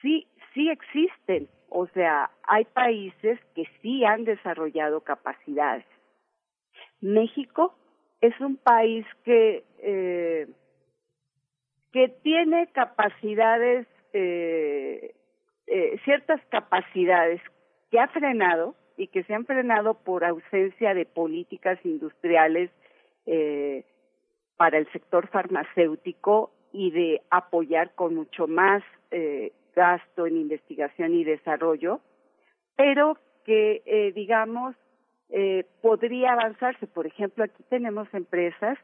sí, 0.00 0.26
sí 0.52 0.70
existen. 0.70 1.48
O 1.68 1.86
sea, 1.88 2.30
hay 2.44 2.64
países 2.66 3.38
que 3.54 3.64
sí 3.82 4.04
han 4.04 4.24
desarrollado 4.24 5.00
capacidades. 5.00 5.84
México 7.00 7.74
es 8.20 8.38
un 8.40 8.56
país 8.56 9.04
que 9.24 9.64
eh, 9.80 10.48
que 11.92 12.08
tiene 12.08 12.68
capacidades 12.72 13.86
eh, 14.12 15.14
eh, 15.66 15.98
ciertas 16.04 16.40
capacidades 16.50 17.40
que 17.90 17.98
ha 17.98 18.08
frenado 18.08 18.74
y 18.96 19.08
que 19.08 19.24
se 19.24 19.34
han 19.34 19.46
frenado 19.46 19.94
por 19.94 20.24
ausencia 20.24 20.94
de 20.94 21.06
políticas 21.06 21.78
industriales 21.84 22.70
eh, 23.26 23.84
para 24.56 24.78
el 24.78 24.90
sector 24.92 25.28
farmacéutico 25.28 26.52
y 26.72 26.90
de 26.90 27.22
apoyar 27.30 27.94
con 27.94 28.14
mucho 28.14 28.46
más 28.46 28.82
eh, 29.10 29.52
gasto 29.74 30.26
en 30.26 30.36
investigación 30.36 31.14
y 31.14 31.24
desarrollo, 31.24 32.00
pero 32.76 33.16
que, 33.44 33.82
eh, 33.84 34.12
digamos, 34.12 34.74
eh, 35.30 35.66
podría 35.82 36.32
avanzarse. 36.32 36.86
Por 36.86 37.06
ejemplo, 37.06 37.44
aquí 37.44 37.62
tenemos 37.68 38.12
empresas 38.12 38.78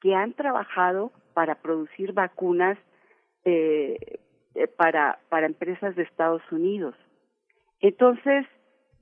que 0.00 0.14
han 0.14 0.32
trabajado 0.34 1.12
para 1.34 1.56
producir 1.56 2.12
vacunas 2.12 2.78
eh, 4.56 4.66
para, 4.66 5.18
para 5.28 5.46
empresas 5.46 5.94
de 5.96 6.02
Estados 6.02 6.42
Unidos. 6.50 6.94
Entonces, 7.80 8.46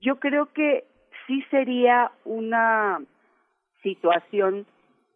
yo 0.00 0.18
creo 0.18 0.52
que 0.52 0.84
sí 1.26 1.42
sería 1.50 2.10
una 2.24 3.00
situación 3.82 4.66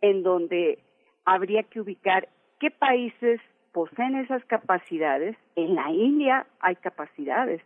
en 0.01 0.23
donde 0.23 0.79
habría 1.25 1.63
que 1.65 1.81
ubicar 1.81 2.29
qué 2.61 2.71
países 2.71 3.41
poseen 3.73 4.17
esas 4.17 4.45
capacidades. 4.45 5.37
En 5.57 5.75
la 5.75 5.91
India 5.91 6.47
hay 6.61 6.77
capacidades. 6.77 7.61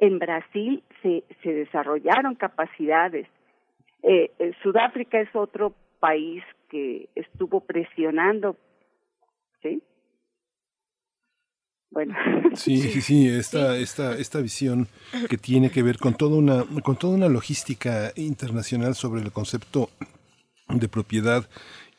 En 0.00 0.18
Brasil 0.18 0.82
se, 1.02 1.24
se 1.42 1.52
desarrollaron 1.52 2.34
capacidades. 2.34 3.26
Eh, 4.02 4.30
eh, 4.38 4.52
Sudáfrica 4.62 5.20
es 5.20 5.34
otro 5.34 5.74
país 6.00 6.42
que 6.68 7.08
estuvo 7.14 7.60
presionando, 7.60 8.56
¿sí? 9.62 9.82
Bueno. 11.90 12.14
Sí, 12.54 12.80
sí, 12.82 13.00
sí, 13.00 13.28
esta, 13.28 13.76
esta, 13.76 14.16
esta 14.16 14.40
visión 14.40 14.88
que 15.28 15.36
tiene 15.38 15.70
que 15.70 15.82
ver 15.82 15.98
con 15.98 16.14
toda 16.14 16.36
una, 16.36 16.64
con 16.82 16.96
toda 16.96 17.14
una 17.14 17.28
logística 17.28 18.12
internacional 18.16 18.94
sobre 18.94 19.22
el 19.22 19.32
concepto 19.32 19.90
de 20.68 20.88
propiedad 20.88 21.48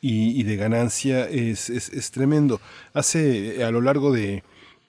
y, 0.00 0.38
y 0.40 0.42
de 0.44 0.56
ganancia 0.56 1.28
es, 1.28 1.68
es, 1.68 1.90
es 1.90 2.10
tremendo. 2.10 2.60
Hace 2.94 3.64
a 3.64 3.70
lo 3.70 3.80
largo 3.80 4.12
de 4.12 4.42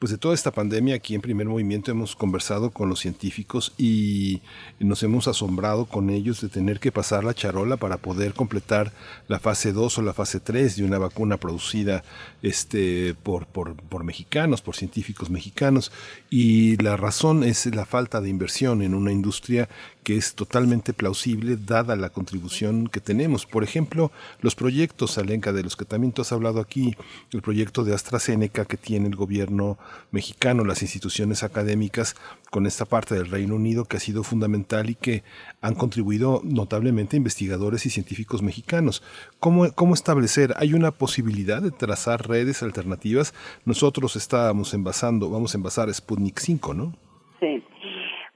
pues 0.04 0.12
de 0.12 0.18
toda 0.18 0.36
esta 0.36 0.52
pandemia 0.52 0.96
aquí 0.96 1.16
en 1.16 1.22
Primer 1.22 1.48
Movimiento 1.48 1.90
hemos 1.90 2.14
conversado 2.14 2.72
con 2.72 2.90
los 2.90 3.00
científicos 3.00 3.72
y 3.78 4.42
nos 4.78 5.02
hemos 5.02 5.30
asombrado 5.30 5.86
con 5.86 6.10
ellos 6.10 6.42
de 6.42 6.50
tener 6.50 6.82
que 6.82 6.92
pasar 6.92 7.24
la 7.24 7.34
charola 7.34 7.78
para 7.78 7.96
poder 7.96 8.34
completar 8.34 8.92
la 9.30 9.40
fase 9.40 9.72
2 9.72 10.00
o 10.00 10.02
la 10.02 10.12
fase 10.12 10.42
3 10.42 10.76
de 10.76 10.84
una 10.84 10.98
vacuna 10.98 11.38
producida 11.38 12.04
este 12.42 13.16
por, 13.24 13.46
por, 13.46 13.76
por 13.76 14.04
mexicanos, 14.04 14.62
por 14.62 14.76
científicos 14.76 15.30
mexicanos. 15.30 15.90
Y 16.30 16.76
la 16.84 16.98
razón 16.98 17.46
es 17.46 17.66
la 17.74 17.86
falta 17.86 18.20
de 18.20 18.28
inversión 18.28 18.82
en 18.82 18.96
una 18.96 19.14
industria 19.14 19.70
que 20.04 20.18
es 20.18 20.36
totalmente 20.36 20.94
plausible 20.94 21.58
dada 21.58 21.96
la 21.96 22.10
contribución 22.10 22.88
que 22.88 23.00
tenemos. 23.00 23.46
Por 23.46 23.64
ejemplo, 23.64 24.12
los 24.42 24.56
proyectos, 24.56 25.18
Alenca, 25.18 25.54
de 25.54 25.64
los 25.64 25.76
que 25.76 25.86
también 25.86 26.14
tú 26.14 26.22
has 26.22 26.32
hablado 26.32 26.60
aquí, 26.60 26.96
el 27.32 27.42
proyecto 27.42 27.84
de 27.84 27.94
AstraZeneca 27.94 28.66
que 28.66 28.78
tiene 28.78 29.08
el 29.08 29.16
gobierno 29.16 29.78
mexicano, 30.12 30.66
las 30.66 30.82
instituciones 30.82 31.44
académicas, 31.44 32.16
con 32.52 32.68
esta 32.68 32.86
parte 32.86 33.16
del 33.16 33.32
Reino 33.32 33.56
Unido 33.56 33.86
que 33.86 33.98
ha 33.98 34.00
sido 34.00 34.22
fundamental 34.22 34.90
y 34.90 34.96
que 34.96 35.24
han 35.62 35.74
contribuido 35.74 36.42
notablemente 36.44 37.18
investigadores 37.18 37.86
y 37.88 37.90
científicos 37.90 38.44
mexicanos. 38.44 39.02
¿Cómo, 39.40 39.72
cómo 39.74 39.96
establecer? 39.96 40.54
¿Hay 40.58 40.76
una 40.76 40.92
posibilidad 40.92 41.64
de 41.64 41.72
trazar 41.72 42.28
redes 42.28 42.62
alternativas? 42.62 43.34
Nosotros 43.66 44.16
estábamos 44.16 44.74
envasando, 44.76 45.32
vamos 45.32 45.56
a 45.56 45.58
envasar 45.58 45.92
Sputnik 45.92 46.40
5, 46.40 46.74
¿no? 46.76 46.94
Sí. 47.40 47.64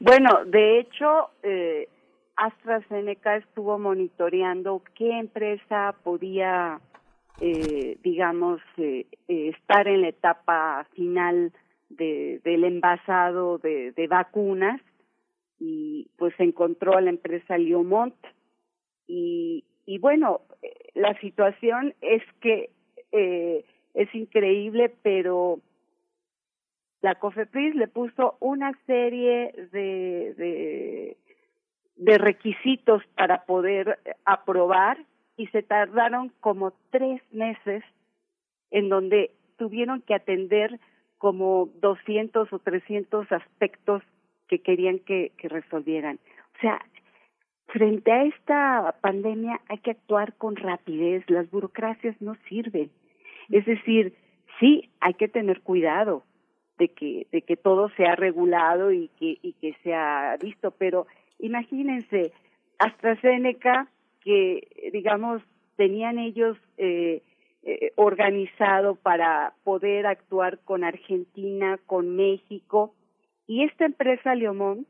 Bueno, 0.08 0.46
de 0.46 0.80
hecho, 0.80 1.32
eh, 1.44 1.90
AstraZeneca 2.38 3.36
estuvo 3.36 3.78
monitoreando 3.78 4.82
qué 4.96 5.20
empresa 5.20 5.96
podía, 6.02 6.80
eh, 7.42 7.98
digamos, 8.02 8.62
eh, 8.78 9.06
eh, 9.28 9.50
estar 9.50 9.86
en 9.90 10.04
la 10.04 10.08
etapa 10.08 10.88
final 10.96 11.52
de, 11.90 12.40
del 12.46 12.64
envasado 12.64 13.58
de, 13.58 14.08
vacunas 14.10 14.80
y 15.60 16.08
pues 16.16 16.34
encontró 16.38 16.96
a 16.96 17.02
la 17.02 17.10
empresa 17.10 17.58
Liomont. 17.58 18.16
Y, 19.08 19.66
y 19.86 19.98
bueno, 19.98 20.40
eh, 20.62 20.72
la 20.96 21.20
situación 21.20 21.94
es 22.00 22.24
que 22.40 22.70
es 23.12 24.16
increíble, 24.16 24.96
pero 25.04 25.60
la 27.02 27.16
COFEPRIS 27.16 27.76
le 27.76 27.88
puso 27.88 28.38
una 28.40 28.72
serie 28.86 29.54
de, 29.72 31.16
de, 31.96 32.18
requisitos 32.18 33.04
para 33.16 33.46
poder 33.46 34.00
aprobar 34.26 34.98
y 35.36 35.48
se 35.48 35.62
tardaron 35.62 36.32
como 36.40 36.74
tres 36.90 37.22
meses 37.32 37.84
en 38.72 38.90
donde 38.90 39.32
tuvieron 39.58 40.02
que 40.02 40.16
atender 40.16 40.80
como 41.18 41.70
200 41.82 42.52
o 42.52 42.60
300 42.60 43.32
aspectos 43.32 44.02
que 44.48 44.60
querían 44.60 45.00
que, 45.00 45.32
que 45.38 45.50
resolvieran. 45.50 46.20
O 46.56 46.60
sea, 46.62 46.84
frente 47.68 48.12
a 48.12 48.24
esta 48.24 48.96
pandemia 49.02 49.62
hay 49.70 49.78
que 49.80 49.92
actuar 49.92 50.34
con 50.34 50.56
rapidez, 50.56 51.24
las 51.30 51.50
burocracias 51.52 52.20
no 52.22 52.36
sirven. 52.48 52.90
Es 53.50 53.66
decir, 53.66 54.16
sí, 54.60 54.90
hay 55.00 55.14
que 55.14 55.28
tener 55.28 55.62
cuidado 55.62 56.24
de 56.78 56.90
que 56.90 57.28
de 57.32 57.42
que 57.42 57.58
todo 57.58 57.90
sea 57.98 58.16
regulado 58.16 58.92
y 58.92 59.10
que 59.20 59.38
y 59.42 59.54
que 59.54 59.76
sea 59.84 60.38
visto, 60.42 60.72
pero 60.72 61.08
imagínense 61.40 62.32
AstraZeneca 62.80 63.88
que 64.22 64.90
digamos 64.94 65.42
tenían 65.76 66.20
ellos 66.20 66.58
eh, 66.78 67.22
eh, 67.64 67.92
organizado 67.96 68.96
para 68.96 69.54
poder 69.64 70.06
actuar 70.06 70.60
con 70.60 70.84
Argentina, 70.84 71.80
con 71.86 72.16
México 72.16 72.94
y 73.48 73.64
esta 73.64 73.86
empresa 73.86 74.36
Leomón 74.36 74.86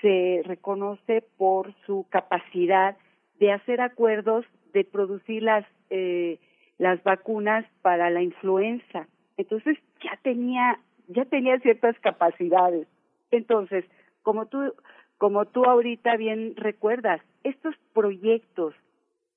se 0.00 0.42
reconoce 0.44 1.22
por 1.36 1.74
su 1.86 2.06
capacidad 2.10 2.96
de 3.38 3.52
hacer 3.52 3.80
acuerdos 3.80 4.44
de 4.72 4.84
producir 4.84 5.42
las 5.42 5.64
eh, 5.90 6.38
las 6.80 7.02
vacunas 7.02 7.66
para 7.82 8.08
la 8.08 8.22
influenza. 8.22 9.06
Entonces 9.36 9.76
ya 10.02 10.18
tenía 10.22 10.80
ya 11.10 11.24
tenía 11.24 11.58
ciertas 11.60 11.98
capacidades. 12.00 12.86
Entonces, 13.30 13.84
como 14.22 14.46
tú 14.46 14.72
como 15.18 15.44
tú 15.44 15.64
ahorita 15.64 16.16
bien 16.16 16.54
recuerdas, 16.56 17.20
estos 17.44 17.74
proyectos 17.92 18.74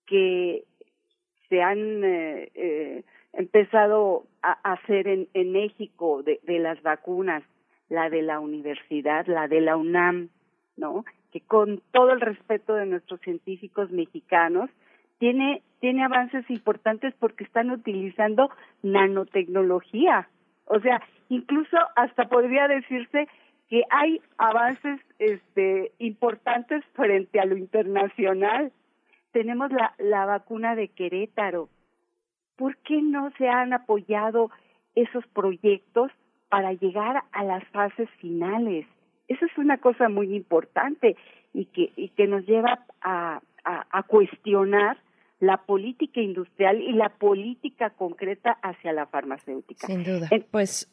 que 0.05 0.63
se 1.49 1.61
han 1.61 2.03
eh, 2.05 2.51
eh, 2.55 3.03
empezado 3.33 4.23
a 4.41 4.53
hacer 4.73 5.09
en, 5.09 5.27
en 5.33 5.51
México 5.51 6.23
de, 6.23 6.39
de 6.43 6.59
las 6.59 6.81
vacunas, 6.83 7.43
la 7.89 8.09
de 8.09 8.21
la 8.21 8.39
universidad, 8.39 9.27
la 9.27 9.49
de 9.49 9.59
la 9.59 9.75
UNAM, 9.75 10.29
¿no? 10.77 11.03
Que 11.33 11.41
con 11.41 11.81
todo 11.91 12.11
el 12.11 12.21
respeto 12.21 12.75
de 12.75 12.85
nuestros 12.85 13.19
científicos 13.19 13.91
mexicanos, 13.91 14.69
tiene, 15.19 15.61
tiene 15.79 16.03
avances 16.03 16.49
importantes 16.49 17.13
porque 17.19 17.43
están 17.43 17.71
utilizando 17.71 18.49
nanotecnología. 18.81 20.27
O 20.65 20.79
sea, 20.79 21.01
incluso 21.29 21.77
hasta 21.95 22.27
podría 22.29 22.67
decirse 22.67 23.27
que 23.69 23.83
hay 23.89 24.21
avances 24.37 24.99
este, 25.19 25.91
importantes 25.99 26.83
frente 26.93 27.39
a 27.39 27.45
lo 27.45 27.57
internacional. 27.57 28.71
Tenemos 29.31 29.71
la, 29.71 29.93
la 29.97 30.25
vacuna 30.25 30.75
de 30.75 30.89
Querétaro. 30.89 31.69
¿Por 32.55 32.77
qué 32.77 33.01
no 33.01 33.31
se 33.37 33.49
han 33.49 33.73
apoyado 33.73 34.51
esos 34.95 35.25
proyectos 35.27 36.11
para 36.49 36.73
llegar 36.73 37.23
a 37.31 37.43
las 37.43 37.63
fases 37.69 38.09
finales? 38.19 38.85
Esa 39.27 39.45
es 39.45 39.57
una 39.57 39.77
cosa 39.77 40.09
muy 40.09 40.35
importante 40.35 41.15
y 41.53 41.65
que, 41.65 41.91
y 41.95 42.09
que 42.09 42.27
nos 42.27 42.45
lleva 42.45 42.85
a, 43.01 43.41
a, 43.63 43.87
a 43.89 44.03
cuestionar 44.03 44.97
la 45.43 45.57
política 45.57 46.21
industrial 46.21 46.81
y 46.81 46.93
la 46.93 47.09
política 47.09 47.89
concreta 47.91 48.51
hacia 48.61 48.93
la 48.93 49.05
farmacéutica. 49.07 49.87
Sin 49.87 50.03
duda. 50.03 50.29
pues 50.51 50.89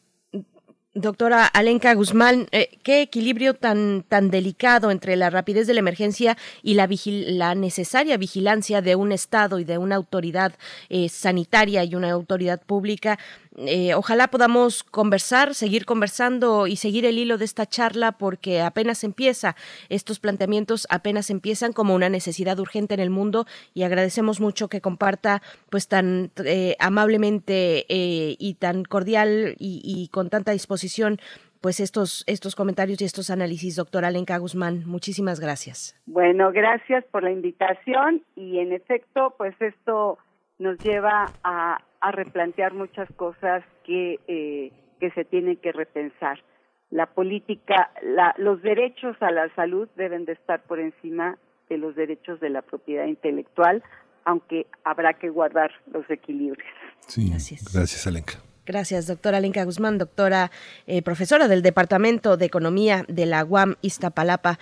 Doctora 0.93 1.47
Alenka 1.47 1.95
Guzmán, 1.95 2.49
eh, 2.51 2.69
qué 2.83 3.01
equilibrio 3.01 3.55
tan 3.55 4.03
tan 4.03 4.29
delicado 4.29 4.91
entre 4.91 5.15
la 5.15 5.31
rapidez 5.31 5.69
de 5.69 5.75
la 5.75 5.79
emergencia 5.79 6.37
y 6.65 6.75
la, 6.75 6.89
vigil 6.89 7.39
la 7.39 7.55
necesaria 7.55 8.17
vigilancia 8.17 8.83
de 8.83 8.97
un 8.97 9.13
Estado 9.13 9.61
y 9.61 9.65
de 9.65 9.79
una 9.79 9.95
autoridad 9.95 10.53
eh, 10.89 11.09
sanitaria 11.09 11.85
y 11.85 11.95
una 11.95 12.11
autoridad 12.11 12.61
pública. 12.61 13.21
Eh, 13.67 13.95
ojalá 13.95 14.29
podamos 14.29 14.83
conversar, 14.83 15.55
seguir 15.55 15.85
conversando 15.85 16.67
y 16.67 16.77
seguir 16.77 17.05
el 17.05 17.19
hilo 17.19 17.37
de 17.37 17.45
esta 17.45 17.67
charla 17.67 18.13
porque 18.13 18.63
apenas 18.63 19.05
empieza, 19.05 19.55
estos 19.89 20.19
planteamientos 20.19 20.87
apenas 20.91 21.29
empiezan 21.31 21.73
como 21.73 21.95
una 21.95 22.09
necesidad 22.09 22.59
urgente 22.59 22.95
en 22.95 23.01
el 23.01 23.11
mundo 23.11 23.45
y 23.75 23.83
agradecemos 23.83 24.41
mucho 24.41 24.69
que 24.69 24.81
comparta 24.81 25.43
pues 25.69 25.89
tan 25.89 26.31
eh, 26.45 26.77
amablemente 26.79 27.85
eh, 27.89 28.37
y 28.39 28.55
tan 28.55 28.85
cordial 28.85 29.57
y, 29.59 30.09
con 30.13 30.31
tanta 30.31 30.53
disposición 30.53 31.19
pues 31.61 31.79
estos, 31.81 32.25
estos 32.27 32.57
comentarios 32.57 33.03
y 33.03 33.05
estos 33.05 33.29
análisis, 33.29 33.77
doctora 33.77 34.09
Alenka 34.09 34.39
Guzmán. 34.39 34.85
Muchísimas 34.87 35.41
gracias. 35.41 35.95
Bueno, 36.07 36.51
gracias 36.53 37.05
por 37.11 37.23
la 37.23 37.31
invitación 37.31 38.23
y 38.35 38.59
en 38.61 38.73
efecto, 38.73 39.35
pues 39.37 39.55
esto 39.61 40.17
nos 40.59 40.79
lleva 40.79 41.31
a, 41.45 41.79
a 42.01 42.13
replantear 42.13 42.73
muchas 42.73 43.09
cosas 43.17 43.63
que, 43.85 44.19
eh, 44.27 44.73
que 44.99 45.11
se 45.13 45.25
tienen 45.25 45.57
que 45.57 45.73
repensar. 45.73 46.43
La 46.91 47.07
política, 47.07 47.91
la, 48.03 48.35
los 48.39 48.63
derechos 48.63 49.17
a 49.21 49.31
la 49.31 49.55
salud 49.55 49.89
deben 49.97 50.25
de 50.25 50.33
estar 50.33 50.63
por 50.63 50.81
encima 50.81 51.39
de 51.69 51.79
los 51.79 51.95
derechos 51.95 52.41
de 52.41 52.51
la 52.51 52.63
propiedad 52.63 53.07
intelectual, 53.07 53.83
aunque 54.25 54.67
habrá 54.85 55.15
que 55.15 55.29
guardar 55.29 55.71
los 55.93 56.09
equilibrios. 56.11 56.69
Sí, 57.07 57.31
gracias, 57.31 57.73
gracias 57.73 58.07
Alenka. 58.07 58.50
Gracias, 58.67 59.07
doctora 59.07 59.41
Lenka 59.41 59.65
Guzmán, 59.65 59.99
doctora 59.99 60.51
eh, 60.87 61.03
profesora 61.03 61.49
del 61.49 61.63
Departamento 61.63 62.37
de 62.37 62.47
Economía 62.47 63.05
de 63.09 63.27
la 63.27 63.45
UAM 63.45 63.77
Iztapalapa. 63.83 64.59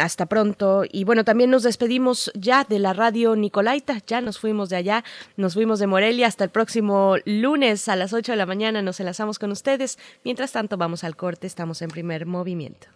Hasta 0.00 0.26
pronto. 0.26 0.84
Y 0.90 1.04
bueno, 1.04 1.24
también 1.24 1.50
nos 1.50 1.62
despedimos 1.62 2.32
ya 2.34 2.64
de 2.64 2.78
la 2.78 2.92
radio 2.92 3.36
Nicolaita. 3.36 4.02
Ya 4.06 4.20
nos 4.20 4.38
fuimos 4.38 4.68
de 4.68 4.76
allá, 4.76 5.04
nos 5.36 5.54
fuimos 5.54 5.78
de 5.78 5.86
Morelia. 5.86 6.26
Hasta 6.26 6.44
el 6.44 6.50
próximo 6.50 7.16
lunes 7.24 7.88
a 7.88 7.96
las 7.96 8.12
8 8.12 8.32
de 8.32 8.36
la 8.36 8.46
mañana 8.46 8.82
nos 8.82 9.00
enlazamos 9.00 9.38
con 9.38 9.52
ustedes. 9.52 9.98
Mientras 10.24 10.52
tanto, 10.52 10.76
vamos 10.76 11.04
al 11.04 11.16
corte. 11.16 11.46
Estamos 11.46 11.80
en 11.82 11.90
primer 11.90 12.26
movimiento. 12.26 12.88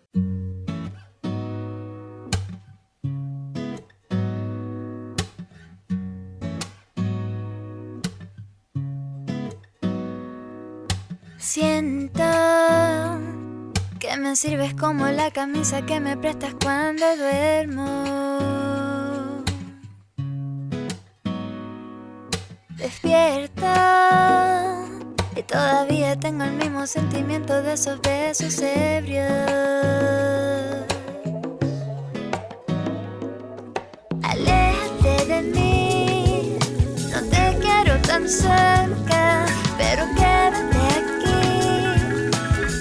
Siento 11.42 12.22
que 13.98 14.16
me 14.16 14.36
sirves 14.36 14.74
como 14.74 15.08
la 15.08 15.32
camisa 15.32 15.82
que 15.82 15.98
me 15.98 16.16
prestas 16.16 16.54
cuando 16.62 17.04
duermo. 17.16 18.04
Despierta 22.76 23.66
y 25.34 25.42
todavía 25.42 26.16
tengo 26.16 26.44
el 26.44 26.52
mismo 26.52 26.86
sentimiento 26.86 27.60
de 27.60 27.72
esos 27.72 28.00
besos 28.02 28.60
ebrios. 28.62 29.26
Aléjate 34.22 35.26
de 35.26 35.42
mí, 35.42 36.56
no 37.10 37.20
te 37.30 37.58
quiero 37.60 38.00
tan 38.02 38.28
cerca, 38.28 39.44
pero 39.76 40.06
quédate 40.14 40.71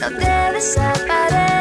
no 0.01 0.09
te 0.09 0.53
desaparezcas. 0.53 1.60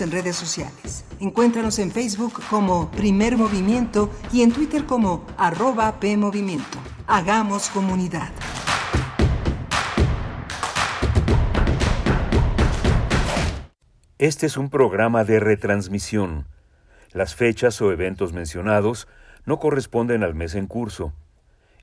En 0.00 0.10
redes 0.10 0.34
sociales. 0.34 1.04
Encuéntranos 1.20 1.78
en 1.78 1.92
Facebook 1.92 2.42
como 2.50 2.90
Primer 2.90 3.36
Movimiento 3.36 4.10
y 4.32 4.42
en 4.42 4.50
Twitter 4.50 4.86
como 4.86 5.24
arroba 5.36 6.00
PMovimiento. 6.00 6.78
Hagamos 7.06 7.68
comunidad. 7.68 8.32
Este 14.18 14.46
es 14.46 14.56
un 14.56 14.68
programa 14.68 15.22
de 15.22 15.38
retransmisión. 15.38 16.48
Las 17.12 17.36
fechas 17.36 17.80
o 17.80 17.92
eventos 17.92 18.32
mencionados 18.32 19.06
no 19.44 19.60
corresponden 19.60 20.24
al 20.24 20.34
mes 20.34 20.56
en 20.56 20.66
curso. 20.66 21.12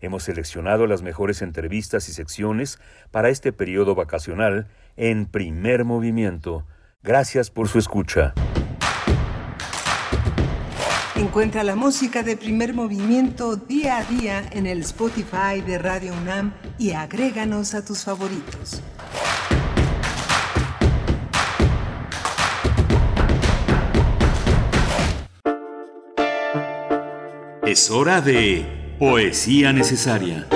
Hemos 0.01 0.23
seleccionado 0.23 0.85
las 0.85 1.01
mejores 1.01 1.41
entrevistas 1.41 2.09
y 2.09 2.13
secciones 2.13 2.77
para 3.11 3.29
este 3.29 3.53
periodo 3.53 3.95
vacacional 3.95 4.67
en 4.97 5.27
primer 5.27 5.85
movimiento. 5.85 6.65
Gracias 7.03 7.49
por 7.49 7.67
su 7.67 7.79
escucha. 7.79 8.33
Encuentra 11.15 11.63
la 11.63 11.75
música 11.75 12.21
de 12.21 12.37
primer 12.37 12.75
movimiento 12.75 13.55
día 13.55 13.97
a 13.97 14.03
día 14.03 14.43
en 14.51 14.67
el 14.67 14.81
Spotify 14.81 15.61
de 15.65 15.79
Radio 15.79 16.13
UNAM 16.13 16.53
y 16.77 16.91
agréganos 16.91 17.73
a 17.73 17.83
tus 17.83 18.03
favoritos. 18.03 18.83
Es 27.65 27.89
hora 27.89 28.21
de 28.21 28.95
Poesía 28.99 29.73
Necesaria. 29.73 30.47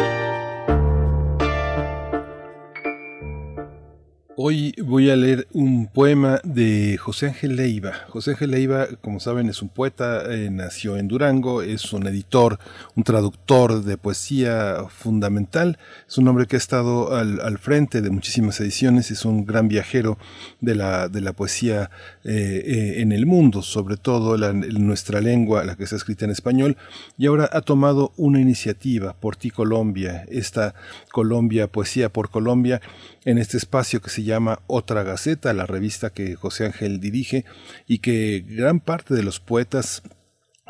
Hoy 4.38 4.76
voy 4.84 5.10
a 5.10 5.16
leer 5.16 5.48
un 5.54 5.88
poema 5.88 6.42
de 6.44 6.98
José 6.98 7.28
Ángel 7.28 7.56
Leiva. 7.56 7.94
José 8.10 8.32
Ángel 8.32 8.52
Leiva, 8.52 8.88
como 9.00 9.22
saben, 9.22 9.48
es 9.48 9.62
un 9.62 9.70
poeta, 9.70 10.24
eh, 10.30 10.50
nació 10.52 10.98
en 10.98 11.08
Durango, 11.08 11.62
es 11.62 11.94
un 11.94 12.06
editor, 12.06 12.60
un 12.98 13.06
traductor 13.06 13.82
de 13.82 13.96
poesía 13.96 14.88
fundamental, 14.90 15.80
es 16.06 16.18
un 16.18 16.28
hombre 16.28 16.48
que 16.48 16.58
ha 16.58 16.60
estado 16.60 17.16
al, 17.16 17.40
al 17.40 17.58
frente 17.60 18.02
de 18.02 18.10
muchísimas 18.10 18.60
ediciones, 18.60 19.10
es 19.10 19.24
un 19.24 19.46
gran 19.46 19.70
viajero 19.70 20.18
de 20.60 20.76
la, 20.76 21.08
de 21.08 21.22
la 21.22 21.32
poesía 21.32 21.90
eh, 22.26 22.62
eh, 22.66 23.02
en 23.02 23.14
el 23.14 23.26
mundo, 23.26 23.62
sobre 23.62 23.96
todo 23.96 24.36
la, 24.36 24.52
nuestra 24.52 25.22
lengua, 25.22 25.64
la 25.64 25.78
que 25.78 25.86
está 25.86 25.96
escrita 25.96 26.26
en 26.26 26.32
español, 26.32 26.76
y 27.18 27.28
ahora 27.28 27.50
ha 27.54 27.62
tomado 27.62 28.12
una 28.18 28.42
iniciativa, 28.42 29.14
Por 29.14 29.38
ti 29.38 29.50
Colombia, 29.50 30.26
esta 30.28 30.76
Colombia, 31.16 31.72
Poesía 31.72 32.10
por 32.10 32.30
Colombia, 32.30 32.82
en 33.24 33.38
este 33.38 33.56
espacio 33.56 34.02
que 34.02 34.10
se 34.10 34.24
llama 34.24 34.60
Otra 34.68 35.04
Gaceta, 35.04 35.54
la 35.54 35.66
revista 35.66 36.10
que 36.10 36.36
José 36.36 36.66
Ángel 36.66 37.00
dirige 37.00 37.46
y 37.88 38.00
que 38.00 38.44
gran 38.46 38.82
parte 38.82 39.14
de 39.14 39.24
los 39.24 39.40
poetas 39.40 40.04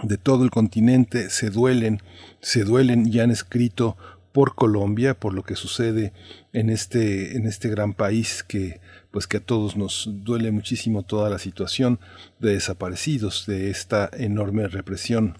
de 0.03 0.19
todo 0.19 0.43
el 0.43 0.51
continente 0.51 1.31
se 1.31 1.49
duelen, 1.49 1.99
se 2.41 2.63
duelen 2.63 3.11
y 3.11 3.21
han 3.21 3.31
escrito 3.31 3.97
por 4.33 4.53
Colombia, 4.53 5.15
por 5.15 5.33
lo 5.33 5.41
que 5.41 5.55
sucede 5.55 6.13
en 6.53 6.69
este, 6.69 7.35
en 7.37 7.47
este 7.47 7.67
gran 7.69 7.95
país 7.95 8.43
que 8.43 8.79
pues 9.09 9.25
que 9.25 9.37
a 9.37 9.39
todos 9.39 9.75
nos 9.77 10.07
duele 10.11 10.51
muchísimo 10.51 11.01
toda 11.01 11.31
la 11.31 11.39
situación 11.39 11.99
de 12.37 12.51
desaparecidos, 12.51 13.47
de 13.47 13.71
esta 13.71 14.11
enorme 14.13 14.67
represión 14.67 15.37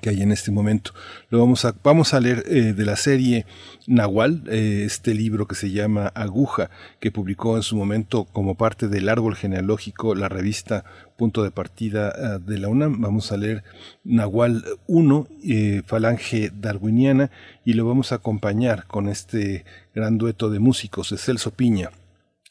que 0.00 0.10
hay 0.10 0.22
en 0.22 0.32
este 0.32 0.50
momento. 0.50 0.92
Lo 1.30 1.38
vamos 1.38 1.64
a, 1.64 1.74
vamos 1.82 2.14
a 2.14 2.20
leer 2.20 2.44
eh, 2.46 2.72
de 2.72 2.84
la 2.84 2.96
serie 2.96 3.46
Nahual, 3.86 4.42
eh, 4.48 4.84
este 4.86 5.14
libro 5.14 5.46
que 5.46 5.54
se 5.54 5.70
llama 5.70 6.12
Aguja, 6.14 6.70
que 7.00 7.10
publicó 7.10 7.56
en 7.56 7.62
su 7.62 7.76
momento 7.76 8.24
como 8.24 8.54
parte 8.54 8.88
del 8.88 9.08
árbol 9.08 9.36
genealógico 9.36 10.14
la 10.14 10.28
revista 10.28 10.84
Punto 11.16 11.42
de 11.42 11.50
Partida 11.50 12.10
eh, 12.10 12.38
de 12.44 12.58
la 12.58 12.68
UNAM. 12.68 13.00
Vamos 13.00 13.32
a 13.32 13.36
leer 13.36 13.64
Nahual 14.04 14.64
1, 14.86 15.28
eh, 15.44 15.82
Falange 15.86 16.50
Darwiniana, 16.54 17.30
y 17.64 17.74
lo 17.74 17.86
vamos 17.86 18.12
a 18.12 18.16
acompañar 18.16 18.86
con 18.86 19.08
este 19.08 19.64
gran 19.94 20.18
dueto 20.18 20.50
de 20.50 20.58
músicos 20.58 21.10
de 21.10 21.18
Celso 21.18 21.52
Piña 21.52 21.90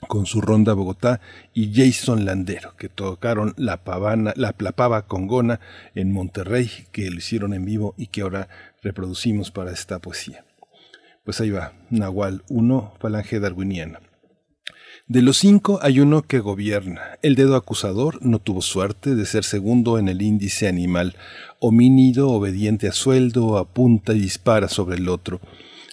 con 0.08 0.26
su 0.26 0.42
ronda 0.42 0.74
Bogotá 0.74 1.22
y 1.54 1.74
Jason 1.74 2.26
Landero, 2.26 2.76
que 2.78 2.90
tocaron 2.90 3.54
la 3.58 3.84
pavana, 3.84 4.34
la, 4.36 4.56
la 4.58 4.72
pava 4.72 5.08
congona 5.08 5.60
en 5.96 6.12
Monterrey, 6.12 6.70
que 6.92 7.10
lo 7.10 7.18
hicieron 7.18 7.54
en 7.54 7.66
vivo 7.66 7.94
y 7.98 8.08
que 8.08 8.22
ahora 8.22 8.50
reproducimos 8.82 9.52
para 9.52 9.72
esta 9.72 10.00
poesía. 10.00 10.46
Pues 11.24 11.40
ahí 11.40 11.52
va, 11.52 11.74
Nahual 11.90 12.44
1, 12.50 12.94
Falange 13.00 13.40
Darwiniana. 13.40 14.00
De 15.08 15.22
los 15.22 15.38
cinco 15.38 15.80
hay 15.82 16.00
uno 16.00 16.22
que 16.22 16.40
gobierna. 16.40 17.02
El 17.22 17.36
dedo 17.36 17.56
acusador 17.56 18.26
no 18.26 18.40
tuvo 18.40 18.62
suerte 18.62 19.14
de 19.16 19.26
ser 19.26 19.44
segundo 19.44 20.00
en 20.00 20.08
el 20.08 20.22
índice 20.22 20.68
animal, 20.68 21.16
homínido 21.60 22.30
obediente 22.30 22.88
a 22.88 22.94
sueldo, 22.94 23.58
apunta 23.58 24.14
y 24.14 24.20
dispara 24.20 24.70
sobre 24.70 24.98
el 24.98 25.10
otro. 25.10 25.42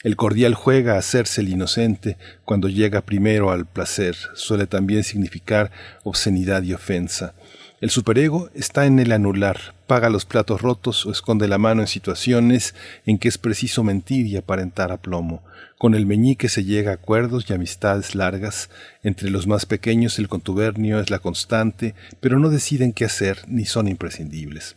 El 0.05 0.15
cordial 0.15 0.55
juega 0.55 0.95
a 0.95 0.99
hacerse 0.99 1.41
el 1.41 1.49
inocente 1.49 2.17
cuando 2.45 2.69
llega 2.69 3.01
primero 3.01 3.51
al 3.51 3.67
placer, 3.67 4.17
suele 4.35 4.69
también 4.69 5.03
significar 5.03 5.73
obscenidad 6.05 6.63
y 6.63 6.73
ofensa. 6.73 7.35
El 7.81 7.91
superego 7.91 8.49
está 8.55 8.87
en 8.87 9.01
el 9.01 9.11
anular, 9.11 9.75
paga 9.89 10.09
los 10.09 10.25
platos 10.25 10.63
rotos 10.63 11.05
o 11.05 11.11
esconde 11.11 11.49
la 11.49 11.59
mano 11.59 11.81
en 11.81 11.89
situaciones 11.89 12.77
en 13.07 13.19
que 13.19 13.29
es 13.29 13.39
preciso 13.39 13.83
mentir 13.83 14.27
y 14.27 14.37
aparentar 14.37 14.93
aplomo. 14.93 15.43
Con 15.79 15.95
el 15.95 16.07
meñique 16.07 16.49
se 16.49 16.65
llega 16.65 16.93
a 16.93 16.95
acuerdos 16.95 17.47
y 17.49 17.53
amistades 17.53 18.15
largas. 18.15 18.71
Entre 19.03 19.31
los 19.31 19.47
más 19.47 19.67
pequeños 19.67 20.19
el 20.19 20.29
contubernio 20.29 21.01
es 21.01 21.11
la 21.11 21.21
constante, 21.21 21.95
pero 22.21 22.39
no 22.39 22.51
deciden 22.51 22.93
qué 22.93 23.05
hacer 23.05 23.39
ni 23.47 23.65
son 23.65 23.89
imprescindibles. 23.89 24.77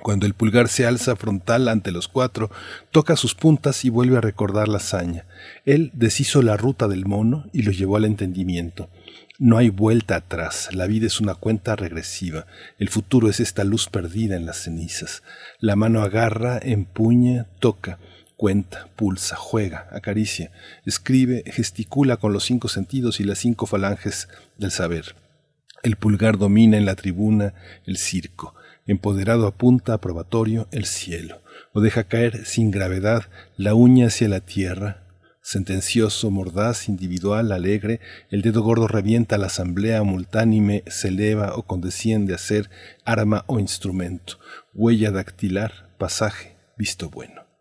Cuando 0.00 0.24
el 0.24 0.32
pulgar 0.32 0.68
se 0.68 0.86
alza 0.86 1.16
frontal 1.16 1.68
ante 1.68 1.92
los 1.92 2.08
cuatro, 2.08 2.50
toca 2.90 3.14
sus 3.14 3.34
puntas 3.34 3.84
y 3.84 3.90
vuelve 3.90 4.16
a 4.16 4.22
recordar 4.22 4.66
la 4.68 4.78
hazaña. 4.78 5.26
Él 5.66 5.90
deshizo 5.92 6.40
la 6.40 6.56
ruta 6.56 6.88
del 6.88 7.04
mono 7.04 7.44
y 7.52 7.62
lo 7.62 7.72
llevó 7.72 7.96
al 7.96 8.06
entendimiento. 8.06 8.88
No 9.38 9.58
hay 9.58 9.68
vuelta 9.68 10.16
atrás, 10.16 10.70
la 10.72 10.86
vida 10.86 11.06
es 11.06 11.20
una 11.20 11.34
cuenta 11.34 11.76
regresiva, 11.76 12.46
el 12.78 12.88
futuro 12.88 13.28
es 13.28 13.40
esta 13.40 13.64
luz 13.64 13.88
perdida 13.88 14.36
en 14.36 14.46
las 14.46 14.62
cenizas. 14.62 15.22
La 15.58 15.76
mano 15.76 16.02
agarra, 16.02 16.58
empuña, 16.62 17.46
toca, 17.58 17.98
cuenta, 18.36 18.88
pulsa, 18.96 19.36
juega, 19.36 19.88
acaricia, 19.90 20.52
escribe, 20.86 21.44
gesticula 21.46 22.16
con 22.16 22.32
los 22.32 22.44
cinco 22.44 22.68
sentidos 22.68 23.20
y 23.20 23.24
las 23.24 23.38
cinco 23.38 23.66
falanges 23.66 24.28
del 24.56 24.70
saber. 24.70 25.16
El 25.82 25.96
pulgar 25.96 26.38
domina 26.38 26.76
en 26.76 26.86
la 26.86 26.94
tribuna 26.94 27.54
el 27.84 27.98
circo, 27.98 28.54
empoderado 28.86 29.46
apunta 29.46 29.94
a 29.94 29.98
probatorio 29.98 30.68
el 30.70 30.86
cielo, 30.86 31.40
o 31.72 31.80
deja 31.80 32.04
caer 32.04 32.44
sin 32.46 32.70
gravedad 32.70 33.24
la 33.56 33.74
uña 33.74 34.08
hacia 34.08 34.28
la 34.28 34.40
tierra, 34.40 35.02
sentencioso, 35.42 36.30
mordaz, 36.30 36.88
individual, 36.88 37.52
alegre, 37.52 38.00
el 38.30 38.42
dedo 38.42 38.62
gordo 38.62 38.86
revienta 38.86 39.38
la 39.38 39.46
asamblea 39.46 40.02
multánime, 40.02 40.84
se 40.86 41.08
eleva 41.08 41.56
o 41.56 41.64
condesciende 41.64 42.34
a 42.34 42.38
ser 42.38 42.70
arma 43.04 43.44
o 43.48 43.58
instrumento, 43.58 44.38
huella 44.72 45.10
dactilar, 45.10 45.90
pasaje, 45.98 46.56
visto 46.76 47.10
bueno. 47.10 47.51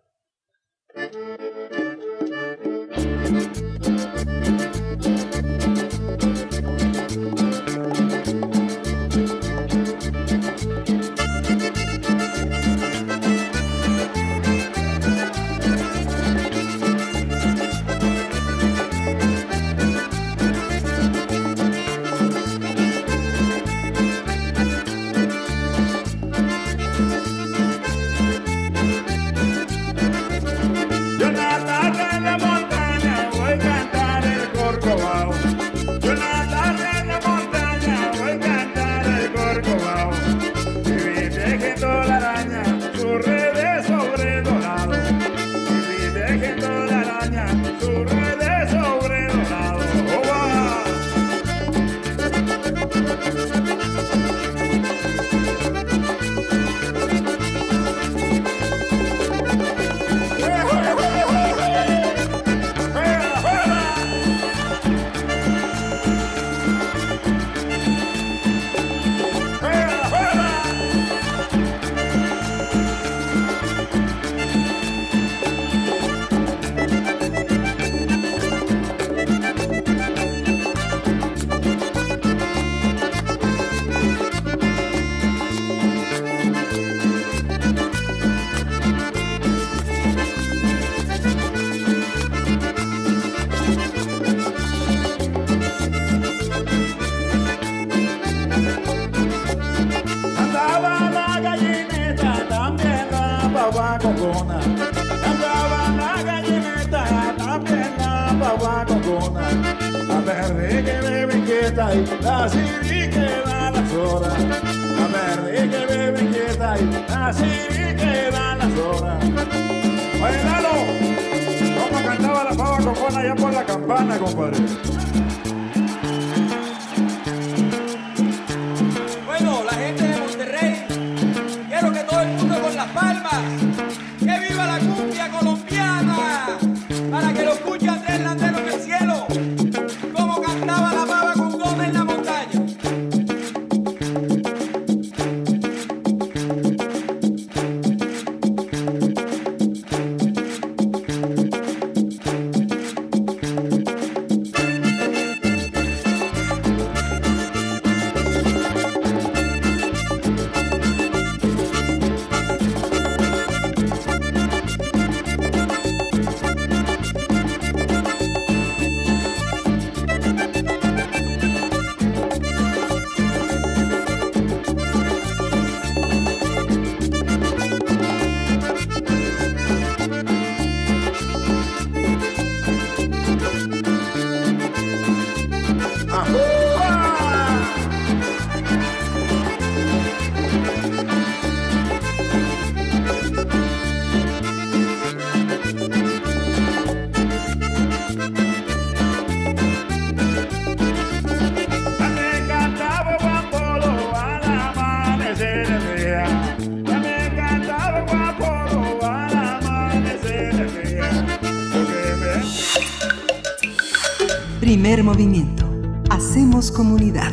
Primer 215.02 215.16
movimiento. 215.16 215.66
Hacemos 216.12 216.72
comunidad. 216.72 217.32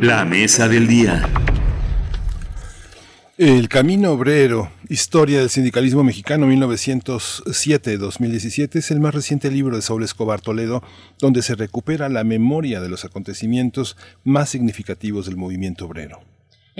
La 0.00 0.24
mesa 0.24 0.68
del 0.68 0.86
día. 0.86 1.28
El 3.36 3.68
Camino 3.68 4.12
Obrero, 4.12 4.70
Historia 4.88 5.40
del 5.40 5.50
Sindicalismo 5.50 6.04
Mexicano 6.04 6.46
1907-2017 6.46 8.76
es 8.76 8.92
el 8.92 9.00
más 9.00 9.12
reciente 9.12 9.50
libro 9.50 9.74
de 9.74 9.82
Saúl 9.82 10.04
Escobar 10.04 10.40
Toledo, 10.40 10.84
donde 11.18 11.42
se 11.42 11.56
recupera 11.56 12.08
la 12.08 12.22
memoria 12.22 12.80
de 12.80 12.90
los 12.90 13.04
acontecimientos 13.04 13.96
más 14.22 14.50
significativos 14.50 15.26
del 15.26 15.36
movimiento 15.36 15.86
obrero. 15.86 16.20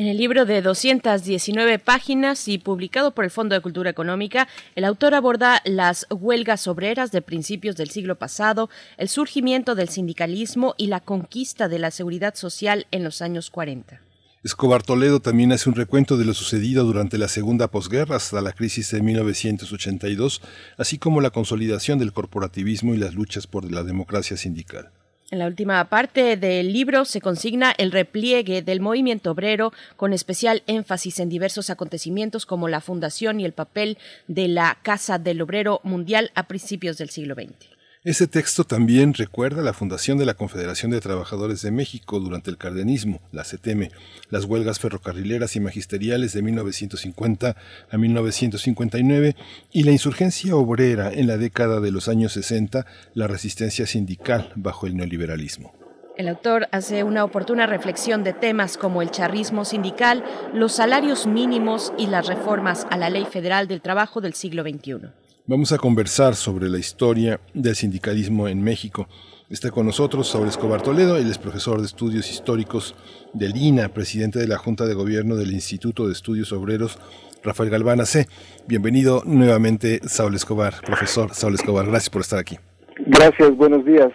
En 0.01 0.07
el 0.07 0.17
libro 0.17 0.47
de 0.47 0.63
219 0.63 1.79
páginas 1.79 2.49
y 2.49 2.57
publicado 2.57 3.11
por 3.11 3.27
el 3.27 3.31
Fondo 3.31 3.55
de 3.55 3.61
Cultura 3.61 3.91
Económica, 3.91 4.49
el 4.75 4.87
autor 4.87 5.13
aborda 5.13 5.61
las 5.67 6.07
huelgas 6.09 6.67
obreras 6.69 7.13
de 7.13 7.21
principios 7.21 7.77
del 7.77 7.91
siglo 7.91 8.17
pasado, 8.17 8.71
el 8.97 9.11
surgimiento 9.11 9.75
del 9.75 9.91
sindicalismo 9.91 10.75
y 10.79 10.87
la 10.87 11.01
conquista 11.01 11.69
de 11.69 11.81
la 11.81 11.91
seguridad 11.91 12.35
social 12.35 12.87
en 12.93 13.05
los 13.05 13.21
años 13.21 13.51
40. 13.51 14.01
Escobar 14.43 14.83
Toledo 14.83 15.21
también 15.21 15.53
hace 15.53 15.69
un 15.69 15.75
recuento 15.75 16.17
de 16.17 16.25
lo 16.25 16.33
sucedido 16.33 16.85
durante 16.85 17.19
la 17.19 17.29
segunda 17.29 17.69
posguerra 17.69 18.17
hasta 18.17 18.41
la 18.41 18.55
crisis 18.55 18.91
de 18.93 19.03
1982, 19.03 20.41
así 20.79 20.97
como 20.97 21.21
la 21.21 21.29
consolidación 21.29 21.99
del 21.99 22.15
corporativismo 22.15 22.95
y 22.95 22.97
las 22.97 23.13
luchas 23.13 23.47
por 23.47 23.71
la 23.71 23.85
democracia 23.85 24.39
sindical. 24.39 24.93
En 25.31 25.39
la 25.39 25.47
última 25.47 25.89
parte 25.89 26.37
del 26.37 26.73
libro 26.73 27.05
se 27.05 27.21
consigna 27.21 27.73
el 27.79 27.93
repliegue 27.93 28.63
del 28.63 28.81
movimiento 28.81 29.31
obrero, 29.31 29.73
con 29.97 30.13
especial 30.13 30.65
énfasis 30.67 31.21
en 31.21 31.29
diversos 31.29 31.71
acontecimientos 31.71 32.47
como 32.47 32.67
la 32.67 32.81
fundación 32.81 33.39
y 33.39 33.45
el 33.45 33.53
papel 33.53 33.97
de 34.27 34.49
la 34.49 34.79
Casa 34.83 35.21
del 35.21 35.41
Obrero 35.41 35.81
Mundial 35.85 36.33
a 36.35 36.49
principios 36.49 36.99
del 36.99 37.11
siglo 37.11 37.37
XX. 37.37 37.80
Ese 38.03 38.27
texto 38.27 38.65
también 38.65 39.13
recuerda 39.13 39.61
la 39.61 39.75
fundación 39.75 40.17
de 40.17 40.25
la 40.25 40.33
Confederación 40.33 40.91
de 40.91 41.03
Trabajadores 41.03 41.61
de 41.61 41.71
México 41.71 42.19
durante 42.19 42.51
el 42.51 42.57
cardenismo, 42.57 43.21
la 43.31 43.45
CETEME, 43.45 43.91
las 44.31 44.47
huelgas 44.47 44.79
ferrocarrileras 44.79 45.55
y 45.57 45.61
magisteriales 45.61 46.33
de 46.33 46.41
1950 46.41 47.57
a 47.91 47.99
1959 47.99 49.37
y 49.71 49.83
la 49.83 49.91
insurgencia 49.91 50.57
obrera 50.57 51.13
en 51.13 51.27
la 51.27 51.37
década 51.37 51.81
de 51.81 51.91
los 51.91 52.09
años 52.09 52.33
60, 52.33 52.87
la 53.13 53.27
resistencia 53.27 53.87
sindical 53.87 54.51
bajo 54.57 54.87
el 54.87 54.97
neoliberalismo. 54.97 55.75
El 56.17 56.29
autor 56.29 56.69
hace 56.73 57.05
una 57.05 57.23
oportuna 57.23 57.67
reflexión 57.67 58.25
de 58.25 58.33
temas 58.33 58.79
como 58.79 59.03
el 59.03 59.11
charrismo 59.11 59.67
sindical, 59.67 60.25
los 60.55 60.73
salarios 60.73 61.27
mínimos 61.27 61.93
y 61.99 62.07
las 62.07 62.29
reformas 62.29 62.87
a 62.89 62.97
la 62.97 63.11
Ley 63.11 63.27
Federal 63.27 63.69
del 63.69 63.83
Trabajo 63.83 64.23
del 64.23 64.33
siglo 64.33 64.63
XXI. 64.63 65.11
Vamos 65.51 65.73
a 65.73 65.79
conversar 65.79 66.37
sobre 66.37 66.69
la 66.69 66.79
historia 66.79 67.41
del 67.55 67.75
sindicalismo 67.75 68.47
en 68.47 68.63
México. 68.63 69.09
Está 69.51 69.73
con 69.73 69.85
nosotros 69.85 70.29
Saúl 70.29 70.47
Escobar 70.47 70.81
Toledo, 70.81 71.17
él 71.17 71.29
es 71.29 71.39
profesor 71.39 71.81
de 71.81 71.87
estudios 71.87 72.31
históricos 72.31 72.95
del 73.33 73.57
INA, 73.57 73.89
presidente 73.89 74.39
de 74.39 74.47
la 74.47 74.59
Junta 74.59 74.87
de 74.87 74.95
Gobierno 74.95 75.35
del 75.35 75.51
Instituto 75.51 76.07
de 76.07 76.13
Estudios 76.13 76.53
Obreros, 76.53 77.01
Rafael 77.43 77.69
Galván 77.69 78.07
C. 78.07 78.29
Bienvenido 78.69 79.25
nuevamente, 79.27 79.99
Saúl 80.05 80.37
Escobar, 80.37 80.75
profesor 80.87 81.35
Saúl 81.35 81.57
Escobar, 81.57 81.85
gracias 81.85 82.11
por 82.11 82.21
estar 82.21 82.39
aquí. 82.39 82.57
Gracias, 82.99 83.57
buenos 83.57 83.85
días. 83.85 84.13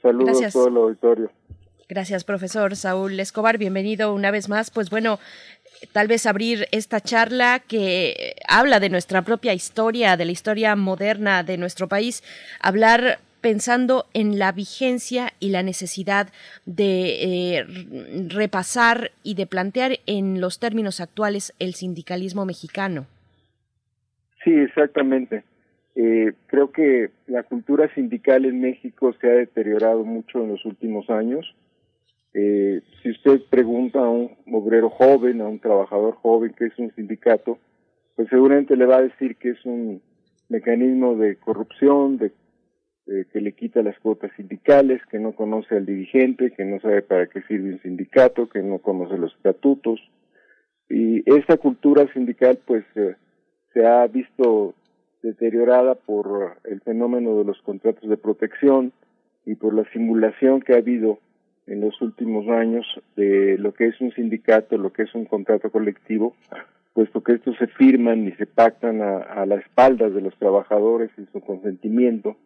Saludos 0.00 0.38
Gracias. 0.40 0.56
a 0.56 0.58
todo 0.58 0.68
el 0.68 0.76
auditorio. 0.78 1.30
Gracias, 1.90 2.24
profesor 2.24 2.76
Saúl 2.76 3.20
Escobar. 3.20 3.58
Bienvenido 3.58 4.14
una 4.14 4.30
vez 4.30 4.48
más. 4.48 4.70
Pues 4.70 4.88
bueno, 4.88 5.18
tal 5.92 6.08
vez 6.08 6.24
abrir 6.26 6.66
esta 6.70 7.00
charla 7.00 7.60
que 7.60 8.36
habla 8.48 8.80
de 8.80 8.88
nuestra 8.88 9.22
propia 9.22 9.54
historia, 9.54 10.16
de 10.16 10.24
la 10.24 10.32
historia 10.32 10.74
moderna 10.74 11.42
de 11.42 11.58
nuestro 11.58 11.86
país, 11.86 12.24
hablar 12.60 13.18
pensando 13.40 14.06
en 14.14 14.38
la 14.38 14.50
vigencia 14.50 15.32
y 15.38 15.50
la 15.50 15.62
necesidad 15.62 16.28
de 16.66 17.58
eh, 17.58 17.66
repasar 18.28 19.12
y 19.22 19.34
de 19.34 19.46
plantear 19.46 19.92
en 20.06 20.40
los 20.40 20.58
términos 20.58 21.00
actuales 21.00 21.54
el 21.58 21.74
sindicalismo 21.74 22.44
mexicano. 22.44 23.06
Sí, 24.42 24.50
exactamente. 24.50 25.44
Eh, 25.94 26.32
creo 26.46 26.70
que 26.72 27.10
la 27.26 27.42
cultura 27.42 27.92
sindical 27.94 28.44
en 28.44 28.60
México 28.60 29.14
se 29.20 29.28
ha 29.28 29.34
deteriorado 29.34 30.04
mucho 30.04 30.42
en 30.42 30.48
los 30.48 30.64
últimos 30.64 31.08
años. 31.10 31.54
Eh, 32.34 32.82
si 33.02 33.10
usted 33.10 33.40
pregunta 33.50 34.00
a 34.00 34.08
un 34.08 34.36
obrero 34.52 34.90
joven, 34.90 35.40
a 35.40 35.48
un 35.48 35.58
trabajador 35.58 36.14
joven 36.14 36.54
que 36.56 36.66
es 36.66 36.78
un 36.78 36.94
sindicato, 36.94 37.58
pues 38.18 38.30
seguramente 38.30 38.74
le 38.74 38.84
va 38.84 38.96
a 38.96 39.02
decir 39.02 39.36
que 39.36 39.50
es 39.50 39.64
un 39.64 40.02
mecanismo 40.48 41.14
de 41.14 41.36
corrupción, 41.36 42.18
de 42.18 42.32
que 43.32 43.40
le 43.40 43.52
quita 43.52 43.80
las 43.80 43.96
cuotas 44.00 44.32
sindicales, 44.34 45.00
que 45.08 45.20
no 45.20 45.36
conoce 45.36 45.76
al 45.76 45.86
dirigente, 45.86 46.50
que 46.50 46.64
no 46.64 46.80
sabe 46.80 47.02
para 47.02 47.28
qué 47.28 47.42
sirve 47.42 47.74
un 47.74 47.80
sindicato, 47.80 48.48
que 48.48 48.60
no 48.60 48.80
conoce 48.80 49.16
los 49.18 49.32
estatutos. 49.36 50.00
Y 50.88 51.22
esta 51.32 51.58
cultura 51.58 52.12
sindical 52.12 52.58
pues 52.66 52.84
eh, 52.96 53.14
se 53.72 53.86
ha 53.86 54.04
visto 54.08 54.74
deteriorada 55.22 55.94
por 55.94 56.56
el 56.64 56.80
fenómeno 56.80 57.38
de 57.38 57.44
los 57.44 57.62
contratos 57.62 58.10
de 58.10 58.16
protección 58.16 58.92
y 59.46 59.54
por 59.54 59.74
la 59.74 59.84
simulación 59.92 60.60
que 60.60 60.72
ha 60.72 60.78
habido 60.78 61.20
en 61.68 61.82
los 61.82 62.02
últimos 62.02 62.48
años 62.48 62.84
de 63.14 63.56
lo 63.58 63.74
que 63.74 63.86
es 63.86 64.00
un 64.00 64.10
sindicato, 64.10 64.76
lo 64.76 64.92
que 64.92 65.02
es 65.02 65.14
un 65.14 65.24
contrato 65.24 65.70
colectivo, 65.70 66.34
puesto 66.98 67.22
que 67.22 67.34
estos 67.34 67.56
se 67.58 67.68
firman 67.68 68.26
y 68.26 68.32
se 68.32 68.46
pactan 68.46 69.00
a, 69.02 69.18
a 69.18 69.46
las 69.46 69.60
espaldas 69.60 70.12
de 70.12 70.20
los 70.20 70.36
trabajadores 70.36 71.10
y 71.16 71.26
su 71.26 71.40
consentimiento, 71.40 72.36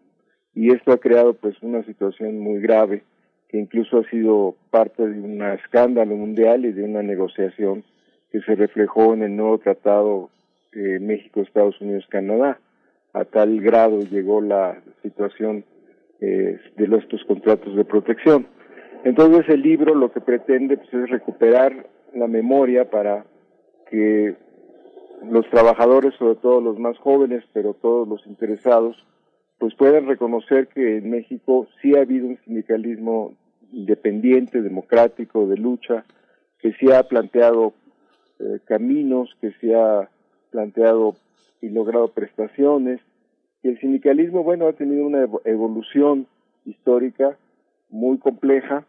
y 0.55 0.75
esto 0.75 0.93
ha 0.93 0.99
creado 0.99 1.33
pues 1.33 1.57
una 1.63 1.83
situación 1.85 2.39
muy 2.39 2.61
grave 2.61 3.03
que 3.49 3.57
incluso 3.57 4.01
ha 4.01 4.11
sido 4.11 4.55
parte 4.69 5.09
de 5.09 5.19
un 5.19 5.41
escándalo 5.41 6.15
mundial 6.17 6.67
y 6.67 6.73
de 6.73 6.85
una 6.85 7.03
negociación 7.03 7.83
que 8.31 8.43
se 8.43 8.55
reflejó 8.55 9.15
en 9.15 9.23
el 9.23 9.35
nuevo 9.35 9.57
tratado 9.57 10.29
eh, 10.73 10.99
México, 11.01 11.41
Estados 11.41 11.81
Unidos, 11.81 12.05
Canadá. 12.11 12.59
A 13.15 13.25
tal 13.25 13.59
grado 13.63 14.01
llegó 14.01 14.43
la 14.43 14.83
situación 15.03 15.65
eh, 16.21 16.61
de 16.77 16.97
estos 16.99 17.25
contratos 17.25 17.75
de 17.75 17.87
protección. 17.87 18.47
Entonces 19.05 19.49
el 19.49 19.63
libro 19.63 19.95
lo 19.95 20.13
que 20.13 20.21
pretende 20.21 20.77
pues, 20.77 20.93
es 20.93 21.09
recuperar 21.09 21.87
la 22.15 22.27
memoria 22.27 22.91
para 22.91 23.25
que 23.91 24.35
los 25.31 25.49
trabajadores, 25.51 26.15
sobre 26.19 26.37
todo 26.37 26.61
los 26.61 26.79
más 26.79 26.99
jóvenes, 26.99 27.45
pero 27.53 27.75
todos 27.75 28.09
los 28.09 28.27
interesados, 28.27 28.97
pues 29.59 29.75
puedan 29.75 30.07
reconocer 30.07 30.69
que 30.69 30.99
en 30.99 31.11
México 31.11 31.69
sí 31.81 31.95
ha 31.97 32.01
habido 32.01 32.27
un 32.27 32.39
sindicalismo 32.45 33.35
independiente, 33.73 34.61
democrático, 34.61 35.47
de 35.47 35.57
lucha, 35.57 36.05
que 36.59 36.73
sí 36.75 36.91
ha 36.91 37.03
planteado 37.05 37.73
eh, 38.39 38.59
caminos, 38.65 39.35
que 39.41 39.53
sí 39.61 39.73
ha 39.73 40.09
planteado 40.51 41.15
y 41.61 41.69
logrado 41.69 42.09
prestaciones, 42.09 43.01
y 43.63 43.69
el 43.69 43.79
sindicalismo, 43.81 44.43
bueno, 44.43 44.67
ha 44.67 44.73
tenido 44.73 45.07
una 45.07 45.25
evo- 45.25 45.41
evolución 45.45 46.27
histórica 46.65 47.37
muy 47.89 48.19
compleja, 48.19 48.85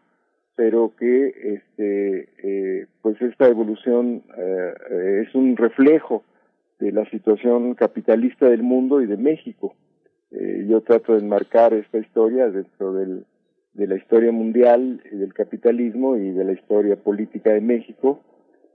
pero 0.56 0.94
que 0.98 1.28
este 1.28 2.30
eh, 2.44 2.88
pues 3.02 3.22
esta 3.22 3.48
evolución 3.48 4.24
eh, 4.38 5.24
es 5.28 5.34
un 5.36 5.58
reflejo 5.58 6.24
de 6.80 6.92
la 6.92 7.10
situación 7.10 7.76
capitalista 7.76 8.48
del 8.50 8.64
mundo 8.64 9.02
y 9.02 9.08
de 9.08 9.18
México. 9.18 9.76
Eh, 10.32 10.66
yo 10.68 10.82
trato 10.82 11.14
de 11.14 11.20
enmarcar 11.20 11.74
esta 11.74 11.98
historia 11.98 12.50
dentro 12.50 12.94
del, 12.94 13.26
de 13.74 13.88
la 13.88 13.96
historia 13.96 14.32
mundial 14.32 15.02
del 15.12 15.34
capitalismo 15.34 16.18
y 16.18 16.32
de 16.32 16.44
la 16.44 16.54
historia 16.54 16.96
política 16.96 17.52
de 17.52 17.62
México 17.62 18.20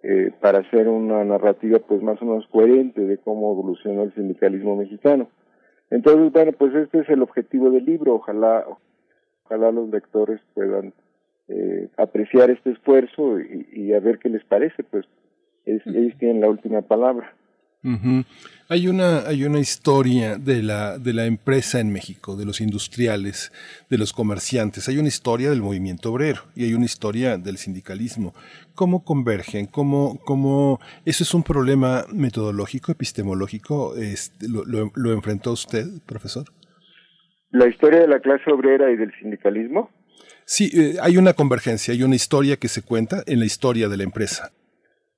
eh, 0.03 0.31
para 0.41 0.61
hacer 0.61 0.89
una 0.89 1.25
narrativa 1.25 1.81
pues 1.81 2.03
más 2.03 2.21
o 2.23 2.25
menos 2.25 2.47
coherente 2.49 3.01
de 3.01 3.19
cómo 3.19 3.53
evolucionó 3.53 4.05
el 4.05 4.15
sindicalismo 4.15 4.77
mexicano. 4.77 5.29
Entonces, 5.91 6.33
bueno, 6.33 6.53
pues 6.53 6.75
este 6.75 7.01
es 7.01 7.09
el 7.09 7.23
objetivo 7.23 7.71
del 7.71 7.85
libro. 7.85 8.15
Ojalá, 8.15 8.65
ojalá 9.45 9.73
los 9.73 9.89
lectores 9.89 10.41
puedan 10.55 10.93
eh, 11.49 11.89
apreciar 11.97 12.51
este 12.51 12.71
esfuerzo 12.73 13.41
y, 13.41 13.67
y 13.73 13.93
a 13.93 14.01
ver 14.01 14.19
qué 14.19 14.29
les 14.29 14.45
parece. 14.45 14.83
Pues 14.85 15.05
es- 15.65 15.87
ellos 15.87 16.13
tienen 16.19 16.41
la 16.41 16.49
última 16.49 16.83
palabra. 16.83 17.35
Hay 18.69 18.89
una 18.89 19.21
hay 19.21 19.45
una 19.45 19.61
historia 19.61 20.37
de 20.37 20.63
la 20.63 20.99
de 20.99 21.15
la 21.15 21.25
empresa 21.27 21.81
en 21.81 21.91
México, 21.93 22.37
de 22.37 22.45
los 22.45 22.61
industriales, 22.61 23.51
de 23.89 23.97
los 23.99 24.13
comerciantes. 24.13 24.89
Hay 24.89 24.99
una 24.99 25.09
historia 25.09 25.49
del 25.49 25.63
movimiento 25.63 26.13
obrero 26.13 26.41
y 26.55 26.65
hay 26.65 26.75
una 26.75 26.85
historia 26.85 27.39
del 27.39 27.57
sindicalismo. 27.57 28.35
¿Cómo 28.75 29.05
convergen? 29.05 29.67
¿Cómo 29.67 30.19
cómo 30.27 30.81
eso 31.07 31.23
es 31.23 31.33
un 31.33 31.45
problema 31.45 32.05
metodológico, 32.13 32.93
epistemológico? 32.93 33.97
Este, 33.97 34.49
lo, 34.49 34.65
lo, 34.65 34.91
lo 34.95 35.13
enfrentó 35.13 35.53
usted, 35.53 35.87
profesor? 36.05 36.45
La 37.51 37.69
historia 37.69 38.01
de 38.01 38.09
la 38.09 38.21
clase 38.21 38.51
obrera 38.53 38.91
y 38.91 38.97
del 38.97 39.13
sindicalismo. 39.21 39.89
Sí, 40.51 40.71
eh, 40.73 40.97
hay 41.03 41.19
una 41.19 41.35
convergencia, 41.35 41.93
hay 41.93 42.03
una 42.03 42.17
historia 42.17 42.57
que 42.57 42.69
se 42.69 42.81
cuenta 42.81 43.23
en 43.27 43.39
la 43.39 43.45
historia 43.45 43.87
de 43.91 43.99
la 43.99 44.05
empresa. 44.05 44.51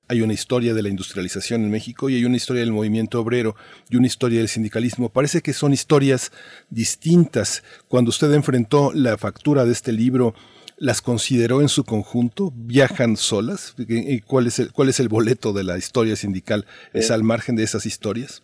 Hay 0.09 0.21
una 0.21 0.33
historia 0.33 0.73
de 0.73 0.81
la 0.81 0.89
industrialización 0.89 1.63
en 1.63 1.71
México 1.71 2.09
y 2.09 2.15
hay 2.15 2.25
una 2.25 2.35
historia 2.35 2.63
del 2.63 2.73
movimiento 2.73 3.21
obrero 3.21 3.55
y 3.89 3.95
una 3.95 4.07
historia 4.07 4.39
del 4.39 4.49
sindicalismo. 4.49 5.07
Parece 5.07 5.39
que 5.41 5.53
son 5.53 5.71
historias 5.71 6.33
distintas. 6.69 7.63
Cuando 7.87 8.09
usted 8.09 8.33
enfrentó 8.33 8.91
la 8.93 9.17
factura 9.17 9.63
de 9.63 9.71
este 9.71 9.93
libro, 9.93 10.35
¿las 10.75 11.01
consideró 11.01 11.61
en 11.61 11.69
su 11.69 11.85
conjunto? 11.85 12.51
¿Viajan 12.53 13.15
solas? 13.15 13.73
¿Y 13.77 14.19
¿Cuál 14.19 14.47
es 14.47 14.59
el, 14.59 14.73
cuál 14.73 14.89
es 14.89 14.99
el 14.99 15.07
boleto 15.07 15.53
de 15.53 15.63
la 15.63 15.77
historia 15.77 16.17
sindical? 16.17 16.65
¿Es 16.91 17.07
Sí. 17.07 17.13
al 17.13 17.23
margen 17.23 17.55
de 17.55 17.63
esas 17.63 17.85
historias? 17.85 18.43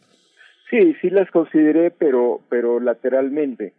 Sí, 0.70 0.96
sí 1.02 1.10
las 1.10 1.30
consideré, 1.32 1.92
pero 1.92 2.40
pero 2.50 2.80
lateralmente, 2.80 3.74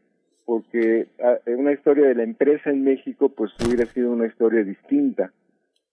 porque 0.49 1.09
ah, 1.23 1.37
una 1.47 1.73
historia 1.73 2.07
de 2.09 2.15
la 2.15 2.23
empresa 2.23 2.71
en 2.71 2.83
México 2.83 3.29
pues 3.29 3.53
hubiera 3.67 3.85
sido 3.85 4.11
una 4.13 4.27
historia 4.27 4.65
distinta, 4.65 5.31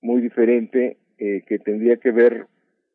muy 0.02 0.22
diferente, 0.22 0.95
eh, 1.18 1.44
que 1.45 1.60
tendría 1.60 1.98
que 1.98 2.11
ver 2.11 2.45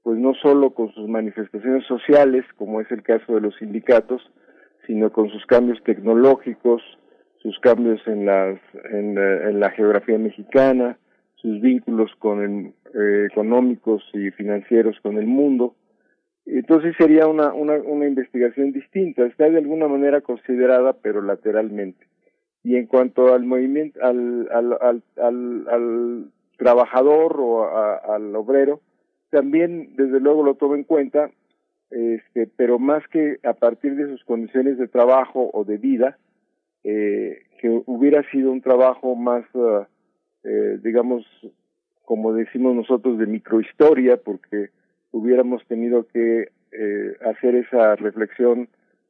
pues 0.02 0.18
no 0.18 0.32
solo 0.32 0.70
con 0.70 0.90
sus 0.94 1.06
manifestaciones 1.06 1.84
sociales, 1.86 2.46
como 2.56 2.80
es 2.80 2.90
el 2.90 3.02
caso 3.02 3.34
de 3.34 3.42
los 3.42 3.54
sindicatos, 3.58 4.22
sino 4.86 5.12
con 5.12 5.28
sus 5.28 5.44
cambios 5.44 5.82
tecnológicos, 5.84 6.80
sus 7.42 7.58
cambios 7.60 8.00
en 8.06 8.24
las 8.24 8.58
en, 8.90 9.14
la- 9.14 9.50
en 9.50 9.60
la 9.60 9.68
geografía 9.72 10.16
mexicana, 10.16 10.96
sus 11.34 11.60
vínculos 11.60 12.10
con 12.18 12.42
el, 12.42 12.72
eh, 12.98 13.26
económicos 13.30 14.02
y 14.14 14.30
financieros 14.30 14.98
con 15.02 15.18
el 15.18 15.26
mundo. 15.26 15.74
Entonces 16.58 16.96
sería 16.98 17.28
una, 17.28 17.52
una, 17.52 17.74
una 17.74 18.08
investigación 18.08 18.72
distinta, 18.72 19.24
está 19.24 19.48
de 19.48 19.58
alguna 19.58 19.86
manera 19.86 20.20
considerada, 20.20 20.94
pero 20.94 21.22
lateralmente. 21.22 22.06
Y 22.64 22.76
en 22.76 22.86
cuanto 22.86 23.32
al 23.32 23.44
movimiento, 23.44 24.00
al, 24.02 24.48
al, 24.52 25.02
al, 25.16 25.68
al, 25.68 26.30
trabajador 26.56 27.36
o 27.38 27.64
al 27.64 28.36
obrero, 28.36 28.80
también 29.30 29.94
desde 29.96 30.20
luego 30.20 30.42
lo 30.42 30.56
tomo 30.56 30.74
en 30.74 30.84
cuenta, 30.84 31.30
este, 31.90 32.48
pero 32.54 32.78
más 32.78 33.06
que 33.08 33.38
a 33.44 33.54
partir 33.54 33.94
de 33.94 34.08
sus 34.08 34.22
condiciones 34.24 34.76
de 34.76 34.88
trabajo 34.88 35.50
o 35.54 35.64
de 35.64 35.78
vida, 35.78 36.18
eh, 36.84 37.44
que 37.60 37.82
hubiera 37.86 38.22
sido 38.30 38.50
un 38.50 38.60
trabajo 38.60 39.14
más, 39.14 39.44
eh, 40.44 40.78
digamos, 40.82 41.24
como 42.04 42.34
decimos 42.34 42.74
nosotros, 42.74 43.18
de 43.18 43.26
microhistoria, 43.26 44.18
porque 44.18 44.70
hubiéramos 45.12 45.64
tenido 45.66 46.06
que 46.06 46.48
eh, 46.72 47.12
hacer 47.24 47.54
esa 47.56 47.96
reflexión 47.96 48.68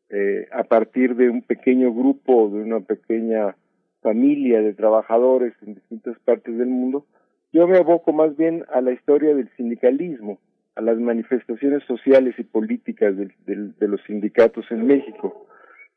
eh, 0.09 0.47
a 0.53 0.65
partir 0.65 1.15
de 1.17 1.29
un 1.31 1.43
pequeño 1.43 1.93
grupo, 1.93 2.49
de 2.51 2.63
una 2.63 2.81
pequeña 2.81 3.55
familia 4.03 4.61
de 4.63 4.73
trabajadores 4.75 5.53
en 5.63 5.75
distintas 5.75 6.19
partes 6.21 6.57
del 6.57 6.69
mundo. 6.69 7.07
Yo 7.53 7.69
me 7.69 7.77
aboco 7.79 8.13
más 8.13 8.37
bien 8.37 8.65
a 8.73 8.81
la 8.81 8.93
historia 8.93 9.35
del 9.35 9.49
sindicalismo, 9.57 10.39
a 10.77 10.81
las 10.81 10.99
manifestaciones 10.99 11.83
sociales 11.85 12.35
y 12.39 12.45
políticas 12.45 13.17
del- 13.17 13.35
del- 13.47 13.75
de 13.79 13.89
los 13.89 14.01
sindicatos 14.05 14.65
en 14.71 14.87
México. 14.87 15.47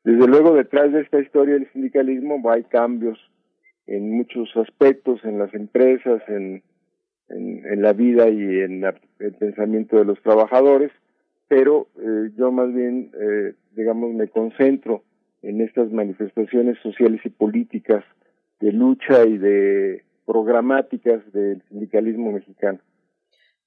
Desde 0.04 0.28
luego, 0.28 0.54
detrás 0.54 0.92
de 0.92 1.02
esta 1.02 1.20
historia 1.22 1.54
del 1.54 1.72
sindicalismo 1.72 2.42
hay 2.52 2.64
cambios 2.64 3.18
en 3.88 4.12
muchos 4.12 4.50
aspectos, 4.58 5.24
en 5.24 5.40
las 5.40 5.54
empresas, 5.54 6.22
en, 6.28 6.62
en, 7.36 7.66
en 7.66 7.82
la 7.82 7.94
vida 7.94 8.30
y 8.30 8.60
en 8.62 8.82
la- 8.82 8.96
el 9.20 9.34
pensamiento 9.34 9.98
de 9.98 10.06
los 10.06 10.22
trabajadores, 10.22 10.92
pero 11.48 11.88
eh, 12.00 12.30
yo 12.38 12.52
más 12.52 12.74
bien, 12.74 13.12
eh, 13.20 13.54
digamos, 13.76 14.14
me 14.14 14.28
concentro 14.28 15.04
en 15.42 15.62
estas 15.62 15.92
manifestaciones 15.92 16.78
sociales 16.80 17.22
y 17.26 17.30
políticas 17.30 18.04
de 18.60 18.72
lucha 18.72 19.26
y 19.26 19.38
de 19.38 20.04
programáticas 20.26 21.22
del 21.34 21.62
sindicalismo 21.70 22.32
mexicano. 22.32 22.80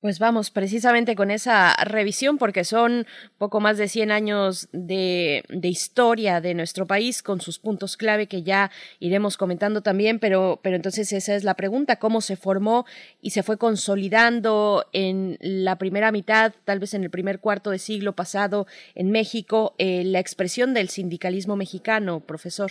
Pues 0.01 0.19
vamos 0.19 0.51
precisamente 0.51 1.17
con 1.17 1.31
esa 1.31 1.75
revisión 1.83 2.37
porque 2.37 2.65
son 2.65 3.07
poco 3.39 3.61
más 3.61 3.79
de 3.79 3.89
100 3.89 4.11
años 4.11 4.69
de, 4.73 5.43
historia 5.63 6.43
de 6.43 6.53
nuestro 6.53 6.87
país 6.87 7.23
con 7.23 7.41
sus 7.41 7.59
puntos 7.59 7.97
clave 7.97 8.27
que 8.27 8.43
ya 8.43 8.71
iremos 9.01 9.39
comentando 9.39 9.81
también, 9.81 10.19
pero, 10.19 10.61
pero 10.63 10.77
entonces 10.77 11.13
esa 11.13 11.35
es 11.35 11.45
la 11.45 11.55
pregunta, 11.55 11.97
¿cómo 11.97 12.21
se 12.21 12.37
formó 12.37 12.85
y 13.23 13.31
se 13.31 13.43
fue 13.43 13.57
consolidando 13.57 14.85
en 14.93 15.39
la 15.41 15.77
primera 15.77 16.13
mitad, 16.13 16.53
tal 16.65 16.79
vez 16.79 16.93
en 16.93 17.03
el 17.03 17.11
primer 17.11 17.41
cuarto 17.41 17.71
de 17.71 17.79
siglo 17.79 18.13
pasado 18.13 18.67
en 18.95 19.11
México, 19.11 19.75
eh, 19.79 20.05
la 20.05 20.21
expresión 20.21 20.75
del 20.75 20.91
sindicalismo 20.91 21.57
mexicano, 21.57 22.21
profesor? 22.21 22.71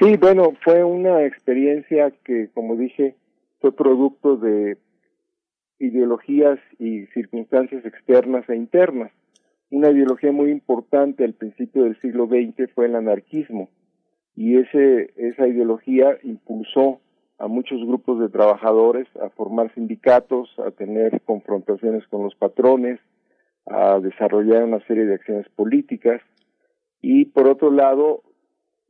Sí, 0.00 0.16
bueno, 0.16 0.56
fue 0.62 0.84
una 0.84 1.24
experiencia 1.24 2.12
que, 2.24 2.48
como 2.54 2.76
dije, 2.76 3.16
fue 3.60 3.74
producto 3.74 4.36
de 4.36 4.78
ideologías 5.78 6.58
y 6.78 7.06
circunstancias 7.06 7.84
externas 7.84 8.48
e 8.48 8.56
internas. 8.56 9.12
Una 9.70 9.90
ideología 9.90 10.32
muy 10.32 10.50
importante 10.50 11.24
al 11.24 11.34
principio 11.34 11.84
del 11.84 12.00
siglo 12.00 12.26
XX 12.26 12.72
fue 12.74 12.86
el 12.86 12.96
anarquismo 12.96 13.68
y 14.34 14.56
esa 14.56 15.46
ideología 15.46 16.16
impulsó 16.22 17.00
a 17.38 17.48
muchos 17.48 17.80
grupos 17.84 18.20
de 18.20 18.28
trabajadores 18.28 19.06
a 19.20 19.30
formar 19.30 19.72
sindicatos, 19.74 20.48
a 20.58 20.70
tener 20.70 21.20
confrontaciones 21.22 22.06
con 22.08 22.24
los 22.24 22.34
patrones, 22.34 23.00
a 23.66 24.00
desarrollar 24.00 24.64
una 24.64 24.80
serie 24.86 25.06
de 25.06 25.14
acciones 25.14 25.48
políticas 25.50 26.22
y 27.00 27.26
por 27.26 27.48
otro 27.48 27.70
lado 27.70 28.22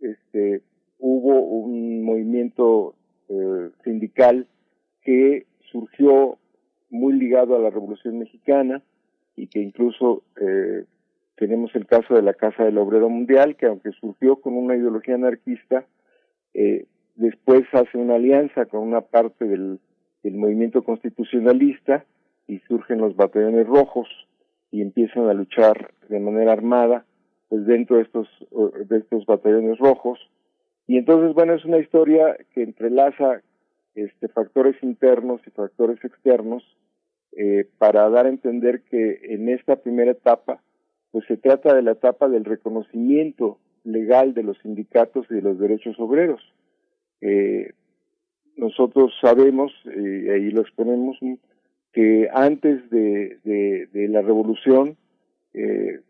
este 0.00 0.62
hubo 0.98 1.40
un 1.40 2.04
movimiento 2.04 2.94
eh, 3.28 3.70
sindical 3.84 4.46
que 5.02 5.46
surgió 5.70 6.38
muy 6.90 7.14
ligado 7.14 7.56
a 7.56 7.60
la 7.60 7.70
Revolución 7.70 8.18
Mexicana 8.18 8.82
y 9.36 9.46
que 9.46 9.60
incluso 9.60 10.22
eh, 10.40 10.84
tenemos 11.36 11.74
el 11.74 11.86
caso 11.86 12.14
de 12.14 12.22
la 12.22 12.34
Casa 12.34 12.64
del 12.64 12.78
Obrero 12.78 13.08
Mundial, 13.08 13.56
que 13.56 13.66
aunque 13.66 13.92
surgió 13.92 14.36
con 14.36 14.54
una 14.54 14.76
ideología 14.76 15.14
anarquista, 15.14 15.86
eh, 16.54 16.86
después 17.14 17.64
hace 17.72 17.98
una 17.98 18.16
alianza 18.16 18.66
con 18.66 18.80
una 18.80 19.02
parte 19.02 19.44
del, 19.44 19.78
del 20.22 20.34
movimiento 20.34 20.82
constitucionalista 20.82 22.04
y 22.46 22.58
surgen 22.60 22.98
los 22.98 23.14
batallones 23.14 23.66
rojos 23.66 24.08
y 24.70 24.82
empiezan 24.82 25.28
a 25.28 25.34
luchar 25.34 25.92
de 26.08 26.20
manera 26.20 26.52
armada 26.52 27.04
pues 27.48 27.64
dentro 27.66 27.96
de 27.96 28.02
estos 28.02 28.28
de 28.88 28.98
estos 28.98 29.24
batallones 29.24 29.78
rojos. 29.78 30.18
Y 30.86 30.98
entonces, 30.98 31.34
bueno, 31.34 31.54
es 31.54 31.64
una 31.64 31.78
historia 31.78 32.36
que 32.54 32.62
entrelaza 32.62 33.42
este, 34.04 34.28
factores 34.28 34.76
internos 34.82 35.40
y 35.46 35.50
factores 35.50 36.02
externos 36.04 36.62
eh, 37.36 37.68
para 37.78 38.08
dar 38.10 38.26
a 38.26 38.30
entender 38.30 38.82
que 38.82 39.20
en 39.34 39.48
esta 39.48 39.76
primera 39.76 40.12
etapa, 40.12 40.62
pues 41.10 41.26
se 41.26 41.36
trata 41.36 41.74
de 41.74 41.82
la 41.82 41.92
etapa 41.92 42.28
del 42.28 42.44
reconocimiento 42.44 43.58
legal 43.84 44.34
de 44.34 44.42
los 44.42 44.58
sindicatos 44.58 45.26
y 45.30 45.34
de 45.34 45.42
los 45.42 45.58
derechos 45.58 45.96
obreros. 45.98 46.40
Eh, 47.20 47.72
nosotros 48.56 49.12
sabemos, 49.20 49.72
y 49.84 50.28
ahí 50.28 50.50
lo 50.50 50.62
exponemos, 50.62 51.18
que 51.92 52.28
antes 52.32 52.88
de, 52.90 53.38
la 54.10 54.22
revolución, 54.22 54.96
eh, 55.54 56.00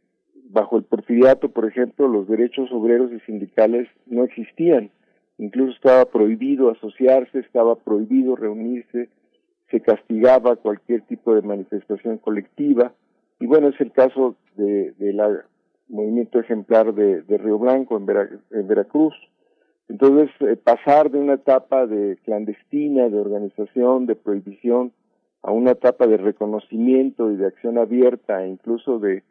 bajo 0.50 0.78
el 0.78 0.84
porfiriato, 0.84 1.50
por 1.50 1.66
ejemplo, 1.66 2.08
los 2.08 2.26
derechos 2.26 2.70
obreros 2.72 3.12
y 3.12 3.20
sindicales 3.20 3.88
no 4.06 4.24
existían. 4.24 4.90
Incluso 5.38 5.72
estaba 5.72 6.04
prohibido 6.06 6.70
asociarse, 6.70 7.38
estaba 7.38 7.76
prohibido 7.76 8.34
reunirse, 8.34 9.08
se 9.70 9.80
castigaba 9.80 10.56
cualquier 10.56 11.02
tipo 11.02 11.34
de 11.34 11.42
manifestación 11.42 12.18
colectiva. 12.18 12.92
Y 13.38 13.46
bueno, 13.46 13.68
es 13.68 13.80
el 13.80 13.92
caso 13.92 14.34
de, 14.56 14.92
del 14.98 15.20
movimiento 15.88 16.40
ejemplar 16.40 16.92
de, 16.92 17.22
Río 17.38 17.58
Blanco 17.58 17.96
en, 17.96 18.66
Veracruz. 18.66 19.14
Entonces, 19.88 20.28
eh, 20.40 20.56
pasar 20.56 21.10
de 21.10 21.18
una 21.18 21.34
etapa 21.34 21.86
de 21.86 22.18
clandestina, 22.24 23.08
de 23.08 23.18
organización, 23.18 24.06
de 24.06 24.16
prohibición, 24.16 24.92
a 25.42 25.52
una 25.52 25.70
etapa 25.70 26.08
de 26.08 26.16
reconocimiento 26.16 27.30
y 27.30 27.36
de 27.36 27.46
acción 27.46 27.78
abierta, 27.78 28.44
e 28.44 28.48
incluso 28.48 28.98
de, 28.98 29.22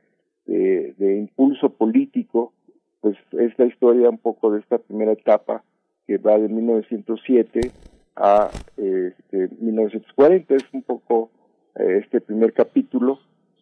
de, 0.45 1.17
impulso 1.17 1.69
político, 1.69 2.53
pues 3.01 3.17
es 3.33 3.59
la 3.59 3.65
historia 3.65 4.09
un 4.09 4.17
poco 4.17 4.51
de 4.51 4.61
esta 4.61 4.77
primera 4.77 5.11
etapa 5.11 5.63
que 6.07 6.17
va 6.17 6.39
de 6.39 6.47
1907 6.47 7.71
a 8.15 8.49
este, 8.77 9.49
1940. 9.59 10.55
Es 10.55 10.63
un 10.71 10.81
poco 10.81 11.29
eh, 11.75 11.99
este 12.03 12.21
primer 12.21 12.53
capítulo 12.53 13.19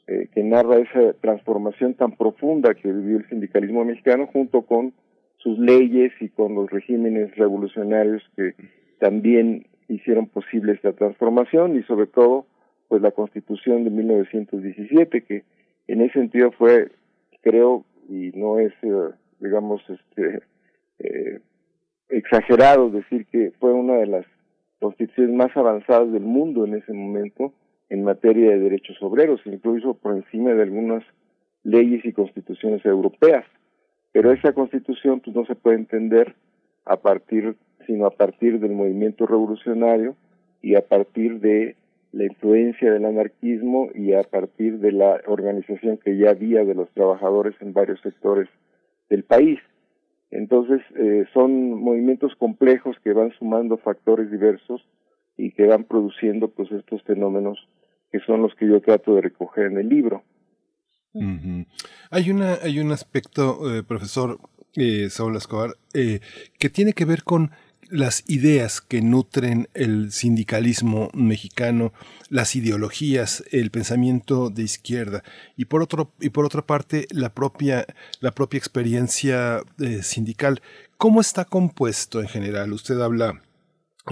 eh, 0.08 0.30
que 0.34 0.44
narra 0.44 0.78
esa 0.78 1.14
transformación 1.14 1.96
tan 1.96 2.16
profunda 2.16 2.76
que 2.76 2.92
vivió 2.92 3.18
el 3.18 3.28
sindicalismo 3.28 3.84
mexicano 3.84 4.28
junto 4.28 4.62
con 4.62 4.94
sus 5.38 5.58
leyes 5.58 6.14
y 6.22 6.30
con 6.30 6.54
los 6.56 6.70
regímenes 6.70 7.36
revolucionarios 7.36 8.24
que 8.36 8.54
también 9.00 9.66
hicieron 9.88 10.28
posible 10.28 10.74
esta 10.74 10.94
transformación 10.94 11.78
y 11.78 11.84
sobre 11.84 12.08
todo 12.08 12.46
pues 12.88 13.02
la 13.02 13.12
constitución 13.12 13.84
de 13.84 13.90
1917 13.90 15.22
que 15.24 15.44
en 15.88 16.02
ese 16.02 16.14
sentido 16.14 16.52
fue 16.52 16.92
creo 17.42 17.84
y 18.08 18.32
no 18.36 18.60
es 18.60 18.74
eh, 18.84 19.10
digamos 19.40 19.82
este 19.90 20.42
exagerado 22.10 22.90
decir 22.90 23.26
que 23.28 23.52
fue 23.60 23.74
una 23.74 23.96
de 23.96 24.08
las 24.08 24.26
constituciones 24.80 25.36
más 25.36 25.56
avanzadas 25.56 26.12
del 26.12 26.24
mundo 26.24 26.66
en 26.66 26.76
ese 26.76 26.94
momento 26.94 27.54
en 27.90 28.04
materia 28.04 28.52
de 28.52 28.60
derechos 28.60 28.98
obreros, 29.02 29.42
incluso 29.46 29.94
por 29.94 30.16
encima 30.16 30.54
de 30.54 30.64
algunas 30.64 31.04
leyes 31.64 32.04
y 32.06 32.14
constituciones 32.14 32.86
europeas. 32.86 33.46
Pero 34.12 34.32
esa 34.32 34.54
constitución 34.54 35.20
pues 35.20 35.36
no 35.36 35.46
se 35.46 35.56
puede 35.56 35.78
entender 35.78 36.36
a 36.86 36.98
partir 36.98 37.56
sino 37.86 38.06
a 38.08 38.12
partir 38.12 38.60
del 38.60 38.72
movimiento 38.72 39.26
revolucionario 39.28 40.16
y 40.62 40.76
a 40.76 40.82
partir 40.82 41.40
de 41.40 41.76
la 42.12 42.26
influencia 42.26 42.92
del 42.92 43.06
anarquismo 43.06 43.90
y 43.94 44.14
a 44.14 44.24
partir 44.24 44.80
de 44.80 44.92
la 44.92 45.22
organización 45.28 45.98
que 45.98 46.18
ya 46.18 46.32
había 46.32 46.64
de 46.64 46.74
los 46.74 46.90
trabajadores 46.92 47.54
en 47.60 47.74
varios 47.74 48.00
sectores 48.02 48.48
del 49.10 49.24
país. 49.24 49.60
Entonces, 50.32 50.82
eh, 50.98 51.26
son 51.34 51.72
movimientos 51.82 52.36
complejos 52.36 52.98
que 53.04 53.14
van 53.14 53.32
sumando 53.38 53.78
factores 53.78 54.30
diversos 54.32 54.82
y 55.38 55.52
que 55.52 55.66
van 55.66 55.84
produciendo 55.84 56.50
pues 56.50 56.72
estos 56.72 57.04
fenómenos 57.04 57.58
que 58.12 58.20
son 58.26 58.42
los 58.42 58.54
que 58.56 58.68
yo 58.68 58.82
trato 58.82 59.16
de 59.16 59.22
recoger 59.22 59.66
en 59.66 59.78
el 59.78 59.90
libro. 59.90 60.24
Hay 62.12 62.30
una 62.30 62.56
hay 62.56 62.80
un 62.80 62.92
aspecto, 62.92 63.74
eh, 63.74 63.84
profesor 63.84 64.38
eh, 64.76 65.10
Saúl 65.10 65.38
Escobar, 65.38 65.72
eh, 65.94 66.20
que 66.60 66.70
tiene 66.70 66.94
que 66.94 67.06
ver 67.06 67.24
con 67.24 67.52
las 67.90 68.24
ideas 68.28 68.82
que 68.82 69.02
nutren 69.02 69.70
el 69.74 70.12
sindicalismo 70.12 71.10
mexicano, 71.14 71.94
las 72.30 72.56
ideologías, 72.56 73.44
el 73.52 73.72
pensamiento 73.72 74.50
de 74.50 74.64
izquierda 74.64 75.24
y 75.56 75.66
por 75.66 75.82
otro 75.82 76.12
y 76.20 76.30
por 76.30 76.46
otra 76.46 76.66
parte 76.66 77.08
la 77.12 77.34
propia 77.34 77.86
la 78.20 78.32
propia 78.32 78.58
experiencia 78.58 79.62
eh, 79.80 80.04
sindical. 80.04 80.62
¿Cómo 80.98 81.22
está 81.22 81.46
compuesto 81.46 82.22
en 82.22 82.28
general? 82.28 82.74
Usted 82.74 83.00
habla 83.02 83.42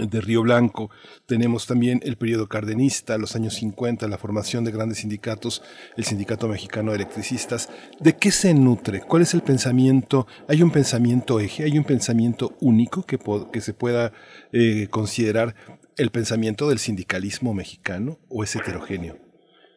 de 0.00 0.20
Río 0.20 0.42
Blanco, 0.42 0.90
tenemos 1.26 1.66
también 1.66 2.00
el 2.02 2.16
periodo 2.16 2.48
cardenista, 2.48 3.16
los 3.16 3.36
años 3.36 3.54
50, 3.54 4.08
la 4.08 4.18
formación 4.18 4.64
de 4.64 4.72
grandes 4.72 4.98
sindicatos, 4.98 5.62
el 5.96 6.04
Sindicato 6.04 6.48
Mexicano 6.48 6.90
de 6.90 6.96
Electricistas. 6.96 7.70
¿De 8.00 8.16
qué 8.16 8.30
se 8.30 8.54
nutre? 8.54 9.00
¿Cuál 9.00 9.22
es 9.22 9.34
el 9.34 9.42
pensamiento? 9.42 10.26
¿Hay 10.48 10.62
un 10.62 10.70
pensamiento 10.70 11.38
eje? 11.38 11.64
¿Hay 11.64 11.78
un 11.78 11.84
pensamiento 11.84 12.52
único 12.60 13.04
que, 13.04 13.18
que 13.52 13.60
se 13.60 13.72
pueda 13.72 14.12
eh, 14.52 14.88
considerar 14.90 15.54
el 15.96 16.10
pensamiento 16.10 16.68
del 16.68 16.78
sindicalismo 16.78 17.54
mexicano 17.54 18.18
o 18.28 18.42
es 18.42 18.56
heterogéneo? 18.56 19.16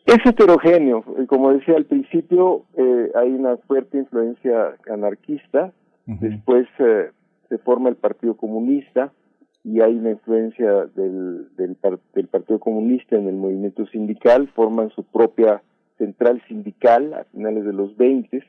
Es 0.08 0.26
heterogéneo. 0.26 1.04
Como 1.28 1.54
decía 1.54 1.76
al 1.76 1.86
principio, 1.86 2.64
eh, 2.76 3.12
hay 3.14 3.30
una 3.30 3.58
fuerte 3.58 3.98
influencia 3.98 4.76
anarquista, 4.90 5.74
después 6.06 6.66
eh, 6.80 7.12
se 7.50 7.58
forma 7.58 7.90
el 7.90 7.98
Partido 7.98 8.38
Comunista, 8.38 9.12
y 9.68 9.82
hay 9.82 9.96
una 9.96 10.12
influencia 10.12 10.86
del, 10.96 11.50
del, 11.58 11.76
Partido 11.76 12.58
Comunista 12.58 13.18
en 13.18 13.28
el 13.28 13.36
movimiento 13.36 13.86
sindical, 13.88 14.48
forman 14.56 14.92
su 14.92 15.04
propia 15.04 15.62
central 15.98 16.42
sindical 16.48 17.14
a 17.14 17.26
finales 17.26 17.66
de 17.66 17.74
los 17.74 17.98
20 17.98 18.46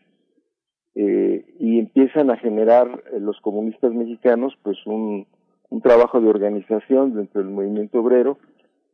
eh, 0.95 1.45
y 1.59 1.81
empiezan 1.81 2.31
a 2.31 2.37
generar 2.37 3.03
eh, 3.13 3.19
los 3.19 3.41
comunistas 3.41 3.93
mexicanos 3.93 4.57
pues 4.63 4.79
un, 4.87 5.27
un 5.71 5.81
trabajo 5.81 6.21
de 6.21 6.29
organización 6.29 7.15
dentro 7.15 7.43
del 7.43 7.51
movimiento 7.51 7.99
obrero 7.99 8.39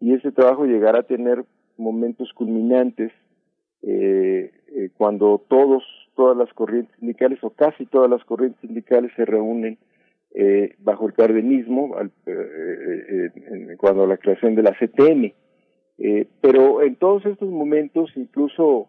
y 0.00 0.14
ese 0.14 0.32
trabajo 0.32 0.64
llegará 0.64 1.00
a 1.00 1.06
tener 1.06 1.44
momentos 1.76 2.32
culminantes 2.32 3.12
eh, 3.82 4.50
eh, 4.74 4.88
cuando 4.96 5.42
todos 5.46 5.82
todas 6.16 6.38
las 6.38 6.50
corrientes 6.54 6.96
sindicales 7.00 7.38
o 7.42 7.50
casi 7.50 7.84
todas 7.84 8.08
las 8.08 8.24
corrientes 8.24 8.62
sindicales 8.62 9.12
se 9.14 9.26
reúnen 9.26 9.76
eh, 10.36 10.74
bajo 10.80 11.06
el 11.06 11.14
cardenismo, 11.14 11.94
al, 11.96 12.10
eh, 12.26 13.30
eh, 13.30 13.76
cuando 13.76 14.04
la 14.04 14.16
creación 14.16 14.56
de 14.56 14.64
la 14.64 14.72
CTM. 14.72 15.32
pero 16.40 16.82
en 16.82 16.96
todos 16.96 17.24
estos 17.24 17.48
momentos, 17.48 18.10
incluso 18.16 18.88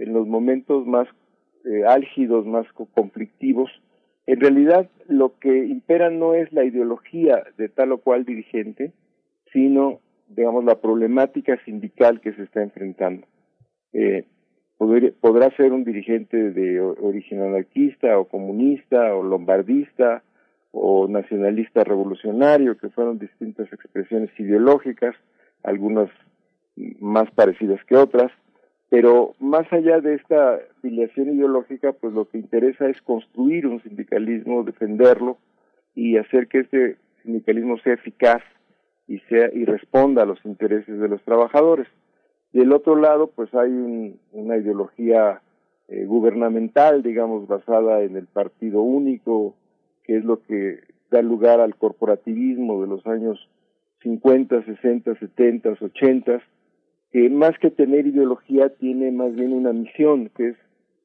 en 0.00 0.12
los 0.12 0.26
momentos 0.26 0.84
más 0.86 1.06
álgidos, 1.86 2.44
más 2.44 2.66
conflictivos, 2.94 3.70
en 4.26 4.40
realidad 4.40 4.90
lo 5.06 5.38
que 5.38 5.64
impera 5.66 6.10
no 6.10 6.34
es 6.34 6.52
la 6.52 6.64
ideología 6.64 7.44
de 7.56 7.68
tal 7.68 7.92
o 7.92 7.98
cual 7.98 8.24
dirigente, 8.24 8.92
sino, 9.52 10.00
digamos, 10.26 10.64
la 10.64 10.80
problemática 10.80 11.56
sindical 11.64 12.20
que 12.20 12.32
se 12.32 12.42
está 12.42 12.62
enfrentando. 12.62 13.28
podrá 15.20 15.54
ser 15.56 15.72
un 15.72 15.84
dirigente 15.84 16.50
de 16.50 16.80
origen 16.80 17.42
anarquista 17.42 18.18
o 18.18 18.24
comunista 18.24 19.14
o 19.14 19.22
lombardista 19.22 20.24
o 20.72 21.08
nacionalista 21.08 21.84
revolucionario, 21.84 22.76
que 22.78 22.90
fueron 22.90 23.18
distintas 23.18 23.72
expresiones 23.72 24.30
ideológicas, 24.38 25.16
algunas 25.62 26.10
más 27.00 27.30
parecidas 27.32 27.84
que 27.84 27.96
otras, 27.96 28.30
pero 28.88 29.34
más 29.38 29.72
allá 29.72 30.00
de 30.00 30.14
esta 30.14 30.58
filiación 30.82 31.34
ideológica, 31.34 31.92
pues 31.92 32.12
lo 32.12 32.28
que 32.28 32.38
interesa 32.38 32.88
es 32.88 33.00
construir 33.02 33.66
un 33.66 33.82
sindicalismo, 33.82 34.64
defenderlo 34.64 35.38
y 35.94 36.16
hacer 36.16 36.48
que 36.48 36.60
este 36.60 36.96
sindicalismo 37.22 37.78
sea 37.78 37.94
eficaz 37.94 38.42
y 39.06 39.18
sea 39.28 39.50
y 39.52 39.64
responda 39.64 40.22
a 40.22 40.26
los 40.26 40.44
intereses 40.44 40.98
de 40.98 41.08
los 41.08 41.22
trabajadores. 41.22 41.86
Del 42.52 42.72
otro 42.72 42.96
lado, 42.96 43.28
pues 43.28 43.54
hay 43.54 43.70
una 44.32 44.56
ideología 44.56 45.40
eh, 45.86 46.04
gubernamental, 46.04 47.02
digamos, 47.02 47.46
basada 47.46 48.02
en 48.02 48.16
el 48.16 48.26
partido 48.26 48.82
único, 48.82 49.54
que 50.10 50.16
es 50.16 50.24
lo 50.24 50.42
que 50.42 50.80
da 51.12 51.22
lugar 51.22 51.60
al 51.60 51.76
corporativismo 51.76 52.80
de 52.80 52.88
los 52.88 53.06
años 53.06 53.48
50, 54.02 54.64
60, 54.64 55.14
70, 55.14 55.76
80, 55.80 56.42
que 57.12 57.30
más 57.30 57.56
que 57.60 57.70
tener 57.70 58.08
ideología 58.08 58.70
tiene 58.70 59.12
más 59.12 59.32
bien 59.36 59.52
una 59.52 59.72
misión, 59.72 60.28
que 60.36 60.48
es 60.48 60.56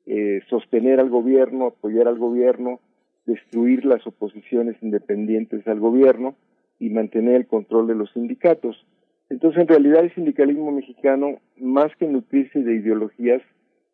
eh, 0.08 0.42
sostener 0.50 1.00
al 1.00 1.12
gobierno, 1.12 1.68
apoyar 1.68 2.08
al 2.08 2.18
gobierno, 2.18 2.80
destruir 3.28 3.86
las 3.86 4.08
oposiciones 4.08 4.76
independientes 4.82 5.68
al 5.68 5.80
gobierno 5.80 6.34
y 6.80 6.90
mantener 6.90 7.36
el 7.36 7.46
control 7.46 7.86
de 7.86 7.94
los 7.94 8.12
sindicatos. 8.12 8.88
Entonces, 9.30 9.62
en 9.62 9.68
realidad, 9.68 10.04
el 10.04 10.16
sindicalismo 10.16 10.72
mexicano, 10.72 11.38
más 11.58 11.96
que 11.98 12.08
nutrirse 12.08 12.64
de 12.64 12.74
ideologías, 12.74 13.44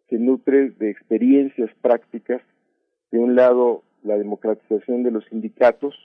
se 0.07 0.17
nutre 0.17 0.69
de 0.69 0.89
experiencias 0.89 1.69
prácticas, 1.81 2.41
de 3.11 3.19
un 3.19 3.35
lado 3.35 3.83
la 4.03 4.17
democratización 4.17 5.03
de 5.03 5.11
los 5.11 5.25
sindicatos 5.25 5.95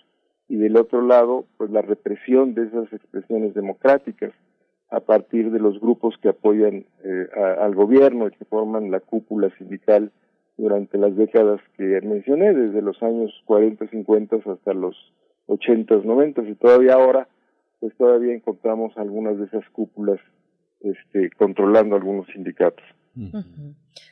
y 0.48 0.56
del 0.56 0.76
otro 0.76 1.02
lado, 1.02 1.46
pues 1.56 1.70
la 1.70 1.82
represión 1.82 2.54
de 2.54 2.66
esas 2.66 2.92
expresiones 2.92 3.54
democráticas 3.54 4.32
a 4.90 5.00
partir 5.00 5.50
de 5.50 5.58
los 5.58 5.80
grupos 5.80 6.16
que 6.22 6.28
apoyan 6.28 6.84
eh, 7.04 7.28
al 7.60 7.74
gobierno 7.74 8.28
y 8.28 8.30
que 8.30 8.44
forman 8.44 8.90
la 8.90 9.00
cúpula 9.00 9.50
sindical 9.58 10.12
durante 10.56 10.96
las 10.96 11.16
décadas 11.16 11.60
que 11.76 12.00
mencioné, 12.02 12.54
desde 12.54 12.80
los 12.82 13.02
años 13.02 13.32
40, 13.46 13.88
50 13.88 14.36
hasta 14.36 14.72
los 14.72 14.96
80, 15.48 15.96
90 15.96 16.42
y 16.42 16.54
todavía 16.54 16.94
ahora, 16.94 17.28
pues 17.80 17.94
todavía 17.96 18.34
encontramos 18.34 18.96
algunas 18.96 19.38
de 19.38 19.46
esas 19.46 19.68
cúpulas 19.70 20.20
este, 20.80 21.30
controlando 21.36 21.96
algunos 21.96 22.26
sindicatos. 22.28 22.84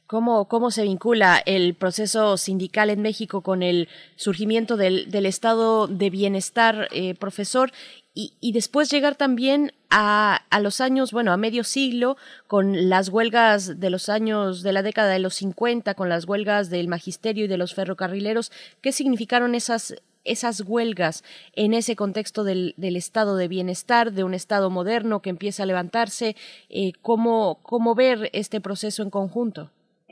¿Cómo, 0.06 0.48
¿Cómo 0.48 0.70
se 0.70 0.82
vincula 0.82 1.42
el 1.44 1.74
proceso 1.74 2.36
sindical 2.36 2.90
en 2.90 3.02
México 3.02 3.42
con 3.42 3.62
el 3.62 3.88
surgimiento 4.16 4.76
del, 4.76 5.10
del 5.10 5.26
estado 5.26 5.86
de 5.86 6.10
bienestar, 6.10 6.88
eh, 6.90 7.14
profesor? 7.14 7.72
Y, 8.14 8.34
y 8.40 8.52
después 8.52 8.90
llegar 8.90 9.16
también 9.16 9.72
a, 9.90 10.42
a 10.48 10.60
los 10.60 10.80
años, 10.80 11.12
bueno, 11.12 11.32
a 11.32 11.36
medio 11.36 11.64
siglo, 11.64 12.16
con 12.46 12.88
las 12.88 13.08
huelgas 13.08 13.80
de 13.80 13.90
los 13.90 14.08
años 14.08 14.62
de 14.62 14.72
la 14.72 14.82
década 14.82 15.10
de 15.10 15.18
los 15.18 15.34
50, 15.34 15.94
con 15.94 16.08
las 16.08 16.26
huelgas 16.26 16.70
del 16.70 16.88
magisterio 16.88 17.44
y 17.44 17.48
de 17.48 17.58
los 17.58 17.74
ferrocarrileros. 17.74 18.52
¿Qué 18.80 18.92
significaron 18.92 19.54
esas, 19.54 19.96
esas 20.24 20.62
huelgas 20.66 21.22
en 21.54 21.74
ese 21.74 21.96
contexto 21.96 22.44
del, 22.44 22.74
del 22.76 22.96
estado 22.96 23.36
de 23.36 23.48
bienestar, 23.48 24.12
de 24.12 24.24
un 24.24 24.34
estado 24.34 24.70
moderno 24.70 25.20
que 25.20 25.30
empieza 25.30 25.62
a 25.62 25.66
levantarse? 25.66 26.34
Eh, 26.68 26.92
¿cómo, 27.02 27.58
¿Cómo 27.62 27.94
ver 27.94 28.30
este 28.32 28.60
proceso 28.60 29.02
en 29.02 29.10
conjunto? 29.10 29.70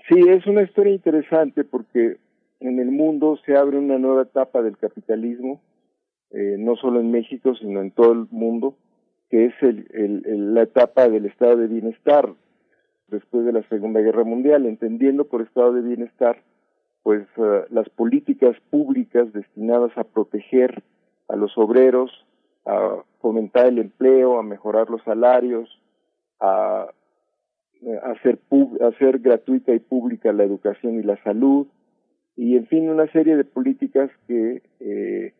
Sí, 0.08 0.20
es 0.28 0.46
una 0.46 0.62
historia 0.62 0.94
interesante 0.94 1.64
porque 1.64 2.16
en 2.60 2.78
el 2.78 2.90
mundo 2.90 3.38
se 3.44 3.56
abre 3.56 3.78
una 3.78 3.98
nueva 3.98 4.22
etapa 4.22 4.62
del 4.62 4.76
capitalismo, 4.76 5.60
eh, 6.30 6.56
no 6.58 6.76
solo 6.76 7.00
en 7.00 7.10
México, 7.10 7.54
sino 7.54 7.80
en 7.80 7.90
todo 7.90 8.12
el 8.12 8.26
mundo, 8.30 8.76
que 9.30 9.46
es 9.46 9.54
el, 9.62 10.54
la 10.54 10.62
etapa 10.62 11.08
del 11.08 11.26
estado 11.26 11.56
de 11.56 11.66
bienestar 11.66 12.32
después 13.08 13.44
de 13.44 13.52
la 13.52 13.62
Segunda 13.68 14.00
Guerra 14.00 14.24
Mundial, 14.24 14.66
entendiendo 14.66 15.24
por 15.24 15.42
estado 15.42 15.72
de 15.72 15.82
bienestar 15.82 16.42
pues 17.02 17.26
eh, 17.36 17.64
las 17.70 17.88
políticas 17.90 18.56
públicas 18.70 19.32
destinadas 19.32 19.96
a 19.96 20.04
proteger 20.04 20.82
a 21.28 21.36
los 21.36 21.56
obreros, 21.56 22.10
a 22.66 23.02
fomentar 23.20 23.66
el 23.66 23.78
empleo, 23.78 24.38
a 24.38 24.42
mejorar 24.42 24.90
los 24.90 25.02
salarios, 25.02 25.68
a 26.40 26.88
eh, 27.82 27.98
hacer, 28.04 28.38
pub- 28.48 28.80
hacer 28.82 29.18
gratuita 29.18 29.72
y 29.72 29.80
pública 29.80 30.32
la 30.32 30.44
educación 30.44 30.98
y 30.98 31.02
la 31.02 31.16
salud, 31.22 31.66
y 32.36 32.56
en 32.56 32.66
fin, 32.66 32.88
una 32.88 33.10
serie 33.12 33.36
de 33.36 33.44
políticas 33.44 34.10
que 34.26 34.62
eh, 34.80 35.34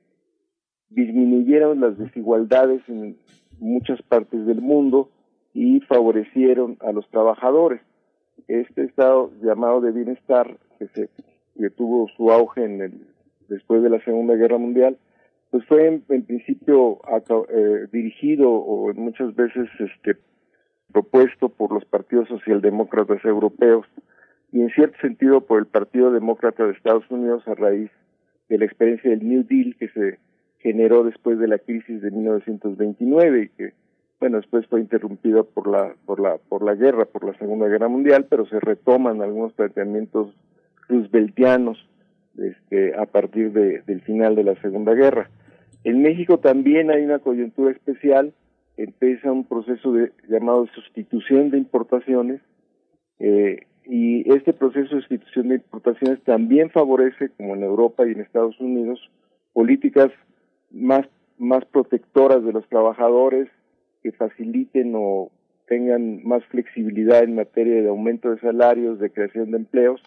disminuyeron 0.90 1.80
las 1.80 1.96
desigualdades 1.96 2.82
en 2.88 3.16
muchas 3.58 4.02
partes 4.02 4.44
del 4.44 4.60
mundo 4.60 5.08
y 5.54 5.80
favorecieron 5.80 6.76
a 6.80 6.92
los 6.92 7.08
trabajadores. 7.08 7.80
Este 8.48 8.84
estado 8.84 9.30
llamado 9.42 9.80
de 9.80 9.92
bienestar, 9.92 10.58
que, 10.78 10.88
se, 10.88 11.08
que 11.58 11.70
tuvo 11.70 12.08
su 12.16 12.30
auge 12.30 12.64
en 12.64 12.80
el, 12.80 13.06
después 13.48 13.82
de 13.82 13.90
la 13.90 14.02
Segunda 14.04 14.34
Guerra 14.34 14.58
Mundial, 14.58 14.96
pues 15.50 15.64
fue 15.66 15.86
en, 15.86 16.00
principio 16.00 17.00
eh, 17.50 17.86
dirigido 17.92 18.50
o 18.50 18.92
muchas 18.94 19.34
veces 19.34 19.68
este, 19.78 20.16
propuesto 20.92 21.48
por 21.48 21.72
los 21.72 21.84
partidos 21.84 22.28
socialdemócratas 22.28 23.24
europeos 23.24 23.86
y 24.52 24.60
en 24.60 24.70
cierto 24.70 24.98
sentido 25.00 25.40
por 25.40 25.58
el 25.58 25.66
Partido 25.66 26.10
Demócrata 26.10 26.64
de 26.64 26.72
Estados 26.72 27.04
Unidos 27.10 27.46
a 27.48 27.54
raíz 27.54 27.90
de 28.48 28.58
la 28.58 28.66
experiencia 28.66 29.10
del 29.10 29.26
New 29.26 29.44
Deal 29.48 29.76
que 29.78 29.88
se 29.88 30.18
generó 30.58 31.04
después 31.04 31.38
de 31.38 31.48
la 31.48 31.58
crisis 31.58 32.00
de 32.00 32.10
1929 32.10 33.42
y 33.42 33.48
que 33.48 33.72
bueno 34.20 34.36
después 34.36 34.66
fue 34.68 34.80
interrumpido 34.80 35.44
por 35.44 35.68
la 35.68 35.94
por 36.06 36.20
la 36.20 36.38
por 36.48 36.62
la 36.62 36.74
guerra 36.74 37.06
por 37.06 37.24
la 37.24 37.36
Segunda 37.38 37.66
Guerra 37.66 37.88
Mundial 37.88 38.26
pero 38.28 38.46
se 38.46 38.60
retoman 38.60 39.22
algunos 39.22 39.52
planteamientos 39.54 40.34
rooseveltianos 40.92 41.88
este, 42.38 42.94
a 42.94 43.06
partir 43.06 43.52
de- 43.52 43.82
del 43.82 44.00
final 44.02 44.34
de 44.36 44.44
la 44.44 44.54
Segunda 44.62 44.94
Guerra. 44.94 45.30
En 45.84 46.02
México 46.02 46.38
también 46.38 46.90
hay 46.90 47.02
una 47.04 47.18
coyuntura 47.18 47.72
especial 47.72 48.32
empieza 48.76 49.30
un 49.30 49.44
proceso 49.44 49.92
de, 49.92 50.12
llamado 50.28 50.66
sustitución 50.74 51.50
de 51.50 51.58
importaciones 51.58 52.40
eh, 53.18 53.66
y 53.84 54.32
este 54.32 54.52
proceso 54.52 54.94
de 54.94 55.02
sustitución 55.02 55.48
de 55.48 55.56
importaciones 55.56 56.22
también 56.22 56.70
favorece, 56.70 57.30
como 57.36 57.54
en 57.54 57.62
Europa 57.64 58.06
y 58.06 58.12
en 58.12 58.20
Estados 58.20 58.58
Unidos, 58.60 59.10
políticas 59.52 60.10
más, 60.70 61.06
más 61.38 61.64
protectoras 61.66 62.44
de 62.44 62.52
los 62.52 62.66
trabajadores 62.68 63.48
que 64.02 64.12
faciliten 64.12 64.92
o 64.96 65.30
tengan 65.66 66.22
más 66.24 66.44
flexibilidad 66.46 67.22
en 67.22 67.34
materia 67.34 67.82
de 67.82 67.88
aumento 67.88 68.30
de 68.30 68.40
salarios, 68.40 68.98
de 68.98 69.10
creación 69.10 69.50
de 69.50 69.58
empleos, 69.58 70.00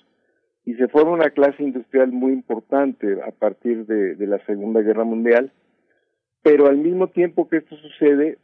y 0.65 0.73
se 0.73 0.87
forma 0.87 1.11
una 1.11 1.29
clase 1.29 1.63
industrial 1.63 2.11
muy 2.11 2.33
importante 2.33 3.21
a 3.21 3.31
partir 3.31 3.85
de, 3.85 4.15
la 4.25 4.39
Segunda 4.45 4.81
Guerra 4.81 5.03
Mundial, 5.03 5.51
pero 6.41 6.67
al 6.67 6.77
mismo 6.77 7.07
tiempo 7.07 7.47
que 7.47 7.57
esto 7.57 7.75
sucede, 7.77 8.39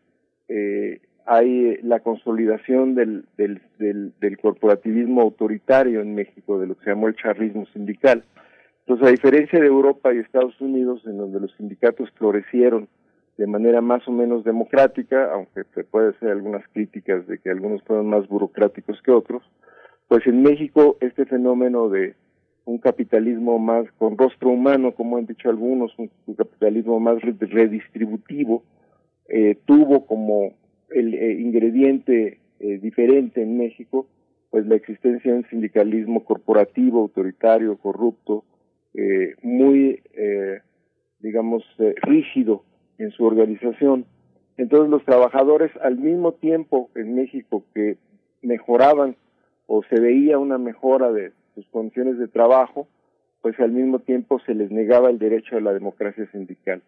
eh, 0.48 1.02
hay 1.26 1.66
eh, 1.66 1.80
la 1.84 2.00
consolidación 2.00 2.94
del, 2.94 3.26
del, 3.38 3.62
del, 3.80 4.14
del 4.20 4.38
corporativismo 4.38 5.22
autoritario 5.22 6.02
en 6.02 6.14
México, 6.14 6.60
de 6.60 6.68
lo 6.68 6.76
que 6.76 6.84
se 6.84 6.90
llamó 6.92 7.08
el 7.08 7.16
charrismo 7.16 7.66
sindical. 7.68 8.24
Entonces, 8.82 9.08
a 9.08 9.12
diferencia 9.12 9.60
de 9.60 9.68
Europa 9.68 10.14
y 10.14 10.18
Estados 10.18 10.60
Unidos, 10.62 11.02
en 11.06 11.18
donde 11.18 11.40
los 11.40 11.56
sindicatos 11.56 12.10
florecieron 12.12 12.88
de 13.38 13.48
manera 13.48 13.82
más 13.82 14.08
o 14.08 14.12
menos 14.12 14.44
democrática, 14.44 15.32
aunque 15.34 15.64
se 15.74 15.84
puede 15.84 16.10
hacer 16.10 16.30
algunas 16.30 16.68
críticas 16.74 17.26
de 17.26 17.40
que 17.40 17.50
algunos 17.50 17.82
fueron 17.84 18.08
más 18.08 18.28
burocráticos 18.28 19.02
que 19.02 19.12
otros, 19.12 19.44
pues 20.12 20.28
en 20.28 20.42
México 20.42 20.98
este 21.00 21.26
fenómeno 21.26 21.88
de 21.88 22.16
un 22.66 22.80
capitalismo 22.80 23.60
más 23.60 23.90
con 23.94 24.18
rostro 24.18 24.50
humano, 24.50 24.94
como 24.94 25.16
han 25.16 25.26
dicho 25.26 25.50
algunos, 25.50 25.98
un, 25.98 26.12
capitalismo 26.36 27.00
más 27.00 27.22
re- 27.22 27.34
redistributivo, 27.40 28.62
eh, 29.30 29.58
tuvo 29.64 30.06
como 30.06 30.52
el 30.90 31.14
eh, 31.14 31.40
ingrediente 31.40 32.40
eh, 32.60 32.78
diferente 32.80 33.42
en 33.42 33.58
México, 33.58 34.06
pues 34.50 34.68
la 34.68 34.76
existencia 34.76 35.32
de 35.32 35.38
un 35.38 35.46
sindicalismo 35.50 36.26
corporativo, 36.26 37.00
autoritario, 37.00 37.78
corrupto, 37.78 38.44
eh, 38.94 39.36
muy, 39.42 40.02
eh, 40.14 40.60
digamos, 41.22 41.64
rígido 42.02 42.66
en 42.98 43.12
su 43.12 43.24
organización. 43.24 44.04
Entonces 44.58 44.90
los 44.90 45.06
trabajadores 45.06 45.72
al 45.82 45.96
mismo 45.96 46.34
tiempo 46.34 46.90
en 46.96 47.16
México 47.16 47.64
que 47.74 47.96
mejoraban 48.42 49.16
o 49.74 49.84
se 49.90 50.02
veía 50.02 50.38
una 50.38 50.58
mejora 50.58 51.14
de 51.14 51.32
sus 51.56 51.66
condiciones 51.68 52.18
de 52.20 52.28
trabajo, 52.28 52.90
pues 53.42 53.58
al 53.62 53.72
mismo 53.72 54.00
tiempo 54.00 54.40
se 54.46 54.54
les 54.54 54.70
negaba 54.70 55.10
el 55.10 55.18
derecho 55.18 55.56
a 55.56 55.62
la 55.62 55.72
democracia 55.72 56.30
sindical. 56.34 56.82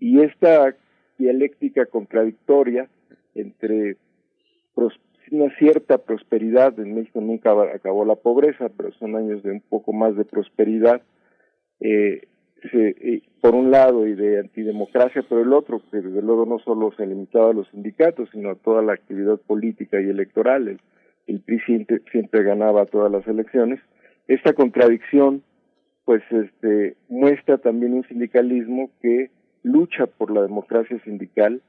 Y 0.00 0.20
esta 0.22 0.74
dialéctica 1.18 1.86
contradictoria 1.86 2.88
entre 3.36 3.96
una 5.30 5.50
cierta 5.58 5.98
prosperidad, 5.98 6.78
en 6.80 6.94
México 6.96 7.20
nunca 7.20 7.50
acabó 7.72 8.04
la 8.04 8.16
pobreza, 8.16 8.70
pero 8.76 8.90
son 8.92 9.14
años 9.14 9.42
de 9.44 9.52
un 9.52 9.60
poco 9.60 9.92
más 9.92 10.16
de 10.16 10.24
prosperidad, 10.24 11.02
eh, 11.80 12.22
se- 12.72 13.22
por 13.40 13.54
un 13.54 13.70
lado 13.70 14.06
y 14.06 14.14
de 14.14 14.40
antidemocracia 14.40 15.22
por 15.22 15.40
el 15.40 15.52
otro, 15.52 15.80
que 15.90 16.00
desde 16.00 16.22
luego 16.22 16.44
no 16.44 16.58
solo 16.58 16.92
se 16.96 17.06
limitaba 17.06 17.50
a 17.50 17.54
los 17.54 17.68
sindicatos, 17.68 18.28
sino 18.32 18.50
a 18.50 18.54
toda 18.56 18.82
la 18.82 18.94
actividad 18.94 19.38
política 19.38 20.00
y 20.00 20.08
electoral. 20.08 20.68
El, 20.68 20.80
el 21.26 21.40
PRI 21.40 21.60
siempre, 21.60 22.02
siempre 22.10 22.42
ganaba 22.42 22.86
todas 22.86 23.10
las 23.10 23.26
elecciones. 23.26 23.80
Esta 24.28 24.52
contradicción, 24.52 25.42
pues, 26.04 26.22
este, 26.30 26.96
muestra 27.08 27.58
también 27.58 27.94
un 27.94 28.06
sindicalismo 28.08 28.90
que 29.02 29.30
lucha 29.62 30.06
por 30.06 30.30
la 30.30 30.42
democracia 30.42 30.98
sindical, 31.04 31.60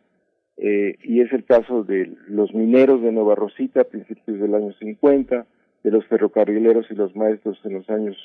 eh, 0.58 0.98
y 1.04 1.22
es 1.22 1.32
el 1.34 1.46
caso 1.46 1.84
de 1.84 2.16
los 2.28 2.54
mineros 2.54 3.02
de 3.02 3.12
Nueva 3.12 3.36
Rosita 3.36 3.82
a 3.82 3.86
principios 3.86 4.40
del 4.40 4.56
año 4.56 4.74
50, 4.74 5.46
de 5.84 5.92
los 5.92 6.06
ferrocarrileros 6.08 6.90
y 6.90 6.96
los 6.96 7.16
maestros 7.16 7.60
en 7.64 7.74
los 7.74 7.90
años 7.90 8.18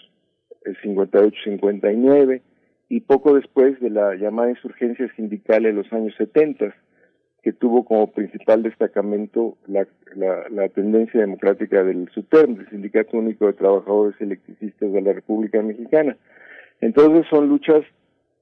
58-59, 0.82 2.40
y 2.88 3.00
poco 3.00 3.34
después 3.34 3.80
de 3.80 3.90
la 3.90 4.14
llamada 4.14 4.50
insurgencia 4.50 5.10
sindical 5.16 5.66
en 5.66 5.76
los 5.76 5.92
años 5.92 6.14
70, 6.16 6.74
que 7.42 7.52
tuvo 7.52 7.84
como 7.84 8.06
principal 8.12 8.62
destacamento 8.62 9.56
la, 9.66 9.86
la, 10.14 10.48
la 10.48 10.68
tendencia 10.68 11.20
democrática 11.20 11.82
del 11.82 12.08
SUTERM, 12.14 12.54
del 12.56 12.70
Sindicato 12.70 13.16
Único 13.16 13.46
de 13.46 13.54
Trabajadores 13.54 14.14
Electricistas 14.20 14.92
de 14.92 15.00
la 15.02 15.12
República 15.12 15.60
Mexicana. 15.62 16.16
Entonces 16.80 17.26
son 17.30 17.48
luchas 17.48 17.84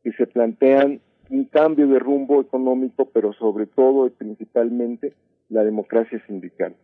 que 0.05 0.13
se 0.13 0.27
plantean 0.27 1.01
un 1.31 1.45
cambio 1.45 1.87
de 1.87 1.99
rumbo 1.99 2.41
económico, 2.41 3.09
pero 3.13 3.33
sobre 3.33 3.67
todo 3.67 4.07
y 4.07 4.11
principalmente 4.11 5.15
la 5.49 5.63
democracia 5.65 6.23
sindical. 6.27 6.75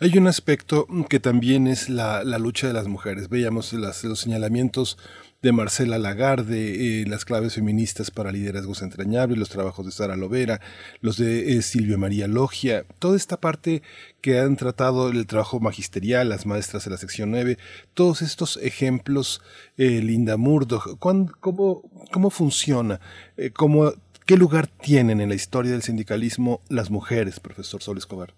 Hay 0.00 0.18
un 0.18 0.26
aspecto 0.26 0.86
que 1.08 1.20
también 1.20 1.66
es 1.66 1.88
la, 1.88 2.22
la 2.22 2.38
lucha 2.38 2.66
de 2.66 2.74
las 2.74 2.86
mujeres. 2.86 3.30
Veíamos 3.30 3.72
las- 3.72 4.04
los 4.04 4.20
señalamientos 4.20 4.98
de 5.42 5.52
Marcela 5.52 5.98
Lagarde, 5.98 7.02
eh, 7.02 7.04
las 7.06 7.24
claves 7.24 7.54
feministas 7.54 8.10
para 8.10 8.32
liderazgos 8.32 8.82
entrañables, 8.82 9.38
los 9.38 9.48
trabajos 9.48 9.86
de 9.86 9.92
Sara 9.92 10.16
Lovera, 10.16 10.60
los 11.00 11.18
de 11.18 11.52
eh, 11.52 11.62
Silvia 11.62 11.96
María 11.98 12.26
Logia, 12.26 12.84
toda 12.98 13.16
esta 13.16 13.36
parte 13.38 13.82
que 14.20 14.38
han 14.38 14.56
tratado 14.56 15.10
el 15.10 15.26
trabajo 15.26 15.60
magisterial, 15.60 16.28
las 16.28 16.46
maestras 16.46 16.84
de 16.84 16.90
la 16.90 16.96
sección 16.96 17.30
9, 17.30 17.58
todos 17.94 18.22
estos 18.22 18.56
ejemplos, 18.62 19.40
eh, 19.76 20.00
Linda 20.02 20.36
Murdoch, 20.36 20.98
¿cuán- 20.98 21.26
cómo, 21.40 21.82
¿cómo 22.12 22.30
funciona? 22.30 23.00
Eh, 23.36 23.50
cómo, 23.50 23.92
¿Qué 24.26 24.36
lugar 24.36 24.66
tienen 24.66 25.20
en 25.20 25.28
la 25.28 25.36
historia 25.36 25.70
del 25.70 25.82
sindicalismo 25.82 26.60
las 26.68 26.90
mujeres, 26.90 27.38
profesor 27.38 27.80
Sol 27.82 27.96
Escobar? 27.98 28.34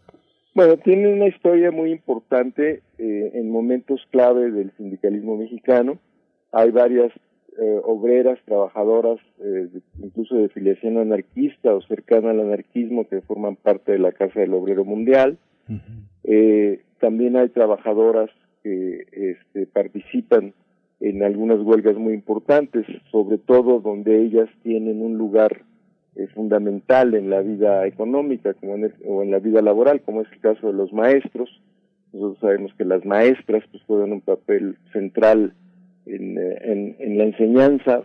Bueno, 0.55 0.77
tiene 0.77 1.09
una 1.09 1.29
historia 1.29 1.71
muy 1.71 1.93
importante 1.93 2.83
eh, 2.99 3.31
en 3.35 3.51
momentos 3.51 4.01
clave 4.11 4.51
del 4.51 4.73
sindicalismo 4.77 5.39
mexicano. 5.39 5.99
Hay 6.53 6.71
varias 6.71 7.13
eh, 7.61 7.81
obreras, 7.85 8.39
trabajadoras, 8.45 9.19
eh, 9.41 9.69
incluso 10.03 10.37
de 10.37 10.49
filiación 10.49 10.97
anarquista 10.99 11.75
o 11.75 11.81
cercana 11.83 12.31
al 12.31 12.41
anarquismo, 12.41 13.09
que 13.09 13.21
forman 13.23 13.57
parte 13.57 13.93
de 13.93 13.99
la 13.99 14.13
Casa 14.13 14.41
del 14.41 14.55
Obrero 14.55 14.85
Mundial. 14.85 15.39
Eh, 16.25 16.81
también 17.01 17.37
hay 17.37 17.49
trabajadoras 17.49 18.31
que 18.63 19.07
este, 19.13 19.67
participan 19.67 20.53
en 21.01 21.23
algunas 21.23 21.61
huelgas 21.61 21.97
muy 21.97 22.13
importantes, 22.15 22.87
sobre 23.11 23.39
todo 23.39 23.81
donde 23.81 24.21
ellas 24.23 24.49
tienen 24.63 25.01
un 25.03 25.17
lugar 25.17 25.63
eh, 26.17 26.27
fundamental 26.35 27.15
en 27.15 27.31
la 27.31 27.41
vida 27.43 27.87
económica 27.87 28.53
como 28.55 28.75
en 28.75 28.85
el- 28.85 28.95
o 29.07 29.23
en 29.23 29.31
la 29.31 29.39
vida 29.39 29.63
laboral, 29.63 30.01
como 30.01 30.23
es 30.23 30.33
el 30.33 30.41
caso 30.41 30.67
de 30.67 30.73
los 30.73 30.93
maestros. 30.93 31.49
Nosotros 32.13 32.39
sabemos 32.41 32.73
que 32.77 32.85
las 32.85 33.05
maestras 33.05 33.63
pues 33.71 33.83
juegan 33.85 34.13
un 34.13 34.21
papel 34.23 34.77
central 34.93 35.53
en, 36.09 36.39
eh, 36.39 36.97
en 36.99 37.19
la 37.19 37.25
enseñanza 37.25 38.03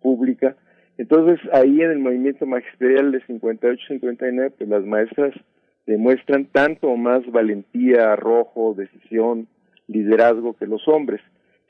pública. 0.00 0.56
Entonces 0.98 1.40
ahí 1.52 1.80
en 1.80 1.90
el 1.90 1.98
movimiento 1.98 2.46
magisterial 2.46 3.12
de 3.12 3.22
58-59, 3.22 4.52
pues 4.58 4.68
las 4.68 4.84
maestras 4.84 5.34
demuestran 5.86 6.46
tanto 6.46 6.88
o 6.88 6.96
más 6.96 7.24
valentía, 7.30 8.12
arrojo, 8.12 8.74
decisión, 8.74 9.48
liderazgo 9.88 10.54
que 10.54 10.66
los 10.66 10.86
hombres. 10.88 11.20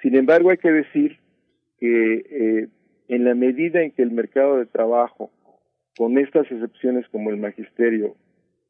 Sin 0.01 0.17
embargo, 0.17 0.51
hay 0.51 0.59
que 0.59 0.73
decir 0.73 1.19
que 1.79 2.15
eh, 2.15 2.69
en 3.09 3.25
la 3.25 3.35
medida 3.35 3.83
en 3.83 3.93
que 3.93 4.03
el 4.03 4.11
mercado 4.11 4.59
de 4.59 4.67
trabajo, 4.67 5.31
con 5.97 6.19
estas 6.19 6.51
excepciones 6.51 7.07
como 7.09 7.31
el 7.31 7.37
magisterio, 7.37 8.17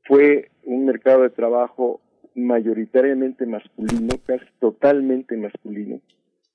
fue 0.04 0.48
un 0.64 0.86
mercado 0.86 1.22
de 1.22 1.30
trabajo 1.30 2.00
mayoritariamente 2.34 3.46
masculino, 3.46 4.14
casi 4.26 4.44
totalmente 4.58 5.36
masculino, 5.36 6.00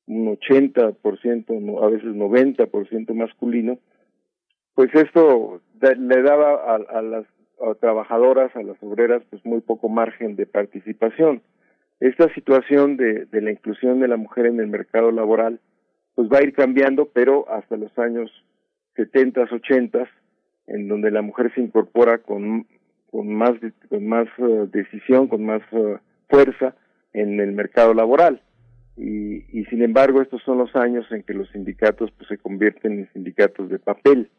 un 0.08 0.38
80%, 0.38 1.62
no, 1.62 1.84
a 1.84 1.90
veces 1.90 2.10
90% 2.10 3.14
masculino, 3.14 3.78
pues 4.74 4.94
esto 4.94 5.62
le 5.82 6.22
daba 6.22 6.76
a, 6.76 7.02
las 7.02 7.26
trabajadoras, 7.80 8.56
a 8.56 8.64
las 8.64 8.82
obreras, 8.82 9.24
pues 9.30 9.46
muy 9.46 9.62
poco 9.62 9.90
margen 9.90 10.36
de 10.36 10.46
participación. 10.46 11.42
Esta 12.00 12.32
situación 12.34 12.96
de, 12.96 13.28
la 13.32 13.52
inclusión 13.52 14.00
de 14.00 14.08
la 14.08 14.18
mujer 14.18 14.46
en 14.46 14.60
el 14.60 14.68
mercado 14.68 15.12
laboral, 15.12 15.60
pues 16.16 16.30
va 16.30 16.38
a 16.38 16.44
ir 16.44 16.54
cambiando, 16.54 17.10
pero 17.12 17.50
hasta 17.50 17.76
los 17.76 17.98
años 17.98 18.32
70, 18.96 19.48
80, 19.52 20.08
en 20.68 20.88
donde 20.88 21.12
la 21.12 21.22
mujer 21.22 21.52
se 21.54 21.62
incorpora 21.62 22.20
con, 22.20 22.68
con 23.10 23.34
más, 23.34 23.54
con 23.90 24.08
más 24.08 24.28
eh, 24.38 24.68
decisión, 24.72 25.28
con 25.28 25.44
más 25.44 25.62
eh, 25.72 25.98
fuerza 26.30 26.76
en 27.14 27.40
el 27.40 27.52
mercado 27.54 27.94
laboral. 27.94 28.42
Y, 28.98 29.46
y 29.58 29.66
sin 29.66 29.84
embargo, 29.84 30.22
estos 30.22 30.42
son 30.44 30.58
los 30.58 30.76
años 30.76 31.06
en 31.12 31.22
que 31.24 31.34
los 31.36 31.50
sindicatos 31.52 32.12
pues, 32.18 32.28
se 32.28 32.38
convierten 32.38 32.94
en 33.00 33.14
sindicatos 33.14 33.70
de 33.70 33.78
papel. 33.80 34.30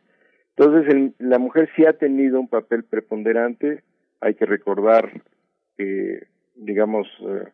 Entonces, 0.57 0.93
el- 0.93 1.15
la 1.21 1.39
mujer 1.39 1.69
sí 1.77 1.85
ha 1.87 1.93
tenido 1.93 2.41
un 2.41 2.49
papel 2.49 2.83
preponderante. 2.83 3.83
Hay 4.21 4.35
que 4.35 4.47
recordar 4.47 5.23
que, 5.77 6.27
digamos, 6.57 7.07
eh, 7.21 7.45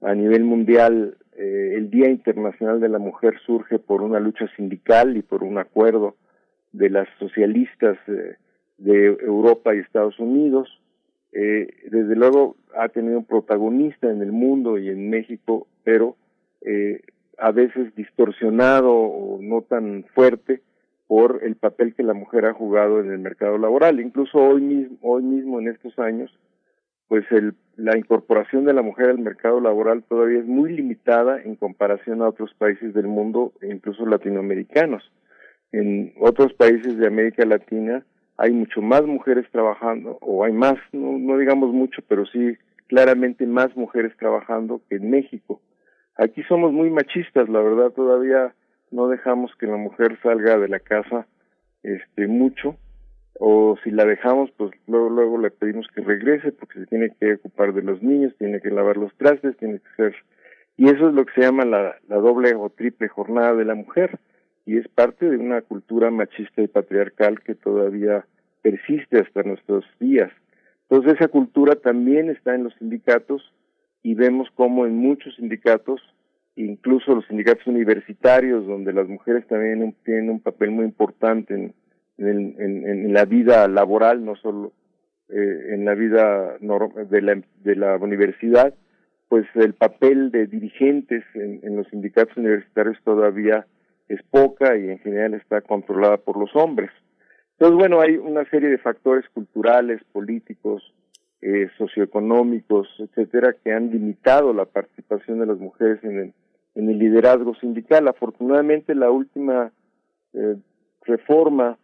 a 0.00 0.14
nivel 0.14 0.44
mundial, 0.44 1.18
eh, 1.36 1.74
el 1.76 1.90
Día 1.90 2.08
Internacional 2.08 2.80
de 2.80 2.88
la 2.88 2.98
Mujer 2.98 3.34
surge 3.44 3.78
por 3.78 4.00
una 4.00 4.18
lucha 4.18 4.46
sindical 4.56 5.16
y 5.18 5.22
por 5.22 5.42
un 5.44 5.58
acuerdo 5.58 6.16
de 6.72 6.88
las 6.88 7.08
socialistas 7.18 7.98
eh, 8.08 8.36
de 8.78 9.04
Europa 9.06 9.74
y 9.74 9.80
Estados 9.80 10.18
Unidos. 10.18 10.80
Desde 11.30 12.16
luego 12.16 12.56
ha 12.74 12.88
tenido 12.88 13.18
un 13.18 13.24
protagonista 13.24 14.10
en 14.10 14.22
el 14.22 14.32
mundo 14.32 14.78
y 14.78 14.88
en 14.88 15.10
México, 15.10 15.68
pero 15.84 16.16
eh, 16.62 17.00
a 17.38 17.52
veces 17.52 17.94
distorsionado 17.94 18.92
o 18.92 19.38
no 19.40 19.62
tan 19.62 20.04
fuerte 20.14 20.60
por 21.06 21.40
el 21.42 21.56
papel 21.56 21.94
que 21.94 22.02
la 22.02 22.14
mujer 22.14 22.44
ha 22.44 22.52
jugado 22.52 23.00
en 23.00 23.10
el 23.10 23.18
mercado 23.18 23.56
laboral. 23.58 24.00
Incluso 24.00 24.38
hoy 24.38 24.60
mismo, 24.60 24.98
hoy 25.02 25.22
mismo 25.22 25.58
en 25.58 25.68
estos 25.68 25.98
años, 25.98 26.30
pues 27.08 27.24
el, 27.30 27.54
la 27.76 27.96
incorporación 27.96 28.64
de 28.64 28.74
la 28.74 28.82
mujer 28.82 29.08
al 29.08 29.18
mercado 29.18 29.60
laboral 29.60 30.02
todavía 30.02 30.40
es 30.40 30.46
muy 30.46 30.72
limitada 30.74 31.40
en 31.40 31.56
comparación 31.56 32.20
a 32.20 32.28
otros 32.28 32.52
países 32.54 32.92
del 32.92 33.06
mundo, 33.06 33.52
incluso 33.62 34.04
latinoamericanos. 34.04 35.10
En 35.72 36.12
otros 36.20 36.52
países 36.54 36.98
de 36.98 37.06
América 37.06 37.44
Latina 37.46 38.04
hay 38.36 38.52
mucho 38.52 38.82
más 38.82 39.04
mujeres 39.04 39.46
trabajando, 39.50 40.18
o 40.20 40.44
hay 40.44 40.52
más, 40.52 40.76
no, 40.92 41.18
no 41.18 41.38
digamos 41.38 41.72
mucho, 41.72 42.02
pero 42.06 42.26
sí 42.26 42.56
claramente 42.86 43.46
más 43.46 43.74
mujeres 43.76 44.16
trabajando 44.16 44.80
que 44.88 44.96
en 44.96 45.10
México. 45.10 45.60
Aquí 46.18 46.42
somos 46.44 46.72
muy 46.72 46.90
machistas, 46.90 47.48
la 47.48 47.60
verdad, 47.60 47.90
todavía 47.90 48.52
no 48.90 49.08
dejamos 49.08 49.54
que 49.56 49.66
la 49.66 49.76
mujer 49.76 50.18
salga 50.22 50.58
de 50.58 50.68
la 50.68 50.80
casa 50.80 51.26
este 51.82 52.26
mucho 52.26 52.76
o 53.38 53.76
si 53.84 53.90
la 53.90 54.04
dejamos 54.04 54.50
pues 54.56 54.72
luego 54.88 55.10
luego 55.10 55.38
le 55.38 55.50
pedimos 55.50 55.86
que 55.94 56.00
regrese 56.00 56.50
porque 56.50 56.80
se 56.80 56.86
tiene 56.86 57.14
que 57.20 57.34
ocupar 57.34 57.72
de 57.72 57.82
los 57.82 58.02
niños 58.02 58.34
tiene 58.36 58.60
que 58.60 58.70
lavar 58.70 58.96
los 58.96 59.14
trastes 59.16 59.56
tiene 59.58 59.78
que 59.78 59.94
ser 59.96 60.16
y 60.76 60.88
eso 60.88 61.08
es 61.08 61.14
lo 61.14 61.24
que 61.24 61.34
se 61.34 61.42
llama 61.42 61.64
la, 61.64 61.94
la 62.08 62.16
doble 62.16 62.54
o 62.56 62.68
triple 62.70 63.06
jornada 63.06 63.54
de 63.54 63.64
la 63.64 63.76
mujer 63.76 64.18
y 64.68 64.76
es 64.76 64.86
parte 64.88 65.30
de 65.30 65.38
una 65.38 65.62
cultura 65.62 66.10
machista 66.10 66.60
y 66.60 66.68
patriarcal 66.68 67.40
que 67.40 67.54
todavía 67.54 68.26
persiste 68.60 69.18
hasta 69.18 69.42
nuestros 69.42 69.86
días. 69.98 70.30
Entonces 70.90 71.14
esa 71.14 71.28
cultura 71.28 71.76
también 71.76 72.28
está 72.28 72.54
en 72.54 72.64
los 72.64 72.74
sindicatos 72.74 73.50
y 74.02 74.14
vemos 74.14 74.48
como 74.54 74.86
en 74.86 74.96
muchos 74.96 75.34
sindicatos 75.36 76.00
incluso 76.56 77.14
los 77.14 77.24
sindicatos 77.26 77.66
universitarios, 77.68 78.66
donde 78.66 78.92
las 78.92 79.06
mujeres 79.06 79.46
también 79.46 79.94
tienen 80.04 80.28
un 80.30 80.40
papel 80.40 80.72
muy 80.72 80.84
importante 80.86 81.54
en, 81.54 81.74
en, 82.18 82.56
en- 82.58 82.88
en 82.88 83.12
la 83.12 83.24
vida 83.26 83.68
laboral, 83.68 84.24
no 84.24 84.34
solo 84.34 84.72
eh, 85.28 85.74
en 85.74 85.84
la 85.84 85.94
vida 85.94 86.56
de 86.58 87.22
la, 87.22 87.40
de 87.62 87.76
la 87.76 87.96
universidad, 87.98 88.74
pues 89.28 89.46
el 89.54 89.74
papel 89.74 90.30
de 90.32 90.46
dirigentes 90.46 91.22
en, 91.34 91.60
en 91.62 91.76
los 91.76 91.86
sindicatos 91.88 92.36
universitarios 92.36 92.96
todavía 93.04 93.66
es 94.08 94.20
poca 94.24 94.76
y 94.76 94.88
en 94.90 94.98
general 94.98 95.34
está 95.34 95.60
controlada 95.60 96.16
por 96.16 96.38
los 96.38 96.50
hombres. 96.56 96.90
Entonces, 97.52 97.76
bueno, 97.78 98.00
hay 98.00 98.16
una 98.16 98.44
serie 98.50 98.68
de 98.70 98.78
factores 98.78 99.28
culturales, 99.28 100.02
políticos, 100.12 100.82
eh, 101.40 101.68
socioeconómicos, 101.78 102.88
etcétera, 102.98 103.54
que 103.62 103.72
han 103.72 103.90
limitado 103.90 104.52
la 104.52 104.64
participación 104.64 105.38
de 105.38 105.46
las 105.46 105.58
mujeres 105.58 106.02
en 106.02 106.18
el, 106.18 106.34
en 106.74 106.90
el 106.90 106.98
liderazgo 106.98 107.54
sindical. 107.54 108.08
Afortunadamente, 108.08 108.94
la 108.94 109.10
última 109.10 109.72
eh, 110.34 110.56
reforma 111.02 111.78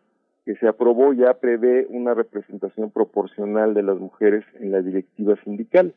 que 0.45 0.57
se 0.57 0.69
aprobó 0.69 1.13
ya 1.13 1.35
prevé 1.35 1.87
una 1.89 2.15
representación 2.15 2.91
proporcional 2.91 3.75
de 3.75 3.83
las 3.83 3.99
mujeres 3.99 4.45
en 4.61 4.73
la 4.73 4.83
directiva 4.83 5.37
sindical, 5.45 5.95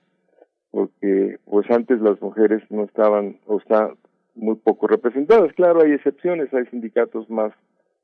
porque 0.71 1.39
pues 1.45 1.69
antes 1.69 1.99
las 1.99 2.21
mujeres 2.21 2.63
no 2.69 2.83
estaban 2.83 3.39
o 3.45 3.57
están 3.57 3.97
muy 4.35 4.55
poco 4.55 4.87
representadas. 4.87 5.51
Claro, 5.53 5.81
hay 5.81 5.91
excepciones, 5.91 6.53
hay 6.53 6.65
sindicatos 6.67 7.29
más 7.29 7.53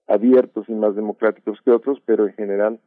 abiertos 0.08 0.68
y 0.68 0.74
más 0.74 0.96
democráticos 0.96 1.60
que 1.64 1.72
otros, 1.72 2.02
pero 2.06 2.28
en 2.28 2.34
general 2.34 2.80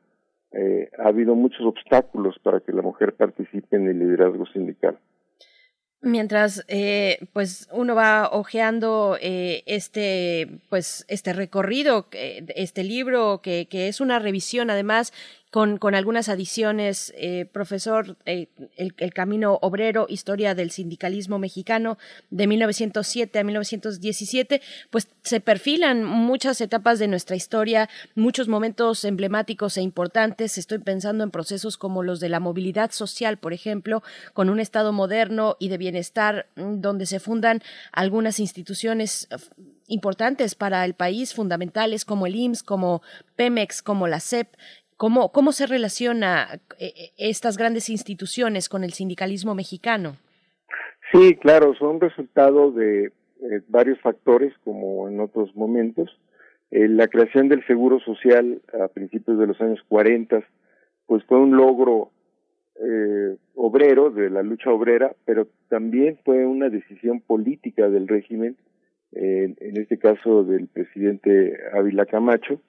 eh, 0.52 0.90
ha 0.98 1.08
habido 1.08 1.34
muchos 1.34 1.60
obstáculos 1.62 2.38
para 2.42 2.60
que 2.60 2.72
la 2.72 2.82
mujer 2.82 3.14
participe 3.14 3.76
en 3.76 3.88
el 3.88 3.98
liderazgo 3.98 4.46
sindical. 4.46 4.98
Mientras 6.02 6.64
eh, 6.68 7.18
pues 7.32 7.68
uno 7.72 7.94
va 7.94 8.28
hojeando 8.30 9.16
eh, 9.20 9.64
este 9.66 10.60
pues 10.68 11.04
este 11.08 11.32
recorrido, 11.32 12.06
eh, 12.12 12.46
este 12.54 12.84
libro 12.84 13.40
que 13.42 13.66
es 13.70 14.00
una 14.00 14.18
revisión 14.18 14.70
además 14.70 15.12
con, 15.50 15.78
con 15.78 15.94
algunas 15.94 16.28
adiciones, 16.28 17.14
eh, 17.16 17.46
profesor, 17.50 18.16
eh, 18.26 18.48
el, 18.76 18.94
el, 18.98 19.14
Camino 19.14 19.58
Obrero, 19.62 20.06
Historia 20.08 20.54
del 20.54 20.70
Sindicalismo 20.70 21.38
Mexicano 21.38 21.98
de 22.30 22.46
1907 22.46 23.38
a 23.38 23.44
1917, 23.44 24.60
pues 24.90 25.08
se 25.22 25.40
perfilan 25.40 26.04
muchas 26.04 26.60
etapas 26.60 26.98
de 26.98 27.08
nuestra 27.08 27.36
historia, 27.36 27.88
muchos 28.14 28.48
momentos 28.48 29.04
emblemáticos 29.04 29.76
e 29.76 29.82
importantes. 29.82 30.58
Estoy 30.58 30.78
pensando 30.78 31.24
en 31.24 31.30
procesos 31.30 31.76
como 31.76 32.02
los 32.02 32.20
de 32.20 32.28
la 32.28 32.40
movilidad 32.40 32.90
social, 32.90 33.38
por 33.38 33.52
ejemplo, 33.52 34.02
con 34.34 34.50
un 34.50 34.60
Estado 34.60 34.92
moderno 34.92 35.56
y 35.58 35.68
de 35.68 35.78
bienestar 35.78 36.46
mm, 36.56 36.80
donde 36.80 37.06
se 37.06 37.20
fundan 37.20 37.62
algunas 37.92 38.40
instituciones 38.40 39.28
importantes 39.88 40.54
para 40.54 40.84
el 40.84 40.94
país, 40.94 41.34
fundamentales 41.34 42.04
como 42.04 42.26
el 42.26 42.36
IMSS, 42.36 42.62
como 42.62 43.02
Pemex, 43.36 43.82
como 43.82 44.08
la 44.08 44.20
CEP. 44.20 44.48
¿Cómo, 44.96 45.30
cómo 45.30 45.52
se 45.52 45.66
relaciona 45.66 46.58
eh, 46.78 47.10
estas 47.18 47.58
grandes 47.58 47.90
instituciones 47.90 48.70
con 48.70 48.82
el 48.82 48.92
sindicalismo 48.92 49.54
mexicano? 49.54 50.16
Sí, 51.12 51.36
claro, 51.36 51.74
son 51.74 52.00
resultado 52.00 52.72
de 52.72 53.06
eh, 53.06 53.60
varios 53.68 54.00
factores, 54.00 54.54
como 54.64 55.08
en 55.08 55.20
otros 55.20 55.54
momentos. 55.54 56.08
Eh, 56.70 56.88
la 56.88 57.08
creación 57.08 57.48
del 57.48 57.64
Seguro 57.66 58.00
Social 58.00 58.62
a 58.82 58.88
principios 58.88 59.38
de 59.38 59.46
los 59.46 59.60
años 59.60 59.80
40, 59.88 60.42
pues 61.06 61.22
fue 61.24 61.38
un 61.38 61.56
logro 61.56 62.10
obrero, 63.54 64.10
de 64.10 64.28
la 64.28 64.42
lucha 64.42 64.70
obrera, 64.70 65.16
pero 65.24 65.48
también 65.70 66.18
fue 66.26 66.44
una 66.44 66.68
decisión 66.68 67.20
política 67.22 67.88
del 67.88 68.06
régimen 68.06 68.56
en 69.12 69.80
este 69.80 69.98
caso 69.98 70.44
del 70.44 70.68
presidente 70.68 71.58
Ávila 71.72 72.04
Camacho, 72.04 72.60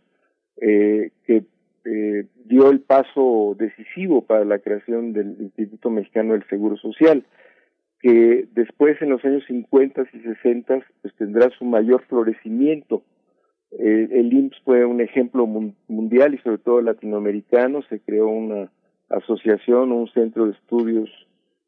que 0.55 1.43
eh, 1.89 2.25
dio 2.43 2.69
el 2.69 2.81
paso 2.81 3.55
decisivo 3.57 4.21
para 4.21 4.43
la 4.43 4.59
creación 4.59 5.13
del 5.13 5.37
Instituto 5.39 5.89
Mexicano 5.89 6.33
del 6.33 6.45
Seguro 6.49 6.75
Social, 6.75 7.23
que 8.01 8.45
después 8.53 9.01
en 9.01 9.09
los 9.09 9.23
años 9.23 9.43
50 9.47 10.03
y 10.11 10.19
60 10.19 10.85
pues 11.01 11.15
tendrá 11.15 11.49
su 11.51 11.63
mayor 11.63 12.03
florecimiento. 12.09 13.03
Eh, 13.71 14.07
el 14.11 14.33
IMSS 14.33 14.61
fue 14.65 14.85
un 14.85 14.99
ejemplo 14.99 15.45
mundial 15.87 16.33
y 16.33 16.39
sobre 16.39 16.57
todo 16.57 16.81
latinoamericano, 16.81 17.81
se 17.83 17.99
creó 18.01 18.27
una 18.27 18.69
asociación, 19.09 19.93
un 19.93 20.09
centro 20.09 20.45
de 20.45 20.51
estudios 20.51 21.09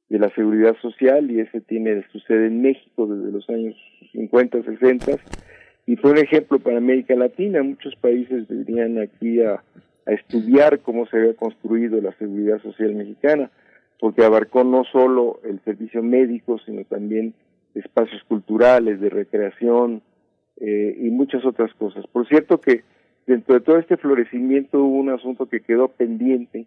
de 0.10 0.20
la 0.20 0.30
seguridad 0.32 0.76
social 0.82 1.32
y 1.32 1.40
ese 1.40 1.62
tiene 1.62 2.04
su 2.12 2.20
sede 2.20 2.48
en 2.48 2.62
México 2.62 3.08
desde 3.08 3.32
los 3.32 3.50
años 3.50 3.76
50, 4.12 4.64
60 4.64 5.18
y 5.86 5.96
fue 5.96 6.12
un 6.12 6.18
ejemplo 6.18 6.60
para 6.60 6.78
América 6.78 7.16
Latina. 7.16 7.64
Muchos 7.64 7.96
países 7.96 8.48
venían 8.48 9.00
aquí 9.00 9.42
a, 9.42 9.64
a 10.06 10.14
estudiar 10.14 10.80
cómo 10.80 11.06
se 11.08 11.18
había 11.18 11.36
construido 11.36 12.02
la 12.02 12.14
seguridad 12.14 12.62
social 12.62 12.96
mexicana, 12.96 13.52
porque 14.00 14.24
abarcó 14.24 14.64
no 14.64 14.84
solo 14.86 15.40
el 15.44 15.60
servicio 15.64 16.02
médico, 16.02 16.58
sino 16.66 16.84
también 16.86 17.34
espacios 17.76 18.24
culturales, 18.24 19.00
de 19.00 19.10
recreación 19.10 20.02
eh, 20.60 20.96
y 20.98 21.10
muchas 21.10 21.46
otras 21.46 21.74
cosas. 21.76 22.06
Por 22.08 22.28
cierto 22.28 22.60
que 22.60 22.84
dentro 23.28 23.56
de 23.56 23.62
todo 23.62 23.78
este 23.78 23.98
florecimiento 23.98 24.80
hubo 24.80 24.98
un 24.98 25.10
asunto 25.10 25.48
que 25.48 25.62
quedó 25.62 25.90
pendiente 25.90 26.66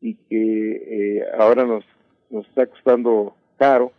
y 0.00 0.14
que 0.14 1.18
eh, 1.18 1.24
ahora 1.38 1.64
nos 1.64 1.84
nos 2.30 2.46
está 2.46 2.66
costando 2.66 3.34
caro, 3.58 3.92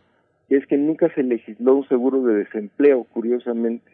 que 0.47 0.57
es 0.57 0.65
que 0.65 0.77
nunca 0.77 1.13
se 1.13 1.23
legisló 1.23 1.75
un 1.75 1.87
seguro 1.87 2.23
de 2.23 2.35
desempleo, 2.35 3.05
curiosamente. 3.13 3.91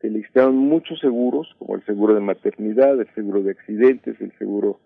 Se 0.00 0.10
legislaron 0.10 0.56
muchos 0.56 1.00
seguros, 1.00 1.54
como 1.58 1.74
el 1.74 1.84
seguro 1.84 2.14
de 2.14 2.20
maternidad, 2.20 3.00
el 3.00 3.12
seguro 3.14 3.42
de 3.42 3.50
accidentes, 3.50 4.20
el 4.20 4.32
seguro 4.38 4.78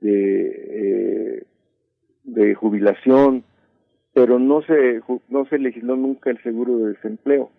de, 0.00 1.40
eh, 1.40 1.42
de 2.24 2.54
jubilación, 2.54 3.44
pero 4.14 4.38
no 4.38 4.62
se, 4.62 5.00
no 5.28 5.46
se 5.46 5.58
legisló 5.58 5.96
nunca 5.96 6.30
el 6.30 6.42
seguro 6.42 6.78
de 6.78 6.94
desempleo, 6.94 7.50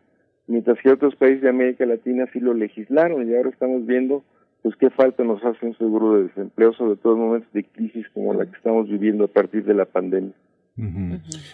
mientras 0.47 0.77
que 0.79 0.91
otros 0.91 1.15
países 1.15 1.41
de 1.41 1.49
América 1.49 1.85
Latina 1.85 2.25
sí 2.33 2.39
lo 2.39 2.53
legislaron 2.53 3.29
y 3.29 3.35
ahora 3.35 3.49
estamos 3.49 3.85
viendo 3.85 4.23
pues 4.61 4.75
qué 4.75 4.89
falta 4.89 5.23
nos 5.23 5.43
hace 5.43 5.65
un 5.65 5.77
seguro 5.77 6.17
de 6.17 6.23
desempleo, 6.23 6.73
sobre 6.73 6.97
todo 6.97 7.13
en 7.13 7.19
momentos 7.19 7.53
de 7.53 7.63
crisis 7.63 8.05
como 8.13 8.33
la 8.33 8.45
que 8.45 8.57
estamos 8.57 8.89
viviendo 8.89 9.23
a 9.23 9.27
partir 9.27 9.63
de 9.63 9.73
la 9.73 9.85
pandemia. 9.85 10.33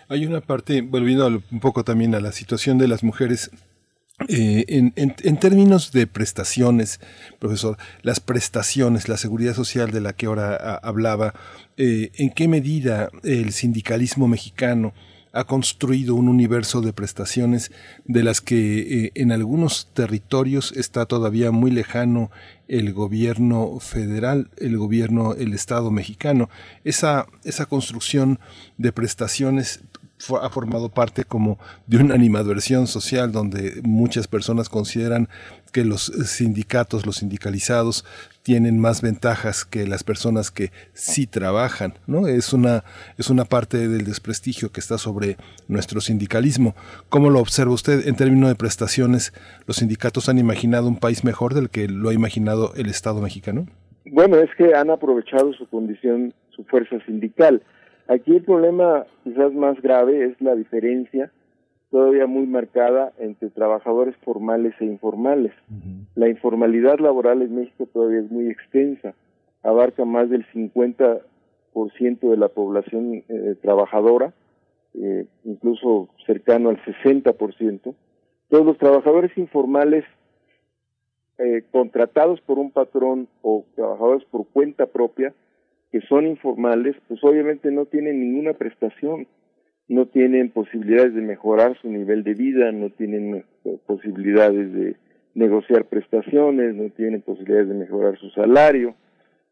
Hay 0.07 0.25
una 0.25 0.41
parte, 0.41 0.81
volviendo 0.81 1.27
un 1.27 1.59
poco 1.59 1.83
también 1.83 2.13
a 2.15 2.19
la 2.19 2.31
situación 2.31 2.77
de 2.77 2.87
las 2.87 3.03
mujeres 3.03 3.51
eh, 4.29 4.63
en, 4.69 4.93
en, 4.95 5.37
términos 5.37 5.91
de 5.91 6.07
prestaciones, 6.07 7.01
profesor, 7.37 7.77
las 8.01 8.21
prestaciones, 8.21 9.09
la 9.09 9.17
seguridad 9.17 9.53
social 9.53 9.91
de 9.91 9.99
la 9.99 10.13
que 10.13 10.27
ahora 10.27 10.55
a, 10.55 10.75
hablaba, 10.75 11.33
eh, 11.75 12.11
¿en 12.15 12.29
qué 12.29 12.47
medida 12.47 13.09
el 13.23 13.51
sindicalismo 13.51 14.29
mexicano 14.29 14.93
ha 15.33 15.43
construido 15.43 16.15
un 16.15 16.29
universo 16.29 16.79
de 16.79 16.93
prestaciones 16.93 17.73
de 18.05 18.23
las 18.23 18.39
que 18.39 19.05
eh, 19.05 19.11
en 19.15 19.33
algunos 19.33 19.89
territorios 19.93 20.71
está 20.77 21.05
todavía 21.05 21.51
muy 21.51 21.71
lejano 21.71 22.31
el 22.69 22.93
gobierno 22.93 23.81
federal, 23.81 24.49
el 24.55 24.77
gobierno, 24.77 25.33
el 25.33 25.53
Estado 25.53 25.91
mexicano. 25.91 26.49
Esa, 26.85 27.27
esa 27.43 27.65
construcción 27.65 28.39
de 28.77 28.93
prestaciones 28.93 29.81
ha 30.41 30.49
formado 30.49 30.89
parte 30.89 31.25
como 31.25 31.59
de 31.87 31.97
una 31.97 32.15
animadversión 32.15 32.87
social 32.87 33.31
donde 33.31 33.81
muchas 33.83 34.27
personas 34.27 34.69
consideran 34.69 35.27
que 35.73 35.83
los 35.83 36.05
sindicatos, 36.05 37.05
los 37.05 37.17
sindicalizados, 37.17 38.05
tienen 38.41 38.79
más 38.79 39.01
ventajas 39.01 39.65
que 39.65 39.85
las 39.85 40.03
personas 40.03 40.51
que 40.51 40.71
sí 40.93 41.27
trabajan, 41.27 41.95
¿no? 42.07 42.27
Es 42.27 42.53
una, 42.53 42.83
es 43.17 43.29
una 43.29 43.43
parte 43.43 43.89
del 43.89 44.05
desprestigio 44.05 44.71
que 44.71 44.79
está 44.79 44.97
sobre 44.97 45.35
nuestro 45.67 45.99
sindicalismo. 45.99 46.75
¿Cómo 47.09 47.29
lo 47.29 47.39
observa 47.39 47.73
usted 47.73 48.07
en 48.07 48.15
términos 48.15 48.49
de 48.49 48.55
prestaciones? 48.55 49.33
¿Los 49.67 49.77
sindicatos 49.77 50.29
han 50.29 50.37
imaginado 50.37 50.87
un 50.87 50.97
país 50.97 51.23
mejor 51.23 51.53
del 51.53 51.69
que 51.69 51.89
lo 51.89 52.09
ha 52.09 52.13
imaginado 52.13 52.73
el 52.75 52.87
Estado 52.87 53.19
mexicano? 53.19 53.67
Bueno, 54.05 54.37
es 54.37 54.49
que 54.57 54.75
han 54.75 54.91
aprovechado 54.91 55.51
su 55.53 55.67
condición, 55.67 56.33
su 56.51 56.63
fuerza 56.65 56.97
sindical. 57.05 57.61
Aquí 58.07 58.35
el 58.35 58.43
problema 58.43 59.05
quizás 59.23 59.53
más 59.53 59.81
grave 59.81 60.25
es 60.25 60.39
la 60.41 60.55
diferencia 60.55 61.31
todavía 61.95 62.27
muy 62.27 62.45
marcada 62.45 63.13
entre 63.19 63.49
trabajadores 63.49 64.15
formales 64.17 64.73
e 64.81 64.85
informales. 64.85 65.53
La 66.15 66.27
informalidad 66.27 66.99
laboral 66.99 67.41
en 67.41 67.55
México 67.55 67.87
todavía 67.91 68.19
es 68.19 68.29
muy 68.29 68.49
extensa, 68.49 69.13
abarca 69.63 70.03
más 70.03 70.29
del 70.29 70.45
50% 70.47 71.21
de 72.19 72.37
la 72.37 72.49
población 72.49 73.23
eh, 73.29 73.55
trabajadora, 73.61 74.33
eh, 74.93 75.25
incluso 75.45 76.09
cercano 76.25 76.69
al 76.69 76.83
60%. 76.83 77.95
Todos 78.49 78.65
los 78.65 78.77
trabajadores 78.77 79.31
informales 79.37 80.03
eh, 81.37 81.63
contratados 81.71 82.41
por 82.41 82.59
un 82.59 82.71
patrón 82.71 83.29
o 83.41 83.63
trabajadores 83.75 84.25
por 84.25 84.45
cuenta 84.47 84.85
propia, 84.85 85.33
que 85.95 86.01
son 86.07 86.27
informales, 86.27 86.93
pues 87.07 87.23
obviamente 87.23 87.71
no 87.71 87.85
tienen 87.85 88.19
ninguna 88.19 88.51
prestación, 88.51 89.27
no 89.87 90.07
tienen 90.07 90.49
posibilidades 90.49 91.15
de 91.15 91.21
mejorar 91.21 91.77
su 91.81 91.89
nivel 91.89 92.25
de 92.25 92.33
vida, 92.33 92.69
no 92.73 92.89
tienen 92.89 93.45
eh, 93.63 93.77
posibilidades 93.87 94.73
de 94.73 94.97
negociar 95.35 95.85
prestaciones, 95.85 96.75
no 96.75 96.89
tienen 96.89 97.21
posibilidades 97.21 97.69
de 97.69 97.75
mejorar 97.75 98.17
su 98.17 98.29
salario. 98.31 98.93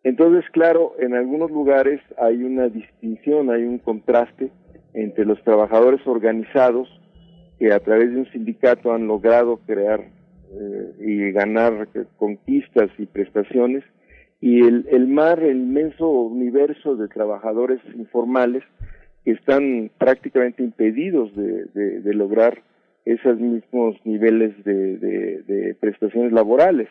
Entonces, 0.04 0.44
claro, 0.52 0.96
en 1.00 1.16
algunos 1.16 1.50
lugares 1.50 2.02
hay 2.18 2.44
una 2.44 2.68
distinción, 2.68 3.50
hay 3.50 3.64
un 3.64 3.78
contraste 3.78 4.50
entre 4.94 5.24
los 5.24 5.42
trabajadores 5.46 6.06
organizados 6.06 6.90
que 7.58 7.72
a 7.72 7.80
través 7.80 8.12
de 8.12 8.20
un 8.20 8.30
sindicato 8.34 8.92
han 8.92 9.08
logrado 9.08 9.62
crear 9.66 10.02
eh, 10.02 10.92
y 11.00 11.32
ganar 11.32 11.88
conquistas 12.18 12.90
y 12.98 13.06
prestaciones 13.06 13.86
y 14.44 14.60
el, 14.60 14.86
el 14.92 15.08
mar, 15.08 15.42
el 15.42 15.56
inmenso 15.56 16.06
universo 16.06 16.98
de 16.98 17.08
trabajadores 17.08 17.80
informales 17.96 18.62
que 19.24 19.32
están 19.32 19.90
prácticamente 19.98 20.62
impedidos 20.62 21.34
de, 21.34 21.64
de, 22.02 22.14
lograr 22.14 22.62
esos 23.06 23.40
mismos 23.40 23.96
niveles 24.04 24.52
de, 24.66 24.98
de, 24.98 25.76
prestaciones 25.80 26.34
laborales. 26.34 26.90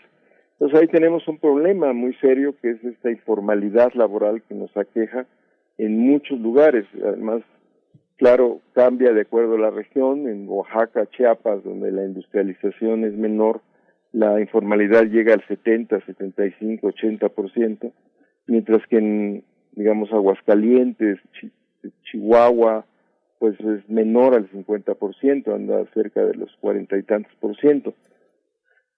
Entonces 0.53 0.81
ahí 0.81 0.89
tenemos 0.89 1.29
un 1.29 1.37
problema 1.37 1.93
muy 1.93 2.15
serio 2.23 2.55
que 2.63 2.71
es 2.71 2.83
esta 2.85 3.11
informalidad 3.11 3.93
laboral 3.93 4.41
que 4.49 4.55
nos 4.55 4.75
aqueja 4.75 5.27
en 5.77 5.99
muchos 5.99 6.41
lugares. 6.41 6.87
Además, 7.05 7.43
claro, 8.17 8.61
cambia 8.73 9.13
de 9.13 9.21
acuerdo 9.21 9.57
a 9.57 9.61
la 9.61 9.71
región. 9.71 10.27
En 10.27 10.49
Oaxaca, 10.49 11.05
Chiapas, 11.11 11.63
donde 11.65 11.93
la 11.93 12.07
industrialización 12.07 13.05
es 13.05 13.13
menor, 13.13 13.61
la 14.13 14.41
informalidad 14.41 15.05
llega 15.05 15.35
al 15.35 15.47
70, 15.47 16.01
75, 16.05 16.89
80%, 16.89 17.93
mientras 18.47 18.87
que 18.89 18.99
en, 18.99 19.45
digamos, 19.73 20.13
Aguascalientes, 20.13 21.19
Chihuahua, 22.05 22.85
pues 23.39 23.59
es 23.61 23.89
menor 23.89 24.35
al 24.35 24.49
50%, 24.51 25.55
anda 25.55 25.85
cerca 25.95 26.25
de 26.25 26.35
los 26.35 26.55
cuarenta 26.61 26.97
y 26.97 27.03
tantos 27.03 27.33
por 27.41 27.57
ciento. 27.59 27.95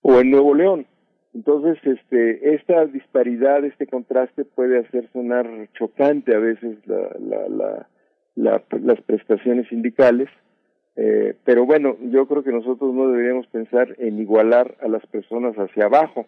O 0.03 0.21
en 0.21 0.31
Nuevo 0.31 0.55
León, 0.55 0.87
Entonces, 1.33 1.79
este, 1.85 2.55
esta 2.55 2.87
disparidad, 2.87 3.65
este 3.65 3.87
contraste 3.89 4.45
puede 4.45 4.79
hacer 4.79 5.09
sonar 5.13 5.47
chocante 5.73 6.33
a 6.35 6.39
veces 6.39 6.77
la, 6.87 7.09
la, 7.19 7.49
la, 7.49 7.89
la- 8.37 8.63
las 8.81 9.01
prestaciones 9.01 9.67
sindicales, 9.69 10.29
eh, 10.97 11.35
pero 11.45 11.67
bueno, 11.67 11.97
yo 12.11 12.27
creo 12.27 12.43
que 12.45 12.53
nosotros 12.53 12.95
no 12.95 13.09
deberíamos 13.09 13.47
pensar 13.49 13.95
en 13.99 14.21
igualar 14.21 14.77
a 14.81 14.89
las 14.89 15.05
personas 15.07 15.55
hacia 15.57 15.87
abajo, 15.87 16.27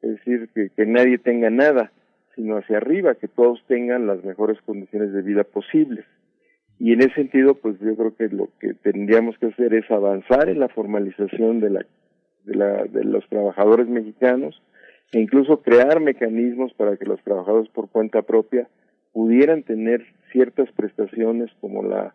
es 0.00 0.16
decir, 0.16 0.48
que, 0.54 0.86
nadie 0.86 1.18
tenga 1.18 1.50
nada, 1.50 1.92
sino 2.34 2.56
hacia 2.56 2.78
arriba, 2.78 3.14
que 3.14 3.28
todos 3.28 3.62
tengan 3.68 4.06
las 4.06 4.24
mejores 4.24 4.60
condiciones 4.62 5.12
de 5.12 5.22
vida 5.22 5.44
posibles. 5.44 6.04
Y 6.78 6.92
en 6.92 7.00
ese 7.00 7.14
sentido, 7.14 7.54
pues 7.54 7.78
yo 7.78 7.94
creo 7.94 8.16
que 8.16 8.28
lo 8.28 8.48
que 8.58 8.74
tendríamos 8.74 9.38
que 9.38 9.46
hacer 9.46 9.72
es 9.74 9.88
avanzar 9.90 10.48
en 10.48 10.58
la 10.58 10.68
formalización 10.68 11.60
de 11.60 11.70
la 11.70 11.86
de, 12.44 12.56
la, 12.56 12.84
de 12.84 13.04
los 13.04 13.26
trabajadores 13.28 13.88
mexicanos 13.88 14.60
e 15.12 15.20
incluso 15.20 15.62
crear 15.62 16.00
mecanismos 16.00 16.72
para 16.74 16.96
que 16.96 17.04
los 17.04 17.22
trabajadores 17.22 17.68
por 17.70 17.88
cuenta 17.90 18.22
propia 18.22 18.68
pudieran 19.12 19.62
tener 19.62 20.04
ciertas 20.32 20.70
prestaciones 20.72 21.50
como 21.60 21.82
la 21.82 22.14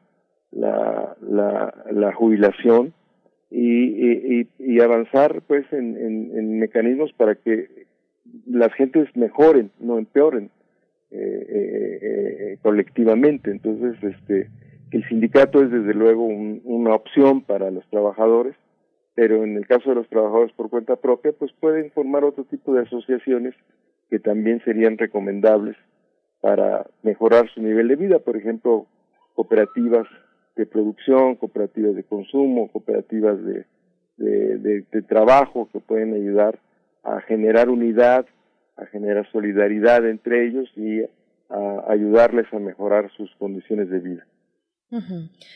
la, 0.51 1.15
la, 1.21 1.73
la 1.91 2.13
jubilación 2.13 2.93
y, 3.49 4.47
y, 4.59 4.79
avanzar 4.81 5.41
pues 5.47 5.65
en, 5.71 5.95
en, 5.97 6.37
en 6.37 6.59
mecanismos 6.59 7.13
para 7.13 7.35
que 7.35 7.85
las 8.45 8.73
gentes 8.73 9.07
mejoren, 9.15 9.71
no 9.79 9.97
empeoren 9.97 10.49
eh, 11.11 11.45
eh, 11.49 11.99
eh, 12.01 12.57
colectivamente. 12.61 13.51
Entonces, 13.51 13.95
este, 14.03 14.49
el 14.91 15.07
sindicato 15.07 15.61
es 15.63 15.71
desde 15.71 15.93
luego 15.93 16.25
un- 16.25 16.61
una 16.65 16.93
opción 16.93 17.41
para 17.41 17.71
los 17.71 17.87
trabajadores, 17.89 18.55
pero 19.15 19.43
en 19.43 19.55
el 19.55 19.65
caso 19.65 19.89
de 19.89 19.95
los 19.95 20.09
trabajadores 20.09 20.51
por 20.53 20.69
cuenta 20.69 20.95
propia, 20.97 21.31
pues 21.31 21.51
pueden 21.59 21.91
formar 21.91 22.23
otro 22.25 22.43
tipo 22.43 22.73
de 22.73 22.81
asociaciones 22.81 23.55
que 24.09 24.19
también 24.19 24.61
serían 24.63 24.97
recomendables 24.97 25.75
para 26.41 26.85
mejorar 27.03 27.49
su 27.53 27.61
nivel 27.61 27.87
de 27.87 27.95
vida, 27.95 28.19
por 28.19 28.37
ejemplo, 28.37 28.85
cooperativas 29.33 30.07
de 30.57 30.65
producción, 30.65 31.35
cooperativas 31.35 31.95
de 31.95 32.03
consumo, 32.03 32.69
cooperativas 32.71 33.37
de, 33.45 33.65
de, 34.17 35.01
trabajo 35.03 35.69
que 35.71 35.79
pueden 35.79 36.13
ayudar 36.13 36.59
a 37.03 37.21
generar 37.21 37.69
unidad, 37.69 38.25
a 38.75 38.85
generar 38.87 39.29
solidaridad 39.31 40.05
entre 40.07 40.47
ellos 40.47 40.69
y 40.75 41.03
a 41.49 41.83
ayudarles 41.87 42.51
a 42.51 42.59
mejorar 42.59 43.09
sus 43.15 43.33
condiciones 43.35 43.89
de 43.89 43.99
vida. 43.99 44.25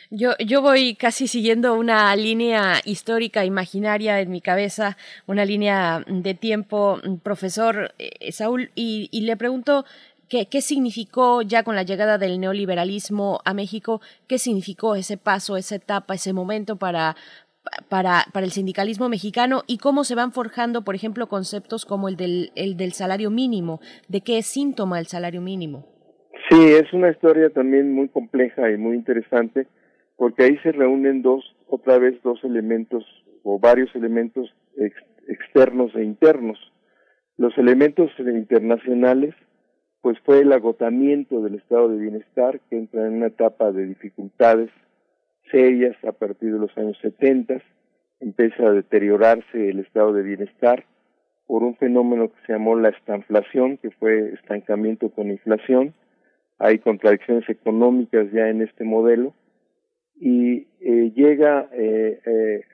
Yo, 0.09 0.31
yo 0.45 0.61
voy 0.61 0.95
casi 0.95 1.25
siguiendo 1.25 1.73
una 1.75 2.13
línea 2.17 2.81
histórica, 2.83 3.45
imaginaria 3.45 4.19
en 4.19 4.29
mi 4.29 4.41
cabeza, 4.41 4.97
una 5.25 5.45
línea 5.45 6.03
de 6.05 6.33
tiempo, 6.33 6.99
mm, 7.01 7.15
profesor 7.19 7.93
eh, 7.97 8.31
Saúl, 8.33 8.71
y 8.75 9.21
le 9.21 9.37
pregunto 9.37 9.85
qué, 10.49 10.61
significó 10.61 11.41
ya 11.41 11.63
con 11.63 11.75
la 11.75 11.83
llegada 11.83 12.17
del 12.17 12.39
neoliberalismo 12.39 13.41
a 13.43 13.53
México, 13.53 14.01
qué 14.27 14.37
significó 14.37 14.95
ese 14.95 15.17
paso, 15.17 15.57
esa 15.57 15.75
etapa, 15.75 16.13
ese 16.13 16.31
momento 16.31 16.77
para, 16.77 17.17
para, 17.89 18.25
para 18.31 18.45
el 18.45 18.51
sindicalismo 18.51 19.09
mexicano 19.09 19.63
y 19.67 19.77
cómo 19.77 20.05
se 20.05 20.15
van 20.15 20.31
forjando, 20.31 20.83
por 20.83 20.95
ejemplo, 20.95 21.27
conceptos 21.27 21.85
como 21.85 22.07
el 22.07 22.15
del, 22.15 22.51
el 22.55 22.93
salario 22.93 23.29
mínimo, 23.29 23.81
de 24.07 24.21
qué 24.21 24.37
es 24.37 24.45
síntoma 24.45 24.99
el 24.99 25.07
salario 25.07 25.41
mínimo. 25.41 25.85
Sí, 26.49 26.59
es 26.59 26.91
una 26.93 27.11
historia 27.11 27.49
también 27.49 27.93
muy 27.93 28.07
compleja 28.07 28.71
y 28.71 28.77
muy 28.77 28.95
interesante, 28.95 29.67
porque 30.15 30.43
ahí 30.43 30.57
se 30.63 30.71
reúnen 30.71 31.21
dos, 31.21 31.43
otra 31.67 31.97
vez 31.97 32.21
dos 32.23 32.39
elementos 32.43 33.03
o 33.43 33.59
varios 33.59 33.93
elementos 33.95 34.49
ex- 34.77 35.05
externos 35.27 35.91
e 35.95 36.03
internos. 36.03 36.57
Los 37.37 37.57
elementos 37.57 38.11
internacionales, 38.19 39.33
pues 40.01 40.19
fue 40.25 40.39
el 40.39 40.51
agotamiento 40.51 41.41
del 41.41 41.55
estado 41.55 41.89
de 41.89 41.97
bienestar, 41.97 42.59
que 42.69 42.77
entra 42.77 43.05
en 43.07 43.13
una 43.13 43.27
etapa 43.27 43.71
de 43.71 43.85
dificultades 43.85 44.69
serias 45.51 45.95
a 46.03 46.11
partir 46.11 46.53
de 46.53 46.59
los 46.59 46.75
años 46.77 46.97
70, 47.01 47.61
empieza 48.19 48.67
a 48.67 48.71
deteriorarse 48.71 49.69
el 49.69 49.79
estado 49.79 50.13
de 50.13 50.23
bienestar 50.23 50.85
por 51.47 51.63
un 51.63 51.75
fenómeno 51.75 52.29
que 52.29 52.45
se 52.45 52.53
llamó 52.53 52.75
la 52.75 52.89
estanflación, 52.89 53.77
que 53.77 53.91
fue 53.91 54.33
estancamiento 54.33 55.09
con 55.09 55.29
inflación, 55.29 55.93
hay 56.61 56.77
contradicciones 56.77 57.49
económicas 57.49 58.31
ya 58.31 58.47
en 58.49 58.61
este 58.61 58.83
modelo. 58.83 59.33
Y 60.19 60.67
eh, 60.79 61.11
llega, 61.15 61.67
eh, 61.73 62.19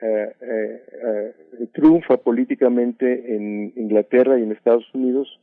eh, 0.02 1.34
triunfa 1.72 2.18
políticamente 2.18 3.34
en 3.34 3.72
Inglaterra 3.76 4.38
y 4.38 4.42
en 4.42 4.52
Estados 4.52 4.84
Unidos 4.92 5.40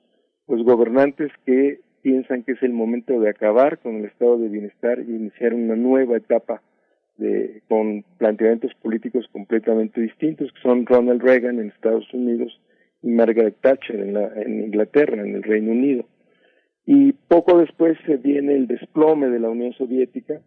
los 0.47 0.63
gobernantes 0.63 1.31
que 1.45 1.79
piensan 2.01 2.43
que 2.43 2.51
es 2.51 2.61
el 2.61 2.71
momento 2.71 3.19
de 3.19 3.29
acabar 3.29 3.79
con 3.79 3.95
el 3.95 4.05
estado 4.05 4.37
de 4.37 4.47
bienestar 4.47 4.99
y 4.99 5.15
iniciar 5.15 5.53
una 5.53 5.75
nueva 5.75 6.17
etapa 6.17 6.61
de, 7.17 7.61
con 7.67 8.03
planteamientos 8.17 8.73
políticos 8.75 9.25
completamente 9.31 10.01
distintos, 10.01 10.51
que 10.53 10.61
son 10.61 10.85
Ronald 10.85 11.21
Reagan 11.23 11.59
en 11.59 11.69
Estados 11.69 12.05
Unidos 12.13 12.59
y 13.01 13.09
Margaret 13.09 13.55
Thatcher 13.61 13.99
en, 13.99 14.13
la, 14.13 14.29
Inglaterra, 14.45 15.21
en 15.21 15.35
el 15.35 15.43
Reino 15.43 15.71
Unido. 15.71 16.05
Y 16.85 17.13
poco 17.13 17.57
después 17.57 17.97
se 18.05 18.17
viene 18.17 18.53
el 18.53 18.67
desplome 18.67 19.29
de 19.29 19.39
la 19.39 19.49
Unión 19.49 19.73
Soviética, 19.73 20.41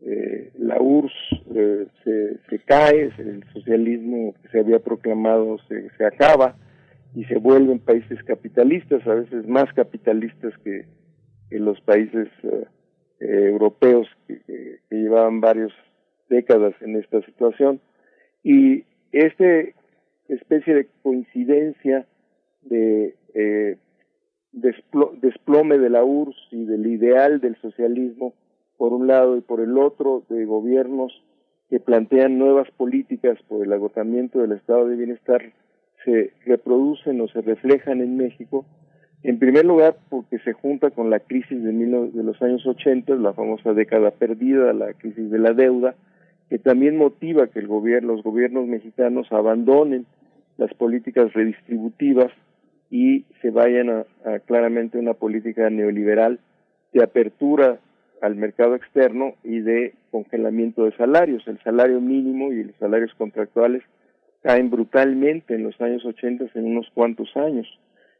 eh, 0.00 0.50
la 0.58 0.80
URSS 0.80 1.14
eh, 1.54 1.86
se, 2.02 2.38
se 2.50 2.58
cae, 2.64 3.12
el 3.18 3.44
socialismo 3.52 4.34
que 4.42 4.48
se 4.48 4.58
había 4.60 4.80
proclamado 4.80 5.58
se, 5.68 5.88
se 5.96 6.04
acaba 6.04 6.56
y 7.16 7.24
se 7.24 7.38
vuelven 7.38 7.78
países 7.78 8.22
capitalistas, 8.24 9.04
a 9.06 9.14
veces 9.14 9.48
más 9.48 9.72
capitalistas 9.72 10.52
que, 10.62 10.84
los 11.50 11.80
países 11.80 12.28
eh, 12.42 12.66
eh, 13.20 13.48
europeos 13.48 14.06
que, 14.26 14.80
llevaban 14.90 15.40
varias 15.40 15.72
décadas 16.28 16.74
en 16.82 16.96
esta 16.96 17.22
situación. 17.22 17.80
Y 18.42 18.84
este 19.12 19.74
especie 20.28 20.74
de 20.74 20.88
coincidencia 21.02 22.06
de 22.62 23.14
eh, 23.32 23.78
desplo- 24.52 25.18
desplome 25.18 25.78
de 25.78 25.88
la 25.88 26.04
URSS 26.04 26.36
y 26.50 26.66
del 26.66 26.86
ideal 26.86 27.40
del 27.40 27.56
socialismo 27.62 28.34
por 28.76 28.92
un 28.92 29.06
lado 29.06 29.38
y 29.38 29.40
por 29.40 29.60
el 29.60 29.78
otro 29.78 30.22
de 30.28 30.44
gobiernos 30.44 31.12
que 31.70 31.80
plantean 31.80 32.38
nuevas 32.38 32.70
políticas 32.72 33.38
por 33.48 33.64
el 33.64 33.72
agotamiento 33.72 34.40
del 34.40 34.52
estado 34.52 34.86
de 34.86 34.96
bienestar 34.96 35.52
se 36.06 36.32
reproducen 36.46 37.20
o 37.20 37.28
se 37.28 37.42
reflejan 37.42 38.00
en 38.00 38.16
México 38.16 38.64
en 39.22 39.38
primer 39.40 39.64
lugar 39.66 39.96
porque 40.08 40.38
se 40.38 40.52
junta 40.52 40.90
con 40.90 41.10
la 41.10 41.18
crisis 41.18 41.62
de, 41.62 41.72
mil- 41.72 42.12
de 42.12 42.22
los 42.22 42.40
años 42.40 42.64
80, 42.64 43.16
la 43.16 43.32
famosa 43.32 43.72
década 43.74 44.12
perdida, 44.12 44.72
la 44.72 44.92
crisis 44.92 45.30
de 45.30 45.38
la 45.38 45.52
deuda, 45.52 45.96
que 46.48 46.58
también 46.60 46.96
motiva 46.96 47.48
que 47.48 47.58
el 47.58 47.66
gobierno, 47.66 48.12
los 48.14 48.22
gobiernos 48.22 48.68
mexicanos 48.68 49.26
abandonen 49.32 50.06
las 50.58 50.72
políticas 50.74 51.32
redistributivas 51.32 52.30
y 52.88 53.24
se 53.42 53.50
vayan 53.50 53.90
a, 53.90 54.04
a 54.24 54.38
claramente 54.38 54.96
una 54.98 55.14
política 55.14 55.68
neoliberal 55.70 56.38
de 56.92 57.02
apertura 57.02 57.80
al 58.22 58.36
mercado 58.36 58.76
externo 58.76 59.34
y 59.42 59.58
de 59.58 59.94
congelamiento 60.12 60.84
de 60.84 60.92
salarios. 60.96 61.42
El 61.48 61.58
salario 61.64 62.00
mínimo 62.00 62.52
y 62.52 62.62
los 62.62 62.76
salarios 62.76 63.12
contractuales 63.18 63.82
caen 64.46 64.70
brutalmente 64.70 65.56
en 65.56 65.64
los 65.64 65.80
años 65.80 66.04
80 66.04 66.44
en 66.54 66.66
unos 66.66 66.88
cuantos 66.94 67.28
años 67.36 67.66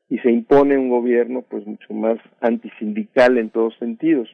y 0.09 0.19
se 0.19 0.33
impone 0.33 0.77
un 0.77 0.89
gobierno 0.89 1.43
pues 1.49 1.65
mucho 1.65 1.95
más 1.95 2.19
antisindical 2.41 3.39
en 3.39 3.51
todos 3.51 3.77
sentidos, 3.79 4.29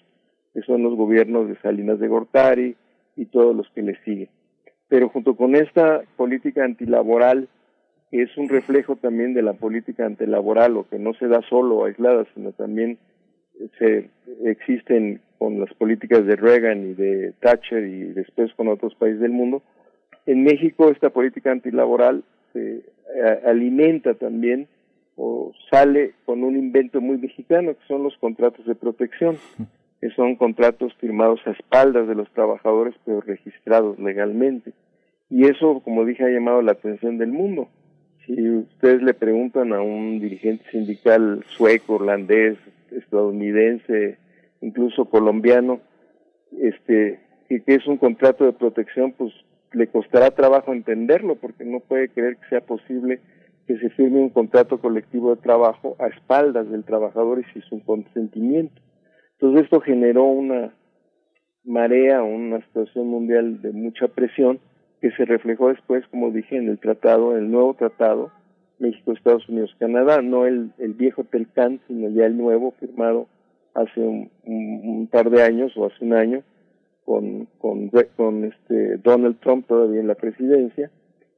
que 0.54 0.62
son 0.62 0.82
los 0.82 0.96
gobiernos 0.96 1.48
de 1.48 1.56
Salinas 1.60 2.00
de 2.00 2.08
Gortari 2.08 2.76
y 3.14 3.26
todos 3.26 3.54
los 3.54 3.68
que 3.74 3.82
le 3.82 4.02
siguen. 4.04 4.30
Pero 4.88 5.10
junto 5.10 5.36
con 5.36 5.54
esta 5.54 6.00
política 6.16 6.64
antilaboral 6.64 7.50
que 8.10 8.22
es 8.22 8.38
un 8.38 8.48
reflejo 8.48 8.96
también 8.96 9.34
de 9.34 9.42
la 9.42 9.52
política 9.52 10.06
antilaboral 10.06 10.78
o 10.78 10.88
que 10.88 10.98
no 10.98 11.12
se 11.12 11.28
da 11.28 11.42
solo 11.50 11.84
aislada, 11.84 12.26
sino 12.34 12.52
también 12.52 12.96
se 13.78 14.08
existen 14.44 15.20
con 15.36 15.60
las 15.60 15.72
políticas 15.74 16.24
de 16.24 16.36
Reagan 16.36 16.90
y 16.90 16.94
de 16.94 17.34
Thatcher 17.40 17.84
y 17.84 18.04
después 18.14 18.50
con 18.54 18.68
otros 18.68 18.94
países 18.94 19.20
del 19.20 19.32
mundo. 19.32 19.62
En 20.26 20.44
México 20.44 20.90
esta 20.90 21.10
política 21.10 21.50
antilaboral 21.50 22.24
se 22.52 22.82
a- 23.24 23.50
alimenta 23.50 24.14
también 24.14 24.68
o 25.16 25.52
sale 25.70 26.14
con 26.24 26.42
un 26.42 26.56
invento 26.56 27.00
muy 27.00 27.18
mexicano 27.18 27.74
que 27.74 27.86
son 27.86 28.02
los 28.02 28.16
contratos 28.18 28.64
de 28.66 28.74
protección, 28.74 29.36
que 30.00 30.10
son 30.10 30.36
contratos 30.36 30.94
firmados 30.96 31.40
a 31.46 31.50
espaldas 31.50 32.08
de 32.08 32.14
los 32.14 32.30
trabajadores 32.32 32.94
pero 33.04 33.20
registrados 33.20 33.98
legalmente. 33.98 34.72
Y 35.28 35.44
eso, 35.46 35.80
como 35.80 36.04
dije, 36.04 36.24
ha 36.24 36.28
llamado 36.28 36.62
la 36.62 36.72
atención 36.72 37.18
del 37.18 37.30
mundo. 37.32 37.68
Si 38.26 38.48
ustedes 38.50 39.02
le 39.02 39.14
preguntan 39.14 39.72
a 39.72 39.80
un 39.80 40.20
dirigente 40.20 40.64
sindical 40.70 41.44
sueco, 41.48 41.96
holandés, 41.96 42.56
estadounidense, 42.90 44.18
incluso 44.60 45.06
colombiano, 45.06 45.80
este, 46.60 47.18
que, 47.48 47.62
que 47.62 47.74
es 47.74 47.86
un 47.86 47.96
contrato 47.96 48.44
de 48.44 48.52
protección, 48.52 49.12
pues 49.12 49.32
le 49.74 49.86
costará 49.86 50.30
trabajo 50.30 50.72
entenderlo 50.72 51.36
porque 51.36 51.64
no 51.64 51.80
puede 51.80 52.08
creer 52.08 52.36
que 52.36 52.48
sea 52.48 52.60
posible 52.60 53.20
que 53.66 53.78
se 53.78 53.90
firme 53.90 54.20
un 54.20 54.30
contrato 54.30 54.80
colectivo 54.80 55.34
de 55.34 55.40
trabajo 55.40 55.96
a 55.98 56.08
espaldas 56.08 56.70
del 56.70 56.84
trabajador 56.84 57.40
y 57.40 57.52
sin 57.52 57.62
su 57.62 57.84
consentimiento. 57.84 58.80
Entonces 59.32 59.64
esto 59.64 59.80
generó 59.80 60.24
una 60.24 60.74
marea, 61.64 62.22
una 62.22 62.60
situación 62.66 63.06
mundial 63.08 63.62
de 63.62 63.72
mucha 63.72 64.08
presión 64.08 64.58
que 65.00 65.10
se 65.12 65.24
reflejó 65.24 65.68
después, 65.68 66.06
como 66.08 66.30
dije, 66.30 66.56
en 66.56 66.68
el 66.68 66.78
tratado, 66.78 67.36
el 67.36 67.50
nuevo 67.50 67.74
tratado 67.74 68.30
México, 68.78 69.12
Estados 69.12 69.48
Unidos, 69.48 69.74
Canadá, 69.78 70.22
no 70.22 70.46
el, 70.46 70.72
viejo 70.78 71.24
Telcán, 71.24 71.80
sino 71.86 72.08
ya 72.08 72.26
el 72.26 72.36
nuevo 72.36 72.72
firmado 72.80 73.28
hace 73.74 74.00
un 74.00 75.08
par 75.10 75.30
de 75.30 75.42
años 75.42 75.72
o 75.76 75.86
hace 75.86 76.04
un 76.04 76.14
año 76.14 76.42
con, 77.04 77.46
con, 77.58 77.90
con 78.16 78.44
este 78.44 78.98
Donald 78.98 79.38
Trump 79.40 79.66
todavía 79.66 80.00
en 80.00 80.08
la 80.08 80.14
presidencia 80.14 80.90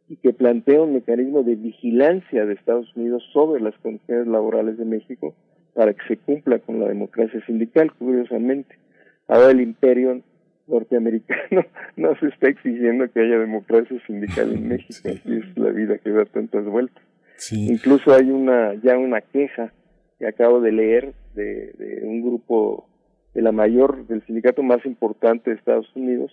y 0.08 0.16
que 0.16 0.32
plantea 0.32 0.82
un 0.82 0.94
mecanismo 0.94 1.42
de 1.42 1.56
vigilancia 1.56 2.44
de 2.44 2.54
Estados 2.54 2.94
Unidos 2.94 3.22
sobre 3.32 3.62
las 3.62 3.74
condiciones 3.78 4.26
laborales 4.26 4.76
de 4.76 4.84
México 4.84 5.34
para 5.74 5.92
que 5.92 6.06
se 6.06 6.16
cumpla 6.18 6.58
con 6.58 6.78
la 6.78 6.88
democracia 6.88 7.44
sindical, 7.46 7.92
curiosamente. 7.94 8.76
Ahora 9.26 9.50
el 9.50 9.60
imperio 9.60 10.22
norteamericano 10.66 11.64
no 11.96 12.14
se 12.20 12.28
está 12.28 12.48
exigiendo 12.48 13.10
que 13.10 13.20
haya 13.20 13.38
democracia 13.38 13.98
sindical 14.06 14.52
en 14.52 14.68
México, 14.68 15.08
es 15.08 15.56
la 15.56 15.70
vida 15.70 15.98
que 15.98 16.10
da 16.10 16.24
tantas 16.26 16.64
vueltas. 16.64 17.02
Incluso 17.50 18.14
hay 18.14 18.30
una 18.30 18.74
ya 18.74 18.96
una 18.96 19.20
queja 19.20 19.72
que 20.18 20.26
acabo 20.26 20.60
de 20.60 20.72
leer 20.72 21.12
de, 21.34 21.72
de 21.72 22.02
un 22.04 22.22
grupo 22.22 22.88
de 23.34 23.42
la 23.42 23.52
mayor 23.52 24.06
del 24.06 24.24
sindicato 24.24 24.62
más 24.62 24.84
importante 24.86 25.50
de 25.50 25.56
Estados 25.56 25.90
Unidos 25.94 26.32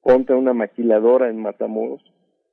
contra 0.00 0.36
una 0.36 0.54
maquiladora 0.54 1.28
en 1.28 1.42
Matamoros, 1.42 2.00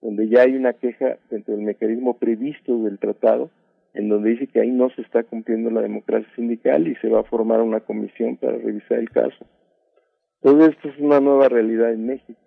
donde 0.01 0.27
ya 0.27 0.41
hay 0.41 0.55
una 0.55 0.73
queja 0.73 1.17
dentro 1.29 1.55
del 1.55 1.63
mecanismo 1.63 2.17
previsto 2.17 2.77
del 2.79 2.97
tratado, 2.97 3.51
en 3.93 4.09
donde 4.09 4.31
dice 4.31 4.47
que 4.47 4.59
ahí 4.59 4.71
no 4.71 4.89
se 4.89 5.03
está 5.03 5.23
cumpliendo 5.23 5.69
la 5.69 5.81
democracia 5.81 6.27
sindical 6.35 6.87
y 6.87 6.95
se 6.95 7.09
va 7.09 7.19
a 7.19 7.25
formar 7.25 7.61
una 7.61 7.81
comisión 7.81 8.37
para 8.37 8.57
revisar 8.57 8.97
el 8.97 9.11
caso. 9.11 9.45
Todo 10.41 10.65
esto 10.65 10.89
es 10.89 10.97
una 10.97 11.19
nueva 11.19 11.47
realidad 11.47 11.93
en 11.93 12.07
México. 12.07 12.39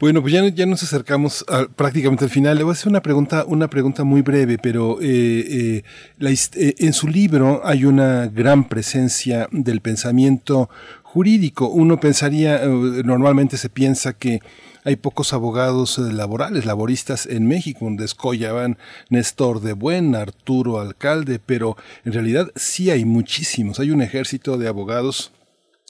Bueno, 0.00 0.20
pues 0.20 0.34
ya, 0.54 0.66
nos 0.66 0.82
acercamos 0.82 1.44
prácticamente 1.76 2.24
al 2.24 2.30
final. 2.30 2.56
Le 2.56 2.64
voy 2.64 2.72
a 2.72 2.74
hacer 2.74 2.88
una 2.88 3.02
pregunta, 3.02 3.44
una 3.46 3.68
pregunta 3.68 4.04
muy 4.04 4.22
breve, 4.22 4.58
pero 4.58 5.00
eh, 5.00 5.82
eh, 6.20 6.34
eh, 6.54 6.74
en 6.78 6.92
su 6.92 7.08
libro 7.08 7.62
hay 7.64 7.84
una 7.84 8.26
gran 8.26 8.68
presencia 8.68 9.48
del 9.52 9.80
pensamiento 9.80 10.68
jurídico. 11.02 11.68
Uno 11.68 11.98
pensaría, 12.00 12.64
normalmente 12.66 13.56
se 13.56 13.68
piensa 13.68 14.12
que 14.12 14.40
hay 14.84 14.96
pocos 14.96 15.32
abogados 15.32 15.98
laborales, 15.98 16.64
laboristas 16.64 17.26
en 17.26 17.46
México, 17.46 17.84
donde 17.86 18.04
escollaban 18.04 18.78
Néstor 19.08 19.60
de 19.60 19.72
Buen, 19.72 20.14
Arturo 20.14 20.78
Alcalde, 20.80 21.40
pero 21.44 21.76
en 22.04 22.12
realidad 22.12 22.50
sí 22.54 22.90
hay 22.90 23.04
muchísimos. 23.04 23.80
Hay 23.80 23.90
un 23.90 24.02
ejército 24.02 24.58
de 24.58 24.68
abogados 24.68 25.32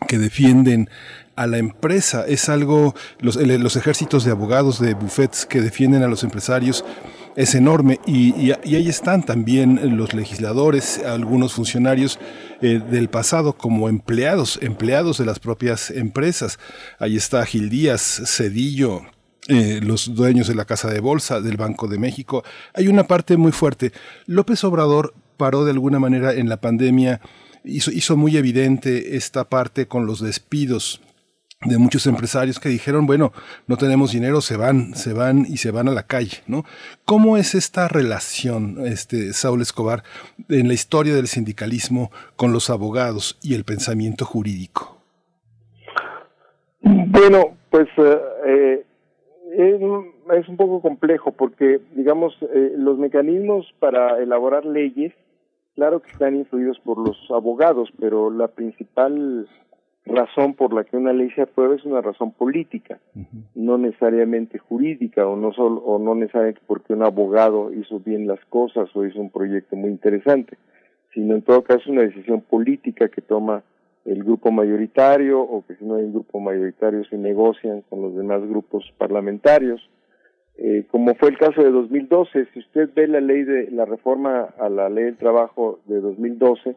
que 0.09 0.19
defienden 0.19 0.89
a 1.37 1.47
la 1.47 1.59
empresa. 1.59 2.25
Es 2.27 2.49
algo, 2.49 2.95
los, 3.21 3.37
ejércitos 3.77 4.25
de 4.25 4.33
abogados, 4.33 4.81
de 4.81 4.95
bufetes 4.95 5.47
que 5.47 5.61
defienden 5.61 6.03
a 6.03 6.09
los 6.09 6.25
empresarios 6.25 6.85
es 7.37 7.55
enorme 7.55 8.01
y, 8.07 8.51
ahí 8.53 8.89
están 8.89 9.23
también 9.23 9.99
los 9.99 10.15
legisladores, 10.15 11.05
algunos 11.05 11.53
funcionarios 11.53 12.19
eh, 12.63 12.81
del 12.91 13.11
pasado 13.11 13.53
como 13.53 13.91
empleados, 13.91 14.59
empleados 14.63 15.19
de 15.19 15.27
las 15.27 15.39
propias 15.39 15.91
empresas. 15.91 16.59
Ahí 16.99 17.17
está 17.17 17.45
Gil 17.45 17.69
Díaz, 17.69 18.23
Cedillo, 18.25 19.03
eh, 19.49 19.81
los 19.83 20.15
dueños 20.15 20.49
de 20.49 20.55
la 20.55 20.65
Casa 20.65 20.89
de 20.89 21.01
Bolsa, 21.01 21.43
del 21.43 21.59
Banco 21.59 21.89
de 21.89 21.99
México. 21.99 22.43
Hay 22.73 22.89
una 22.89 23.05
parte 23.05 23.37
muy 23.37 23.53
fuerte. 23.53 23.93
López 24.25 24.65
Obrador 24.65 25.13
paró 25.37 25.67
de 25.67 25.73
alguna 25.73 25.99
manera 25.99 26.33
en 26.33 26.49
la 26.49 26.57
pandemia, 26.57 27.21
hizo 27.65 28.17
muy 28.17 28.39
evidente 28.39 29.17
esta 29.17 29.45
parte 29.51 29.87
con 29.87 30.07
los 30.07 30.21
despidos 30.21 31.03
de 31.65 31.79
muchos 31.79 32.07
empresarios 32.07 32.61
que 32.61 32.69
dijeron, 32.69 33.07
bueno, 33.07 33.33
no 33.67 33.77
tenemos 33.77 34.13
dinero, 34.13 34.41
se 34.41 34.57
van, 34.57 34.95
se 34.95 35.15
van 35.15 35.47
y 35.47 35.57
se 35.57 35.71
van 35.71 35.89
a 35.89 35.93
la 35.93 36.03
calle, 36.03 36.43
¿no? 36.47 36.65
¿Cómo 37.05 37.37
es 37.39 37.55
esta 37.55 37.89
relación, 37.89 38.87
este, 38.87 39.33
Saúl 39.33 39.63
Escobar, 39.63 40.03
en 40.49 40.69
la 40.69 40.75
historia 40.75 41.15
del 41.15 41.29
sindicalismo 41.29 42.11
con 42.37 42.53
los 42.53 42.69
abogados 42.69 43.39
y 43.43 43.55
el 43.55 43.65
pensamiento 43.65 44.27
jurídico? 44.27 44.99
Bueno, 46.83 47.57
pues 47.71 47.89
eh, 47.97 48.21
eh, 48.47 48.85
es, 49.59 50.49
un 50.49 50.57
poco 50.57 50.83
complejo 50.83 51.33
porque, 51.33 51.81
digamos, 51.95 52.37
eh, 52.43 52.73
los 52.77 52.99
mecanismos 52.99 53.67
para 53.79 54.19
elaborar 54.23 54.67
leyes, 54.67 55.15
claro 55.75 56.01
que 56.01 56.11
están 56.11 56.37
influidos 56.37 56.79
por 56.81 56.99
los 56.99 57.17
abogados, 57.31 57.89
pero 57.99 58.31
la 58.31 58.49
principal 58.49 59.49
razón 60.07 60.55
por 60.55 60.73
la 60.73 60.85
que 60.85 60.97
una 60.97 61.13
ley 61.13 61.31
se 61.33 61.43
aprueba 61.43 61.75
es 61.75 61.85
una 61.85 62.01
razón 62.01 62.33
política, 62.33 62.99
no 63.55 63.77
necesariamente 63.77 64.59
jurídica 64.59 65.27
o 65.27 65.37
no 65.37 65.53
solo 65.53 65.81
o 65.81 65.99
no 65.99 66.15
necesariamente 66.15 66.61
porque 66.67 66.93
un 66.93 67.03
abogado 67.03 67.73
hizo 67.73 67.99
bien 68.01 68.27
las 68.27 68.43
cosas 68.47 68.89
o 68.95 69.05
hizo 69.05 69.21
un 69.21 69.31
proyecto 69.31 69.75
muy 69.77 69.91
interesante, 69.91 70.57
sino 71.13 71.35
en 71.35 71.43
todo 71.43 71.63
caso 71.63 71.91
una 71.91 72.03
decisión 72.03 72.41
política 72.41 73.09
que 73.09 73.21
toma 73.21 73.63
el 74.05 74.23
grupo 74.23 74.53
mayoritario 74.53 75.41
o 75.41 75.65
que 75.67 75.75
si 75.75 75.85
no 75.85 75.97
hay 75.97 76.05
un 76.05 76.13
grupo 76.13 76.39
mayoritario 76.39 77.05
se 77.05 77.19
negocian 77.19 77.83
con 77.89 78.03
los 78.03 78.15
demás 78.15 78.41
grupos 78.43 78.85
parlamentarios. 78.97 79.81
Eh, 80.59 80.87
como 80.91 81.15
fue 81.17 81.31
el 81.31 81.39
caso 81.39 81.63
de 81.63 81.71
2012, 81.71 82.47
si 82.55 82.61
usted 82.61 82.89
ve 82.95 83.09
la 83.09 83.21
ley 83.21 83.43
de 83.43 83.71
la 83.73 83.85
reforma 83.85 84.55
a 84.59 84.69
la 84.69 84.89
ley 84.89 85.05
del 85.05 85.17
trabajo 85.17 85.81
de 85.87 86.01
2012, 86.01 86.77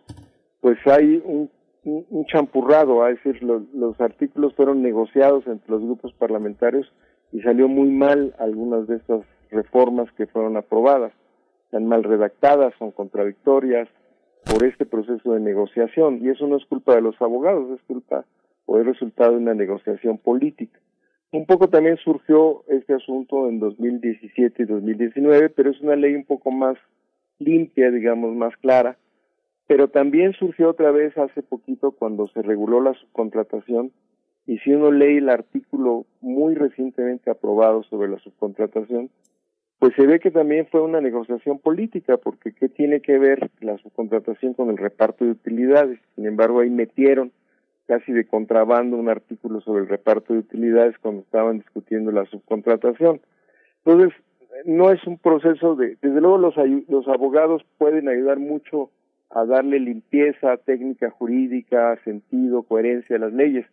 pues 0.60 0.78
hay 0.88 1.22
un, 1.24 1.50
un, 1.84 2.26
champurrado, 2.26 3.08
es 3.08 3.16
decir, 3.24 3.42
lo- 3.44 3.64
los 3.74 4.00
artículos 4.02 4.54
fueron 4.56 4.82
negociados 4.82 5.46
entre 5.48 5.72
los 5.72 5.82
grupos 5.82 6.14
parlamentarios 6.14 6.92
y 7.32 7.42
salió 7.42 7.68
muy 7.68 7.90
mal 7.90 8.36
algunas 8.40 8.88
de 8.88 8.98
estas 8.98 9.22
reformas 9.52 10.12
que 10.14 10.28
fueron 10.28 10.58
aprobadas. 10.58 11.14
Están 11.66 11.86
mal 11.86 12.04
redactadas, 12.04 12.74
son 12.80 12.92
contradictorias 12.92 13.88
por 14.46 14.64
este 14.64 14.86
proceso 14.86 15.34
de 15.34 15.40
negociación 15.40 16.20
y 16.24 16.30
eso 16.30 16.48
no 16.48 16.58
es 16.58 16.66
culpa 16.66 16.96
de 16.96 17.02
los 17.02 17.20
abogados, 17.22 17.70
es 17.72 17.82
culpa 17.88 18.26
o 18.66 18.80
es 18.80 18.86
resultado 18.86 19.32
de 19.32 19.38
una 19.38 19.54
negociación 19.54 20.18
política. 20.18 20.80
Un 21.32 21.46
poco 21.46 21.68
también 21.70 21.98
surgió 21.98 22.64
este 22.68 22.94
asunto 22.96 23.48
en 23.48 23.60
2017 23.60 24.64
y 24.64 24.66
2019, 24.66 25.50
pero 25.50 25.70
es 25.70 25.80
una 25.82 25.96
ley 25.96 26.16
un 26.16 26.26
poco 26.26 26.50
más 26.52 26.76
limpia, 27.38 27.92
digamos, 27.92 28.36
más 28.36 28.56
clara. 28.58 28.98
Pero 29.70 29.88
también 29.88 30.34
surgió 30.34 30.72
otra 30.72 30.90
vez 30.90 31.16
hace 31.16 31.44
poquito 31.44 31.92
cuando 31.92 32.28
se 32.30 32.42
reguló 32.42 32.82
la 32.82 32.96
subcontratación 32.96 33.92
y 34.48 34.58
si 34.58 34.72
uno 34.72 34.92
lee 34.92 35.18
el 35.18 35.30
artículo 35.30 36.08
muy 36.22 36.56
recientemente 36.56 37.30
aprobado 37.30 37.84
sobre 37.84 38.10
la 38.10 38.18
subcontratación, 38.18 39.12
pues 39.78 39.94
se 39.96 40.08
ve 40.08 40.20
que 40.20 40.32
también 40.32 40.66
fue 40.72 40.82
una 40.82 41.02
negociación 41.02 41.60
política, 41.60 42.18
porque 42.18 42.52
¿qué 42.52 42.68
tiene 42.68 43.02
que 43.02 43.20
ver 43.20 43.52
la 43.60 43.78
subcontratación 43.78 44.56
con 44.56 44.72
el 44.72 44.78
reparto 44.78 45.24
de 45.24 45.32
utilidades? 45.32 46.00
Sin 46.16 46.26
embargo, 46.26 46.62
ahí 46.62 46.72
metieron 46.72 47.32
casi 47.86 48.12
de 48.12 48.26
contrabando 48.26 48.98
un 48.98 49.08
artículo 49.08 49.62
sobre 49.62 49.84
el 49.84 49.88
reparto 49.88 50.34
de 50.34 50.40
utilidades 50.40 50.98
cuando 50.98 51.22
estaban 51.22 51.60
discutiendo 51.60 52.12
la 52.12 52.26
subcontratación. 52.26 53.22
Entonces, 53.86 54.20
no 54.66 54.90
es 54.90 55.06
un 55.06 55.20
proceso 55.20 55.76
de, 55.76 55.96
desde 56.02 56.22
luego 56.22 56.40
los, 56.40 56.56
los 56.88 57.08
abogados 57.08 57.64
pueden 57.78 58.10
ayudar 58.10 58.40
mucho 58.40 58.90
a 59.32 59.46
darle 59.46 59.80
limpieza, 59.80 60.58
técnica 60.58 61.10
jurídica, 61.12 61.98
sentido, 62.04 62.64
coherencia 62.64 63.16
a 63.16 63.20
las 63.20 63.34
leyes, 63.34 63.66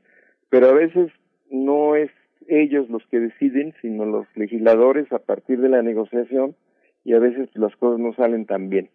pero 0.50 0.68
a 0.68 0.72
veces 0.72 1.10
no 1.50 1.96
es 1.96 2.10
ellos 2.48 2.88
los 2.90 3.04
que 3.06 3.20
deciden, 3.20 3.74
sino 3.80 4.04
los 4.04 4.26
legisladores 4.36 5.10
a 5.12 5.18
partir 5.18 5.60
de 5.60 5.68
la 5.68 5.82
negociación 5.82 6.54
y 7.04 7.14
a 7.14 7.18
veces 7.18 7.48
las 7.54 7.74
cosas 7.76 7.98
no 8.00 8.14
salen 8.14 8.46
tan 8.46 8.68
bien. 8.68 8.90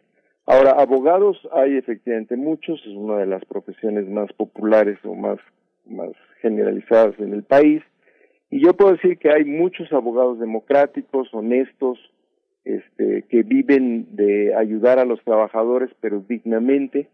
Ahora, 0.46 0.72
abogados 0.72 1.38
hay 1.54 1.78
efectivamente 1.78 2.36
muchos, 2.36 2.82
es 2.86 2.96
una 2.96 3.18
de 3.18 3.26
las 3.26 3.44
profesiones 3.46 4.08
más 4.10 4.32
populares 4.34 4.98
o 5.04 5.16
más, 5.16 5.40
más 5.86 6.12
generalizadas 6.42 7.20
en 7.20 7.34
el 7.34 7.44
país, 7.44 7.82
y 8.50 8.60
yo 8.60 8.74
puedo 8.74 8.92
decir 8.92 9.18
que 9.18 9.32
hay 9.32 9.46
muchos 9.46 9.92
abogados 9.94 10.40
democráticos, 10.40 11.30
honestos, 11.34 12.00
este, 12.64 13.24
que 13.30 13.44
viven 13.44 14.16
de 14.16 14.56
ayudar 14.56 15.00
a 15.00 15.06
los 15.06 15.24
trabajadores, 15.24 15.90
pero 16.00 16.24
dignamente, 16.28 17.08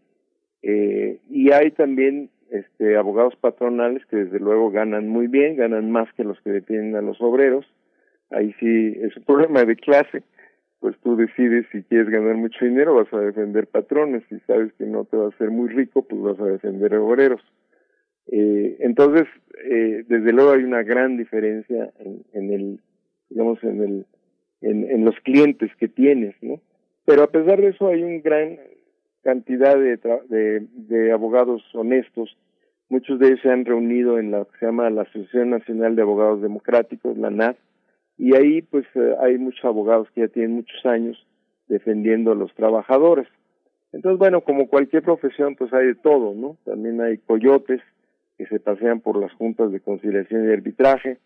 eh, 0.62 1.20
y 1.30 1.52
hay 1.52 1.70
también 1.70 2.30
este, 2.50 2.96
abogados 2.96 3.34
patronales 3.36 4.04
que 4.06 4.16
desde 4.16 4.40
luego 4.40 4.70
ganan 4.70 5.08
muy 5.08 5.26
bien, 5.26 5.56
ganan 5.56 5.90
más 5.90 6.12
que 6.14 6.24
los 6.24 6.40
que 6.40 6.50
detienen 6.50 6.96
a 6.96 7.02
los 7.02 7.20
obreros. 7.20 7.66
Ahí 8.30 8.54
sí 8.60 8.96
es 9.00 9.16
un 9.16 9.22
problema 9.26 9.64
de 9.64 9.76
clase, 9.76 10.22
pues 10.80 10.96
tú 11.02 11.16
decides 11.16 11.66
si 11.72 11.82
quieres 11.82 12.08
ganar 12.08 12.36
mucho 12.36 12.64
dinero, 12.64 12.94
vas 12.94 13.12
a 13.12 13.20
defender 13.20 13.66
patrones, 13.66 14.22
si 14.28 14.38
sabes 14.40 14.72
que 14.74 14.84
no 14.84 15.04
te 15.04 15.16
va 15.16 15.26
a 15.26 15.28
hacer 15.28 15.50
muy 15.50 15.68
rico, 15.68 16.02
pues 16.02 16.20
vas 16.22 16.40
a 16.40 16.52
defender 16.52 16.94
obreros. 16.94 17.42
Eh, 18.30 18.76
entonces, 18.80 19.26
eh, 19.64 20.04
desde 20.06 20.32
luego 20.32 20.52
hay 20.52 20.62
una 20.62 20.82
gran 20.82 21.16
diferencia 21.16 21.90
en, 21.98 22.22
en 22.34 22.52
el, 22.52 22.80
digamos, 23.30 23.62
en 23.64 23.82
el 23.82 24.06
en, 24.60 25.04
los 25.04 25.14
clientes 25.20 25.70
que 25.78 25.88
tienes, 25.88 26.34
¿no? 26.42 26.60
Pero 27.04 27.22
a 27.22 27.30
pesar 27.30 27.60
de 27.60 27.68
eso 27.68 27.88
hay 27.88 28.02
una 28.02 28.20
gran 28.20 28.58
cantidad 29.22 29.76
de, 29.76 29.96
de, 30.28 30.66
de 30.74 31.12
abogados 31.12 31.62
honestos. 31.74 32.36
Muchos 32.88 33.18
de 33.18 33.28
ellos 33.28 33.40
se 33.42 33.50
han 33.50 33.64
reunido 33.64 34.18
en 34.18 34.30
lo 34.30 34.46
que 34.48 34.58
se 34.58 34.66
llama 34.66 34.90
la 34.90 35.02
Asociación 35.02 35.50
Nacional 35.50 35.96
de 35.96 36.02
Abogados 36.02 36.42
Democráticos, 36.42 37.16
la 37.16 37.30
NAD, 37.30 37.56
y 38.16 38.34
ahí 38.34 38.62
pues 38.62 38.84
eh, 38.94 39.14
hay 39.20 39.38
muchos 39.38 39.64
abogados 39.64 40.08
que 40.14 40.22
ya 40.22 40.28
tienen 40.28 40.56
muchos 40.56 40.84
años 40.84 41.24
defendiendo 41.68 42.32
a 42.32 42.34
los 42.34 42.52
trabajadores. 42.54 43.28
Entonces, 43.92 44.18
bueno, 44.18 44.42
como 44.42 44.68
cualquier 44.68 45.02
profesión, 45.02 45.54
pues 45.56 45.72
hay 45.72 45.86
de 45.86 45.94
todo, 45.94 46.34
¿no? 46.34 46.56
También 46.64 47.00
hay 47.00 47.18
coyotes 47.18 47.80
que 48.36 48.46
se 48.46 48.60
pasean 48.60 49.00
por 49.00 49.18
las 49.18 49.32
juntas 49.32 49.72
de 49.72 49.80
conciliación 49.80 50.48
y 50.48 50.52
arbitraje 50.52 51.18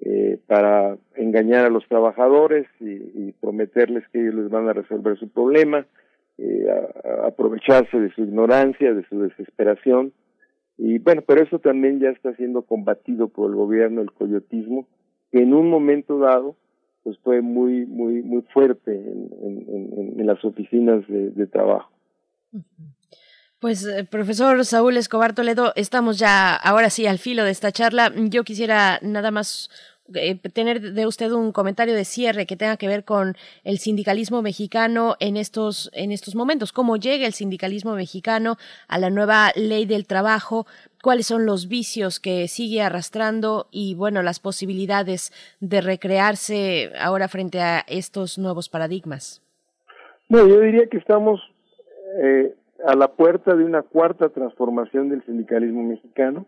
eh, 0.00 0.38
para 0.46 0.96
engañar 1.14 1.66
a 1.66 1.70
los 1.70 1.86
trabajadores 1.88 2.66
y, 2.80 2.90
y 2.90 3.34
prometerles 3.40 4.06
que 4.08 4.20
ellos 4.20 4.34
les 4.34 4.50
van 4.50 4.68
a 4.68 4.72
resolver 4.72 5.18
su 5.18 5.28
problema, 5.28 5.86
eh, 6.36 6.66
aprovecharse 7.24 7.98
de 7.98 8.10
su 8.10 8.22
ignorancia, 8.22 8.92
de 8.92 9.06
su 9.08 9.20
desesperación. 9.20 10.12
Y 10.76 10.98
bueno, 10.98 11.22
pero 11.26 11.42
eso 11.42 11.60
también 11.60 12.00
ya 12.00 12.10
está 12.10 12.34
siendo 12.34 12.62
combatido 12.62 13.28
por 13.28 13.50
el 13.50 13.56
gobierno, 13.56 14.02
el 14.02 14.12
coyotismo, 14.12 14.88
que 15.30 15.38
en 15.42 15.54
un 15.54 15.70
momento 15.70 16.18
dado 16.18 16.56
pues 17.04 17.18
fue 17.18 17.42
muy 17.42 17.84
muy 17.84 18.22
muy 18.22 18.42
fuerte 18.54 18.92
en, 18.92 20.26
las 20.26 20.42
oficinas 20.42 21.04
de 21.06 21.46
trabajo. 21.46 21.92
Pues, 23.64 23.86
eh, 23.86 24.04
profesor 24.04 24.62
Saúl 24.66 24.98
Escobar 24.98 25.34
Toledo, 25.34 25.72
estamos 25.74 26.18
ya 26.18 26.54
ahora 26.54 26.90
sí 26.90 27.06
al 27.06 27.18
filo 27.18 27.44
de 27.44 27.50
esta 27.50 27.72
charla. 27.72 28.12
Yo 28.14 28.44
quisiera 28.44 28.98
nada 29.00 29.30
más 29.30 29.70
eh, 30.14 30.34
tener 30.52 30.92
de 30.92 31.06
usted 31.06 31.32
un 31.32 31.50
comentario 31.50 31.94
de 31.94 32.04
cierre 32.04 32.44
que 32.44 32.58
tenga 32.58 32.76
que 32.76 32.88
ver 32.88 33.04
con 33.04 33.36
el 33.62 33.78
sindicalismo 33.78 34.42
mexicano 34.42 35.16
en 35.18 35.38
estos 35.38 35.90
en 35.94 36.12
estos 36.12 36.34
momentos. 36.34 36.72
¿Cómo 36.72 36.98
llega 36.98 37.26
el 37.26 37.32
sindicalismo 37.32 37.94
mexicano 37.94 38.58
a 38.86 38.98
la 38.98 39.08
nueva 39.08 39.50
ley 39.56 39.86
del 39.86 40.06
trabajo? 40.06 40.66
¿Cuáles 41.02 41.26
son 41.26 41.46
los 41.46 41.66
vicios 41.66 42.20
que 42.20 42.48
sigue 42.48 42.82
arrastrando 42.82 43.68
y 43.70 43.94
bueno 43.94 44.22
las 44.22 44.40
posibilidades 44.40 45.32
de 45.60 45.80
recrearse 45.80 46.92
ahora 47.00 47.28
frente 47.28 47.62
a 47.62 47.82
estos 47.88 48.36
nuevos 48.36 48.68
paradigmas? 48.68 49.40
No, 50.28 50.46
yo 50.46 50.60
diría 50.60 50.86
que 50.90 50.98
estamos 50.98 51.40
eh, 52.22 52.54
a 52.86 52.94
la 52.94 53.08
puerta 53.08 53.54
de 53.54 53.64
una 53.64 53.82
cuarta 53.82 54.28
transformación 54.28 55.08
del 55.08 55.24
sindicalismo 55.24 55.82
mexicano. 55.82 56.46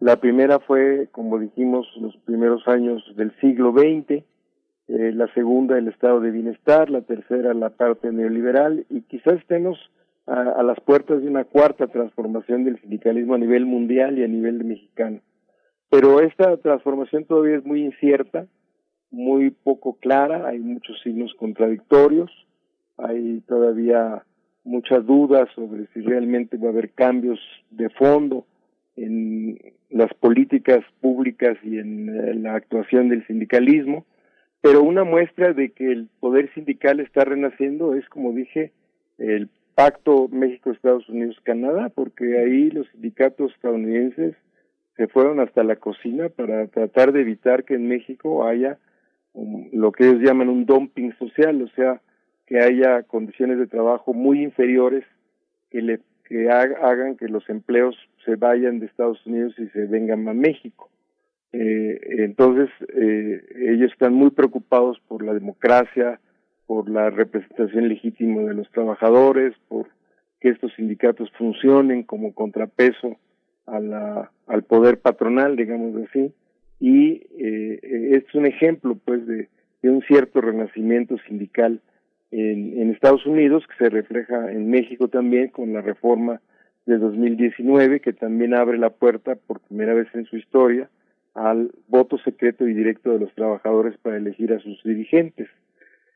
La 0.00 0.16
primera 0.16 0.58
fue, 0.58 1.08
como 1.12 1.38
dijimos, 1.38 1.86
los 2.00 2.16
primeros 2.18 2.66
años 2.68 3.02
del 3.16 3.32
siglo 3.40 3.72
XX, 3.72 4.10
eh, 4.12 4.24
la 4.88 5.32
segunda 5.34 5.78
el 5.78 5.88
estado 5.88 6.20
de 6.20 6.30
bienestar, 6.30 6.90
la 6.90 7.02
tercera 7.02 7.54
la 7.54 7.70
parte 7.70 8.12
neoliberal 8.12 8.86
y 8.90 9.02
quizás 9.02 9.34
estemos 9.34 9.78
a, 10.26 10.40
a 10.40 10.62
las 10.62 10.78
puertas 10.80 11.22
de 11.22 11.28
una 11.28 11.44
cuarta 11.44 11.86
transformación 11.86 12.64
del 12.64 12.80
sindicalismo 12.80 13.34
a 13.34 13.38
nivel 13.38 13.64
mundial 13.64 14.18
y 14.18 14.24
a 14.24 14.28
nivel 14.28 14.64
mexicano. 14.64 15.20
Pero 15.88 16.20
esta 16.20 16.56
transformación 16.58 17.24
todavía 17.24 17.56
es 17.56 17.64
muy 17.64 17.84
incierta, 17.84 18.46
muy 19.10 19.50
poco 19.50 19.98
clara, 19.98 20.48
hay 20.48 20.58
muchos 20.58 21.00
signos 21.02 21.32
contradictorios, 21.34 22.30
hay 22.98 23.40
todavía 23.42 24.24
muchas 24.66 25.06
dudas 25.06 25.48
sobre 25.54 25.86
si 25.94 26.00
realmente 26.00 26.56
va 26.56 26.68
a 26.68 26.72
haber 26.72 26.90
cambios 26.90 27.40
de 27.70 27.88
fondo 27.90 28.44
en 28.96 29.58
las 29.90 30.12
políticas 30.14 30.84
públicas 31.00 31.56
y 31.62 31.78
en 31.78 32.08
eh, 32.08 32.34
la 32.34 32.54
actuación 32.54 33.08
del 33.08 33.26
sindicalismo, 33.26 34.04
pero 34.60 34.82
una 34.82 35.04
muestra 35.04 35.52
de 35.52 35.70
que 35.70 35.92
el 35.92 36.08
poder 36.18 36.52
sindical 36.54 37.00
está 37.00 37.24
renaciendo 37.24 37.94
es, 37.94 38.08
como 38.08 38.32
dije, 38.32 38.72
el 39.18 39.48
pacto 39.74 40.28
México-Estados 40.28 41.08
Unidos-Canadá, 41.08 41.90
porque 41.90 42.38
ahí 42.38 42.70
los 42.70 42.88
sindicatos 42.88 43.52
estadounidenses 43.54 44.34
se 44.96 45.06
fueron 45.08 45.40
hasta 45.40 45.62
la 45.62 45.76
cocina 45.76 46.30
para 46.30 46.66
tratar 46.68 47.12
de 47.12 47.20
evitar 47.20 47.64
que 47.64 47.74
en 47.74 47.86
México 47.86 48.46
haya 48.46 48.78
um, 49.34 49.68
lo 49.72 49.92
que 49.92 50.08
ellos 50.08 50.22
llaman 50.22 50.48
un 50.48 50.64
dumping 50.64 51.12
social, 51.18 51.60
o 51.62 51.68
sea, 51.68 52.00
que 52.46 52.60
haya 52.60 53.02
condiciones 53.02 53.58
de 53.58 53.66
trabajo 53.66 54.12
muy 54.14 54.42
inferiores 54.42 55.04
que 55.70 55.82
le 55.82 56.00
que 56.28 56.50
ha- 56.50 56.88
hagan 56.90 57.16
que 57.16 57.28
los 57.28 57.48
empleos 57.48 57.96
se 58.24 58.34
vayan 58.34 58.80
de 58.80 58.86
Estados 58.86 59.24
Unidos 59.26 59.54
y 59.58 59.68
se 59.68 59.86
vengan 59.86 60.26
a 60.28 60.34
México. 60.34 60.90
Eh, 61.52 62.00
entonces, 62.24 62.68
eh, 62.94 63.40
ellos 63.70 63.92
están 63.92 64.12
muy 64.12 64.30
preocupados 64.30 64.98
por 65.06 65.24
la 65.24 65.32
democracia, 65.34 66.18
por 66.66 66.90
la 66.90 67.10
representación 67.10 67.88
legítima 67.88 68.42
de 68.42 68.54
los 68.54 68.68
trabajadores, 68.72 69.54
por 69.68 69.86
que 70.40 70.48
estos 70.48 70.72
sindicatos 70.74 71.30
funcionen 71.38 72.02
como 72.02 72.34
contrapeso 72.34 73.16
al 73.66 74.62
poder 74.68 74.98
patronal, 74.98 75.54
digamos 75.56 75.94
así, 76.08 76.32
y 76.80 77.22
eh, 77.38 77.80
es 78.16 78.34
un 78.34 78.46
ejemplo, 78.46 78.96
pues, 79.04 79.24
de 79.26 79.48
un 79.84 80.02
cierto 80.02 80.40
renacimiento 80.40 81.16
sindical 81.28 81.80
en, 82.30 82.90
Estados 82.90 83.26
Unidos, 83.26 83.64
que 83.66 83.84
se 83.84 83.90
refleja 83.90 84.50
en 84.50 84.70
México 84.70 85.08
también 85.08 85.48
con 85.48 85.72
la 85.72 85.80
reforma 85.80 86.40
de 86.84 86.98
2019, 86.98 88.00
que 88.00 88.12
también 88.12 88.54
abre 88.54 88.78
la 88.78 88.90
puerta 88.90 89.34
por 89.34 89.60
primera 89.60 89.94
vez 89.94 90.08
en 90.14 90.24
su 90.26 90.36
historia 90.36 90.88
al 91.34 91.70
voto 91.88 92.16
secreto 92.18 92.66
y 92.66 92.72
directo 92.72 93.12
de 93.12 93.20
los 93.20 93.34
trabajadores 93.34 93.96
para 93.98 94.16
elegir 94.16 94.52
a 94.52 94.58
sus 94.60 94.82
dirigentes. 94.82 95.48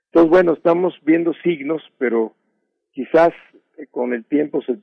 Entonces, 0.06 0.30
bueno, 0.30 0.54
estamos 0.54 0.98
viendo 1.04 1.34
signos, 1.42 1.82
pero 1.98 2.34
quizás 2.92 3.32
eh, 3.76 3.86
con 3.90 4.14
el 4.14 4.24
tiempo 4.24 4.62
se, 4.62 4.78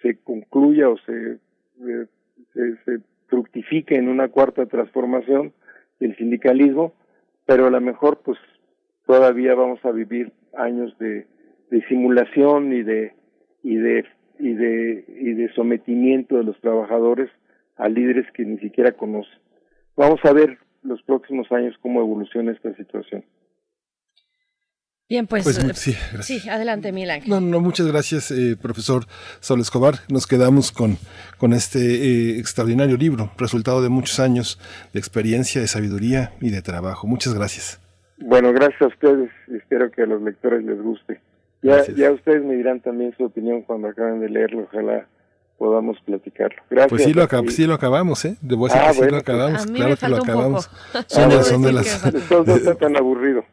se 0.00 0.18
concluya 0.18 0.88
o 0.88 0.96
se, 0.98 1.32
eh, 1.32 2.06
se, 2.54 2.76
se 2.84 3.00
fructifique 3.26 3.96
en 3.96 4.08
una 4.08 4.28
cuarta 4.28 4.66
transformación 4.66 5.52
del 5.98 6.16
sindicalismo, 6.16 6.92
pero 7.44 7.66
a 7.66 7.70
lo 7.70 7.80
mejor 7.80 8.20
pues 8.24 8.38
todavía 9.04 9.54
vamos 9.54 9.84
a 9.84 9.90
vivir 9.90 10.32
años 10.56 10.96
de, 10.98 11.26
de 11.70 11.86
simulación 11.88 12.72
y 12.72 12.82
de 12.82 13.14
y 13.62 13.76
de 13.76 14.04
y 14.38 14.52
de 14.54 15.04
y 15.08 15.32
de 15.34 15.52
sometimiento 15.54 16.36
de 16.36 16.44
los 16.44 16.60
trabajadores 16.60 17.30
a 17.76 17.88
líderes 17.88 18.26
que 18.32 18.44
ni 18.44 18.58
siquiera 18.58 18.92
conocen. 18.92 19.38
Vamos 19.96 20.20
a 20.24 20.32
ver 20.32 20.58
los 20.82 21.02
próximos 21.02 21.50
años 21.52 21.76
cómo 21.80 22.00
evoluciona 22.00 22.52
esta 22.52 22.74
situación. 22.74 23.24
Bien, 25.08 25.26
pues, 25.26 25.44
Pues, 25.44 25.58
eh, 25.58 25.94
sí, 26.22 26.48
adelante, 26.48 26.88
Ángel. 26.88 27.28
No, 27.28 27.38
no, 27.38 27.60
muchas 27.60 27.86
gracias, 27.86 28.30
eh, 28.30 28.56
profesor 28.56 29.04
Sol 29.40 29.60
Escobar. 29.60 29.96
Nos 30.08 30.26
quedamos 30.26 30.72
con, 30.72 30.96
con 31.36 31.52
este 31.52 31.80
eh, 31.80 32.38
extraordinario 32.38 32.96
libro, 32.96 33.30
resultado 33.36 33.82
de 33.82 33.90
muchos 33.90 34.20
años 34.20 34.58
de 34.94 35.00
experiencia, 35.00 35.60
de 35.60 35.68
sabiduría 35.68 36.32
y 36.40 36.48
de 36.48 36.62
trabajo. 36.62 37.06
Muchas 37.06 37.34
gracias. 37.34 37.78
Bueno, 38.18 38.52
gracias 38.52 38.82
a 38.82 38.86
ustedes 38.86 39.30
espero 39.54 39.90
que 39.90 40.02
a 40.02 40.06
los 40.06 40.22
lectores 40.22 40.62
les 40.64 40.80
guste. 40.80 41.20
Ya, 41.62 41.84
ya 41.86 42.10
ustedes 42.10 42.42
me 42.44 42.54
dirán 42.54 42.80
también 42.80 43.14
su 43.16 43.24
opinión 43.24 43.62
cuando 43.62 43.88
acaben 43.88 44.20
de 44.20 44.28
leerlo, 44.28 44.62
ojalá 44.64 45.06
podamos 45.58 45.96
platicarlo. 46.04 46.60
Gracias. 46.70 46.90
Pues 46.90 47.04
sí 47.04 47.14
lo, 47.14 47.22
acab- 47.22 47.48
sí 47.50 47.66
lo 47.66 47.74
acabamos, 47.74 48.24
¿eh? 48.24 48.36
Debo 48.40 48.66
decir 48.66 48.80
Ah, 48.82 48.88
que 48.88 48.92
sí 48.94 48.98
bueno, 48.98 49.12
lo 49.12 49.18
acabamos, 49.18 49.52
pues- 49.52 49.68
A 49.68 49.72
mí 49.72 49.78
claro 49.78 49.96
que 49.96 50.08
lo 50.08 50.16
acabamos. 50.16 50.70
Son, 51.06 51.22
Ah, 51.24 51.28
de- 51.36 51.42
son 51.44 51.62
de 51.62 51.72
decir 51.72 51.92
las... 52.02 52.14
Entonces 52.14 52.46
no 52.46 52.54
está 52.56 52.74
tan 52.74 52.96
aburrido. 52.96 53.44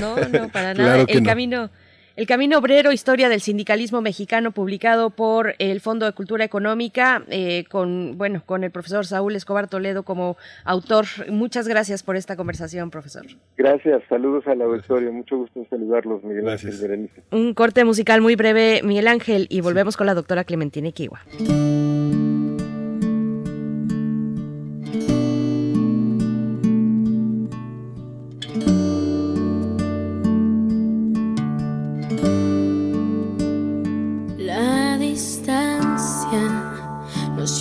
No, 0.00 0.16
no, 0.16 0.48
para 0.48 0.74
nada. 0.74 0.74
Claro 0.74 1.06
que 1.06 1.12
el 1.14 1.22
no. 1.24 1.28
camino 1.28 1.70
el 2.16 2.26
Camino 2.26 2.58
Obrero, 2.58 2.92
Historia 2.92 3.28
del 3.28 3.40
Sindicalismo 3.40 4.00
Mexicano, 4.00 4.50
publicado 4.50 5.10
por 5.10 5.54
el 5.58 5.80
Fondo 5.80 6.06
de 6.06 6.12
Cultura 6.12 6.44
Económica, 6.44 7.22
eh, 7.28 7.64
con, 7.70 8.16
bueno, 8.16 8.42
con 8.44 8.64
el 8.64 8.70
profesor 8.70 9.06
Saúl 9.06 9.36
Escobar 9.36 9.68
Toledo 9.68 10.02
como 10.02 10.36
autor. 10.64 11.04
Muchas 11.28 11.68
gracias 11.68 12.02
por 12.02 12.16
esta 12.16 12.36
conversación, 12.36 12.90
profesor. 12.90 13.26
Gracias, 13.56 14.02
saludos 14.08 14.46
al 14.46 14.62
auditorio. 14.62 15.12
Mucho 15.12 15.36
gusto 15.36 15.60
en 15.60 15.68
saludarlos, 15.68 16.24
Miguel 16.24 16.48
Ángel 16.48 16.74
Berenice. 16.80 17.22
Un 17.30 17.54
corte 17.54 17.84
musical 17.84 18.20
muy 18.20 18.34
breve, 18.34 18.80
Miguel 18.82 19.08
Ángel, 19.08 19.46
y 19.50 19.60
volvemos 19.60 19.96
con 19.96 20.06
la 20.06 20.14
doctora 20.14 20.44
Clementina 20.44 20.90
Kiwa. 20.92 21.20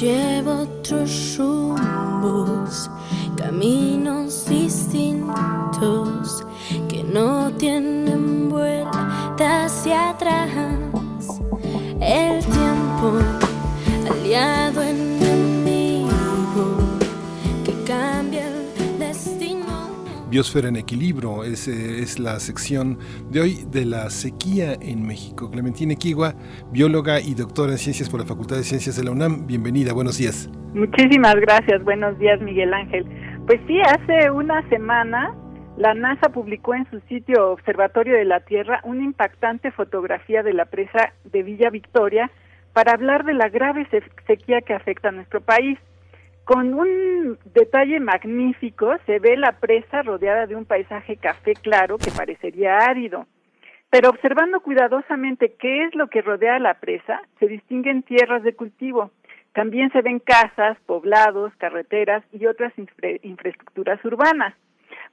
Lleva 0.06 0.62
otros 0.62 1.36
rumbos, 1.36 2.90
caminos 3.38 4.46
distintos 4.46 6.46
que 6.88 7.04
no 7.04 7.52
tienen 7.54 8.50
vuelta 8.50 9.66
hacia 9.66 10.12
atrás. 10.12 10.52
El 12.00 12.46
tiempo, 12.46 13.18
aliado 14.12 14.84
enemigo, 14.84 14.95
Biosfera 20.36 20.68
en 20.68 20.76
Equilibrio. 20.76 21.46
Es, 21.46 21.66
es 21.70 22.20
la 22.20 22.42
sección 22.42 23.00
de 23.32 23.40
hoy 23.40 23.60
de 23.72 23.86
la 23.86 24.10
sequía 24.10 24.74
en 24.82 25.08
México. 25.08 25.50
Clementina 25.50 25.94
Equigua, 25.94 26.34
bióloga 26.74 27.22
y 27.22 27.36
doctora 27.36 27.72
en 27.72 27.78
ciencias 27.78 28.10
por 28.10 28.20
la 28.20 28.26
Facultad 28.26 28.58
de 28.58 28.64
Ciencias 28.64 28.98
de 28.98 29.06
la 29.06 29.12
UNAM. 29.12 29.48
Bienvenida, 29.48 29.94
buenos 29.94 30.18
días. 30.18 30.50
Muchísimas 30.74 31.36
gracias, 31.36 31.82
buenos 31.86 32.20
días 32.20 32.42
Miguel 32.42 32.74
Ángel. 32.74 33.06
Pues 33.48 33.62
sí, 33.66 33.80
hace 33.80 34.30
una 34.30 34.68
semana 34.68 35.34
la 35.78 35.94
NASA 35.94 36.28
publicó 36.28 36.74
en 36.76 36.86
su 36.92 37.00
sitio 37.08 37.52
Observatorio 37.54 38.16
de 38.18 38.26
la 38.26 38.42
Tierra 38.42 38.82
una 38.84 39.06
impactante 39.06 39.72
fotografía 39.72 40.44
de 40.44 40.52
la 40.52 40.66
presa 40.66 41.14
de 41.32 41.44
Villa 41.44 41.70
Victoria 41.70 42.30
para 42.74 42.92
hablar 42.92 43.24
de 43.24 43.36
la 43.36 43.48
grave 43.48 43.88
se- 43.90 44.04
sequía 44.28 44.60
que 44.60 44.74
afecta 44.74 45.08
a 45.08 45.12
nuestro 45.14 45.40
país. 45.40 45.80
Con 46.46 46.76
un 46.76 47.40
detalle 47.54 48.00
magnífico 48.00 48.96
se 49.08 49.18
ve 49.20 49.36
la 49.36 49.54
presa 49.54 50.04
rodeada 50.04 50.46
de 50.46 50.56
un 50.56 50.66
paisaje 50.66 51.18
café 51.18 51.54
claro 51.54 51.98
que 51.98 52.12
parecería 52.12 52.78
árido. 52.78 53.26
Pero 53.90 54.10
observando 54.10 54.60
cuidadosamente 54.60 55.56
qué 55.58 55.86
es 55.86 55.96
lo 55.96 56.08
que 56.08 56.22
rodea 56.22 56.60
la 56.60 56.76
presa, 56.76 57.22
se 57.40 57.48
distinguen 57.48 58.04
tierras 58.04 58.44
de 58.44 58.54
cultivo. 58.54 59.12
También 59.54 59.92
se 59.92 60.02
ven 60.02 60.20
casas, 60.20 60.78
poblados, 60.86 61.52
carreteras 61.58 62.24
y 62.32 62.46
otras 62.46 62.74
infra- 62.78 63.20
infraestructuras 63.24 64.04
urbanas. 64.06 64.54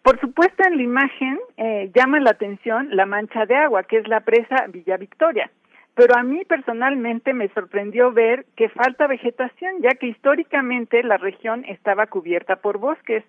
Por 0.02 0.20
supuesto, 0.20 0.64
en 0.66 0.76
la 0.76 0.82
imagen 0.82 1.38
eh, 1.56 1.90
llama 1.94 2.18
la 2.20 2.30
atención 2.30 2.88
la 2.90 3.06
mancha 3.06 3.46
de 3.46 3.54
agua, 3.54 3.84
que 3.84 3.98
es 3.98 4.08
la 4.08 4.20
presa 4.20 4.66
Villa 4.68 4.96
Victoria. 4.96 5.50
Pero 5.94 6.16
a 6.16 6.22
mí 6.22 6.42
personalmente 6.46 7.34
me 7.34 7.48
sorprendió 7.48 8.12
ver 8.12 8.46
que 8.56 8.70
falta 8.70 9.06
vegetación, 9.06 9.82
ya 9.82 9.90
que 9.90 10.06
históricamente 10.06 11.02
la 11.02 11.18
región 11.18 11.64
estaba 11.66 12.06
cubierta 12.06 12.56
por 12.56 12.78
bosques. 12.78 13.24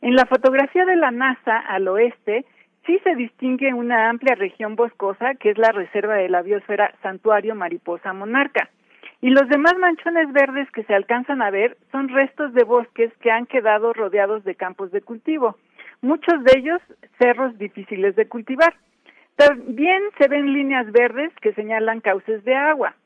En 0.00 0.14
la 0.14 0.24
fotografía 0.24 0.86
de 0.86 0.96
la 0.96 1.10
NASA 1.10 1.58
al 1.58 1.86
oeste 1.88 2.46
sí 2.86 2.98
se 3.04 3.14
distingue 3.14 3.74
una 3.74 4.08
amplia 4.08 4.34
región 4.36 4.74
boscosa, 4.74 5.34
que 5.34 5.50
es 5.50 5.58
la 5.58 5.72
reserva 5.72 6.14
de 6.14 6.30
la 6.30 6.40
biosfera 6.40 6.94
Santuario 7.02 7.54
Mariposa 7.54 8.14
Monarca. 8.14 8.70
Y 9.20 9.30
los 9.30 9.48
demás 9.48 9.74
manchones 9.78 10.32
verdes 10.32 10.70
que 10.70 10.84
se 10.84 10.94
alcanzan 10.94 11.42
a 11.42 11.50
ver 11.50 11.76
son 11.90 12.08
restos 12.08 12.54
de 12.54 12.64
bosques 12.64 13.12
que 13.20 13.30
han 13.30 13.46
quedado 13.46 13.92
rodeados 13.92 14.44
de 14.44 14.54
campos 14.54 14.92
de 14.92 15.02
cultivo, 15.02 15.56
muchos 16.00 16.42
de 16.44 16.52
ellos 16.58 16.80
cerros 17.18 17.58
difíciles 17.58 18.16
de 18.16 18.28
cultivar. 18.28 18.74
También 19.38 20.02
se 20.18 20.26
ven 20.26 20.52
líneas 20.52 20.90
verdes 20.90 21.32
que 21.40 21.54
señalan 21.54 22.00
cauces 22.00 22.42
de 22.42 22.56
agua. 22.56 22.96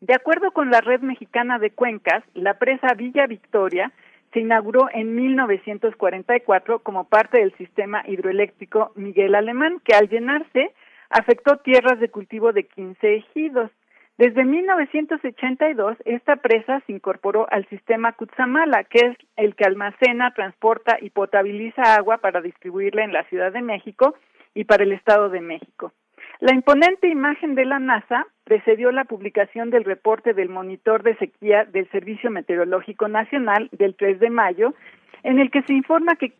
De 0.00 0.14
acuerdo 0.14 0.52
con 0.52 0.70
la 0.70 0.80
Red 0.80 1.02
Mexicana 1.02 1.58
de 1.58 1.70
Cuencas, 1.70 2.24
la 2.32 2.54
presa 2.54 2.94
Villa 2.94 3.26
Victoria 3.26 3.92
se 4.32 4.40
inauguró 4.40 4.88
en 4.90 5.14
1944 5.14 6.78
como 6.78 7.04
parte 7.04 7.40
del 7.40 7.54
sistema 7.58 8.02
hidroeléctrico 8.06 8.92
Miguel 8.94 9.34
Alemán, 9.34 9.82
que 9.84 9.94
al 9.94 10.08
llenarse 10.08 10.72
afectó 11.10 11.58
tierras 11.58 12.00
de 12.00 12.08
cultivo 12.08 12.54
de 12.54 12.64
15 12.64 13.16
ejidos. 13.16 13.70
Desde 14.16 14.46
1982, 14.46 15.98
esta 16.06 16.36
presa 16.36 16.80
se 16.86 16.92
incorporó 16.92 17.46
al 17.50 17.68
sistema 17.68 18.12
Cutzamala, 18.12 18.84
que 18.84 19.08
es 19.08 19.16
el 19.36 19.54
que 19.54 19.64
almacena, 19.64 20.32
transporta 20.32 20.96
y 21.02 21.10
potabiliza 21.10 21.96
agua 21.96 22.16
para 22.16 22.40
distribuirla 22.40 23.04
en 23.04 23.12
la 23.12 23.24
Ciudad 23.24 23.52
de 23.52 23.60
México 23.60 24.14
y 24.54 24.64
para 24.64 24.84
el 24.84 24.92
Estado 24.92 25.28
de 25.28 25.40
México. 25.40 25.92
La 26.40 26.54
imponente 26.54 27.08
imagen 27.08 27.54
de 27.54 27.66
la 27.66 27.78
NASA 27.78 28.26
precedió 28.44 28.90
la 28.92 29.04
publicación 29.04 29.70
del 29.70 29.84
reporte 29.84 30.32
del 30.32 30.48
monitor 30.48 31.02
de 31.02 31.14
sequía 31.16 31.64
del 31.66 31.88
Servicio 31.90 32.30
Meteorológico 32.30 33.08
Nacional 33.08 33.68
del 33.72 33.94
3 33.94 34.18
de 34.20 34.30
mayo, 34.30 34.74
en 35.22 35.38
el 35.38 35.50
que 35.50 35.62
se 35.62 35.74
informa 35.74 36.16
que 36.16 36.32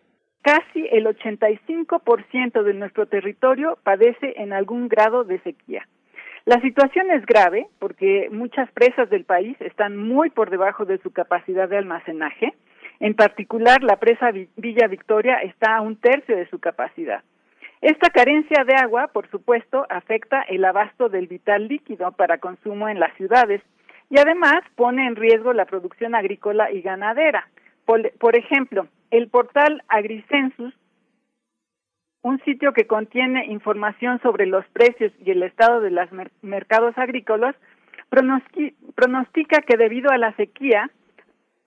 casi 0.42 0.86
el 0.90 1.04
85% 1.06 2.62
de 2.62 2.74
nuestro 2.74 3.06
territorio 3.06 3.78
padece 3.82 4.34
en 4.36 4.52
algún 4.52 4.88
grado 4.88 5.24
de 5.24 5.38
sequía. 5.40 5.86
La 6.46 6.60
situación 6.62 7.10
es 7.10 7.24
grave 7.26 7.66
porque 7.78 8.28
muchas 8.32 8.70
presas 8.72 9.10
del 9.10 9.24
país 9.24 9.56
están 9.60 9.96
muy 9.98 10.30
por 10.30 10.48
debajo 10.48 10.86
de 10.86 10.96
su 10.98 11.12
capacidad 11.12 11.68
de 11.68 11.76
almacenaje. 11.76 12.54
En 13.00 13.14
particular, 13.14 13.82
la 13.82 13.96
presa 13.96 14.30
Vi- 14.30 14.48
Villa 14.56 14.86
Victoria 14.88 15.36
está 15.42 15.76
a 15.76 15.82
un 15.82 15.96
tercio 15.96 16.36
de 16.36 16.48
su 16.48 16.58
capacidad. 16.58 17.22
Esta 17.80 18.10
carencia 18.10 18.64
de 18.64 18.74
agua, 18.74 19.08
por 19.08 19.28
supuesto, 19.30 19.86
afecta 19.88 20.42
el 20.42 20.64
abasto 20.64 21.08
del 21.08 21.26
vital 21.28 21.66
líquido 21.68 22.12
para 22.12 22.38
consumo 22.38 22.88
en 22.88 23.00
las 23.00 23.14
ciudades 23.16 23.62
y 24.10 24.18
además 24.18 24.60
pone 24.76 25.06
en 25.06 25.16
riesgo 25.16 25.52
la 25.52 25.64
producción 25.64 26.14
agrícola 26.14 26.70
y 26.70 26.82
ganadera. 26.82 27.48
Por, 27.86 28.12
por 28.18 28.36
ejemplo, 28.36 28.86
el 29.10 29.28
portal 29.28 29.82
AgriCensus, 29.88 30.74
un 32.22 32.38
sitio 32.44 32.74
que 32.74 32.86
contiene 32.86 33.46
información 33.46 34.20
sobre 34.20 34.44
los 34.44 34.66
precios 34.68 35.10
y 35.24 35.30
el 35.30 35.42
estado 35.42 35.80
de 35.80 35.90
los 35.90 36.12
mer- 36.12 36.32
mercados 36.42 36.98
agrícolas, 36.98 37.56
pronosti- 38.10 38.74
pronostica 38.94 39.62
que 39.62 39.78
debido 39.78 40.10
a 40.10 40.18
la 40.18 40.34
sequía 40.36 40.90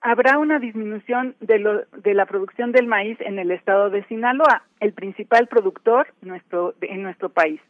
habrá 0.04 0.38
una 0.38 0.58
disminución 0.58 1.34
de, 1.40 1.58
lo- 1.58 1.84
de 1.96 2.14
la 2.14 2.26
producción 2.26 2.70
del 2.72 2.86
maíz 2.86 3.18
en 3.22 3.38
el 3.38 3.50
estado 3.50 3.90
de 3.90 4.04
Sinaloa, 4.04 4.62
el 4.80 4.92
principal 4.92 5.48
productor 5.48 6.06
nuestro, 6.22 6.74
en 6.82 7.02
nuestro 7.02 7.30
país. 7.30 7.60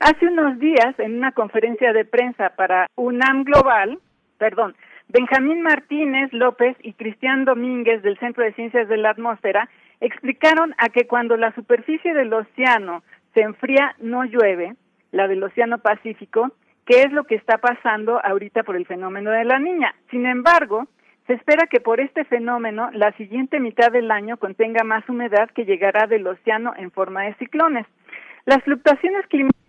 Hace 0.00 0.26
unos 0.26 0.58
días, 0.58 0.98
en 0.98 1.16
una 1.18 1.32
conferencia 1.32 1.92
de 1.92 2.04
prensa 2.04 2.50
para 2.56 2.88
UNAM 2.96 3.44
Global, 3.44 3.98
perdón, 4.38 4.74
Benjamín 5.08 5.60
Martínez 5.62 6.32
López 6.32 6.76
y 6.82 6.94
Cristian 6.94 7.44
Domínguez 7.44 8.02
del 8.02 8.18
Centro 8.18 8.42
de 8.42 8.54
Ciencias 8.54 8.88
de 8.88 8.96
la 8.96 9.10
Atmósfera 9.10 9.68
explicaron 10.00 10.74
a 10.78 10.88
que 10.88 11.06
cuando 11.06 11.36
la 11.36 11.54
superficie 11.54 12.14
del 12.14 12.32
océano 12.32 13.02
se 13.34 13.42
enfría 13.42 13.94
no 14.00 14.24
llueve, 14.24 14.74
la 15.12 15.28
del 15.28 15.42
Océano 15.42 15.78
Pacífico, 15.78 16.50
que 16.86 17.02
es 17.02 17.12
lo 17.12 17.24
que 17.24 17.34
está 17.36 17.58
pasando 17.58 18.20
ahorita 18.24 18.62
por 18.64 18.76
el 18.76 18.86
fenómeno 18.86 19.30
de 19.30 19.44
la 19.44 19.58
niña. 19.58 19.94
Sin 20.10 20.26
embargo, 20.26 20.88
se 21.26 21.32
espera 21.32 21.66
que 21.66 21.80
por 21.80 22.00
este 22.00 22.24
fenómeno 22.24 22.90
la 22.92 23.12
siguiente 23.12 23.58
mitad 23.58 23.90
del 23.90 24.10
año 24.10 24.36
contenga 24.36 24.84
más 24.84 25.08
humedad 25.08 25.50
que 25.50 25.64
llegará 25.64 26.06
del 26.06 26.26
océano 26.26 26.74
en 26.76 26.90
forma 26.90 27.22
de 27.22 27.34
ciclones. 27.34 27.86
Las 28.44 28.62
fluctuaciones 28.62 29.26
climáticas 29.28 29.62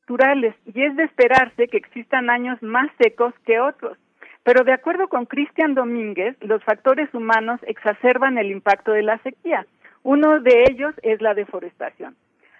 naturales 0.00 0.54
y 0.66 0.82
es 0.82 0.96
de 0.96 1.04
esperarse 1.04 1.68
que 1.68 1.76
existan 1.76 2.28
años 2.28 2.60
más 2.62 2.90
secos 2.98 3.32
que 3.46 3.60
otros. 3.60 3.96
Pero 4.42 4.64
de 4.64 4.72
acuerdo 4.72 5.08
con 5.08 5.26
Cristian 5.26 5.74
Domínguez, 5.74 6.36
los 6.40 6.62
factores 6.64 7.12
humanos 7.14 7.60
exacerban 7.66 8.36
el 8.36 8.50
impacto 8.50 8.92
de 8.92 9.02
la 9.02 9.18
sequía. 9.18 9.66
Uno 10.02 10.40
de 10.40 10.64
ellos 10.70 10.94
es 11.02 11.22
la 11.22 11.32
deforestación. 11.32 12.14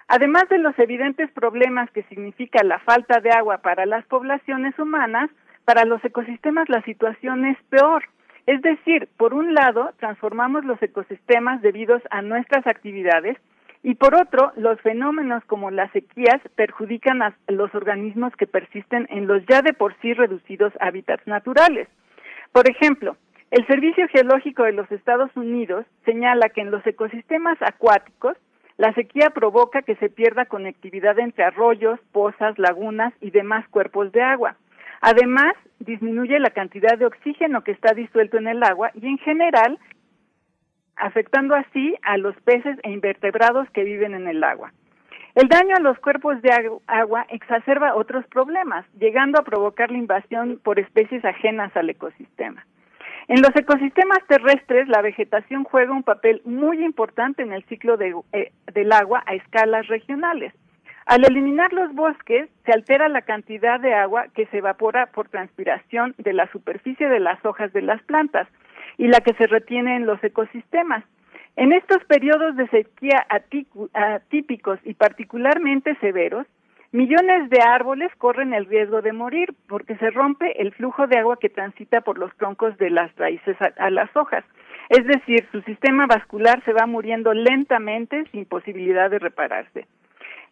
Además 0.09 0.49
de 0.49 0.59
los 0.59 0.79
evidentes 0.79 1.31
problemas 1.33 1.91
que 1.91 2.03
significa 2.05 2.63
la 2.63 2.79
falta 2.79 3.21
de 3.21 3.31
agua 3.31 3.59
para 3.59 3.85
las 3.85 4.05
poblaciones 4.07 4.79
humanas, 4.79 5.31
para 5.65 5.85
los 5.85 6.05
ecosistemas 6.05 6.69
la 6.69 6.83
situación 6.83 7.45
es 7.45 7.59
peor. 7.71 8.05
Es 8.47 8.61
decir, 8.63 9.09
por 9.17 9.33
un 9.33 9.55
lado, 9.55 9.91
transformamos 9.99 10.65
los 10.65 10.83
ecosistemas 10.83 11.63
debido 11.63 12.01
a 12.11 12.23
nuestras 12.23 12.67
actividades 12.67 13.39
y 13.83 13.97
por 13.97 14.15
otro, 14.15 14.51
los 14.57 14.81
fenómenos 14.81 15.45
como 15.45 15.71
las 15.71 15.93
sequías 15.93 16.41
perjudican 16.57 17.21
a 17.21 17.37
los 17.49 17.75
organismos 17.75 18.35
que 18.35 18.47
persisten 18.47 19.07
en 19.11 19.27
los 19.27 19.45
ya 19.47 19.61
de 19.61 19.75
por 19.75 19.95
sí 20.01 20.15
reducidos 20.15 20.73
hábitats 20.81 21.27
naturales. 21.27 21.87
Por 22.51 22.69
ejemplo, 22.69 23.19
el 23.51 23.67
Servicio 23.67 24.09
Geológico 24.09 24.63
de 24.63 24.73
los 24.73 24.91
Estados 24.91 25.31
Unidos 25.37 25.85
señala 26.07 26.49
que 26.49 26.63
en 26.63 26.71
los 26.71 26.85
ecosistemas 26.87 27.59
acuáticos 27.61 28.39
la 28.79 28.95
sequía 28.95 29.31
provoca 29.31 29.83
que 29.83 29.97
se 29.97 30.09
pierda 30.09 30.47
conectividad 30.47 31.19
entre 31.19 31.45
arroyos, 31.45 32.01
pozas, 32.11 32.59
lagunas 32.59 33.13
y 33.21 33.31
demás 33.33 33.69
cuerpos 33.69 34.11
de 34.13 34.23
agua. 34.23 34.57
Además, 35.07 35.53
disminuye 35.81 36.39
la 36.39 36.49
cantidad 36.49 36.97
de 36.97 37.05
oxígeno 37.05 37.63
que 37.63 37.73
está 37.73 37.93
disuelto 37.93 38.39
en 38.39 38.49
el 38.49 38.63
agua 38.63 38.91
y 38.95 39.07
en 39.07 39.19
general 39.19 39.79
afectando 40.97 41.55
así 41.55 41.95
a 42.03 42.17
los 42.17 42.35
peces 42.41 42.79
e 42.85 42.91
invertebrados 42.91 43.69
que 43.71 43.85
viven 43.85 44.15
en 44.15 44.27
el 44.29 44.43
agua. 44.43 44.73
El 45.35 45.49
daño 45.49 45.77
a 45.77 45.81
los 45.81 45.99
cuerpos 45.99 46.41
de 46.41 46.49
agu- 46.49 46.81
agua 46.87 47.27
exacerba 47.29 47.97
otros 47.97 48.25
problemas, 48.29 48.87
llegando 48.99 49.39
a 49.39 49.45
provocar 49.45 49.91
la 49.91 49.99
invasión 49.99 50.59
por 50.65 50.79
especies 50.79 51.23
ajenas 51.23 51.77
al 51.77 51.91
ecosistema. 51.91 52.65
En 53.29 53.43
los 53.43 53.55
ecosistemas 53.55 54.21
terrestres, 54.27 54.89
la 54.89 55.03
vegetación 55.03 55.65
juega 55.65 55.93
un 55.93 56.03
papel 56.03 56.41
muy 56.47 56.83
importante 56.83 57.43
en 57.43 57.53
el 57.53 57.63
ciclo 57.65 57.99
de- 57.99 58.15
eh, 58.33 58.53
del 58.73 58.91
agua 58.91 59.23
a 59.27 59.35
escalas 59.35 59.87
regionales. 59.89 60.55
Al 61.07 61.23
eliminar 61.25 61.73
los 61.75 61.95
bosques, 61.95 62.49
se 62.65 62.73
altera 62.73 63.09
la 63.09 63.23
cantidad 63.23 63.79
de 63.79 63.93
agua 63.93 64.27
que 64.35 64.47
se 64.47 64.59
evapora 64.59 65.07
por 65.07 65.29
transpiración 65.29 66.15
de 66.17 66.33
la 66.33 66.51
superficie 66.51 67.09
de 67.09 67.21
las 67.21 67.45
hojas 67.45 67.73
de 67.75 67.83
las 67.83 68.03
plantas 68.05 68.49
y 68.97 69.09
la 69.09 69.21
que 69.21 69.35
se 69.35 69.47
retiene 69.47 69.97
en 69.97 70.07
los 70.07 70.23
ecosistemas. 70.25 71.05
En 71.57 71.73
estos 71.73 72.03
periodos 72.05 72.57
de 72.57 72.69
sequía 72.69 73.27
atípicos 73.93 74.81
y 74.85 74.95
particularmente 74.95 75.95
severos, 75.97 76.47
millones 76.91 77.51
de 77.51 77.61
árboles 77.61 78.11
corren 78.17 78.55
el 78.55 78.65
riesgo 78.65 79.03
de 79.03 79.13
morir 79.13 79.55
porque 79.69 79.97
se 79.97 80.11
rompe 80.11 80.61
el 80.61 80.73
flujo 80.73 81.07
de 81.07 81.19
agua 81.19 81.39
que 81.39 81.51
transita 81.51 82.01
por 82.01 82.19
los 82.19 82.35
troncos 82.39 82.79
de 82.79 82.89
las 82.89 83.15
raíces 83.17 83.57
a, 83.61 83.73
a 83.77 83.91
las 83.91 84.15
hojas. 84.17 84.45
Es 84.89 85.07
decir, 85.07 85.47
su 85.53 85.61
sistema 85.63 86.07
vascular 86.07 86.65
se 86.65 86.73
va 86.73 86.87
muriendo 86.87 87.35
lentamente 87.35 88.25
sin 88.33 88.47
posibilidad 88.47 89.11
de 89.11 89.19
repararse. 89.19 89.87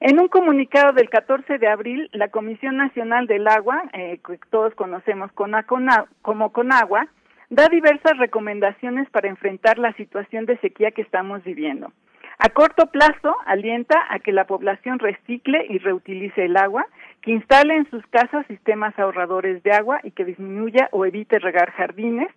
En 0.05 0.19
un 0.19 0.27
comunicado 0.27 0.93
del 0.95 1.09
14 1.09 1.59
de 1.59 1.69
abril, 1.69 2.11
la 2.13 2.27
Comisión 2.27 2.77
Nacional 2.77 3.29
del 3.29 3.47
Agua, 3.47 3.85
eh, 3.93 4.19
que 4.27 4.37
todos 4.51 4.75
conocemos 4.75 5.31
como 5.31 6.51
CONAGUA, 6.51 7.07
da 7.51 7.69
diversas 7.69 8.19
recomendaciones 8.19 9.09
para 9.11 9.29
enfrentar 9.29 9.79
la 9.79 9.93
situación 9.93 10.45
de 10.45 10.59
sequía 10.59 10.91
que 10.91 11.03
estamos 11.03 11.45
viviendo. 11.45 11.93
A 12.41 12.49
corto 12.49 12.87
plazo, 12.87 13.37
alienta 13.47 13.95
a 14.11 14.19
que 14.19 14.33
la 14.33 14.45
población 14.45 14.99
recicle 14.99 15.67
y 15.69 15.79
reutilice 15.79 16.47
el 16.47 16.57
agua, 16.57 16.85
que 17.21 17.31
instale 17.31 17.77
en 17.77 17.89
sus 17.89 18.05
casas 18.09 18.45
sistemas 18.49 18.99
ahorradores 18.99 19.63
de 19.63 19.71
agua 19.71 20.01
y 20.03 20.11
que 20.11 20.25
disminuya 20.25 20.89
o 20.91 21.07
evite 21.07 21.39
regar 21.39 21.71
jardines. 21.71 22.29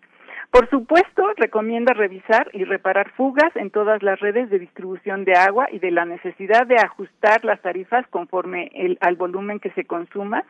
Por 0.55 0.69
supuesto, 0.69 1.33
recomienda 1.35 1.91
revisar 1.93 2.49
y 2.53 2.63
reparar 2.63 3.11
fugas 3.17 3.53
en 3.55 3.71
todas 3.71 4.01
las 4.01 4.17
redes 4.21 4.49
de 4.49 4.57
distribución 4.57 5.25
de 5.25 5.33
agua 5.33 5.67
y 5.69 5.79
de 5.79 5.91
la 5.91 6.05
necesidad 6.05 6.65
de 6.65 6.77
ajustar 6.77 7.43
las 7.43 7.61
tarifas 7.61 8.07
conforme 8.07 8.71
al 9.01 9.17
volumen 9.17 9.59
que 9.59 9.71
se 9.71 9.83
consuma. 9.83 10.45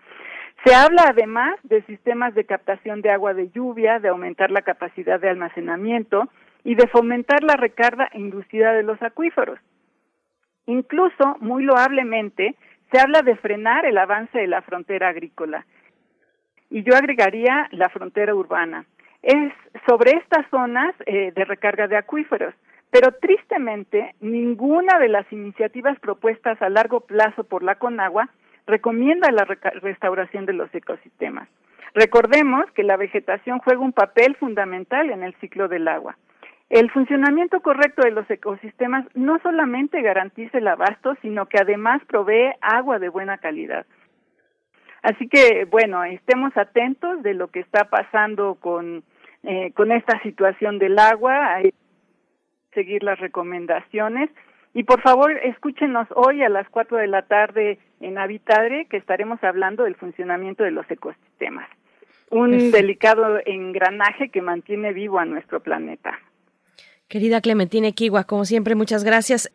Se 0.63 0.75
habla 0.75 1.05
además 1.09 1.55
de 1.63 1.81
sistemas 1.85 2.35
de 2.35 2.45
captación 2.45 3.01
de 3.01 3.09
agua 3.09 3.33
de 3.33 3.49
lluvia, 3.49 3.97
de 3.97 4.09
aumentar 4.09 4.51
la 4.51 4.61
capacidad 4.61 5.19
de 5.19 5.27
almacenamiento, 5.27 6.29
y 6.63 6.75
de 6.75 6.85
fomentar 6.85 7.41
la 7.41 7.55
recarga 7.55 8.07
inducida 8.13 8.73
de 8.73 8.83
los 8.83 9.01
acuíferos. 9.01 9.57
Incluso, 10.67 11.37
muy 11.39 11.63
loablemente, 11.63 12.53
se 12.91 12.99
habla 12.99 13.23
de 13.23 13.37
frenar 13.37 13.87
el 13.87 13.97
avance 13.97 14.37
de 14.37 14.45
la 14.45 14.61
frontera 14.61 15.09
agrícola. 15.09 15.65
Y 16.69 16.83
yo 16.83 16.95
agregaría 16.95 17.69
la 17.71 17.89
frontera 17.89 18.35
urbana. 18.35 18.85
Es 19.25 19.51
sobre 19.87 20.11
estas 20.11 20.47
zonas 20.51 20.93
eh, 21.07 21.31
de 21.35 21.45
recarga 21.45 21.87
de 21.87 21.97
acuíferos. 21.97 22.53
Pero 22.91 23.11
tristemente, 23.11 24.13
ninguna 24.21 24.99
de 24.99 25.09
las 25.09 25.29
iniciativas 25.33 25.99
propuestas 25.99 26.61
a 26.61 26.69
largo 26.69 27.01
plazo 27.01 27.43
por 27.43 27.63
la 27.63 27.75
Conagua 27.75 28.29
recomienda 28.67 29.31
la 29.31 29.45
restauración 29.81 30.45
de 30.45 30.53
los 30.53 30.73
ecosistemas. 30.73 31.49
Recordemos 31.95 32.65
que 32.75 32.83
la 32.83 32.97
vegetación 32.97 33.57
juega 33.59 33.79
un 33.79 33.93
papel 33.93 34.35
fundamental 34.35 35.09
en 35.09 35.23
el 35.23 35.33
ciclo 35.41 35.67
del 35.67 35.87
agua. 35.87 36.17
El 36.69 36.91
funcionamiento 36.91 37.61
correcto 37.61 38.03
de 38.03 38.11
los 38.11 38.29
ecosistemas 38.29 39.07
no 39.15 39.39
solamente 39.39 40.03
garantiza 40.03 40.59
el 40.59 40.67
abasto, 40.67 41.15
sino 41.23 41.47
que 41.47 41.57
además 41.59 42.03
provee 42.05 42.53
agua 42.61 42.99
de 42.99 43.09
buena 43.09 43.39
calidad. 43.39 43.87
Así 45.01 45.27
que, 45.27 45.65
bueno, 45.65 46.03
estemos 46.03 46.55
atentos 46.55 47.23
de 47.23 47.33
lo 47.33 47.47
que 47.47 47.59
está 47.59 47.85
pasando 47.85 48.55
con, 48.55 49.03
eh, 49.45 49.71
con 49.73 49.91
esta 49.91 50.21
situación 50.23 50.79
del 50.79 50.97
agua, 50.97 51.55
hay 51.55 51.71
que 51.71 51.77
seguir 52.73 53.03
las 53.03 53.19
recomendaciones. 53.19 54.29
Y 54.73 54.83
por 54.83 55.01
favor, 55.01 55.31
escúchenos 55.31 56.07
hoy 56.15 56.41
a 56.43 56.49
las 56.49 56.67
4 56.69 56.97
de 56.97 57.07
la 57.07 57.21
tarde 57.21 57.79
en 58.01 58.17
Habitadre, 58.17 58.87
que 58.89 58.97
estaremos 58.97 59.41
hablando 59.43 59.83
del 59.83 59.95
funcionamiento 59.95 60.63
de 60.63 60.71
los 60.71 60.89
ecosistemas. 60.89 61.69
Un 62.31 62.71
delicado 62.71 63.39
engranaje 63.45 64.29
que 64.29 64.41
mantiene 64.41 64.91
vivo 64.91 65.19
a 65.19 65.25
nuestro 65.25 65.61
planeta. 65.61 66.19
Querida 67.07 67.39
Clementine 67.39 67.93
Kiwa, 67.93 68.23
como 68.23 68.45
siempre, 68.45 68.75
muchas 68.75 69.03
gracias. 69.03 69.51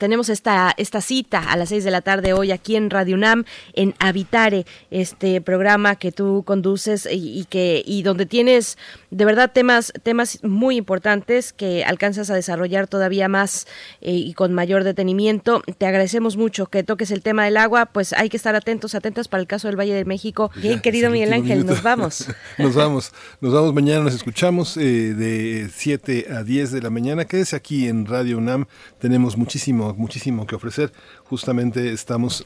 Tenemos 0.00 0.30
esta, 0.30 0.72
esta 0.78 1.02
cita 1.02 1.52
a 1.52 1.58
las 1.58 1.68
seis 1.68 1.84
de 1.84 1.90
la 1.90 2.00
tarde 2.00 2.32
hoy 2.32 2.52
aquí 2.52 2.74
en 2.74 2.88
Radio 2.88 3.16
UNAM, 3.16 3.44
en 3.74 3.94
Habitare, 3.98 4.64
este 4.90 5.42
programa 5.42 5.96
que 5.96 6.10
tú 6.10 6.42
conduces 6.46 7.06
y, 7.12 7.44
que 7.50 7.82
y 7.84 8.02
donde 8.02 8.24
tienes 8.24 8.78
de 9.10 9.26
verdad 9.26 9.50
temas 9.52 9.92
temas 10.02 10.42
muy 10.42 10.76
importantes 10.76 11.52
que 11.52 11.84
alcanzas 11.84 12.30
a 12.30 12.34
desarrollar 12.34 12.86
todavía 12.86 13.28
más 13.28 13.66
eh, 14.00 14.12
y 14.12 14.32
con 14.32 14.54
mayor 14.54 14.84
detenimiento. 14.84 15.62
Te 15.76 15.84
agradecemos 15.84 16.38
mucho 16.38 16.64
que 16.64 16.82
toques 16.82 17.10
el 17.10 17.20
tema 17.20 17.44
del 17.44 17.58
agua, 17.58 17.84
pues 17.84 18.14
hay 18.14 18.30
que 18.30 18.38
estar 18.38 18.54
atentos, 18.54 18.94
atentas 18.94 19.28
para 19.28 19.42
el 19.42 19.46
caso 19.46 19.68
del 19.68 19.78
Valle 19.78 19.92
de 19.92 20.06
México. 20.06 20.50
Bien, 20.56 20.80
querido 20.80 21.10
Miguel 21.10 21.34
Ángel, 21.34 21.66
nos 21.66 21.82
vamos. 21.82 22.26
nos 22.58 22.74
vamos, 22.74 23.12
nos 23.42 23.52
vamos 23.52 23.74
mañana, 23.74 24.04
nos 24.04 24.14
escuchamos 24.14 24.78
eh, 24.78 25.12
de 25.12 25.68
7 25.70 26.28
a 26.32 26.42
10 26.42 26.72
de 26.72 26.80
la 26.80 26.88
mañana. 26.88 27.26
Quédese 27.26 27.54
aquí 27.54 27.86
en 27.86 28.06
Radio 28.06 28.38
UNAM, 28.38 28.64
tenemos 28.98 29.36
muchísimo 29.36 29.89
muchísimo 29.96 30.46
que 30.46 30.54
ofrecer. 30.54 30.92
Justamente 31.24 31.92
estamos 31.92 32.44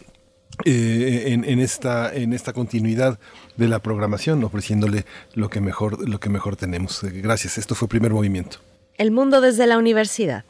eh, 0.65 1.25
en, 1.33 1.59
esta 1.59 2.15
en 2.15 2.33
esta 2.33 2.53
continuidad 2.53 3.19
de 3.57 3.67
la 3.67 3.81
programación 3.81 4.45
ofreciéndole 4.45 5.05
lo 5.35 5.51
que 5.51 5.61
mejor 5.61 6.09
lo 6.09 6.21
que 6.21 6.29
mejor 6.29 6.57
tenemos. 6.57 7.03
Gracias. 7.03 7.59
Esto 7.59 7.75
fue 7.75 7.89
primer 7.89 8.13
movimiento. 8.13 8.59
El 8.97 9.11
mundo 9.11 9.41
desde 9.41 9.67
la 9.67 9.79
universidad. 9.79 10.45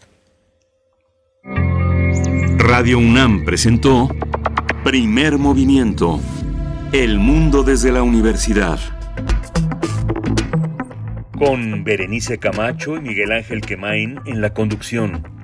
Radio 2.59 2.99
UNAM 2.99 3.45
presentó 3.45 4.09
primer 4.85 5.39
movimiento 5.39 6.21
el 6.93 7.19
mundo 7.19 7.63
desde 7.63 7.91
la 7.91 8.03
universidad. 8.03 8.79
Con 11.39 11.83
Berenice 11.83 12.39
Camacho 12.39 12.97
y 12.97 13.01
Miguel 13.01 13.33
Ángel 13.33 13.63
Quemain 13.63 14.21
en 14.27 14.41
la 14.41 14.55
conducción 14.55 15.44